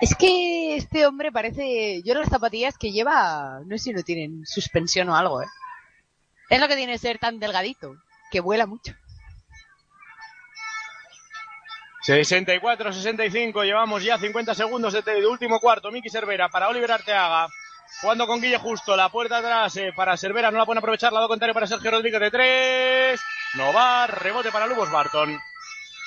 Es 0.00 0.14
que 0.14 0.76
este 0.76 1.06
hombre 1.06 1.32
parece. 1.32 2.02
Yo 2.04 2.14
las 2.14 2.28
zapatillas 2.28 2.76
que 2.78 2.92
lleva. 2.92 3.60
No 3.66 3.78
sé 3.78 3.84
si 3.84 3.92
no 3.92 4.02
tienen 4.02 4.44
suspensión 4.44 5.08
o 5.08 5.16
algo, 5.16 5.42
¿eh? 5.42 5.46
Es 6.50 6.60
lo 6.60 6.68
que 6.68 6.76
tiene 6.76 6.98
ser 6.98 7.18
tan 7.18 7.38
delgadito. 7.38 7.96
Que 8.30 8.40
vuela 8.40 8.66
mucho. 8.66 8.92
64-65, 12.06 13.64
llevamos 13.64 14.04
ya 14.04 14.16
50 14.16 14.54
segundos 14.54 14.92
de, 14.92 15.02
de 15.02 15.26
último 15.26 15.58
cuarto. 15.58 15.90
Miki 15.90 16.08
Cervera 16.08 16.48
para 16.48 16.68
Oliver 16.68 16.92
Arteaga. 16.92 17.48
Jugando 18.00 18.26
con 18.26 18.40
Guille 18.40 18.58
Justo, 18.58 18.94
la 18.94 19.08
puerta 19.08 19.38
atrás 19.38 19.76
eh, 19.76 19.92
para 19.94 20.16
Cervera, 20.16 20.50
no 20.50 20.58
la 20.58 20.66
pueden 20.66 20.78
aprovechar, 20.78 21.12
lado 21.12 21.28
contrario 21.28 21.54
para 21.54 21.66
Sergio 21.66 21.90
Rodríguez 21.90 22.20
de 22.20 22.30
tres. 22.30 23.20
No 23.54 23.72
va, 23.72 24.06
rebote 24.06 24.52
para 24.52 24.66
Lubos 24.66 24.90
Barton. 24.90 25.38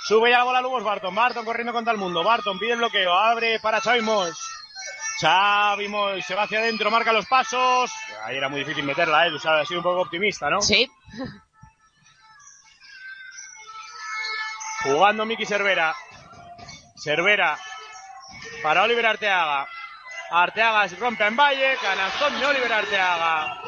Sube 0.10 0.31
ya 0.31 0.40
la 0.40 0.44
bola 0.44 0.60
Lubos 0.60 0.84
Barton, 0.84 1.14
Barton 1.14 1.45
corriendo 1.45 1.72
contra 1.72 1.94
el 1.94 1.99
mundo, 1.99 2.23
Barton 2.23 2.57
pide 2.57 2.72
el 2.72 2.80
bloqueo, 2.80 3.14
abre 3.14 3.60
para 3.60 3.80
Xavi 3.80 4.02
Mois. 4.02 4.36
Xavi 5.22 5.88
Mois 5.88 6.26
se 6.26 6.34
va 6.34 6.45
hacia 6.45 6.57
adentro, 6.57 6.90
marca 6.90 7.14
los 7.14 7.27
pasos. 7.27 7.91
Ahí 8.23 8.36
era 8.36 8.49
muy 8.49 8.61
difícil 8.61 8.84
meterla, 8.86 9.27
eh, 9.27 9.31
ha 9.36 9.65
sido 9.65 9.81
un 9.81 9.84
poco 9.84 10.02
optimista, 10.02 10.49
¿no? 10.49 10.61
Sí. 10.61 10.90
Jugando 14.81 15.27
Miki 15.27 15.45
Cervera. 15.45 15.95
Cervera 16.95 17.60
para 18.64 18.81
Oliver 18.81 19.06
Arteaga. 19.06 19.68
Arteaga 20.31 20.90
se 20.90 20.95
rompe 20.95 21.23
en 21.27 21.36
Valle. 21.36 21.77
Canastón 21.80 22.40
de 22.40 22.45
Oliver 22.48 22.73
Arteaga. 22.73 23.61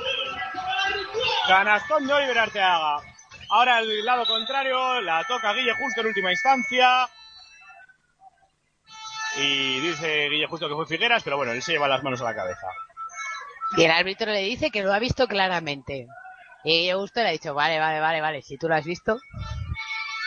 Canastón 1.48 2.08
de 2.08 2.14
Oliver 2.14 2.40
Arteaga. 2.40 3.11
Ahora 3.52 3.80
el 3.80 4.06
lado 4.06 4.26
contrario. 4.26 5.02
La 5.02 5.23
toca 5.26 5.53
Guille 5.53 5.73
Justo 5.76 6.02
en 6.02 6.07
última 6.07 6.32
instancia. 6.32 7.07
Y 9.38 9.80
dice 9.80 10.30
Guille 10.30 10.48
Justo 10.48 10.68
que 10.68 10.76
fue 10.76 10.88
Figueras, 10.88 11.23
pero 11.23 11.38
bueno, 11.38 11.52
él 11.52 11.61
se 11.61 11.73
lleva 11.73 11.88
las 11.88 12.03
manos 12.03 12.22
a 12.22 12.26
la 12.26 12.36
cabeza. 12.36 12.68
Y 13.78 13.84
el 13.84 13.91
árbitro 13.91 14.32
le 14.32 14.41
dice 14.41 14.72
que 14.72 14.84
lo 14.84 14.94
ha 14.94 14.99
visto 14.99 15.28
claramente. 15.28 16.07
Y 16.64 16.88
yo 16.88 16.99
justo 16.99 17.22
le 17.22 17.30
ha 17.30 17.32
dicho, 17.32 17.53
vale, 17.53 17.80
vale, 17.80 17.99
vale, 17.99 18.22
vale, 18.22 18.41
si 18.41 18.57
tú 18.57 18.68
lo 18.68 18.76
has 18.76 18.86
visto. 18.86 19.19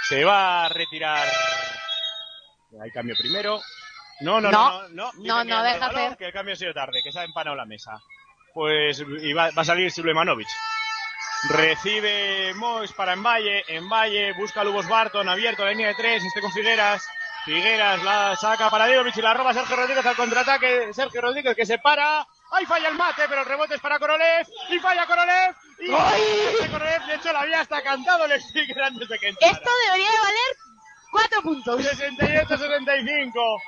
Se 0.09 0.25
va 0.25 0.65
a 0.65 0.69
retirar. 0.69 1.27
Hay 2.83 2.91
cambio 2.91 3.15
primero. 3.17 3.61
No, 4.21 4.41
no, 4.41 4.51
No, 4.51 4.89
no, 4.89 4.89
no. 4.89 5.13
no, 5.19 5.45
no, 5.45 5.63
deja 5.63 5.87
hacer. 5.87 6.17
Que 6.17 6.27
el 6.27 6.33
cambio 6.33 6.55
ha 6.55 6.57
sido 6.57 6.73
tarde, 6.73 7.01
que 7.03 7.13
se 7.13 7.21
ha 7.21 7.25
empanado 7.25 7.57
la 7.57 7.67
mesa. 7.67 7.93
Pues 8.53 9.01
y 9.01 9.33
va, 9.33 9.51
va 9.51 9.63
a 9.63 9.65
salir 9.65 9.91
Silvemanovic. 9.91 10.49
Recibe 11.49 12.55
Mois 12.55 12.93
para 12.93 13.13
Envalle. 13.13 13.65
Envalle 13.69 14.33
busca 14.33 14.63
a 14.63 14.65
Lubos 14.65 14.89
Barton, 14.89 15.29
abierto, 15.29 15.67
línea 15.67 15.89
de 15.89 15.95
tres, 15.95 16.25
este 16.25 16.41
con 16.41 16.53
Figueras. 16.53 17.07
Figueras 17.45 18.03
la 18.03 18.35
saca 18.37 18.71
para 18.71 18.87
Diovic 18.87 19.17
y 19.19 19.21
la 19.21 19.35
roba 19.35 19.53
Sergio 19.53 19.77
Rodríguez 19.77 20.07
al 20.07 20.17
contraataque. 20.17 20.95
Sergio 20.95 21.21
Rodríguez 21.21 21.55
que 21.55 21.67
se 21.67 21.79
para. 21.79 22.27
Ahí 22.51 22.65
falla 22.65 22.89
el 22.89 22.95
mate, 22.95 23.25
pero 23.29 23.43
el 23.43 23.47
rebote 23.47 23.75
es 23.75 23.81
para 23.81 23.99
Korolev. 23.99 24.47
Y 24.71 24.79
falla 24.79 25.07
Korolev. 25.07 25.55
Y 25.81 25.93
este 25.93 26.71
Korolev, 26.71 27.07
de 27.07 27.15
hecho, 27.17 27.33
la 27.33 27.41
había 27.41 27.61
hasta 27.61 27.83
cantado 27.83 28.25
el 28.25 28.41
sticker 28.41 28.83
antes 28.83 29.09
de 29.09 29.19
que 29.19 29.29
entrara. 29.29 29.53
Esto 29.53 29.71
debería 29.87 30.11
de 30.11 30.19
valer 30.19 30.57
cuatro 31.11 31.43
puntos. 31.43 31.81
68-75. 31.83 33.61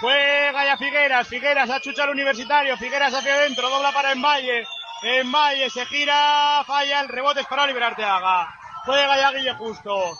Juega 0.00 0.64
ya 0.64 0.76
Figueras. 0.76 1.28
Figueras 1.28 1.70
a 1.70 1.80
Chucha 1.80 2.02
al 2.02 2.10
Universitario. 2.10 2.76
Figueras 2.76 3.14
hacia 3.14 3.34
adentro. 3.34 3.70
Dobla 3.70 3.92
para 3.92 4.10
Envalle. 4.10 4.66
Envalle 5.02 5.70
se 5.70 5.86
gira. 5.86 6.62
Falla. 6.66 7.00
El 7.00 7.08
rebote 7.08 7.40
es 7.40 7.46
para 7.46 7.64
Oliver 7.64 7.82
Arteaga. 7.82 8.48
Juega 8.84 9.16
ya 9.16 9.32
Guille 9.32 9.54
Justo. 9.54 10.18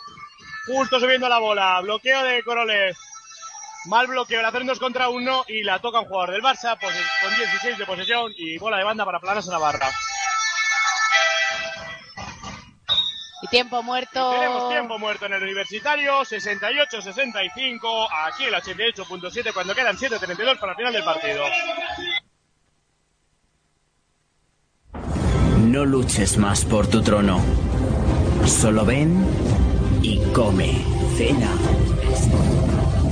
Justo 0.66 1.00
subiendo 1.00 1.28
la 1.28 1.38
bola. 1.38 1.80
Bloqueo 1.80 2.22
de 2.22 2.42
Coroles. 2.42 2.96
Mal 3.86 4.06
bloqueo. 4.06 4.42
La 4.42 4.48
hacen 4.48 4.66
dos 4.66 4.78
contra 4.78 5.08
uno. 5.08 5.44
Y 5.48 5.62
la 5.62 5.78
toca 5.78 6.00
un 6.00 6.06
jugador 6.06 6.32
del 6.32 6.42
Barça. 6.42 6.78
pues, 6.80 6.94
con 7.22 7.34
16 7.36 7.78
de 7.78 7.86
posesión. 7.86 8.32
Y 8.36 8.58
bola 8.58 8.78
de 8.78 8.84
banda 8.84 9.04
para 9.04 9.20
Planas 9.20 9.46
Navarra. 9.48 9.90
Y 13.42 13.46
tiempo 13.48 13.82
muerto. 13.82 14.32
Tenemos 14.32 14.68
tiempo 14.68 14.98
muerto 14.98 15.24
en 15.24 15.32
el 15.32 15.42
universitario, 15.42 16.20
68-65, 16.20 18.08
aquí 18.26 18.44
el 18.44 18.54
88.7 18.54 19.54
cuando 19.54 19.74
quedan 19.74 19.96
7.32 19.96 20.58
para 20.58 20.72
el 20.72 20.76
final 20.76 20.92
del 20.92 21.04
partido. 21.04 21.44
No 25.70 25.84
luches 25.84 26.36
más 26.36 26.64
por 26.64 26.88
tu 26.88 27.00
trono. 27.00 27.38
Solo 28.44 28.84
ven 28.84 29.24
y 30.02 30.18
come. 30.34 30.84
Cena. 31.16 31.52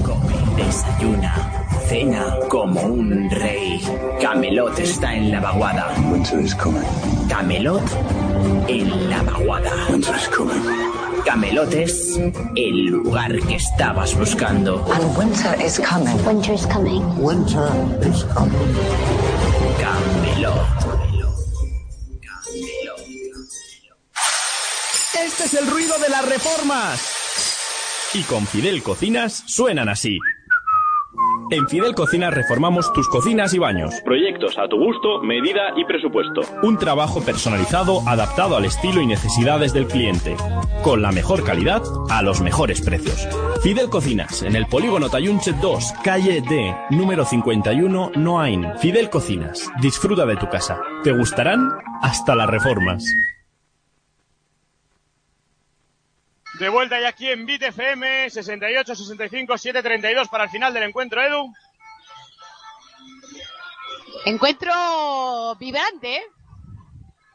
Come. 0.03 0.35
Desayuna. 0.57 1.53
Cena 1.87 2.35
como 2.49 2.81
un 2.81 3.31
rey. 3.31 3.81
Camelot 4.21 4.77
está 4.81 5.15
en 5.15 5.31
la 5.31 5.39
vaguada. 5.39 5.95
Winter 6.11 6.41
is 6.41 6.53
coming. 6.53 6.83
Camelot 7.29 7.85
en 8.67 9.09
la 9.09 9.23
vaguada. 9.23 9.71
Winter 9.89 10.17
is 10.17 10.29
coming. 10.29 10.61
Camelot 11.25 11.73
es 11.73 12.19
el 12.57 12.87
lugar 12.87 13.39
que 13.39 13.55
estabas 13.55 14.19
buscando. 14.19 14.85
And 14.93 15.17
winter 15.17 15.55
is 15.65 15.79
coming. 15.79 16.17
Winter 16.27 16.55
is 16.55 16.67
coming. 16.67 17.05
Winter 17.23 17.71
is 18.03 18.25
coming. 18.35 18.75
Camelot. 19.79 21.08
Este 25.39 25.57
es 25.57 25.63
el 25.63 25.71
ruido 25.71 25.97
de 26.01 26.09
las 26.09 26.29
reformas. 26.29 28.11
Y 28.13 28.25
con 28.25 28.45
Fidel 28.45 28.83
Cocinas 28.83 29.45
suenan 29.47 29.89
así. 29.89 30.19
En 31.53 31.69
Fidel 31.69 31.95
Cocinas 31.95 32.35
reformamos 32.35 32.93
tus 32.93 33.09
cocinas 33.09 33.55
y 33.55 33.59
baños. 33.59 33.95
Proyectos 34.05 34.59
a 34.59 34.67
tu 34.67 34.77
gusto, 34.77 35.23
medida 35.23 35.61
y 35.77 35.85
presupuesto. 35.85 36.41
Un 36.65 36.77
trabajo 36.77 37.21
personalizado 37.25 38.03
adaptado 38.09 38.57
al 38.57 38.65
estilo 38.65 39.01
y 39.01 39.07
necesidades 39.07 39.73
del 39.73 39.87
cliente. 39.87 40.37
Con 40.83 41.03
la 41.03 41.13
mejor 41.13 41.45
calidad 41.45 41.83
a 42.11 42.21
los 42.23 42.41
mejores 42.41 42.81
precios. 42.81 43.29
Fidel 43.63 43.91
Cocinas, 43.91 44.43
en 44.43 44.57
el 44.57 44.67
polígono 44.67 45.09
Tayunche 45.09 45.53
2, 45.53 45.93
calle 46.03 46.41
D, 46.41 46.75
número 46.91 47.25
51, 47.25 48.11
Noain. 48.17 48.67
Fidel 48.81 49.09
Cocinas, 49.09 49.71
disfruta 49.81 50.27
de 50.27 50.35
tu 50.35 50.49
casa. 50.49 50.81
Te 51.05 51.13
gustarán 51.13 51.71
hasta 52.03 52.35
las 52.35 52.51
reformas. 52.51 53.05
De 56.59 56.69
vuelta 56.69 57.01
ya 57.01 57.09
aquí 57.09 57.29
en 57.29 57.47
Bit 57.47 57.63
FM, 57.63 58.31
68, 58.31 58.95
65, 58.95 59.59
732 59.59 60.29
para 60.29 60.45
el 60.45 60.51
final 60.51 60.75
del 60.75 60.83
encuentro, 60.85 61.23
Edu. 61.23 61.53
Encuentro 64.25 65.55
vibrante. 65.57 66.17
¿eh? 66.17 66.23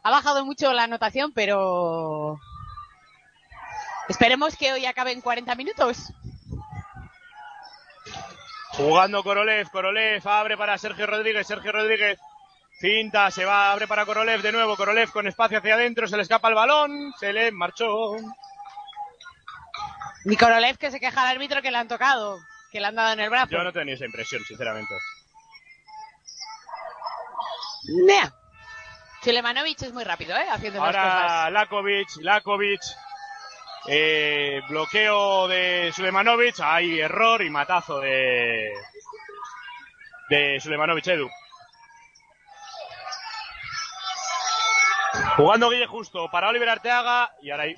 Ha 0.03 0.11
bajado 0.11 0.45
mucho 0.45 0.73
la 0.73 0.83
anotación, 0.83 1.31
pero 1.31 2.37
esperemos 4.09 4.57
que 4.57 4.73
hoy 4.73 4.85
acabe 4.85 5.13
en 5.13 5.21
40 5.21 5.55
minutos. 5.55 6.11
Jugando 8.71 9.23
Korolev, 9.23 9.69
Korolev 9.69 10.27
abre 10.27 10.57
para 10.57 10.77
Sergio 10.77 11.05
Rodríguez, 11.05 11.47
Sergio 11.47 11.71
Rodríguez 11.71 12.19
cinta, 12.79 13.31
se 13.31 13.45
va, 13.45 13.71
abre 13.71 13.87
para 13.87 14.05
Korolev 14.05 14.41
de 14.41 14.51
nuevo, 14.51 14.75
Korolev 14.75 15.11
con 15.11 15.27
espacio 15.27 15.59
hacia 15.59 15.75
adentro, 15.75 16.07
se 16.07 16.17
le 16.17 16.23
escapa 16.23 16.49
el 16.49 16.55
balón, 16.55 17.13
se 17.19 17.31
le 17.31 17.51
marchó. 17.51 18.15
Nikorolev 20.25 20.77
que 20.77 20.91
se 20.91 20.99
queja 20.99 21.21
al 21.21 21.35
árbitro 21.35 21.61
que 21.61 21.71
le 21.71 21.77
han 21.77 21.87
tocado, 21.87 22.39
que 22.71 22.79
le 22.79 22.87
han 22.87 22.95
dado 22.95 23.13
en 23.13 23.19
el 23.19 23.29
brazo. 23.29 23.51
Yo 23.51 23.63
no 23.63 23.73
tenía 23.73 23.95
esa 23.95 24.05
impresión, 24.05 24.43
sinceramente. 24.45 24.93
Nea. 28.05 28.33
Sulemanovic 29.23 29.81
es 29.83 29.93
muy 29.93 30.03
rápido, 30.03 30.35
¿eh? 30.35 30.45
Haciendo 30.49 30.79
las 30.79 30.95
Ahora 30.95 31.21
cosas. 31.21 31.51
Lakovic, 31.53 32.09
Lakovic, 32.21 32.81
eh, 33.87 34.61
bloqueo 34.67 35.47
de 35.47 35.91
Sulemanovic, 35.95 36.59
hay 36.59 36.99
error 36.99 37.41
y 37.41 37.49
matazo 37.49 37.99
de 37.99 38.69
de 40.29 40.59
Sulemanovic 40.59 41.07
Edu. 41.07 41.29
Jugando 45.37 45.69
Guille 45.69 45.87
Justo 45.87 46.29
para 46.31 46.49
Oliver 46.49 46.69
Arteaga 46.69 47.31
y 47.41 47.51
ahora 47.51 47.63
ahí, 47.63 47.75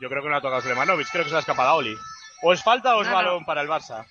yo 0.00 0.08
creo 0.08 0.22
que 0.22 0.28
no 0.28 0.36
ha 0.36 0.40
tocado 0.40 0.62
Sulemanovic, 0.62 1.08
creo 1.10 1.24
que 1.24 1.30
se 1.30 1.36
ha 1.36 1.40
escapado 1.40 1.68
a 1.70 1.74
Oli. 1.74 1.96
O 2.42 2.52
es 2.52 2.62
falta 2.62 2.96
o 2.96 3.02
es 3.02 3.06
No, 3.08 3.12
no. 3.12 3.16
balón 3.18 3.44
para 3.44 3.60
el 3.60 3.68
Barça. 3.68 4.04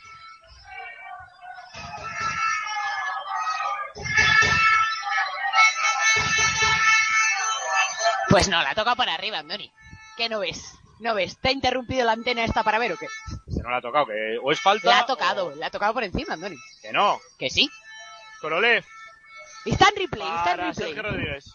Pues 8.30 8.48
no, 8.48 8.61
la 8.61 8.76
toca 8.76 8.95
por 8.95 9.10
arriba, 9.10 9.40
Andoni. 9.40 9.72
¿Qué 10.18 10.30
no 10.30 10.40
ves? 10.40 10.76
¿No 10.99 11.16
ves? 11.16 11.38
¿Te 11.40 11.49
ha 11.49 11.52
interrumpido 11.52 12.06
la 12.06 12.11
antena 12.11 12.44
esta 12.44 12.64
para 12.64 12.78
ver 12.78 12.94
o 12.94 12.98
qué? 12.98 13.07
Que 13.48 13.61
no 13.64 13.70
la 13.72 13.78
ha 13.78 13.82
tocado, 13.82 14.07
que 14.07 14.38
o 14.41 14.52
es 14.52 14.60
falta. 14.60 14.90
La 14.90 14.99
ha 14.99 15.06
tocado, 15.06 15.53
la 15.56 15.68
ha 15.68 15.72
tocado 15.72 15.94
por 15.94 16.03
encima, 16.03 16.34
Andoni. 16.34 16.56
o- 16.56 16.82
Que 16.82 16.91
no. 16.91 17.20
Que 17.38 17.49
sí. 17.49 17.70
Korolev 18.41 18.84
Está 19.66 19.90
en 19.90 19.95
replay, 19.95 20.28
está 20.28 20.52
en 20.52 20.57
para 20.57 20.68
replay. 20.70 20.74
Sergio 20.94 21.03
Rodríguez. 21.03 21.45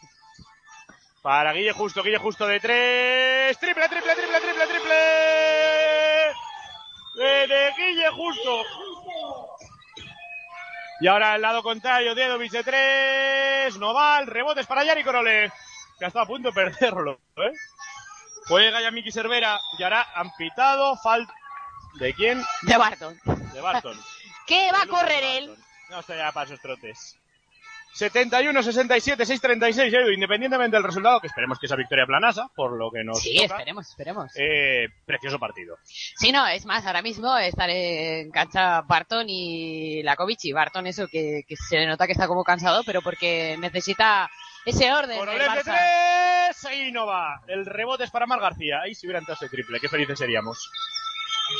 Para 1.24 1.54
Guille 1.54 1.72
Justo, 1.72 2.02
Guille 2.02 2.18
Justo 2.18 2.46
de 2.46 2.60
tres. 2.60 3.56
Triple, 3.58 3.88
triple, 3.88 4.14
triple, 4.14 4.40
triple, 4.42 4.66
triple. 4.66 4.94
De, 7.14 7.46
de 7.46 7.72
Guille 7.78 8.10
Justo. 8.10 8.62
Y 11.00 11.06
ahora 11.06 11.32
al 11.32 11.40
lado 11.40 11.62
contrario, 11.62 12.14
Dedovic 12.14 12.52
de 12.52 12.62
tres. 12.62 13.78
Noval, 13.78 14.26
rebotes 14.26 14.66
para 14.66 14.84
Yari 14.84 15.02
Korolev. 15.02 15.50
Que 15.98 16.04
ha 16.04 16.08
estado 16.08 16.24
a 16.24 16.28
punto 16.28 16.50
de 16.50 16.54
perderlo, 16.54 17.18
¿eh? 17.36 17.52
Juega 18.46 18.82
ya 18.82 18.90
Miki 18.90 19.10
Cervera. 19.10 19.58
Y 19.78 19.82
ahora 19.82 20.06
han 20.14 20.30
pitado. 20.36 20.94
Falta. 20.98 21.32
¿De 21.94 22.12
quién? 22.12 22.44
De 22.60 22.76
Barton. 22.76 23.18
De 23.54 23.62
Barton. 23.62 23.98
¿Qué 24.46 24.70
va 24.70 24.82
a 24.82 24.86
correr 24.86 25.24
él? 25.24 25.56
No 25.88 26.00
estoy 26.00 26.18
ya 26.18 26.32
para 26.32 26.44
esos 26.44 26.60
trotes. 26.60 27.18
71, 27.94 28.62
67, 28.62 29.24
6, 29.24 29.40
36, 29.40 29.94
Edu, 29.94 30.10
independientemente 30.10 30.76
del 30.76 30.84
resultado, 30.84 31.20
que 31.20 31.28
esperemos 31.28 31.58
que 31.58 31.68
sea 31.68 31.76
victoria 31.76 32.04
planasa, 32.06 32.48
por 32.54 32.76
lo 32.76 32.90
que 32.90 33.04
nos 33.04 33.20
Sí, 33.20 33.34
toca. 33.36 33.44
esperemos, 33.54 33.88
esperemos. 33.88 34.32
Eh, 34.36 34.88
precioso 35.06 35.38
partido. 35.38 35.76
Sí, 35.84 36.32
no, 36.32 36.46
es 36.48 36.66
más, 36.66 36.84
ahora 36.86 37.02
mismo 37.02 37.36
están 37.38 37.70
en 37.70 38.30
cancha 38.32 38.80
Barton 38.82 39.26
y 39.28 40.02
Lakovic 40.02 40.44
y 40.44 40.52
Barton 40.52 40.86
eso 40.88 41.06
que, 41.06 41.42
que 41.46 41.56
se 41.56 41.76
le 41.78 41.86
nota 41.86 42.06
que 42.06 42.12
está 42.12 42.26
como 42.26 42.42
cansado, 42.42 42.82
pero 42.84 43.00
porque 43.00 43.56
necesita 43.60 44.28
ese 44.66 44.92
orden 44.92 45.10
de 45.24 45.46
Barça. 45.46 45.62
tres, 45.62 46.64
ahí 46.64 46.90
no 46.90 47.06
va. 47.06 47.42
El 47.46 47.64
rebote 47.64 48.04
es 48.04 48.10
para 48.10 48.26
Mar 48.26 48.40
García. 48.40 48.80
Ahí 48.82 48.94
si 48.94 49.06
hubiera 49.06 49.20
entrado 49.20 49.36
ese 49.40 49.48
triple, 49.50 49.78
qué 49.78 49.88
felices 49.88 50.18
seríamos. 50.18 50.70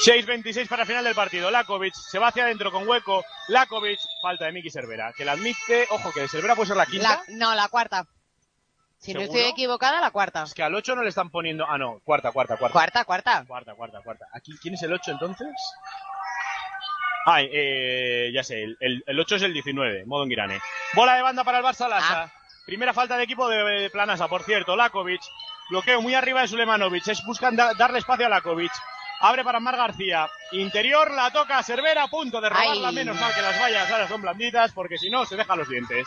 6-26 0.06 0.68
para 0.68 0.86
final 0.86 1.04
del 1.04 1.14
partido. 1.14 1.50
Lakovic 1.50 1.94
se 1.94 2.18
va 2.18 2.28
hacia 2.28 2.44
adentro 2.44 2.70
con 2.72 2.86
hueco. 2.88 3.24
Lakovic, 3.48 3.98
falta 4.22 4.46
de 4.46 4.52
Miki 4.52 4.70
Cervera, 4.70 5.12
que 5.16 5.24
la 5.24 5.32
admite. 5.32 5.86
Ojo, 5.90 6.10
que 6.12 6.26
Cervera 6.28 6.54
puede 6.54 6.68
ser 6.68 6.76
la 6.76 6.86
quinta. 6.86 7.22
La- 7.28 7.34
no, 7.36 7.54
la 7.54 7.68
cuarta. 7.68 8.06
Si 8.98 9.12
no 9.12 9.20
estoy 9.20 9.42
equivocada, 9.42 10.00
la 10.00 10.10
cuarta. 10.10 10.44
Es 10.44 10.54
que 10.54 10.62
al 10.62 10.74
8 10.74 10.96
no 10.96 11.02
le 11.02 11.10
están 11.10 11.28
poniendo. 11.28 11.66
Ah, 11.68 11.76
no, 11.76 12.00
cuarta, 12.04 12.32
cuarta, 12.32 12.56
cuarta. 12.56 12.72
Cuarta, 12.72 13.04
cuarta. 13.04 13.44
Cuarta, 13.46 13.74
cuarta, 13.74 14.00
cuarta. 14.02 14.26
Aquí, 14.32 14.52
¿quién 14.62 14.74
es 14.74 14.82
el 14.82 14.92
8 14.94 15.10
entonces? 15.10 15.48
Ah, 17.26 17.40
eh, 17.42 18.30
ya 18.34 18.42
sé, 18.42 18.62
el, 18.62 18.76
el, 18.80 19.02
el 19.06 19.20
8 19.20 19.36
es 19.36 19.42
el 19.42 19.52
19, 19.52 20.04
modo 20.06 20.26
Girane. 20.26 20.60
Bola 20.94 21.16
de 21.16 21.22
banda 21.22 21.44
para 21.44 21.58
el 21.58 21.64
Barça 21.64 21.88
Lasa. 21.88 22.32
Primera 22.66 22.94
falta 22.94 23.16
de 23.18 23.24
equipo 23.24 23.46
de, 23.48 23.56
de 23.62 23.90
Planasa, 23.90 24.26
por 24.28 24.42
cierto. 24.42 24.74
Lakovic. 24.76 25.20
Bloqueo 25.70 26.00
muy 26.02 26.14
arriba 26.14 26.40
de 26.42 26.48
Sulemanovic. 26.48 27.06
Es, 27.08 27.22
buscan 27.24 27.56
da- 27.56 27.72
darle 27.74 27.98
espacio 27.98 28.26
a 28.26 28.28
Lakovic. 28.30 28.72
Abre 29.20 29.44
para 29.44 29.60
Mar 29.60 29.76
García. 29.76 30.28
Interior 30.52 31.10
la 31.12 31.30
toca 31.30 31.62
Cervera 31.62 32.04
a 32.04 32.08
punto 32.08 32.40
de 32.40 32.48
robarla. 32.48 32.88
Ay. 32.88 32.94
Menos 32.94 33.18
mal 33.18 33.32
que 33.34 33.42
las 33.42 33.58
vallas 33.60 33.90
ahora 33.90 34.08
son 34.08 34.22
blanditas 34.22 34.72
porque 34.72 34.98
si 34.98 35.10
no 35.10 35.24
se 35.24 35.36
deja 35.36 35.56
los 35.56 35.68
dientes. 35.68 36.06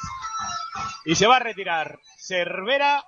Y 1.05 1.15
se 1.15 1.25
va 1.25 1.37
a 1.37 1.39
retirar 1.39 1.99
Cervera. 2.17 3.03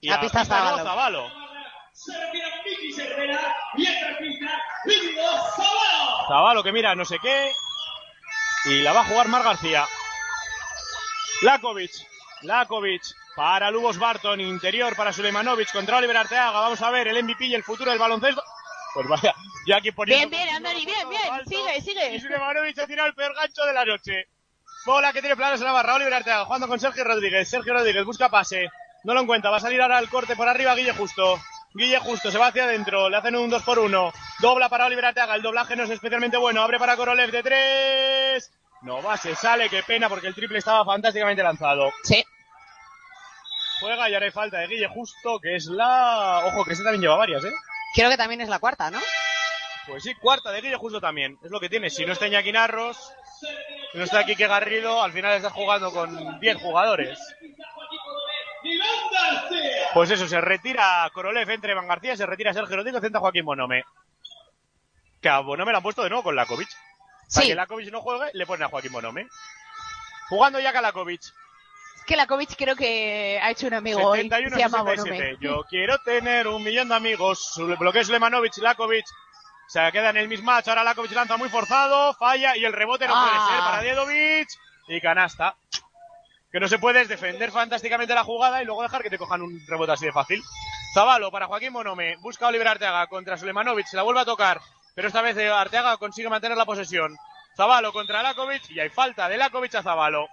Y 0.00 0.10
A 0.10 0.20
pista 0.20 0.44
Zabalo. 0.44 0.84
Zabalo. 0.84 1.30
Zabalo 6.28 6.62
que 6.62 6.72
mira 6.72 6.94
no 6.94 7.04
sé 7.04 7.18
qué. 7.20 7.52
Y 8.66 8.82
la 8.82 8.92
va 8.92 9.00
a 9.00 9.04
jugar 9.04 9.28
Mar 9.28 9.42
García. 9.42 9.86
Lakovic. 11.42 11.90
Lakovic. 12.42 13.02
Para 13.36 13.70
Lubos 13.70 13.98
Barton. 13.98 14.40
Interior 14.40 14.94
para 14.94 15.12
Sulemanovic. 15.12 15.72
Contra 15.72 15.96
Oliver 15.96 16.16
Arteaga. 16.16 16.60
Vamos 16.60 16.80
a 16.82 16.90
ver 16.90 17.08
el 17.08 17.22
MVP 17.22 17.46
y 17.46 17.54
el 17.54 17.64
futuro 17.64 17.90
del 17.90 17.98
baloncesto. 17.98 18.42
Pues 18.94 19.08
vaya, 19.08 19.34
yo 19.66 19.76
aquí 19.76 19.90
poniendo... 19.90 20.28
Bien, 20.28 20.46
bien, 20.46 20.56
Andoni, 20.56 20.86
bien, 20.86 21.08
bien. 21.08 21.22
Sigue, 21.48 21.78
Y 21.78 21.80
sigue. 21.80 22.20
Sulemanovic 22.20 22.78
ha 22.78 22.86
tirado 22.86 23.08
el 23.08 23.14
peor 23.14 23.34
gancho 23.34 23.64
de 23.64 23.72
la 23.72 23.84
noche. 23.84 24.28
Bola 24.86 25.12
que 25.12 25.20
tiene 25.20 25.34
planos 25.34 25.60
en 25.60 25.66
la 25.66 25.72
barra. 25.72 25.94
Oliver 25.94 26.14
Arteaga 26.14 26.44
jugando 26.44 26.68
con 26.68 26.78
Sergio 26.78 27.02
Rodríguez. 27.04 27.48
Sergio 27.48 27.72
Rodríguez 27.72 28.04
busca 28.04 28.28
pase. 28.28 28.68
No 29.02 29.14
lo 29.14 29.20
encuentra. 29.22 29.50
Va 29.50 29.56
a 29.56 29.60
salir 29.60 29.80
ahora 29.82 29.98
al 29.98 30.08
corte 30.08 30.36
por 30.36 30.46
arriba 30.46 30.74
Guille 30.76 30.92
Justo. 30.92 31.40
Guille 31.72 31.98
Justo 31.98 32.30
se 32.30 32.38
va 32.38 32.48
hacia 32.48 32.64
adentro. 32.64 33.08
Le 33.08 33.16
hacen 33.16 33.34
un 33.34 33.50
2 33.50 33.62
por 33.64 33.78
1 33.80 34.12
Dobla 34.40 34.68
para 34.68 34.86
Oliver 34.86 35.06
Arteaga. 35.06 35.34
El 35.34 35.42
doblaje 35.42 35.74
no 35.74 35.84
es 35.84 35.90
especialmente 35.90 36.36
bueno. 36.36 36.62
Abre 36.62 36.78
para 36.78 36.96
Korolev 36.96 37.32
de 37.32 37.42
3. 37.42 38.52
No 38.82 39.02
va, 39.02 39.16
se 39.16 39.34
sale. 39.34 39.68
Qué 39.70 39.82
pena 39.82 40.08
porque 40.08 40.28
el 40.28 40.34
triple 40.34 40.58
estaba 40.58 40.84
fantásticamente 40.84 41.42
lanzado. 41.42 41.90
Sí. 42.04 42.22
Juega 43.80 44.08
y 44.08 44.14
ahora 44.14 44.26
hay 44.26 44.32
falta 44.32 44.58
de 44.58 44.68
Guille 44.68 44.86
Justo, 44.88 45.40
que 45.40 45.56
es 45.56 45.66
la... 45.66 46.42
Ojo, 46.44 46.64
que 46.64 46.74
ese 46.74 46.84
también 46.84 47.02
lleva 47.02 47.16
varias, 47.16 47.44
¿eh? 47.44 47.52
Creo 47.94 48.10
que 48.10 48.16
también 48.16 48.40
es 48.40 48.48
la 48.48 48.58
cuarta, 48.58 48.90
¿no? 48.90 49.00
Pues 49.86 50.02
sí, 50.02 50.14
cuarta 50.14 50.50
de 50.50 50.60
Guille 50.62 50.76
Justo 50.76 51.00
también. 51.00 51.38
Es 51.42 51.50
lo 51.50 51.60
que 51.60 51.68
tiene. 51.68 51.90
Si 51.90 52.04
no 52.06 52.12
está 52.12 52.26
Iñaki 52.26 52.52
Narros, 52.52 52.96
si 53.92 53.98
no 53.98 54.04
está 54.04 54.24
Quique 54.24 54.46
Garrido, 54.46 55.02
al 55.02 55.12
final 55.12 55.34
estás 55.34 55.52
jugando 55.52 55.92
con 55.92 56.40
10 56.40 56.56
jugadores. 56.56 57.18
Pues 59.92 60.10
eso, 60.10 60.26
se 60.26 60.40
retira 60.40 61.08
Korolev 61.12 61.48
entre 61.50 61.74
Van 61.74 61.86
García, 61.86 62.16
se 62.16 62.26
retira 62.26 62.52
Sergio 62.52 62.76
Rodríguez, 62.76 63.00
centra 63.02 63.20
Joaquín 63.20 63.44
Bonome. 63.44 63.84
Que 65.20 65.28
a 65.28 65.40
Bonome 65.40 65.70
lo 65.72 65.78
han 65.78 65.82
puesto 65.82 66.02
de 66.02 66.08
nuevo 66.08 66.24
con 66.24 66.34
Lakovic. 66.36 66.68
Para 66.68 67.42
Sí. 67.42 67.48
que 67.48 67.54
Lakovic 67.54 67.90
no 67.92 68.00
juegue, 68.00 68.30
le 68.32 68.46
ponen 68.46 68.64
a 68.64 68.68
Joaquín 68.68 68.92
Bonome. 68.92 69.28
Jugando 70.28 70.58
ya 70.60 70.72
Kalakovic. 70.72 71.22
Que 72.06 72.16
Lakovic 72.16 72.54
creo 72.56 72.76
que 72.76 73.40
ha 73.42 73.50
hecho 73.50 73.66
un 73.66 73.74
amigo 73.74 74.00
hoy. 74.02 74.22
71 74.22 74.56
Se 74.56 74.62
llama 74.62 74.78
67. 74.90 75.10
Bonome. 75.10 75.36
Yo 75.40 75.64
quiero 75.68 75.98
tener 76.04 76.48
un 76.48 76.62
millón 76.62 76.88
de 76.88 76.94
amigos. 76.94 77.54
Bloqueo 77.78 78.04
Sulemanovic, 78.04 78.56
Lakovic. 78.58 79.06
Se 79.68 79.80
queda 79.92 80.10
en 80.10 80.18
el 80.18 80.28
mismatch. 80.28 80.68
Ahora 80.68 80.84
Lakovic 80.84 81.12
lanza 81.12 81.36
muy 81.38 81.48
forzado. 81.48 82.12
Falla 82.14 82.56
y 82.56 82.64
el 82.64 82.72
rebote 82.74 83.06
no 83.08 83.14
Ah. 83.16 83.26
puede 83.26 83.48
ser 83.50 83.58
para 83.64 83.82
Dedovic. 83.82 84.48
Y 84.88 85.00
canasta. 85.00 85.56
Que 86.52 86.60
no 86.60 86.68
se 86.68 86.78
puede 86.78 87.00
es 87.00 87.08
defender 87.08 87.50
fantásticamente 87.50 88.14
la 88.14 88.22
jugada 88.22 88.62
y 88.62 88.66
luego 88.66 88.82
dejar 88.82 89.02
que 89.02 89.10
te 89.10 89.18
cojan 89.18 89.40
un 89.42 89.60
rebote 89.66 89.92
así 89.92 90.04
de 90.04 90.12
fácil. 90.12 90.42
Zabalo 90.92 91.30
para 91.30 91.46
Joaquín 91.46 91.72
Monome. 91.72 92.16
Busca 92.18 92.46
Oliver 92.46 92.68
Arteaga 92.68 93.06
contra 93.06 93.36
Sulemanovic. 93.38 93.86
Se 93.86 93.96
la 93.96 94.02
vuelve 94.02 94.20
a 94.20 94.24
tocar. 94.26 94.60
Pero 94.94 95.08
esta 95.08 95.22
vez 95.22 95.36
eh, 95.38 95.48
Arteaga 95.50 95.96
consigue 95.96 96.28
mantener 96.28 96.56
la 96.58 96.66
posesión. 96.66 97.16
Zabalo 97.56 97.92
contra 97.92 98.22
Lakovic 98.22 98.70
y 98.70 98.78
hay 98.80 98.90
falta 98.90 99.28
de 99.28 99.38
Lakovic 99.38 99.74
a 99.76 99.82
Zabalo. 99.82 100.28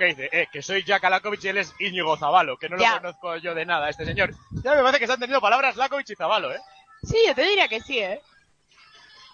¿Qué 0.00 0.06
dice? 0.06 0.30
Eh, 0.32 0.46
que 0.50 0.62
soy 0.62 0.82
Jack 0.82 1.02
Lakovic 1.04 1.44
y 1.44 1.48
él 1.48 1.58
es 1.58 1.74
Íñigo 1.78 2.16
Zabalo, 2.16 2.56
que 2.56 2.70
no 2.70 2.76
lo 2.76 2.82
Ya. 2.82 2.94
conozco 3.00 3.36
yo 3.36 3.54
de 3.54 3.66
nada, 3.66 3.90
este 3.90 4.06
señor. 4.06 4.32
Ya 4.64 4.74
me 4.74 4.80
parece 4.80 4.98
que 4.98 5.06
se 5.06 5.12
han 5.12 5.20
tenido 5.20 5.42
palabras 5.42 5.76
Lakovic 5.76 6.08
y 6.08 6.16
Zabalo, 6.16 6.50
¿eh? 6.54 6.58
Sí, 7.02 7.18
yo 7.26 7.34
te 7.34 7.42
diría 7.42 7.68
que 7.68 7.80
sí, 7.82 7.98
¿eh? 7.98 8.18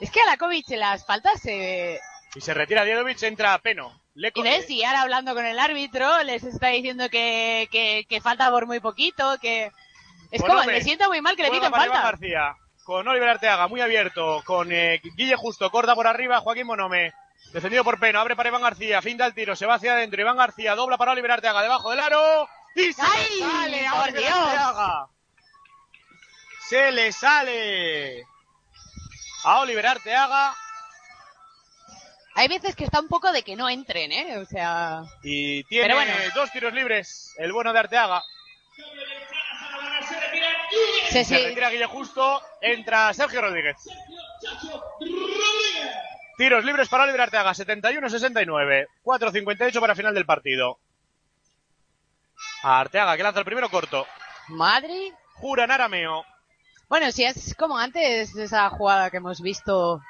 Es 0.01 0.11
que 0.11 0.21
a 0.21 0.27
Lakovic 0.27 0.69
en 0.73 0.81
las 0.81 1.07
faltas 1.07 1.41
se... 1.41 2.01
Y 2.35 2.41
se 2.41 2.53
retira 2.53 2.85
Diedovic, 2.85 3.23
entra 3.23 3.57
Peno. 3.59 3.93
Le 4.15 4.33
Y 4.35 4.43
ves, 4.43 4.69
y 4.69 4.83
ahora 4.83 5.03
hablando 5.03 5.35
con 5.35 5.47
el 5.47 5.59
árbitro, 5.59 6.23
les 6.25 6.43
está 6.43 6.69
diciendo 6.69 7.09
que, 7.11 7.69
que, 7.71 8.05
que 8.09 8.21
falta 8.21 8.51
por 8.51 8.67
muy 8.67 8.81
poquito, 8.81 9.37
que... 9.41 9.71
Es 10.33 10.41
como, 10.41 10.55
Bonome. 10.55 10.73
me 10.73 10.81
siento 10.83 11.07
muy 11.09 11.21
mal 11.21 11.37
que 11.37 11.45
le 11.45 11.51
piten 11.53 11.71
falta. 11.71 12.03
García, 12.03 12.57
con 12.83 13.07
Oliver 13.07 13.29
Arteaga, 13.29 13.69
muy 13.69 13.81
abierto, 13.81 14.43
con 14.45 14.73
eh, 14.73 15.01
Guille 15.17 15.37
Justo, 15.37 15.71
corta 15.71 15.95
por 15.95 16.09
arriba, 16.09 16.41
Joaquín 16.41 16.67
Monome, 16.67 17.13
defendido 17.57 17.85
por 17.85 17.99
Peno, 17.99 18.21
abre 18.21 18.37
para 18.37 18.51
Iván 18.51 18.61
García, 18.61 19.01
finta 19.01 19.25
el 19.25 19.33
tiro, 19.33 19.57
se 19.57 19.65
va 19.65 19.77
hacia 19.77 19.95
adentro, 19.95 20.21
Iván 20.21 20.37
García, 20.37 20.75
dobla 20.75 20.99
para 20.99 21.13
Oliver 21.13 21.31
Arteaga, 21.31 21.63
debajo 21.63 21.91
del 21.91 22.01
aro, 22.01 22.47
y 22.75 22.93
se 22.93 23.01
¡Ay, 23.01 23.41
le 23.41 23.41
sale 23.41 23.87
a 23.87 23.91
por 23.93 24.03
Oliver 24.03 24.21
Dios! 24.21 24.35
Arteaga. 24.37 25.07
Se 26.69 26.93
le 26.93 27.13
sale 27.13 28.27
a 29.45 29.61
Oliver 29.61 29.87
Arteaga 29.87 30.55
Hay 32.35 32.49
veces 32.49 32.77
que 32.77 32.85
está 32.85 33.01
un 33.01 33.09
poco 33.09 33.33
de 33.33 33.43
que 33.43 33.57
no 33.57 33.71
entren, 33.71 34.13
¿eh? 34.13 34.37
O 34.37 34.45
sea... 34.45 35.05
y 35.23 35.65
tiene 35.65 35.85
Pero 35.87 35.97
bueno. 35.97 36.13
dos 36.35 36.53
tiros 36.53 36.75
libres, 36.75 37.35
el 37.39 37.53
bueno 37.53 37.73
de 37.73 37.79
Arteaga. 37.79 38.23
Sí, 40.69 41.07
Se 41.11 41.25
sí. 41.25 41.39
retira 41.39 41.71
Guille 41.71 41.87
Justo, 41.87 42.43
entra 42.61 43.15
Sergio 43.15 43.41
Rodríguez. 43.41 43.77
Tiros 46.37 46.65
libres 46.65 46.89
para 46.89 47.05
Oliver 47.05 47.23
Arteaga, 47.23 47.53
71-69. 47.53 48.87
4-58 49.03 49.81
para 49.81 49.95
final 49.95 50.15
del 50.15 50.27
partido. 50.27 50.79
A 52.63 52.81
Arteaga 52.81 53.17
que 53.17 53.23
lanza 53.23 53.41
el 53.41 53.47
primero 53.47 53.71
corto. 53.71 54.07
Madre. 54.49 55.13
Juran 55.35 55.71
Arameo. 55.71 56.25
Bueno, 56.89 57.11
si 57.11 57.25
es 57.25 57.55
como 57.57 57.79
antes 57.79 58.33
de 58.35 58.45
esa 58.45 58.69
jugada 58.71 59.11
que 59.11 59.19
hemos 59.19 59.41
visto 59.41 60.01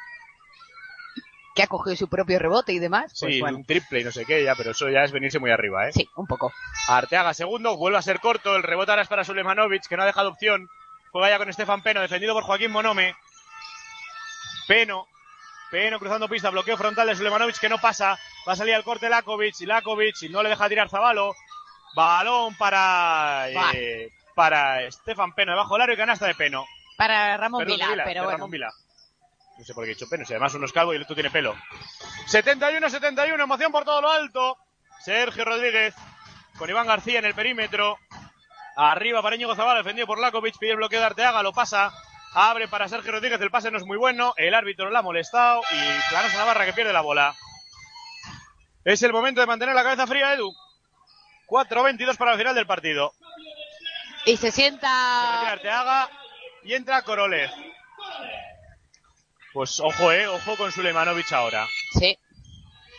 que 1.55 1.63
ha 1.63 1.67
cogido 1.67 1.97
su 1.97 2.09
propio 2.09 2.39
rebote 2.39 2.75
y 2.75 2.79
demás, 2.79 3.17
pues 3.19 3.35
sí, 3.35 3.41
bueno. 3.41 3.57
un 3.57 3.65
triple 3.65 4.01
y 4.01 4.05
no 4.05 4.13
sé 4.13 4.27
qué 4.27 4.45
ya, 4.45 4.55
pero 4.55 4.73
eso 4.73 4.91
ya 4.91 5.03
es 5.05 5.11
venirse 5.11 5.39
muy 5.39 5.51
arriba, 5.51 5.89
¿eh? 5.89 5.93
Sí, 5.93 6.07
un 6.15 6.27
poco. 6.27 6.53
Arteaga 6.87 7.33
segundo, 7.33 7.79
vuelve 7.79 7.97
a 7.97 8.03
ser 8.03 8.21
corto, 8.21 8.55
el 8.55 8.63
rebote 8.63 8.93
ahora 8.93 9.03
es 9.03 9.09
para 9.09 9.25
Sulemanovic, 9.25 9.89
que 9.89 9.97
no 9.97 10.03
ha 10.03 10.07
dejado 10.07 10.29
opción. 10.29 10.69
Juega 11.13 11.31
ya 11.31 11.39
con 11.39 11.49
Estefan 11.49 11.83
Peno, 11.83 12.03
defendido 12.03 12.35
por 12.35 12.45
Joaquín 12.45 12.71
Monome. 12.71 13.17
Peno, 14.69 15.09
Peno 15.71 15.99
cruzando 15.99 16.29
pista, 16.29 16.51
bloqueo 16.51 16.77
frontal 16.77 17.09
de 17.09 17.17
Sulemanovic 17.17 17.59
que 17.59 17.69
no 17.69 17.79
pasa. 17.79 18.19
Va 18.49 18.53
a 18.53 18.57
salir 18.57 18.75
al 18.75 18.85
corte 18.85 19.09
Lakovic, 19.09 19.61
y 19.61 19.67
Lakovic 19.67 20.23
y 20.23 20.29
no 20.29 20.43
le 20.43 20.51
deja 20.51 20.69
tirar 20.69 20.89
Zabalo. 20.89 21.35
Balón 21.95 22.55
para, 22.57 23.49
eh, 23.75 24.13
para 24.35 24.83
Estefan 24.83 25.35
Peno 25.35 25.53
debajo 25.53 25.75
del 25.75 25.83
aro 25.83 25.93
y 25.95 25.97
canasta 25.97 26.27
de 26.27 26.35
Peno. 26.35 26.67
Para 26.97 27.37
Ramón 27.37 27.61
Perdón, 27.61 27.77
Vila, 27.77 27.89
Vila, 27.89 28.05
pero 28.05 28.23
bueno. 28.25 28.39
Ramón 28.39 28.51
Vila. 28.51 28.71
No 29.59 29.65
sé 29.65 29.75
por 29.75 29.85
qué 29.85 29.91
he 29.91 29.95
dicho 29.95 30.09
Peno, 30.09 30.25
si 30.25 30.35
además 30.35 30.55
uno 30.55 30.67
es 30.67 30.73
calvo 30.73 30.93
y 30.93 30.97
el 30.97 31.03
otro 31.03 31.15
tiene 31.15 31.31
pelo. 31.31 31.55
71-71, 32.27 33.43
emoción 33.43 33.73
por 33.73 33.85
todo 33.85 34.03
lo 34.03 34.11
alto. 34.11 34.59
Sergio 35.01 35.45
Rodríguez 35.45 35.95
con 36.59 36.69
Iván 36.69 36.87
García 36.87 37.19
en 37.19 37.25
el 37.25 37.35
perímetro. 37.35 37.99
Arriba 38.77 39.23
para 39.23 39.37
Íñigo 39.37 39.57
Zabala, 39.57 39.79
defendido 39.79 40.07
por 40.07 40.19
Lakovic, 40.19 40.59
pide 40.59 40.73
el 40.73 40.77
bloqueo 40.77 41.01
de 41.01 41.07
Arteaga, 41.07 41.43
lo 41.43 41.53
pasa. 41.53 41.93
Abre 42.39 42.69
para 42.69 42.87
Sergio 42.87 43.13
Rodríguez, 43.13 43.41
el 43.41 43.51
pase 43.51 43.71
no 43.71 43.79
es 43.79 43.87
muy 43.87 43.97
bueno. 43.97 44.35
El 44.37 44.53
árbitro 44.53 44.91
lo 44.91 44.99
ha 44.99 45.01
molestado 45.01 45.63
y 45.71 46.11
Planosa 46.11 46.37
Navarra 46.37 46.67
que 46.67 46.75
pierde 46.75 46.93
la 46.93 47.01
bola. 47.01 47.35
Es 48.85 49.03
el 49.03 49.15
momento 49.15 49.41
de 49.41 49.47
mantener 49.47 49.75
la 49.75 49.83
cabeza 49.83 50.07
fría, 50.07 50.35
Edu. 50.35 50.53
4-22 51.49 52.19
para 52.19 52.33
el 52.33 52.39
final 52.39 52.55
del 52.55 52.67
partido. 52.67 53.15
Y 54.27 54.37
se 54.37 54.51
Se 54.51 54.53
sienta... 54.53 55.51
Arteaga 55.51 56.11
y 56.63 56.75
entra 56.75 57.01
Korolev. 57.01 57.51
Pues 59.55 59.81
ojo, 59.81 60.13
eh, 60.13 60.27
ojo 60.27 60.59
con 60.59 60.71
Sulemanovic 60.71 61.33
ahora. 61.33 61.67
Sí. 61.99 62.19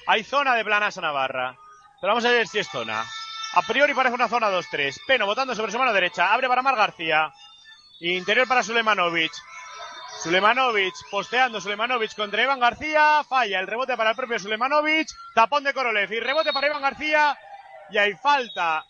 Hay 0.07 0.23
zona 0.23 0.55
de 0.55 0.65
Planasa 0.65 0.99
Navarra. 0.99 1.55
Pero 2.01 2.13
vamos 2.13 2.25
a 2.25 2.31
ver 2.31 2.47
si 2.47 2.57
es 2.57 2.67
zona. 2.69 3.05
A 3.53 3.61
priori 3.61 3.93
parece 3.93 4.15
una 4.15 4.29
zona 4.29 4.49
2-3. 4.49 4.97
Peno 5.05 5.27
botando 5.27 5.53
sobre 5.53 5.71
su 5.71 5.77
mano 5.77 5.93
derecha. 5.93 6.33
Abre 6.33 6.47
para 6.47 6.63
Mar 6.63 6.75
García. 6.75 7.31
Interior 7.99 8.47
para 8.47 8.63
Sulemanovic. 8.63 9.31
Sulemanovic 10.21 10.93
posteando 11.09 11.61
Sulemanovic 11.61 12.15
contra 12.15 12.43
Iván 12.43 12.59
García. 12.59 13.23
Falla 13.27 13.59
el 13.59 13.67
rebote 13.67 13.97
para 13.97 14.11
el 14.11 14.15
propio 14.15 14.39
Sulemanovic. 14.39 15.07
Tapón 15.33 15.63
de 15.63 15.73
Korolev. 15.73 16.11
Y 16.11 16.19
rebote 16.19 16.53
para 16.53 16.67
Iván 16.67 16.81
García. 16.81 17.37
Y 17.89 17.97
hay 17.97 18.13
falta. 18.13 18.85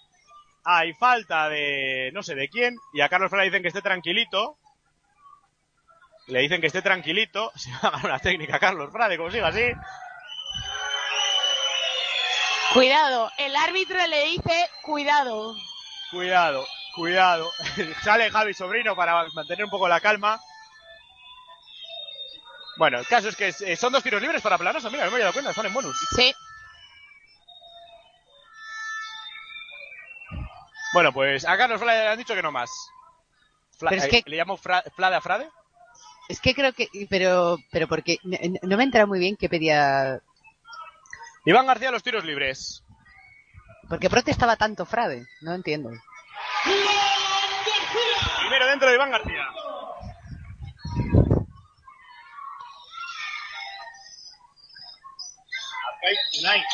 Hay 0.64 0.94
falta 0.94 1.48
de 1.50 2.12
no 2.14 2.24
sé 2.24 2.36
de 2.36 2.50
quién. 2.50 2.76
Y 2.94 3.02
a 3.02 3.10
Carlos 3.10 3.30
Frade 3.30 3.46
dicen 3.46 3.62
que 3.62 3.70
esté 3.70 3.82
tranquilito. 3.82 4.58
Le 6.28 6.42
dicen 6.42 6.60
que 6.60 6.68
esté 6.68 6.82
tranquilito. 6.82 7.52
Se 7.56 7.72
va 7.72 7.80
a 7.84 7.92
ganar 7.92 8.06
una 8.06 8.20
técnica 8.20 8.60
Carlos 8.60 8.92
Frade, 8.92 9.18
como 9.18 9.32
siga 9.32 9.48
así. 9.48 9.72
Cuidado, 12.74 13.32
el 13.38 13.56
árbitro 13.56 14.06
le 14.08 14.26
dice 14.26 14.70
cuidado. 14.82 15.56
Cuidado, 16.12 16.68
cuidado. 16.98 17.50
Sale 18.04 18.30
Javi 18.32 18.54
Sobrino 18.54 18.96
para 18.96 19.26
mantener 19.34 19.64
un 19.64 19.70
poco 19.72 19.88
la 19.88 20.02
calma. 20.02 20.40
Bueno, 22.78 23.00
el 23.00 23.08
caso 23.08 23.30
es 23.30 23.36
que 23.36 23.48
eh, 23.48 23.76
son 23.76 23.94
dos 23.94 24.04
tiros 24.04 24.22
libres 24.22 24.42
para 24.42 24.58
Planosa. 24.58 24.90
Mira, 24.90 25.06
no 25.06 25.12
me 25.12 25.16
había 25.16 25.26
dado 25.26 25.34
cuenta, 25.34 25.52
están 25.52 25.66
en 25.68 25.74
bonus. 25.74 25.98
Sí. 26.16 26.34
Bueno, 30.94 31.12
pues 31.14 31.46
a 31.46 31.58
Carlos 31.58 31.80
Frade 31.80 32.04
le 32.04 32.10
han 32.10 32.18
dicho 32.18 32.34
que 32.36 32.42
no 32.44 32.52
más. 32.52 32.70
Fla- 33.78 33.90
Pero 33.90 34.02
es 34.02 34.08
eh, 34.08 34.24
que- 34.24 34.30
¿Le 34.30 34.38
llamo 34.38 34.58
fra- 34.58 34.84
Flade 34.96 35.16
a 35.16 35.22
Frade? 35.22 35.50
Es 36.30 36.42
que 36.42 36.54
creo 36.54 36.74
que... 36.74 36.90
Pero, 37.10 37.58
pero 37.72 37.88
porque... 37.88 38.18
No, 38.24 38.38
no 38.64 38.78
me 38.78 38.84
entra 38.84 39.06
muy 39.06 39.20
bien 39.20 39.38
que 39.38 39.50
pedía... 39.50 40.20
Iván 41.46 41.66
García 41.68 41.92
los 41.92 42.04
tiros 42.04 42.26
libres. 42.26 42.84
¿Por 43.88 44.00
qué 44.00 44.10
protestaba 44.10 44.56
tanto 44.58 44.86
Frade? 44.86 45.26
No 45.42 45.54
entiendo. 45.54 45.90
Primero 48.40 48.68
dentro 48.68 48.90
de 48.90 48.96
Iván 48.96 49.12
García. 49.12 49.48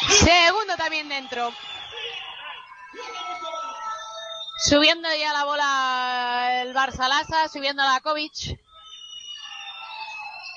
Segundo 0.09 0.75
también 0.77 1.09
dentro. 1.09 1.53
Subiendo 4.65 5.09
ya 5.15 5.33
la 5.33 5.43
bola 5.43 6.61
el 6.61 6.73
Barça 6.73 7.07
Lasa, 7.07 7.49
subiendo 7.49 7.83
Lakovic. 7.83 8.59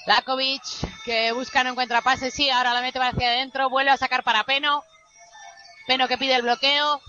Lakovic 0.07 0.63
que 1.05 1.33
busca 1.33 1.65
no 1.65 1.71
encuentra 1.71 2.03
pase, 2.03 2.31
sí, 2.31 2.49
ahora 2.49 2.73
la 2.73 2.81
mete 2.81 3.01
hacia 3.01 3.29
adentro, 3.29 3.69
vuelve 3.69 3.91
a 3.91 3.97
sacar 3.97 4.23
para 4.23 4.45
Peno. 4.45 4.85
Peno 5.87 6.07
que 6.07 6.19
pide 6.19 6.35
el 6.35 6.43
bloqueo. 6.43 7.01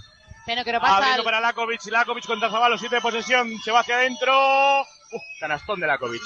Peno 0.48 0.64
que 0.64 0.72
no 0.72 0.80
pasa. 0.80 0.96
Abriendo 0.98 1.20
al- 1.22 1.26
para 1.26 1.40
Lakovic. 1.42 1.86
Lakovic 1.88 2.26
contra 2.26 2.50
Zabalo, 2.50 2.78
siete 2.78 2.96
de 2.96 3.02
posesión. 3.02 3.52
Se 3.60 3.72
va 3.72 3.82
hacia 3.82 3.96
adentro. 3.98 4.82
Uf, 4.82 5.22
canastón 5.42 5.80
de 5.82 5.88
Lakovic. 5.88 6.22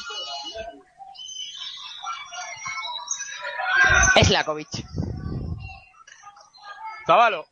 Es 4.16 4.30
Lakovic. 4.30 4.70
Zabalo. 7.08 7.46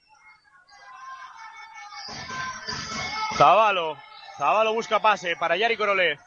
Zabalo. 3.35 3.97
Zabalo 4.37 4.73
busca 4.73 4.99
pase 4.99 5.35
para 5.37 5.57
Yari 5.57 5.75
Korolev. 5.75 6.19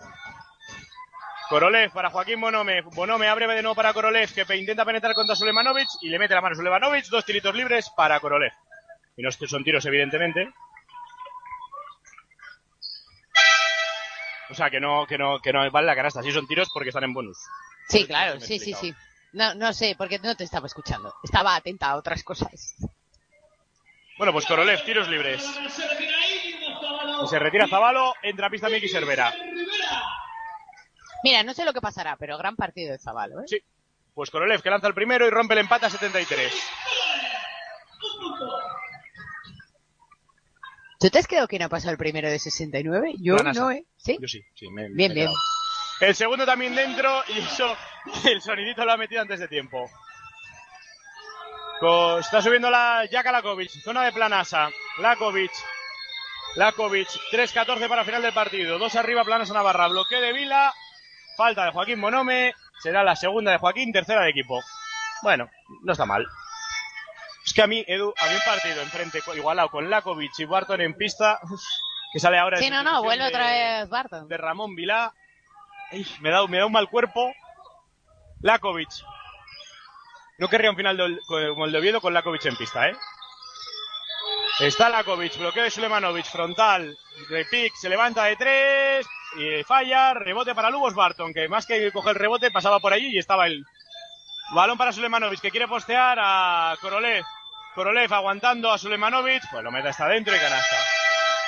Korolev 1.48 1.92
para 1.92 2.10
Joaquín 2.10 2.40
Bonome. 2.40 2.80
Bonome 2.82 3.28
abre 3.28 3.46
de 3.46 3.62
nuevo 3.62 3.76
para 3.76 3.92
Korolev 3.92 4.28
que 4.34 4.56
intenta 4.56 4.84
penetrar 4.84 5.14
contra 5.14 5.36
Sulemanovic 5.36 5.88
y 6.00 6.08
le 6.08 6.18
mete 6.18 6.34
la 6.34 6.40
mano 6.40 6.54
a 6.54 6.56
Sulemanovic. 6.56 7.06
Dos 7.06 7.24
tiritos 7.24 7.54
libres 7.54 7.90
para 7.96 8.18
Korolev. 8.18 8.52
Y 9.16 9.22
no 9.22 9.30
son 9.30 9.64
tiros, 9.64 9.84
evidentemente. 9.86 10.52
O 14.50 14.54
sea, 14.54 14.70
que 14.70 14.80
no, 14.80 15.06
que 15.06 15.16
no, 15.16 15.40
que 15.40 15.52
no 15.52 15.70
vale 15.70 15.86
la 15.86 15.96
canasta. 15.96 16.22
Sí 16.22 16.30
son 16.30 16.46
tiros 16.46 16.68
porque 16.72 16.90
están 16.90 17.04
en 17.04 17.14
bonus. 17.14 17.38
Sí, 17.88 18.06
claro, 18.06 18.40
sí, 18.40 18.58
sí, 18.58 18.74
sí. 18.74 18.94
No, 19.32 19.54
no 19.54 19.72
sé, 19.72 19.94
porque 19.96 20.18
no 20.18 20.36
te 20.36 20.44
estaba 20.44 20.66
escuchando. 20.66 21.14
Estaba 21.22 21.56
atenta 21.56 21.90
a 21.90 21.96
otras 21.96 22.22
cosas. 22.22 22.76
Bueno, 24.18 24.32
pues 24.32 24.46
Korolev, 24.46 24.84
tiros 24.84 25.08
libres. 25.08 25.42
Y 27.24 27.28
se 27.28 27.38
retira 27.38 27.66
Zabalo, 27.66 28.14
entra 28.22 28.48
a 28.48 28.50
pista 28.50 28.68
Miki 28.68 28.88
Cervera. 28.88 29.34
Mira, 31.24 31.42
no 31.42 31.54
sé 31.54 31.64
lo 31.64 31.72
que 31.72 31.80
pasará, 31.80 32.16
pero 32.16 32.36
gran 32.36 32.56
partido 32.56 32.92
de 32.92 32.98
Zabalo, 32.98 33.40
¿eh? 33.40 33.44
Sí. 33.46 33.58
Pues 34.14 34.30
Korolev 34.30 34.60
que 34.62 34.70
lanza 34.70 34.88
el 34.88 34.94
primero 34.94 35.26
y 35.26 35.30
rompe 35.30 35.54
el 35.54 35.60
empate 35.60 35.86
a 35.86 35.90
73. 35.90 36.52
¿Tú 41.02 41.10
te 41.10 41.18
has 41.18 41.26
quedado 41.26 41.48
quién 41.48 41.62
ha 41.62 41.68
pasado 41.68 41.90
el 41.92 41.98
primero 41.98 42.30
de 42.30 42.38
69? 42.38 43.14
Yo 43.20 43.36
no, 43.36 43.70
¿eh? 43.70 43.84
¿Sí? 43.96 44.16
Yo 44.20 44.28
sí, 44.28 44.40
sí, 44.54 44.68
me, 44.70 44.88
Bien, 44.90 45.12
bien. 45.12 45.28
El 46.00 46.14
segundo 46.14 46.46
también 46.46 46.74
dentro 46.74 47.22
y 47.28 47.38
eso, 47.40 47.76
el 48.30 48.40
sonidito 48.40 48.84
lo 48.84 48.92
ha 48.92 48.96
metido 48.96 49.20
antes 49.20 49.40
de 49.40 49.48
tiempo. 49.48 49.90
Co- 51.80 52.18
Está 52.18 52.40
subiendo 52.40 52.70
la 52.70 53.04
Jaka 53.10 53.32
Lakovic, 53.32 53.70
zona 53.82 54.04
de 54.04 54.12
Planasa. 54.12 54.70
Lakovic. 54.98 55.50
Lakovic, 56.56 57.08
3-14 57.32 57.88
para 57.88 58.04
final 58.04 58.22
del 58.22 58.32
partido. 58.34 58.78
Dos 58.78 58.94
arriba, 58.96 59.24
Planasa 59.24 59.54
Navarra. 59.54 59.88
Bloqueo 59.88 60.20
de 60.20 60.32
Vila. 60.32 60.72
Falta 61.36 61.64
de 61.64 61.72
Joaquín 61.72 61.98
Monome. 61.98 62.52
Será 62.82 63.02
la 63.02 63.16
segunda 63.16 63.52
de 63.52 63.58
Joaquín, 63.58 63.92
tercera 63.92 64.22
de 64.22 64.30
equipo. 64.30 64.60
Bueno, 65.22 65.48
no 65.82 65.92
está 65.92 66.04
mal. 66.04 66.26
Es 67.44 67.52
que 67.52 67.62
a 67.62 67.66
mí, 67.66 67.84
Edu, 67.86 68.14
a 68.18 68.26
mí 68.26 68.34
un 68.34 68.40
partido 68.44 68.80
enfrente 68.82 69.20
igualado 69.36 69.68
con 69.68 69.90
Lakovic 69.90 70.38
y 70.38 70.44
Barton 70.44 70.80
en 70.80 70.94
pista, 70.94 71.40
que 72.12 72.20
sale 72.20 72.38
ahora 72.38 72.58
Sí, 72.58 72.70
no, 72.70 72.82
no, 72.82 73.02
vuelve 73.02 73.24
de- 73.24 73.28
otra 73.30 73.46
vez 73.50 73.88
Barton. 73.88 74.28
de 74.28 74.36
Ramón 74.36 74.74
Vilá. 74.76 75.12
Ey, 75.90 76.06
me, 76.20 76.30
da, 76.30 76.46
me 76.46 76.58
da 76.58 76.66
un 76.66 76.72
mal 76.72 76.88
cuerpo. 76.88 77.32
Lakovic. 78.42 78.88
No 80.38 80.48
querría 80.48 80.70
un 80.70 80.76
final 80.76 80.96
del- 80.96 81.20
como 81.26 81.66
el 81.66 81.72
de 81.72 81.78
Oviedo 81.78 82.00
con 82.00 82.14
Lakovic 82.14 82.44
en 82.46 82.56
pista, 82.56 82.88
¿eh? 82.88 82.96
Está 84.60 84.88
Lakovic, 84.88 85.36
bloqueo 85.38 85.64
de 85.64 85.70
Sulemanovic, 85.70 86.26
frontal, 86.26 86.96
de 87.30 87.44
pick, 87.46 87.74
se 87.74 87.88
levanta 87.88 88.24
de 88.24 88.36
tres, 88.36 89.06
y 89.36 89.62
falla, 89.64 90.14
rebote 90.14 90.54
para 90.54 90.70
Lubos 90.70 90.94
Barton, 90.94 91.32
que 91.32 91.48
más 91.48 91.66
que 91.66 91.90
coger 91.90 92.10
el 92.16 92.20
rebote 92.20 92.50
pasaba 92.50 92.78
por 92.78 92.92
allí 92.92 93.08
y 93.14 93.18
estaba 93.18 93.46
el 93.46 93.64
balón 94.52 94.78
para 94.78 94.92
Sulemanovic, 94.92 95.40
que 95.40 95.50
quiere 95.50 95.68
postear 95.68 96.18
a 96.20 96.76
Korolev. 96.80 97.24
Korolev 97.74 98.12
aguantando 98.12 98.70
a 98.70 98.78
Sulemanovic, 98.78 99.42
pues 99.50 99.64
lo 99.64 99.70
mete 99.70 99.88
hasta 99.88 100.04
adentro 100.04 100.34
y 100.36 100.38
canasta. 100.38 100.76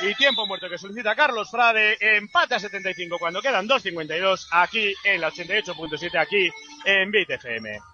Y 0.00 0.14
tiempo 0.14 0.46
muerto 0.46 0.68
que 0.68 0.78
solicita 0.78 1.14
Carlos 1.14 1.50
Frade, 1.50 1.96
empate 2.00 2.56
a 2.56 2.60
75 2.60 3.18
cuando 3.18 3.40
quedan 3.40 3.68
2.52 3.68 4.48
aquí 4.50 4.92
en 5.04 5.20
la 5.20 5.30
88.7 5.30 6.18
aquí 6.18 6.50
en 6.84 7.10
BitFM. 7.10 7.93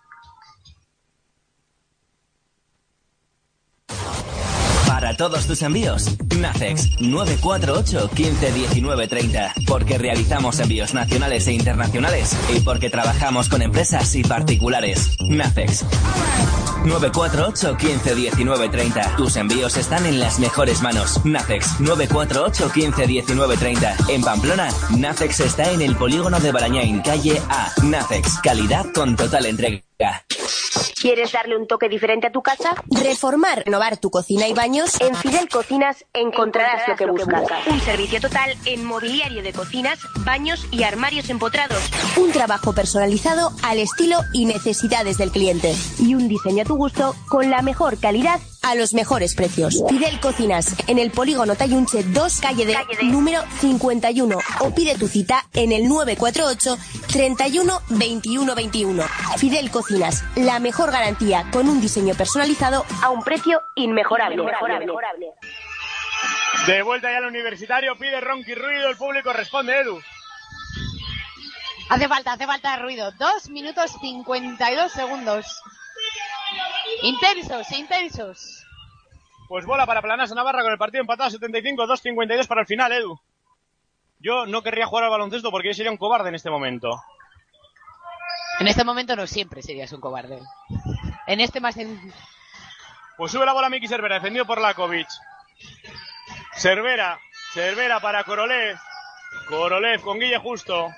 Para 5.11 5.28
todos 5.28 5.47
tus 5.49 5.61
envíos, 5.62 6.07
Nacex 6.39 7.01
948 7.01 8.11
15 8.15 8.53
19 8.53 9.09
30. 9.09 9.55
Porque 9.66 9.99
realizamos 9.99 10.61
envíos 10.61 10.95
nacionales 10.95 11.49
e 11.49 11.53
internacionales 11.53 12.37
y 12.55 12.61
porque 12.61 12.91
trabajamos 12.91 13.49
con 13.49 13.61
empresas 13.61 14.15
y 14.15 14.23
particulares. 14.23 15.16
Nacex 15.28 15.85
948 16.85 17.77
15 17.77 18.15
19 18.15 18.69
30. 18.69 19.16
Tus 19.16 19.35
envíos 19.35 19.77
están 19.77 20.07
en 20.07 20.20
las 20.20 20.39
mejores 20.39 20.81
manos. 20.81 21.20
Nacex 21.24 21.81
948 21.81 22.70
15 22.73 23.07
19 23.09 23.57
30. 23.57 23.97
En 24.11 24.23
Pamplona, 24.23 24.69
Nacex 24.97 25.41
está 25.41 25.73
en 25.73 25.82
el 25.82 25.97
polígono 25.97 26.39
de 26.39 26.53
Barañain, 26.53 27.01
calle 27.01 27.43
A. 27.49 27.73
Nacex, 27.82 28.39
calidad 28.45 28.87
con 28.95 29.16
total 29.16 29.47
entrega. 29.47 29.90
¿Quieres 31.01 31.32
darle 31.32 31.56
un 31.56 31.66
toque 31.66 31.89
diferente 31.89 32.27
a 32.27 32.32
tu 32.32 32.43
casa? 32.43 32.74
Reformar, 32.90 33.62
renovar 33.64 33.97
tu 33.97 34.10
cocina 34.10 34.48
y 34.48 34.52
baños. 34.52 35.01
En 35.01 35.14
Fidel 35.14 35.48
Cocinas 35.48 36.05
encontrarás 36.12 36.86
lo 36.89 36.97
que 36.97 37.06
buscas. 37.06 37.44
Un 37.66 37.81
servicio 37.81 38.20
total 38.20 38.55
en 38.66 38.85
mobiliario 38.85 39.43
de 39.43 39.52
cocinas, 39.52 39.98
baños 40.24 40.66
y 40.70 40.82
armarios 40.82 41.31
empotrados. 41.31 41.82
Un 42.16 42.32
trabajo 42.32 42.74
personalizado 42.74 43.51
al 43.62 43.78
estilo 43.78 44.18
y 44.35 44.44
necesidades 44.44 45.16
del 45.16 45.31
cliente. 45.31 45.74
Y 45.98 46.14
un 46.14 46.28
diseño 46.28 46.62
a 46.62 46.66
tu 46.66 46.77
gusto 46.77 47.14
con 47.28 47.51
la 47.51 47.62
mejor 47.62 47.98
calidad 47.98 48.40
a 48.62 48.74
los 48.74 48.95
mejores 48.95 49.35
precios. 49.35 49.82
Fidel 49.89 50.20
Cocinas 50.20 50.77
en 50.87 50.99
el 50.99 51.11
polígono 51.11 51.55
Tayunche 51.55 52.03
2, 52.05 52.41
calle 52.41 52.66
de, 52.66 52.77
número 53.05 53.43
51. 53.61 54.39
O 54.61 54.74
pide 54.74 54.97
tu 54.97 55.09
cita 55.09 55.47
en 55.55 55.73
el 55.73 55.89
948 55.89 56.77
31 57.09 57.81
21 57.89 58.55
21. 58.55 59.03
Fidel 59.37 59.70
Cocinas, 59.70 60.24
la 60.37 60.59
mejor 60.59 60.91
garantía 60.91 61.47
con 61.53 61.69
un 61.69 61.81
diseño 61.81 62.15
personalizado 62.15 62.85
a 63.03 63.11
un 63.11 63.23
precio 63.23 63.61
inmejorable. 63.77 64.43
De 66.66 66.82
vuelta 66.82 67.11
ya 67.11 67.19
al 67.19 67.24
universitario, 67.24 67.97
pide 67.97 68.20
Ronqui 68.20 68.55
Ruido, 68.55 68.91
el 68.91 68.97
público 68.97 69.32
responde 69.32 69.81
Edu. 69.81 69.99
Hace 71.89 72.07
falta, 72.07 72.35
hace 72.35 72.47
falta 72.47 72.77
ruido. 72.77 73.11
Dos 73.19 73.51
minutos 73.51 73.91
52 74.01 74.93
segundos. 74.93 75.61
Intensos, 77.02 77.70
intensos. 77.72 78.66
Pues 79.48 79.66
bola 79.66 79.86
para 79.86 80.02
Planasa 80.02 80.35
Navarra 80.35 80.62
con 80.62 80.72
el 80.72 80.78
partido 80.78 81.01
empatado 81.01 81.28
a 81.28 81.31
75, 81.31 81.86
2.52 81.86 82.47
para 82.47 82.60
el 82.60 82.66
final, 82.66 82.93
Edu. 82.93 83.18
Yo 84.20 84.47
no 84.47 84.62
querría 84.62 84.86
jugar 84.86 85.05
al 85.05 85.10
baloncesto 85.10 85.51
porque 85.51 85.68
yo 85.68 85.74
sería 85.74 85.90
un 85.90 85.97
cobarde 85.97 86.28
en 86.28 86.35
este 86.35 86.51
momento. 86.51 87.02
En 88.60 88.68
este 88.68 88.85
momento 88.85 89.16
no 89.16 89.27
siempre 89.27 89.62
serías 89.62 89.93
un 89.93 90.01
cobarde. 90.01 90.39
En 91.27 91.40
este 91.40 91.60
más 91.60 91.77
en... 91.78 92.12
Pues 93.16 93.32
sube 93.32 93.47
la 93.47 93.55
bola 93.55 93.70
Miki 93.70 93.89
Cervera, 93.89 94.16
defendido 94.16 94.44
por 94.44 94.60
Lakovic. 94.60 95.09
Cervera, 96.55 97.18
Cervera 97.55 98.01
para 98.01 98.24
Korolev. 98.24 98.78
Korolev 99.48 100.01
con 100.02 100.18
Guille 100.18 100.39
Justo. 100.39 100.90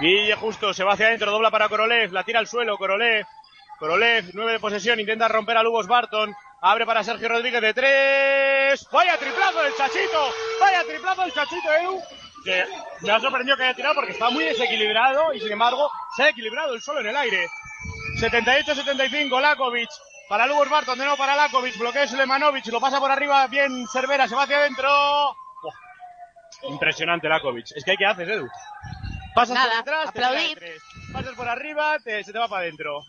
Guille 0.00 0.36
Justo 0.36 0.72
se 0.72 0.84
va 0.84 0.92
hacia 0.92 1.06
adentro, 1.06 1.30
dobla 1.30 1.50
para 1.50 1.68
Korolev, 1.68 2.12
la 2.12 2.22
tira 2.22 2.38
al 2.38 2.46
suelo, 2.46 2.78
Korolev. 2.78 3.26
Korolev, 3.78 4.30
nueve 4.34 4.52
de 4.52 4.60
posesión, 4.60 5.00
intenta 5.00 5.28
romper 5.28 5.56
a 5.56 5.62
Lubos 5.62 5.86
Barton. 5.88 6.34
Abre 6.60 6.86
para 6.86 7.02
Sergio 7.04 7.28
Rodríguez 7.28 7.60
de 7.60 7.74
tres. 7.74 8.88
¡Vaya 8.92 9.16
triplazo 9.16 9.62
del 9.62 9.74
Chachito! 9.74 10.32
¡Vaya 10.60 10.84
triplazo 10.84 11.22
del 11.22 11.32
Chachito, 11.32 11.72
Edu! 11.72 12.00
Que 12.44 12.64
me 13.02 13.10
ha 13.10 13.20
sorprendido 13.20 13.56
que 13.56 13.64
haya 13.64 13.74
tirado 13.74 13.94
porque 13.96 14.12
está 14.12 14.30
muy 14.30 14.44
desequilibrado 14.44 15.32
y 15.32 15.40
sin 15.40 15.52
embargo 15.52 15.90
se 16.16 16.24
ha 16.24 16.28
equilibrado 16.28 16.74
el 16.74 16.80
solo 16.80 17.00
en 17.00 17.08
el 17.08 17.16
aire. 17.16 17.46
78-75, 18.20 19.40
Lakovic. 19.40 19.90
Para 20.28 20.46
Lubos 20.46 20.68
Barton, 20.68 20.98
de 20.98 21.04
nuevo 21.04 21.18
para 21.18 21.34
Lakovic. 21.34 21.76
Bloquea 21.78 22.06
Sulemanovic, 22.06 22.66
lo 22.66 22.80
pasa 22.80 23.00
por 23.00 23.10
arriba. 23.10 23.46
Bien, 23.48 23.86
Cervera, 23.88 24.28
se 24.28 24.36
va 24.36 24.44
hacia 24.44 24.58
adentro. 24.58 24.88
Buah. 25.62 26.70
Impresionante 26.70 27.28
Lakovic. 27.28 27.66
Es 27.74 27.84
que 27.84 27.92
hay 27.92 27.96
que 27.96 28.06
hacer, 28.06 28.30
Edu. 28.30 28.48
Pasas 29.34 29.54
Nada, 29.54 29.68
por 29.70 29.76
detrás, 29.84 30.12
te 30.12 30.24
aplaudir. 30.24 30.58
tres. 30.58 30.82
Pasas 31.12 31.34
por 31.34 31.48
arriba, 31.48 31.98
te- 32.00 32.24
se 32.24 32.32
te 32.32 32.38
va 32.38 32.48
para 32.48 32.62
adentro. 32.62 33.00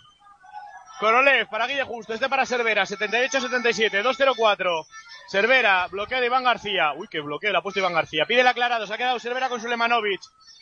Korolev 0.99 1.47
para 1.47 1.65
Guille 1.65 1.83
Justo, 1.83 2.13
este 2.13 2.27
para 2.27 2.45
Cervera, 2.45 2.85
78-77, 2.85 4.03
2-0-4. 4.03 4.85
Cervera, 5.31 5.87
bloqueo 5.87 6.19
de 6.19 6.25
Iván 6.25 6.43
García. 6.43 6.91
Uy, 6.93 7.07
qué 7.09 7.21
bloqueo, 7.21 7.51
la 7.53 7.59
ha 7.59 7.61
puesto 7.61 7.79
Iván 7.79 7.93
García. 7.93 8.25
Pide 8.25 8.41
el 8.41 8.47
aclarado, 8.47 8.85
se 8.85 8.93
ha 8.93 8.97
quedado 8.97 9.19
Cervera 9.19 9.47
con 9.49 9.61
Sulemanovic. 9.61 10.21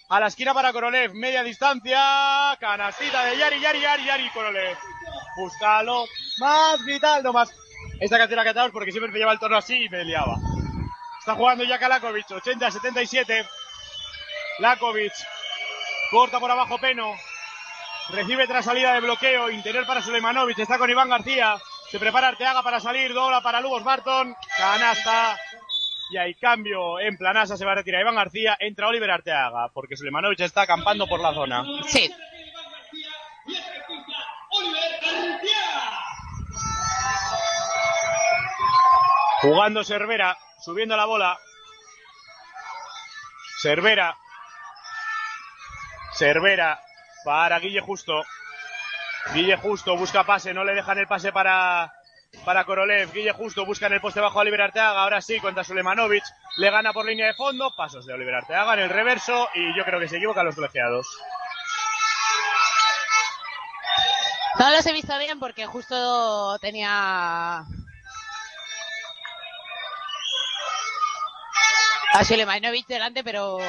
A 0.09 0.19
la 0.19 0.27
esquina 0.27 0.53
para 0.53 0.71
Korolev, 0.71 1.13
media 1.15 1.41
distancia. 1.43 2.55
Canastita 2.59 3.25
de 3.25 3.37
Yari, 3.37 3.59
Yari, 3.59 3.81
Yari, 3.81 4.05
Yari, 4.05 4.29
Korolev. 4.29 4.77
Búscalo. 5.37 6.05
Más 6.39 6.85
vital, 6.85 7.23
no 7.23 7.33
más. 7.33 7.49
Esta 7.99 8.17
canción 8.17 8.37
la 8.37 8.43
cantamos 8.45 8.71
porque 8.71 8.91
siempre 8.91 9.11
me 9.11 9.17
lleva 9.19 9.33
el 9.33 9.39
torno 9.39 9.57
así 9.57 9.85
y 9.85 9.89
me 9.89 10.03
liaba. 10.05 10.35
Está 11.19 11.33
jugando 11.33 11.63
ya 11.63 11.77
Lakovic, 11.89 12.27
80-77. 12.27 13.45
Lakovic. 14.59 15.13
Corta 16.09 16.39
por 16.39 16.49
abajo 16.49 16.77
Peno. 16.77 17.15
Recibe 18.09 18.47
tras 18.47 18.65
salida 18.65 18.93
de 18.93 19.01
bloqueo. 19.01 19.49
Interior 19.49 19.85
para 19.85 20.01
Sulemanovic. 20.01 20.57
Está 20.59 20.77
con 20.77 20.89
Iván 20.89 21.09
García. 21.09 21.57
Se 21.89 21.99
prepara 21.99 22.29
Arteaga 22.29 22.63
para 22.63 22.79
salir. 22.79 23.13
Dobla 23.13 23.41
para 23.41 23.59
Lugos 23.59 23.83
Barton. 23.83 24.35
Canasta. 24.57 25.37
Y 26.09 26.17
hay 26.17 26.35
cambio 26.35 26.99
en 27.01 27.17
Planasa. 27.17 27.57
Se 27.57 27.65
va 27.65 27.73
a 27.73 27.75
retirar 27.75 28.01
Iván 28.01 28.15
García. 28.15 28.55
Entra 28.59 28.87
Oliver 28.87 29.11
Arteaga. 29.11 29.69
Porque 29.73 29.97
Sulemanovic 29.97 30.39
está 30.39 30.61
acampando 30.61 31.07
por 31.07 31.19
la 31.19 31.33
zona. 31.33 31.65
Sí. 31.87 32.09
Jugando 39.41 39.83
Cervera. 39.83 40.37
Subiendo 40.63 40.95
la 40.95 41.05
bola. 41.05 41.37
Cervera. 43.61 44.17
Cervera 46.17 46.81
para 47.23 47.59
Guille 47.59 47.81
Justo. 47.81 48.23
Guille 49.33 49.57
Justo 49.57 49.95
busca 49.95 50.23
pase, 50.23 50.53
no 50.53 50.63
le 50.63 50.73
dejan 50.73 50.97
el 50.97 51.07
pase 51.07 51.31
para, 51.31 51.93
para 52.43 52.63
Korolev. 52.63 53.11
Guille 53.11 53.33
Justo 53.33 53.65
busca 53.65 53.87
en 53.87 53.93
el 53.93 54.01
poste 54.01 54.19
bajo 54.19 54.39
a 54.39 54.41
Oliver 54.41 54.61
Arteaga. 54.61 55.01
Ahora 55.01 55.21
sí, 55.21 55.39
contra 55.39 55.63
Sulemanovic. 55.63 56.23
Le 56.57 56.71
gana 56.71 56.91
por 56.93 57.05
línea 57.05 57.27
de 57.27 57.33
fondo. 57.33 57.73
Pasos 57.75 58.05
de 58.05 58.13
Oliver 58.13 58.35
Arteaga 58.35 58.73
en 58.73 58.79
el 58.79 58.89
reverso. 58.89 59.49
Y 59.53 59.77
yo 59.77 59.83
creo 59.85 59.99
que 59.99 60.07
se 60.07 60.17
equivocan 60.17 60.45
los 60.45 60.55
colegiados. 60.55 61.07
No 64.57 64.71
los 64.71 64.85
he 64.87 64.93
visto 64.93 65.15
bien 65.19 65.39
porque 65.39 65.67
justo 65.67 66.57
tenía 66.59 67.63
a 72.13 72.23
Sulemanovic 72.23 72.87
delante, 72.87 73.23
pero... 73.23 73.59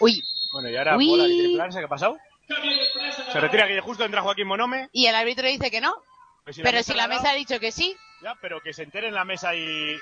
Uy, 0.00 0.22
Bueno, 0.52 0.68
y 0.68 0.76
ahora 0.76 0.96
Uy. 0.96 1.06
que 1.06 1.26
tiene 1.26 1.68
¿qué 1.80 1.84
ha 1.84 1.88
pasado? 1.88 2.18
Se 3.32 3.40
retira 3.40 3.66
Guille 3.66 3.80
Justo, 3.80 4.04
entra 4.04 4.22
Joaquín 4.22 4.46
Monome. 4.46 4.88
y 4.92 5.06
el 5.06 5.14
árbitro 5.14 5.46
dice 5.48 5.70
que 5.70 5.80
no. 5.80 5.94
Pues 6.44 6.58
Pero 6.62 6.82
si 6.82 6.92
le 6.92 6.96
la 6.98 7.08
dado- 7.08 7.18
mesa 7.20 7.32
ha 7.32 7.34
dicho 7.34 7.58
que 7.58 7.72
sí. 7.72 7.96
Ya, 8.22 8.34
pero 8.40 8.60
que 8.60 8.72
se 8.72 8.82
entere 8.84 9.08
en 9.08 9.14
la 9.14 9.24
mesa 9.24 9.54
y... 9.54 9.98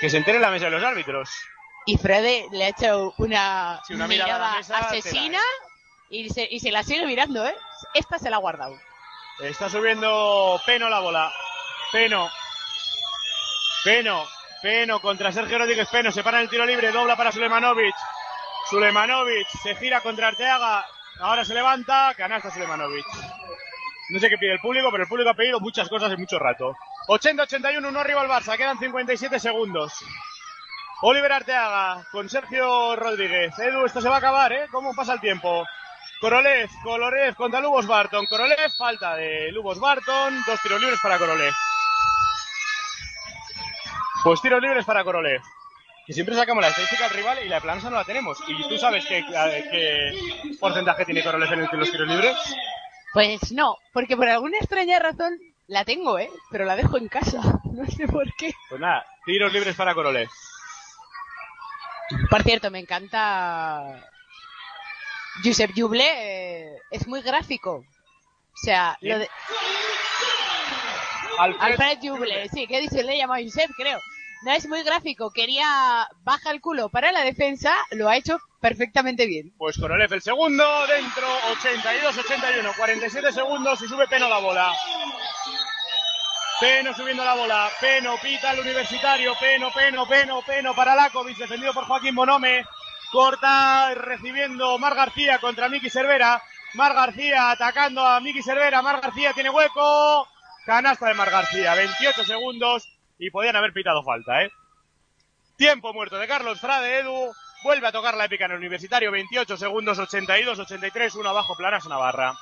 Que 0.00 0.10
se 0.10 0.18
entere 0.18 0.36
en 0.36 0.42
la 0.42 0.50
mesa 0.50 0.66
de 0.66 0.70
los 0.72 0.82
árbitros. 0.84 1.30
Y 1.86 1.96
Frede 1.96 2.46
le 2.52 2.64
ha 2.66 2.68
hecho 2.68 3.14
una, 3.18 3.80
Sí, 3.86 3.94
una 3.94 4.06
mirada 4.06 4.56
mesa, 4.56 4.78
asesina. 4.78 5.40
Y 6.10 6.28
se, 6.28 6.46
y 6.50 6.60
se 6.60 6.70
la 6.70 6.82
sigue 6.82 7.06
mirando, 7.06 7.46
¿eh? 7.46 7.54
Esta 7.94 8.18
se 8.18 8.28
la 8.30 8.36
ha 8.36 8.40
guardado. 8.40 8.78
Está 9.40 9.70
subiendo 9.70 10.60
Peno 10.66 10.88
la 10.90 11.00
bola. 11.00 11.32
Peno. 11.92 12.30
Peno. 13.84 14.26
Peno 14.62 15.00
contra 15.00 15.32
Sergio 15.32 15.58
Rodríguez 15.58 15.88
Peno. 15.88 16.12
Se 16.12 16.22
para 16.22 16.38
en 16.38 16.44
el 16.44 16.50
tiro 16.50 16.66
libre. 16.66 16.92
Dobla 16.92 17.16
para 17.16 17.32
Sulemanovic. 17.32 17.94
Sulemanovic 18.68 19.48
se 19.62 19.74
gira 19.76 20.00
contra 20.00 20.28
Arteaga. 20.28 20.86
Ahora 21.20 21.44
se 21.44 21.54
levanta. 21.54 22.14
Canasta 22.16 22.50
Sulemanovic. 22.50 23.06
No 24.10 24.18
sé 24.18 24.28
qué 24.28 24.36
pide 24.38 24.54
el 24.54 24.60
público, 24.60 24.88
pero 24.90 25.04
el 25.04 25.08
público 25.08 25.30
ha 25.30 25.34
pedido 25.34 25.60
muchas 25.60 25.88
cosas 25.88 26.12
en 26.12 26.20
mucho 26.20 26.38
rato. 26.38 26.74
80-81, 27.08 27.88
uno 27.88 28.00
arriba 28.00 28.22
el 28.22 28.28
Barça. 28.28 28.56
Quedan 28.56 28.78
57 28.78 29.38
segundos. 29.38 29.92
Oliver 31.02 31.32
Arteaga 31.32 32.04
con 32.10 32.28
Sergio 32.28 32.96
Rodríguez. 32.96 33.58
Edu, 33.58 33.86
esto 33.86 34.00
se 34.00 34.08
va 34.08 34.16
a 34.16 34.18
acabar, 34.18 34.52
¿eh? 34.52 34.66
¿Cómo 34.70 34.94
pasa 34.94 35.14
el 35.14 35.20
tiempo? 35.20 35.64
Korolev, 36.20 36.68
Korolev 36.82 37.34
contra 37.34 37.60
Lubos 37.60 37.86
Barton. 37.86 38.26
Korolev, 38.26 38.70
falta 38.76 39.16
de 39.16 39.50
Lubos 39.52 39.80
Barton. 39.80 40.42
Dos 40.46 40.60
tiros 40.60 40.80
libres 40.80 41.00
para 41.00 41.16
Korolev. 41.16 41.54
Pues 44.22 44.40
tiros 44.42 44.60
libres 44.62 44.84
para 44.84 45.04
Korolev. 45.04 45.40
Que 46.06 46.12
siempre 46.12 46.34
sacamos 46.34 46.62
la 46.62 46.68
estadística 46.70 47.04
del 47.08 47.16
rival 47.16 47.38
y 47.44 47.48
la 47.48 47.56
de 47.56 47.60
Planasa 47.60 47.90
no 47.90 47.96
la 47.96 48.04
tenemos. 48.04 48.38
¿Y 48.48 48.68
tú 48.68 48.76
sabes 48.78 49.06
qué, 49.06 49.24
qué 49.70 50.12
porcentaje 50.58 51.04
tiene 51.04 51.22
Korolev 51.22 51.52
en 51.52 51.78
los 51.78 51.90
tiros 51.90 52.08
libres? 52.08 52.36
Pues 53.12 53.52
no, 53.52 53.76
porque 53.92 54.16
por 54.16 54.28
alguna 54.28 54.58
extraña 54.58 54.98
razón 54.98 55.38
la 55.66 55.84
tengo, 55.84 56.18
¿eh? 56.18 56.30
Pero 56.50 56.64
la 56.64 56.76
dejo 56.76 56.98
en 56.98 57.08
casa. 57.08 57.40
No 57.70 57.86
sé 57.86 58.08
por 58.08 58.26
qué. 58.34 58.52
Pues 58.68 58.80
nada, 58.80 59.06
tiros 59.24 59.52
libres 59.52 59.76
para 59.76 59.94
Korolev. 59.94 60.28
Por 62.28 62.42
cierto, 62.42 62.70
me 62.70 62.80
encanta. 62.80 64.10
Josep 65.44 65.70
Juble 65.74 66.04
eh, 66.04 66.78
es 66.90 67.06
muy 67.06 67.22
gráfico. 67.22 67.76
O 67.76 68.56
sea, 68.56 68.98
lo 69.00 69.18
de. 69.20 69.30
Alfred, 71.38 71.60
Alfred 71.62 71.98
Juble, 72.02 72.48
sí, 72.50 72.66
¿qué 72.66 72.80
dice? 72.80 73.02
Le 73.02 73.16
llama 73.16 73.38
Josep, 73.40 73.70
creo. 73.76 73.98
No 74.42 74.52
es 74.52 74.66
muy 74.66 74.82
gráfico, 74.82 75.30
quería 75.30 76.08
baja 76.22 76.50
el 76.50 76.62
culo 76.62 76.88
para 76.88 77.12
la 77.12 77.24
defensa, 77.24 77.74
lo 77.90 78.08
ha 78.08 78.16
hecho 78.16 78.38
perfectamente 78.60 79.26
bien. 79.26 79.52
Pues 79.58 79.78
Korolev 79.78 80.10
el 80.14 80.22
segundo, 80.22 80.64
dentro, 80.86 81.26
82-81, 81.62 82.74
47 82.74 83.32
segundos 83.32 83.82
y 83.82 83.88
sube 83.88 84.08
Peno 84.08 84.30
la 84.30 84.38
bola. 84.38 84.72
Peno 86.58 86.94
subiendo 86.94 87.22
la 87.22 87.34
bola, 87.34 87.68
Peno 87.82 88.14
pita 88.22 88.52
el 88.52 88.60
universitario, 88.60 89.34
Peno, 89.38 89.70
Peno, 89.74 90.06
Peno, 90.06 90.40
Peno 90.40 90.74
para 90.74 90.94
Lakovic, 90.94 91.36
defendido 91.36 91.74
por 91.74 91.84
Joaquín 91.84 92.14
Bonome. 92.14 92.64
Corta 93.12 93.92
recibiendo 93.94 94.78
Mar 94.78 94.94
García 94.94 95.38
contra 95.38 95.68
Miki 95.68 95.90
Cervera. 95.90 96.42
Mar 96.74 96.94
García 96.94 97.50
atacando 97.50 98.06
a 98.06 98.20
Miki 98.20 98.42
Cervera. 98.42 98.80
Mar 98.80 99.00
García 99.00 99.32
tiene 99.34 99.50
hueco. 99.50 100.28
Canasta 100.64 101.08
de 101.08 101.14
Mar 101.14 101.30
García, 101.30 101.74
28 101.74 102.24
segundos 102.24 102.99
y 103.20 103.30
podían 103.30 103.54
haber 103.54 103.72
pitado 103.72 104.02
falta, 104.02 104.42
¿eh? 104.42 104.50
Tiempo 105.56 105.92
muerto 105.92 106.18
de 106.18 106.26
Carlos 106.26 106.58
Frade, 106.58 107.00
Edu. 107.00 107.32
Vuelve 107.62 107.86
a 107.86 107.92
tocar 107.92 108.16
la 108.16 108.24
épica 108.24 108.46
en 108.46 108.52
el 108.52 108.56
universitario, 108.56 109.12
28 109.12 109.58
segundos, 109.58 109.98
82, 109.98 110.58
83, 110.58 111.14
uno 111.16 111.28
abajo, 111.28 111.54
Planas 111.54 111.86
Navarra. 111.86 112.32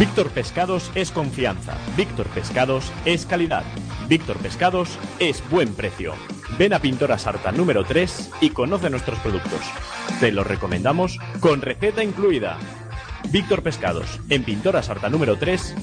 Víctor 0.00 0.30
Pescados 0.30 0.90
es 0.96 1.12
confianza. 1.12 1.76
Víctor 1.96 2.26
Pescados 2.30 2.92
es 3.04 3.24
calidad. 3.24 3.62
Víctor 4.08 4.38
Pescados 4.38 4.98
es 5.20 5.48
buen 5.50 5.76
precio. 5.76 6.14
Ven 6.58 6.72
a 6.72 6.80
Pintora 6.80 7.18
Sarta 7.18 7.52
número 7.52 7.84
3 7.84 8.32
y 8.40 8.50
conoce 8.50 8.90
nuestros 8.90 9.20
productos. 9.20 9.60
Te 10.18 10.32
los 10.32 10.46
recomendamos 10.46 11.18
con 11.38 11.62
receta 11.62 12.02
incluida. 12.02 12.58
Víctor 13.28 13.62
Pescados, 13.62 14.18
en 14.28 14.42
Pintora 14.42 14.82
Sarta 14.82 15.08
número 15.08 15.36
3, 15.36 15.76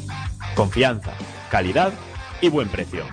confianza, 0.57 1.13
calidad 1.51 1.93
y 2.41 2.49
buen 2.49 2.67
precio. 2.67 3.05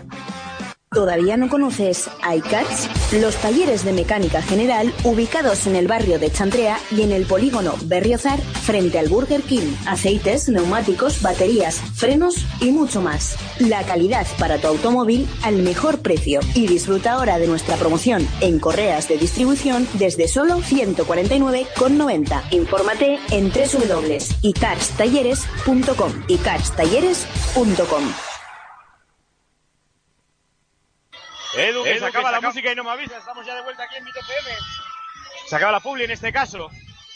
¿Todavía 0.95 1.37
no 1.37 1.49
conoces 1.49 2.09
iCards? 2.37 2.89
Los 3.21 3.35
talleres 3.37 3.85
de 3.85 3.93
mecánica 3.93 4.41
general 4.41 4.95
ubicados 5.03 5.67
en 5.67 5.75
el 5.75 5.89
barrio 5.89 6.21
de 6.21 6.31
Chantrea 6.31 6.79
y 6.93 7.03
en 7.03 7.11
el 7.11 7.27
polígono 7.27 7.75
Berriozar 7.87 8.41
frente 8.41 9.01
al 9.01 9.09
Burger 9.09 9.43
King. 9.43 9.75
Aceites, 9.87 10.49
neumáticos, 10.49 11.21
baterías, 11.21 11.81
frenos 11.95 12.37
y 12.61 12.71
mucho 12.71 13.03
más. 13.03 13.35
La 13.59 13.83
calidad 13.83 14.25
para 14.39 14.59
tu 14.59 14.69
automóvil 14.69 15.27
al 15.43 15.57
mejor 15.57 15.99
precio. 15.99 16.39
Y 16.55 16.69
disfruta 16.69 17.15
ahora 17.15 17.39
de 17.39 17.49
nuestra 17.49 17.75
promoción 17.77 18.25
en 18.41 18.61
correas 18.61 19.09
de 19.09 19.19
distribución 19.19 19.89
desde 19.95 20.29
solo 20.29 20.59
149,90. 20.59 22.41
Infórmate 22.53 23.19
en 23.33 23.51
www.icarstalleres.com 23.51 26.13
icarstalleres.com 26.29 28.34
Edu, 31.57 31.85
que 31.85 31.99
se 31.99 32.07
acaba 32.07 32.31
la 32.33 32.41
música 32.41 32.73
y 32.73 32.75
no 32.75 32.85
me 32.85 32.91
avisa. 32.91 33.19
Estamos 33.19 33.47
ya 33.47 33.55
de 33.55 33.63
vuelta 33.63 33.85
aquí 33.85 33.97
en 33.97 34.05
Mito 34.05 34.21
FM. 34.21 34.57
Se 35.47 35.57
acaba 35.57 35.73
la 35.73 35.81
publi 35.81 36.05
en 36.05 36.11
este 36.11 36.33
caso. 36.33 36.71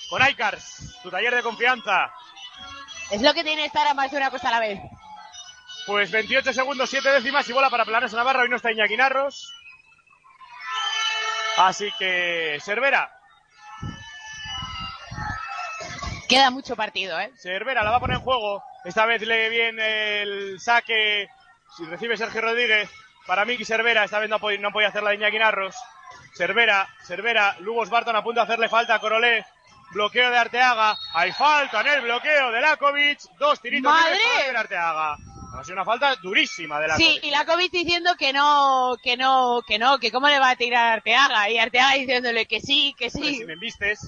Con 0.08 0.26
iCars, 0.26 0.98
tu 1.02 1.10
taller 1.10 1.34
de 1.34 1.42
confianza. 1.42 2.12
Es 3.10 3.22
lo 3.22 3.34
que 3.34 3.44
tiene 3.44 3.64
estar 3.64 3.86
a 3.86 3.94
más 3.94 4.10
de 4.10 4.16
una 4.16 4.30
cosa 4.30 4.48
a 4.48 4.52
la 4.52 4.60
vez. 4.60 4.80
Pues 5.86 6.10
28 6.10 6.52
segundos, 6.52 6.90
7 6.90 7.10
décimas 7.10 7.48
y 7.48 7.52
bola 7.52 7.70
para 7.70 7.84
Planes 7.84 8.12
Navarra. 8.12 8.42
Hoy 8.42 8.48
no 8.48 8.56
está 8.56 8.70
Iñaki 8.70 8.96
Narros. 8.96 9.52
Así 11.56 11.90
que, 11.98 12.58
Cervera. 12.62 13.10
Queda 16.28 16.50
mucho 16.50 16.76
partido, 16.76 17.18
¿eh? 17.18 17.32
Cervera 17.36 17.82
la 17.82 17.90
va 17.90 17.96
a 17.96 18.00
poner 18.00 18.18
en 18.18 18.22
juego. 18.22 18.62
Esta 18.84 19.06
vez 19.06 19.22
lee 19.22 19.48
bien 19.48 19.80
el 19.80 20.60
saque. 20.60 21.28
Si 21.76 21.84
recibe 21.86 22.16
Sergio 22.16 22.42
Rodríguez. 22.42 22.90
Para 23.28 23.44
Miki 23.44 23.64
Cervera, 23.64 24.02
esta 24.04 24.18
vez 24.18 24.28
no, 24.28 24.40
pod- 24.40 24.58
no 24.58 24.72
podía 24.72 24.88
hacer 24.88 25.04
la 25.04 25.10
de 25.10 25.16
Iñaki 25.16 25.38
Narros. 25.38 25.76
Cervera, 26.34 26.88
Cervera, 27.04 27.54
Lugos 27.60 27.90
Barton 27.90 28.16
a 28.16 28.22
punto 28.24 28.40
de 28.40 28.44
hacerle 28.44 28.68
falta 28.68 28.94
a 28.96 28.98
Corolé. 28.98 29.44
Bloqueo 29.92 30.30
de 30.30 30.36
Arteaga. 30.38 30.96
Hay 31.14 31.30
falta 31.32 31.80
en 31.82 31.86
el 31.86 32.00
bloqueo 32.02 32.50
de 32.50 32.60
Lakovic. 32.60 33.20
Dos 33.38 33.60
tiritos 33.60 33.90
¡Madre! 33.92 34.18
Oliver 34.38 34.56
Arteaga. 34.56 35.16
Ha 35.54 35.64
sido 35.64 35.74
una 35.74 35.84
falta 35.84 36.14
durísima 36.16 36.78
de 36.80 36.88
Lakovic. 36.88 37.06
Sí, 37.06 37.20
y 37.26 37.30
la 37.30 37.44
COVID 37.46 37.70
diciendo 37.70 38.14
que 38.18 38.32
no, 38.32 38.96
que 39.02 39.16
no, 39.16 39.60
que 39.66 39.78
no, 39.78 39.98
que 39.98 40.10
cómo 40.12 40.28
le 40.28 40.38
va 40.40 40.50
a 40.50 40.56
tirar 40.56 40.86
a 40.88 40.92
Arteaga. 40.94 41.48
Y 41.50 41.58
Arteaga 41.58 41.94
diciéndole 41.94 42.46
que 42.46 42.60
sí, 42.60 42.94
que 42.98 43.06
Hombre, 43.14 43.30
sí. 43.30 43.36
si 43.38 43.44
me 43.44 43.52
envistes. 43.54 44.00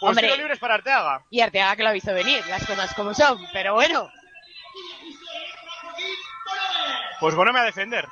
Pues 0.00 0.10
Hombre. 0.10 0.36
libres 0.36 0.58
para 0.58 0.74
Arteaga. 0.74 1.22
Y 1.30 1.40
Arteaga 1.40 1.74
que 1.76 1.82
lo 1.82 1.88
ha 1.88 1.92
visto 1.92 2.12
venir, 2.12 2.44
las 2.48 2.66
cosas 2.66 2.92
como 2.94 3.14
son. 3.14 3.38
Pero 3.52 3.74
bueno, 3.74 4.10
Pues 7.20 7.34
Bonome 7.34 7.60
a 7.60 7.64
defender. 7.64 8.06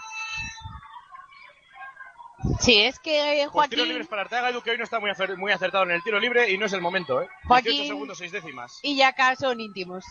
sí, 2.60 2.82
es 2.82 2.98
que 2.98 3.12
Pues 3.20 3.34
tiros 3.34 3.52
Joaquín 3.52 3.88
libres 3.88 4.06
para 4.08 4.22
Arteaga. 4.22 4.48
Edu 4.50 4.62
que 4.62 4.70
hoy 4.70 4.78
no 4.78 4.84
está 4.84 5.00
muy, 5.00 5.10
acer- 5.10 5.36
muy 5.36 5.52
acertado 5.52 5.84
en 5.84 5.90
el 5.92 6.02
tiro 6.02 6.18
libre 6.18 6.50
y 6.50 6.58
no 6.58 6.66
es 6.66 6.72
el 6.72 6.80
momento, 6.80 7.22
¿eh? 7.22 7.28
Joaquín. 7.46 7.72
18 7.72 7.88
segundos, 7.94 8.18
6 8.18 8.32
décimas. 8.32 8.78
y 8.82 8.96
Yaka 8.96 9.36
son 9.36 9.60
íntimos. 9.60 10.04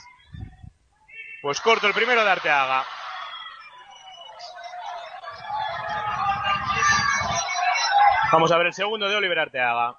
Pues 1.42 1.60
corto 1.62 1.88
el 1.88 1.94
primero 1.94 2.24
de 2.24 2.30
Arteaga. 2.32 2.86
Vamos 8.32 8.52
a 8.52 8.58
ver 8.58 8.68
el 8.68 8.74
segundo 8.74 9.08
de 9.08 9.16
Oliver 9.16 9.40
Arteaga. 9.40 9.96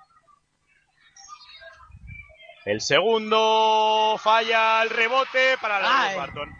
El 2.65 2.81
segundo 2.81 4.17
falla 4.19 4.83
el 4.83 4.91
rebote 4.91 5.57
para 5.61 5.79
la 5.81 6.03
Ay. 6.09 6.17
Barton. 6.17 6.51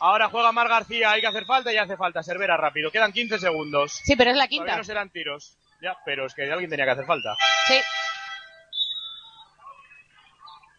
Ahora 0.00 0.28
juega 0.30 0.50
Mar 0.52 0.68
García, 0.68 1.10
hay 1.12 1.20
que 1.20 1.26
hacer 1.26 1.44
falta 1.44 1.72
y 1.72 1.76
hace 1.76 1.96
falta. 1.96 2.22
Cervera 2.22 2.56
rápido, 2.56 2.90
quedan 2.90 3.12
15 3.12 3.38
segundos. 3.38 3.92
Sí, 4.04 4.16
pero 4.16 4.30
es 4.30 4.36
la 4.36 4.44
Todavía 4.46 4.58
quinta. 4.64 4.76
no 4.76 4.84
serán 4.84 5.10
tiros. 5.10 5.58
Ya, 5.82 5.96
pero 6.04 6.26
es 6.26 6.34
que 6.34 6.50
alguien 6.50 6.70
tenía 6.70 6.84
que 6.86 6.90
hacer 6.92 7.06
falta. 7.06 7.36
Sí. 7.66 7.78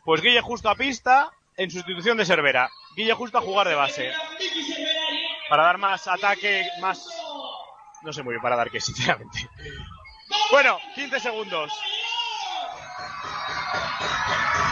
Pues 0.04 0.22
Guille 0.22 0.42
justo 0.42 0.70
a 0.70 0.76
pista 0.76 1.30
en 1.58 1.70
sustitución 1.70 2.18
de 2.18 2.26
Cervera. 2.26 2.70
Guille 2.96 3.14
justo 3.14 3.38
a 3.38 3.42
jugar 3.42 3.68
de 3.68 3.76
base. 3.76 4.12
Para 5.50 5.64
dar 5.64 5.78
más 5.78 6.08
ataque, 6.08 6.66
más... 6.80 7.06
No 8.04 8.12
sé 8.14 8.24
muy 8.24 8.34
bien 8.34 8.42
para 8.42 8.56
dar 8.56 8.72
qué, 8.72 8.82
sinceramente. 8.82 9.48
Bueno, 10.52 10.80
15 10.96 11.20
segundos. 11.20 11.72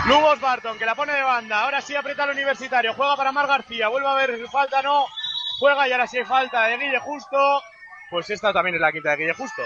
Lugos 0.09 0.41
Barton, 0.41 0.79
que 0.79 0.87
la 0.87 0.95
pone 0.95 1.13
de 1.13 1.21
banda. 1.21 1.61
Ahora 1.61 1.81
sí 1.81 1.95
aprieta 1.95 2.23
el 2.23 2.31
universitario. 2.31 2.95
Juega 2.95 3.15
para 3.15 3.31
Mar 3.31 3.45
García. 3.45 3.89
Vuelve 3.89 4.07
a 4.07 4.15
ver 4.15 4.47
falta, 4.47 4.81
no. 4.81 5.05
Juega 5.59 5.87
y 5.87 5.91
ahora 5.91 6.07
sí 6.07 6.17
hay 6.17 6.25
falta 6.25 6.65
de 6.65 6.77
Guille 6.79 6.99
Justo. 6.99 7.61
Pues 8.09 8.27
esta 8.31 8.51
también 8.51 8.75
es 8.75 8.81
la 8.81 8.91
quinta 8.91 9.11
de 9.11 9.17
Guille 9.17 9.33
Justo. 9.35 9.61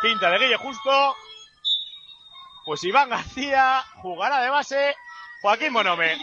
Quinta 0.00 0.30
de 0.30 0.38
Guille 0.38 0.56
Justo. 0.56 1.16
Pues 2.66 2.84
Iván 2.84 3.08
García 3.08 3.84
jugará 3.96 4.40
de 4.42 4.50
base. 4.50 4.94
Joaquín 5.42 5.72
Monome. 5.72 6.16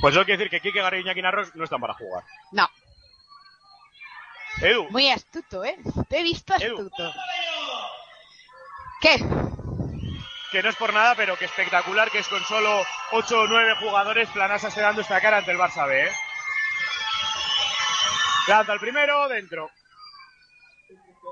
Pues 0.00 0.14
eso 0.14 0.24
quiere 0.24 0.38
decir 0.38 0.50
que 0.50 0.60
Quique 0.60 0.80
Garrido 0.80 1.10
y 1.10 1.22
Narros 1.22 1.52
no 1.56 1.64
están 1.64 1.80
para 1.80 1.94
jugar. 1.94 2.22
No. 2.52 2.70
Edu. 4.60 4.88
Muy 4.90 5.08
astuto, 5.10 5.64
¿eh? 5.64 5.76
Te 6.08 6.20
he 6.20 6.22
visto 6.22 6.54
astuto. 6.54 7.12
¿Qué? 9.00 9.16
Que 10.50 10.62
no 10.62 10.70
es 10.70 10.76
por 10.76 10.92
nada, 10.94 11.14
pero 11.14 11.36
que 11.36 11.44
espectacular 11.44 12.10
que 12.10 12.18
es 12.18 12.28
con 12.28 12.42
solo 12.44 12.82
8 13.12 13.40
o 13.40 13.46
9 13.46 13.74
jugadores 13.80 14.28
Planasa 14.30 14.68
esté 14.68 14.80
dando 14.80 15.02
esta 15.02 15.20
cara 15.20 15.38
ante 15.38 15.50
el 15.50 15.58
Barça 15.58 15.86
B, 15.86 16.04
¿eh? 16.04 16.12
Lanza 18.48 18.72
el 18.72 18.80
primero, 18.80 19.28
dentro. 19.28 19.70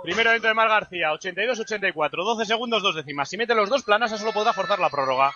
Primero 0.03 0.33
dentro 0.33 0.49
de 0.49 0.55
Mar 0.55 0.69
García, 0.69 1.13
82-84, 1.13 2.11
12 2.11 2.45
segundos, 2.45 2.83
dos 2.83 2.97
décimas. 2.97 3.29
Si 3.29 3.37
mete 3.37 3.55
los 3.55 3.71
dos, 3.71 3.85
Planasa 3.85 4.19
solo 4.19 4.33
podrá 4.33 4.53
forzar 4.53 4.79
la 4.79 4.91
prórroga. 4.91 5.33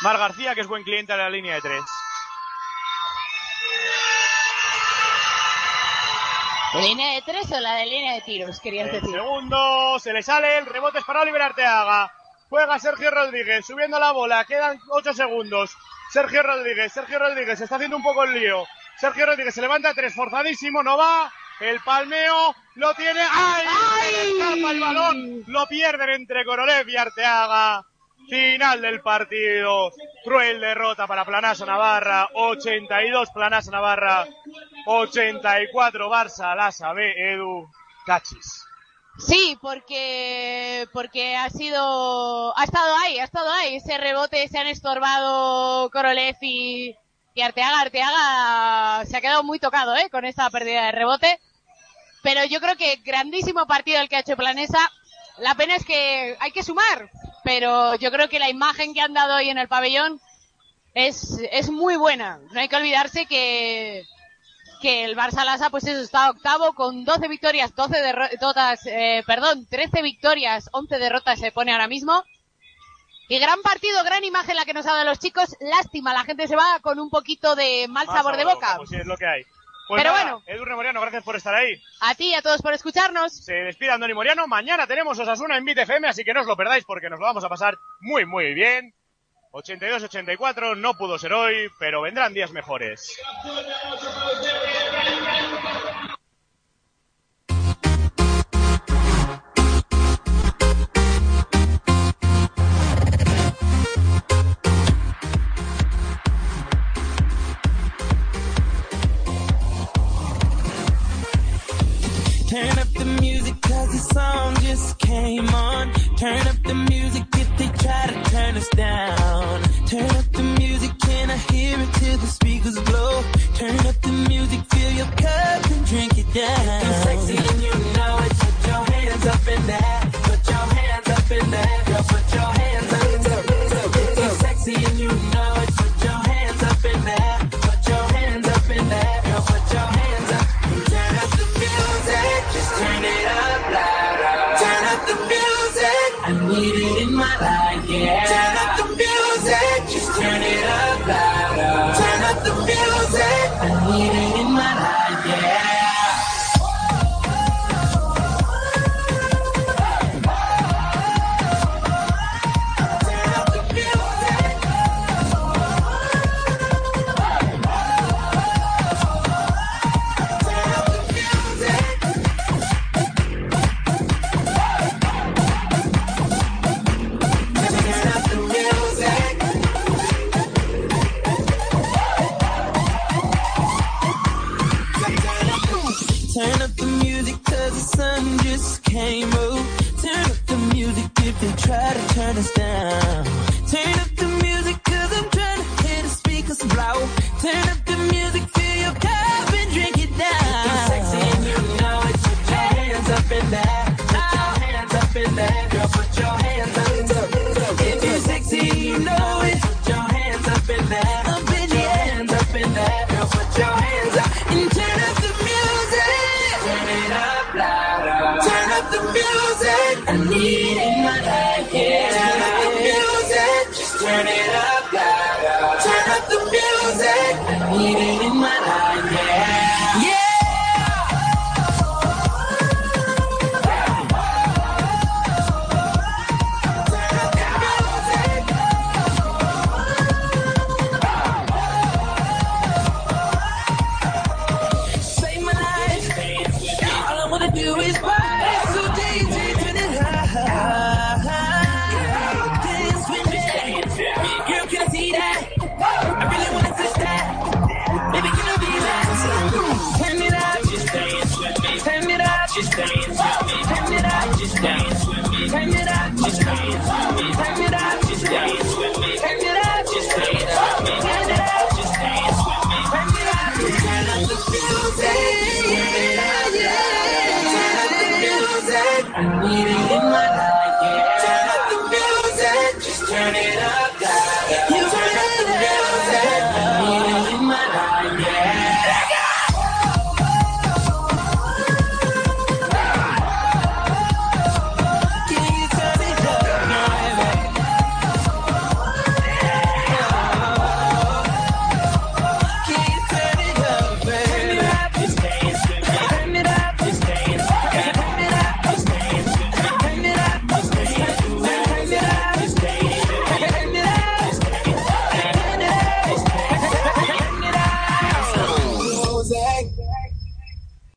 Mar 0.00 0.18
García, 0.18 0.54
que 0.54 0.62
es 0.62 0.66
buen 0.66 0.82
cliente 0.82 1.12
de 1.12 1.18
la 1.18 1.30
línea 1.30 1.54
de 1.54 1.60
tres. 1.60 1.82
Línea 6.80 7.14
de 7.14 7.22
tres 7.22 7.50
o 7.52 7.60
la 7.60 7.74
de 7.76 7.86
línea 7.86 8.14
de 8.14 8.20
tiros, 8.22 8.60
querías 8.60 8.86
El 8.88 9.00
decir? 9.00 9.10
segundo, 9.10 9.98
se 9.98 10.12
le 10.12 10.22
sale, 10.22 10.58
el 10.58 10.66
rebote 10.66 10.98
es 10.98 11.04
para 11.04 11.20
Oliver 11.22 11.42
Arteaga. 11.42 12.12
Juega 12.48 12.78
Sergio 12.78 13.10
Rodríguez, 13.10 13.66
subiendo 13.66 13.98
la 13.98 14.12
bola, 14.12 14.44
quedan 14.44 14.78
8 14.90 15.12
segundos. 15.14 15.76
Sergio 16.12 16.42
Rodríguez, 16.42 16.92
Sergio 16.92 17.18
Rodríguez, 17.18 17.58
se 17.58 17.64
está 17.64 17.76
haciendo 17.76 17.96
un 17.96 18.02
poco 18.02 18.24
el 18.24 18.34
lío. 18.34 18.64
Sergio 18.98 19.26
Rodríguez 19.26 19.54
se 19.54 19.60
levanta 19.62 19.88
a 19.90 19.94
tres, 19.94 20.14
forzadísimo, 20.14 20.82
no 20.82 20.96
va. 20.96 21.32
El 21.60 21.80
palmeo 21.80 22.54
lo 22.76 22.94
tiene. 22.94 23.20
¡Ay! 23.30 23.64
Se 24.04 24.12
le 24.12 24.30
escapa 24.38 24.70
el 24.72 24.80
balón. 24.80 25.44
Lo 25.46 25.66
pierden 25.66 26.10
entre 26.10 26.44
Korolev 26.44 26.88
y 26.88 26.96
Arteaga. 26.96 27.84
Final 28.28 28.80
del 28.80 29.00
partido. 29.00 29.92
Cruel 30.24 30.60
derrota 30.60 31.06
para 31.06 31.24
Planasa 31.24 31.66
Navarra. 31.66 32.28
82 32.34 33.30
Planasa 33.30 33.70
Navarra. 33.70 34.26
84 34.86 36.08
Barça 36.08 36.54
Lasa 36.54 36.92
B. 36.92 37.12
Edu 37.32 37.68
Cachis. 38.06 38.64
Sí, 39.18 39.56
porque 39.60 40.88
porque 40.92 41.36
ha 41.36 41.48
sido 41.48 42.56
ha 42.58 42.64
estado 42.64 42.96
ahí, 42.96 43.18
ha 43.20 43.24
estado 43.24 43.48
ahí 43.52 43.76
ese 43.76 43.96
rebote, 43.96 44.48
se 44.48 44.58
han 44.58 44.66
estorbado 44.66 45.88
Korolev 45.90 46.36
y, 46.40 46.96
y 47.34 47.40
Arteaga. 47.40 47.80
Arteaga 47.80 49.04
se 49.06 49.16
ha 49.16 49.20
quedado 49.20 49.44
muy 49.44 49.60
tocado, 49.60 49.96
¿eh? 49.96 50.10
Con 50.10 50.24
esta 50.24 50.50
pérdida 50.50 50.86
de 50.86 50.92
rebote. 50.92 51.40
Pero 52.22 52.44
yo 52.44 52.60
creo 52.60 52.76
que 52.76 52.96
grandísimo 53.04 53.66
partido 53.66 54.00
el 54.00 54.08
que 54.08 54.16
ha 54.16 54.20
hecho 54.20 54.36
Planesa. 54.36 54.90
La 55.38 55.54
pena 55.54 55.74
es 55.76 55.84
que 55.84 56.36
hay 56.38 56.52
que 56.52 56.62
sumar, 56.62 57.10
pero 57.42 57.96
yo 57.96 58.10
creo 58.10 58.28
que 58.28 58.38
la 58.38 58.50
imagen 58.50 58.94
que 58.94 59.00
han 59.00 59.14
dado 59.14 59.36
hoy 59.36 59.48
en 59.48 59.58
el 59.58 59.68
pabellón 59.68 60.20
es, 60.94 61.38
es 61.50 61.70
muy 61.70 61.96
buena. 61.96 62.38
No 62.52 62.60
hay 62.60 62.68
que 62.68 62.76
olvidarse 62.76 63.26
que, 63.26 64.04
que 64.80 65.04
el 65.04 65.16
Barça 65.16 65.44
Lasa 65.44 65.70
pues 65.70 65.84
eso 65.86 66.00
está 66.00 66.30
octavo 66.30 66.72
con 66.74 67.04
12 67.04 67.26
victorias, 67.28 67.74
12 67.74 68.00
derrotas, 68.00 68.86
eh, 68.86 69.24
perdón, 69.26 69.66
13 69.66 70.02
victorias, 70.02 70.68
11 70.72 70.98
derrotas 70.98 71.40
se 71.40 71.52
pone 71.52 71.72
ahora 71.72 71.88
mismo. 71.88 72.22
Y 73.28 73.38
gran 73.38 73.60
partido, 73.62 74.04
gran 74.04 74.22
imagen 74.22 74.54
la 74.54 74.66
que 74.66 74.74
nos 74.74 74.86
ha 74.86 74.92
dado 74.92 75.06
los 75.06 75.18
chicos. 75.18 75.56
Lástima, 75.60 76.12
la 76.12 76.24
gente 76.24 76.46
se 76.46 76.56
va 76.56 76.78
con 76.80 77.00
un 77.00 77.08
poquito 77.08 77.56
de 77.56 77.86
mal 77.88 78.06
Más 78.06 78.14
sabor 78.14 78.36
de 78.36 78.44
boca. 78.44 78.78
si 78.86 78.96
es 78.96 79.06
lo 79.06 79.16
que 79.16 79.26
hay. 79.26 79.44
Pues 79.86 80.02
Pero 80.02 80.14
nada, 80.14 80.22
bueno. 80.24 80.42
Edu 80.46 80.64
Remoriano, 80.64 81.00
gracias 81.00 81.22
por 81.24 81.36
estar 81.36 81.54
ahí. 81.54 81.80
A 82.00 82.14
ti 82.14 82.30
y 82.30 82.34
a 82.34 82.42
todos 82.42 82.62
por 82.62 82.72
escucharnos. 82.72 83.44
Se 83.44 83.52
despide 83.52 83.90
Andoni 83.90 84.14
Moriano. 84.14 84.46
Mañana 84.46 84.86
tenemos 84.86 85.18
Osasuna 85.18 85.56
en 85.56 85.64
Beat 85.64 85.78
FM, 85.78 86.08
así 86.08 86.24
que 86.24 86.32
no 86.32 86.40
os 86.40 86.46
lo 86.46 86.56
perdáis 86.56 86.84
porque 86.84 87.10
nos 87.10 87.18
lo 87.20 87.26
vamos 87.26 87.44
a 87.44 87.48
pasar 87.48 87.76
muy, 88.00 88.24
muy 88.24 88.54
bien. 88.54 88.94
82-84, 89.52 90.76
no 90.76 90.94
pudo 90.94 91.16
ser 91.16 91.32
hoy, 91.32 91.70
pero 91.78 92.02
vendrán 92.02 92.34
días 92.34 92.50
mejores. 92.50 93.16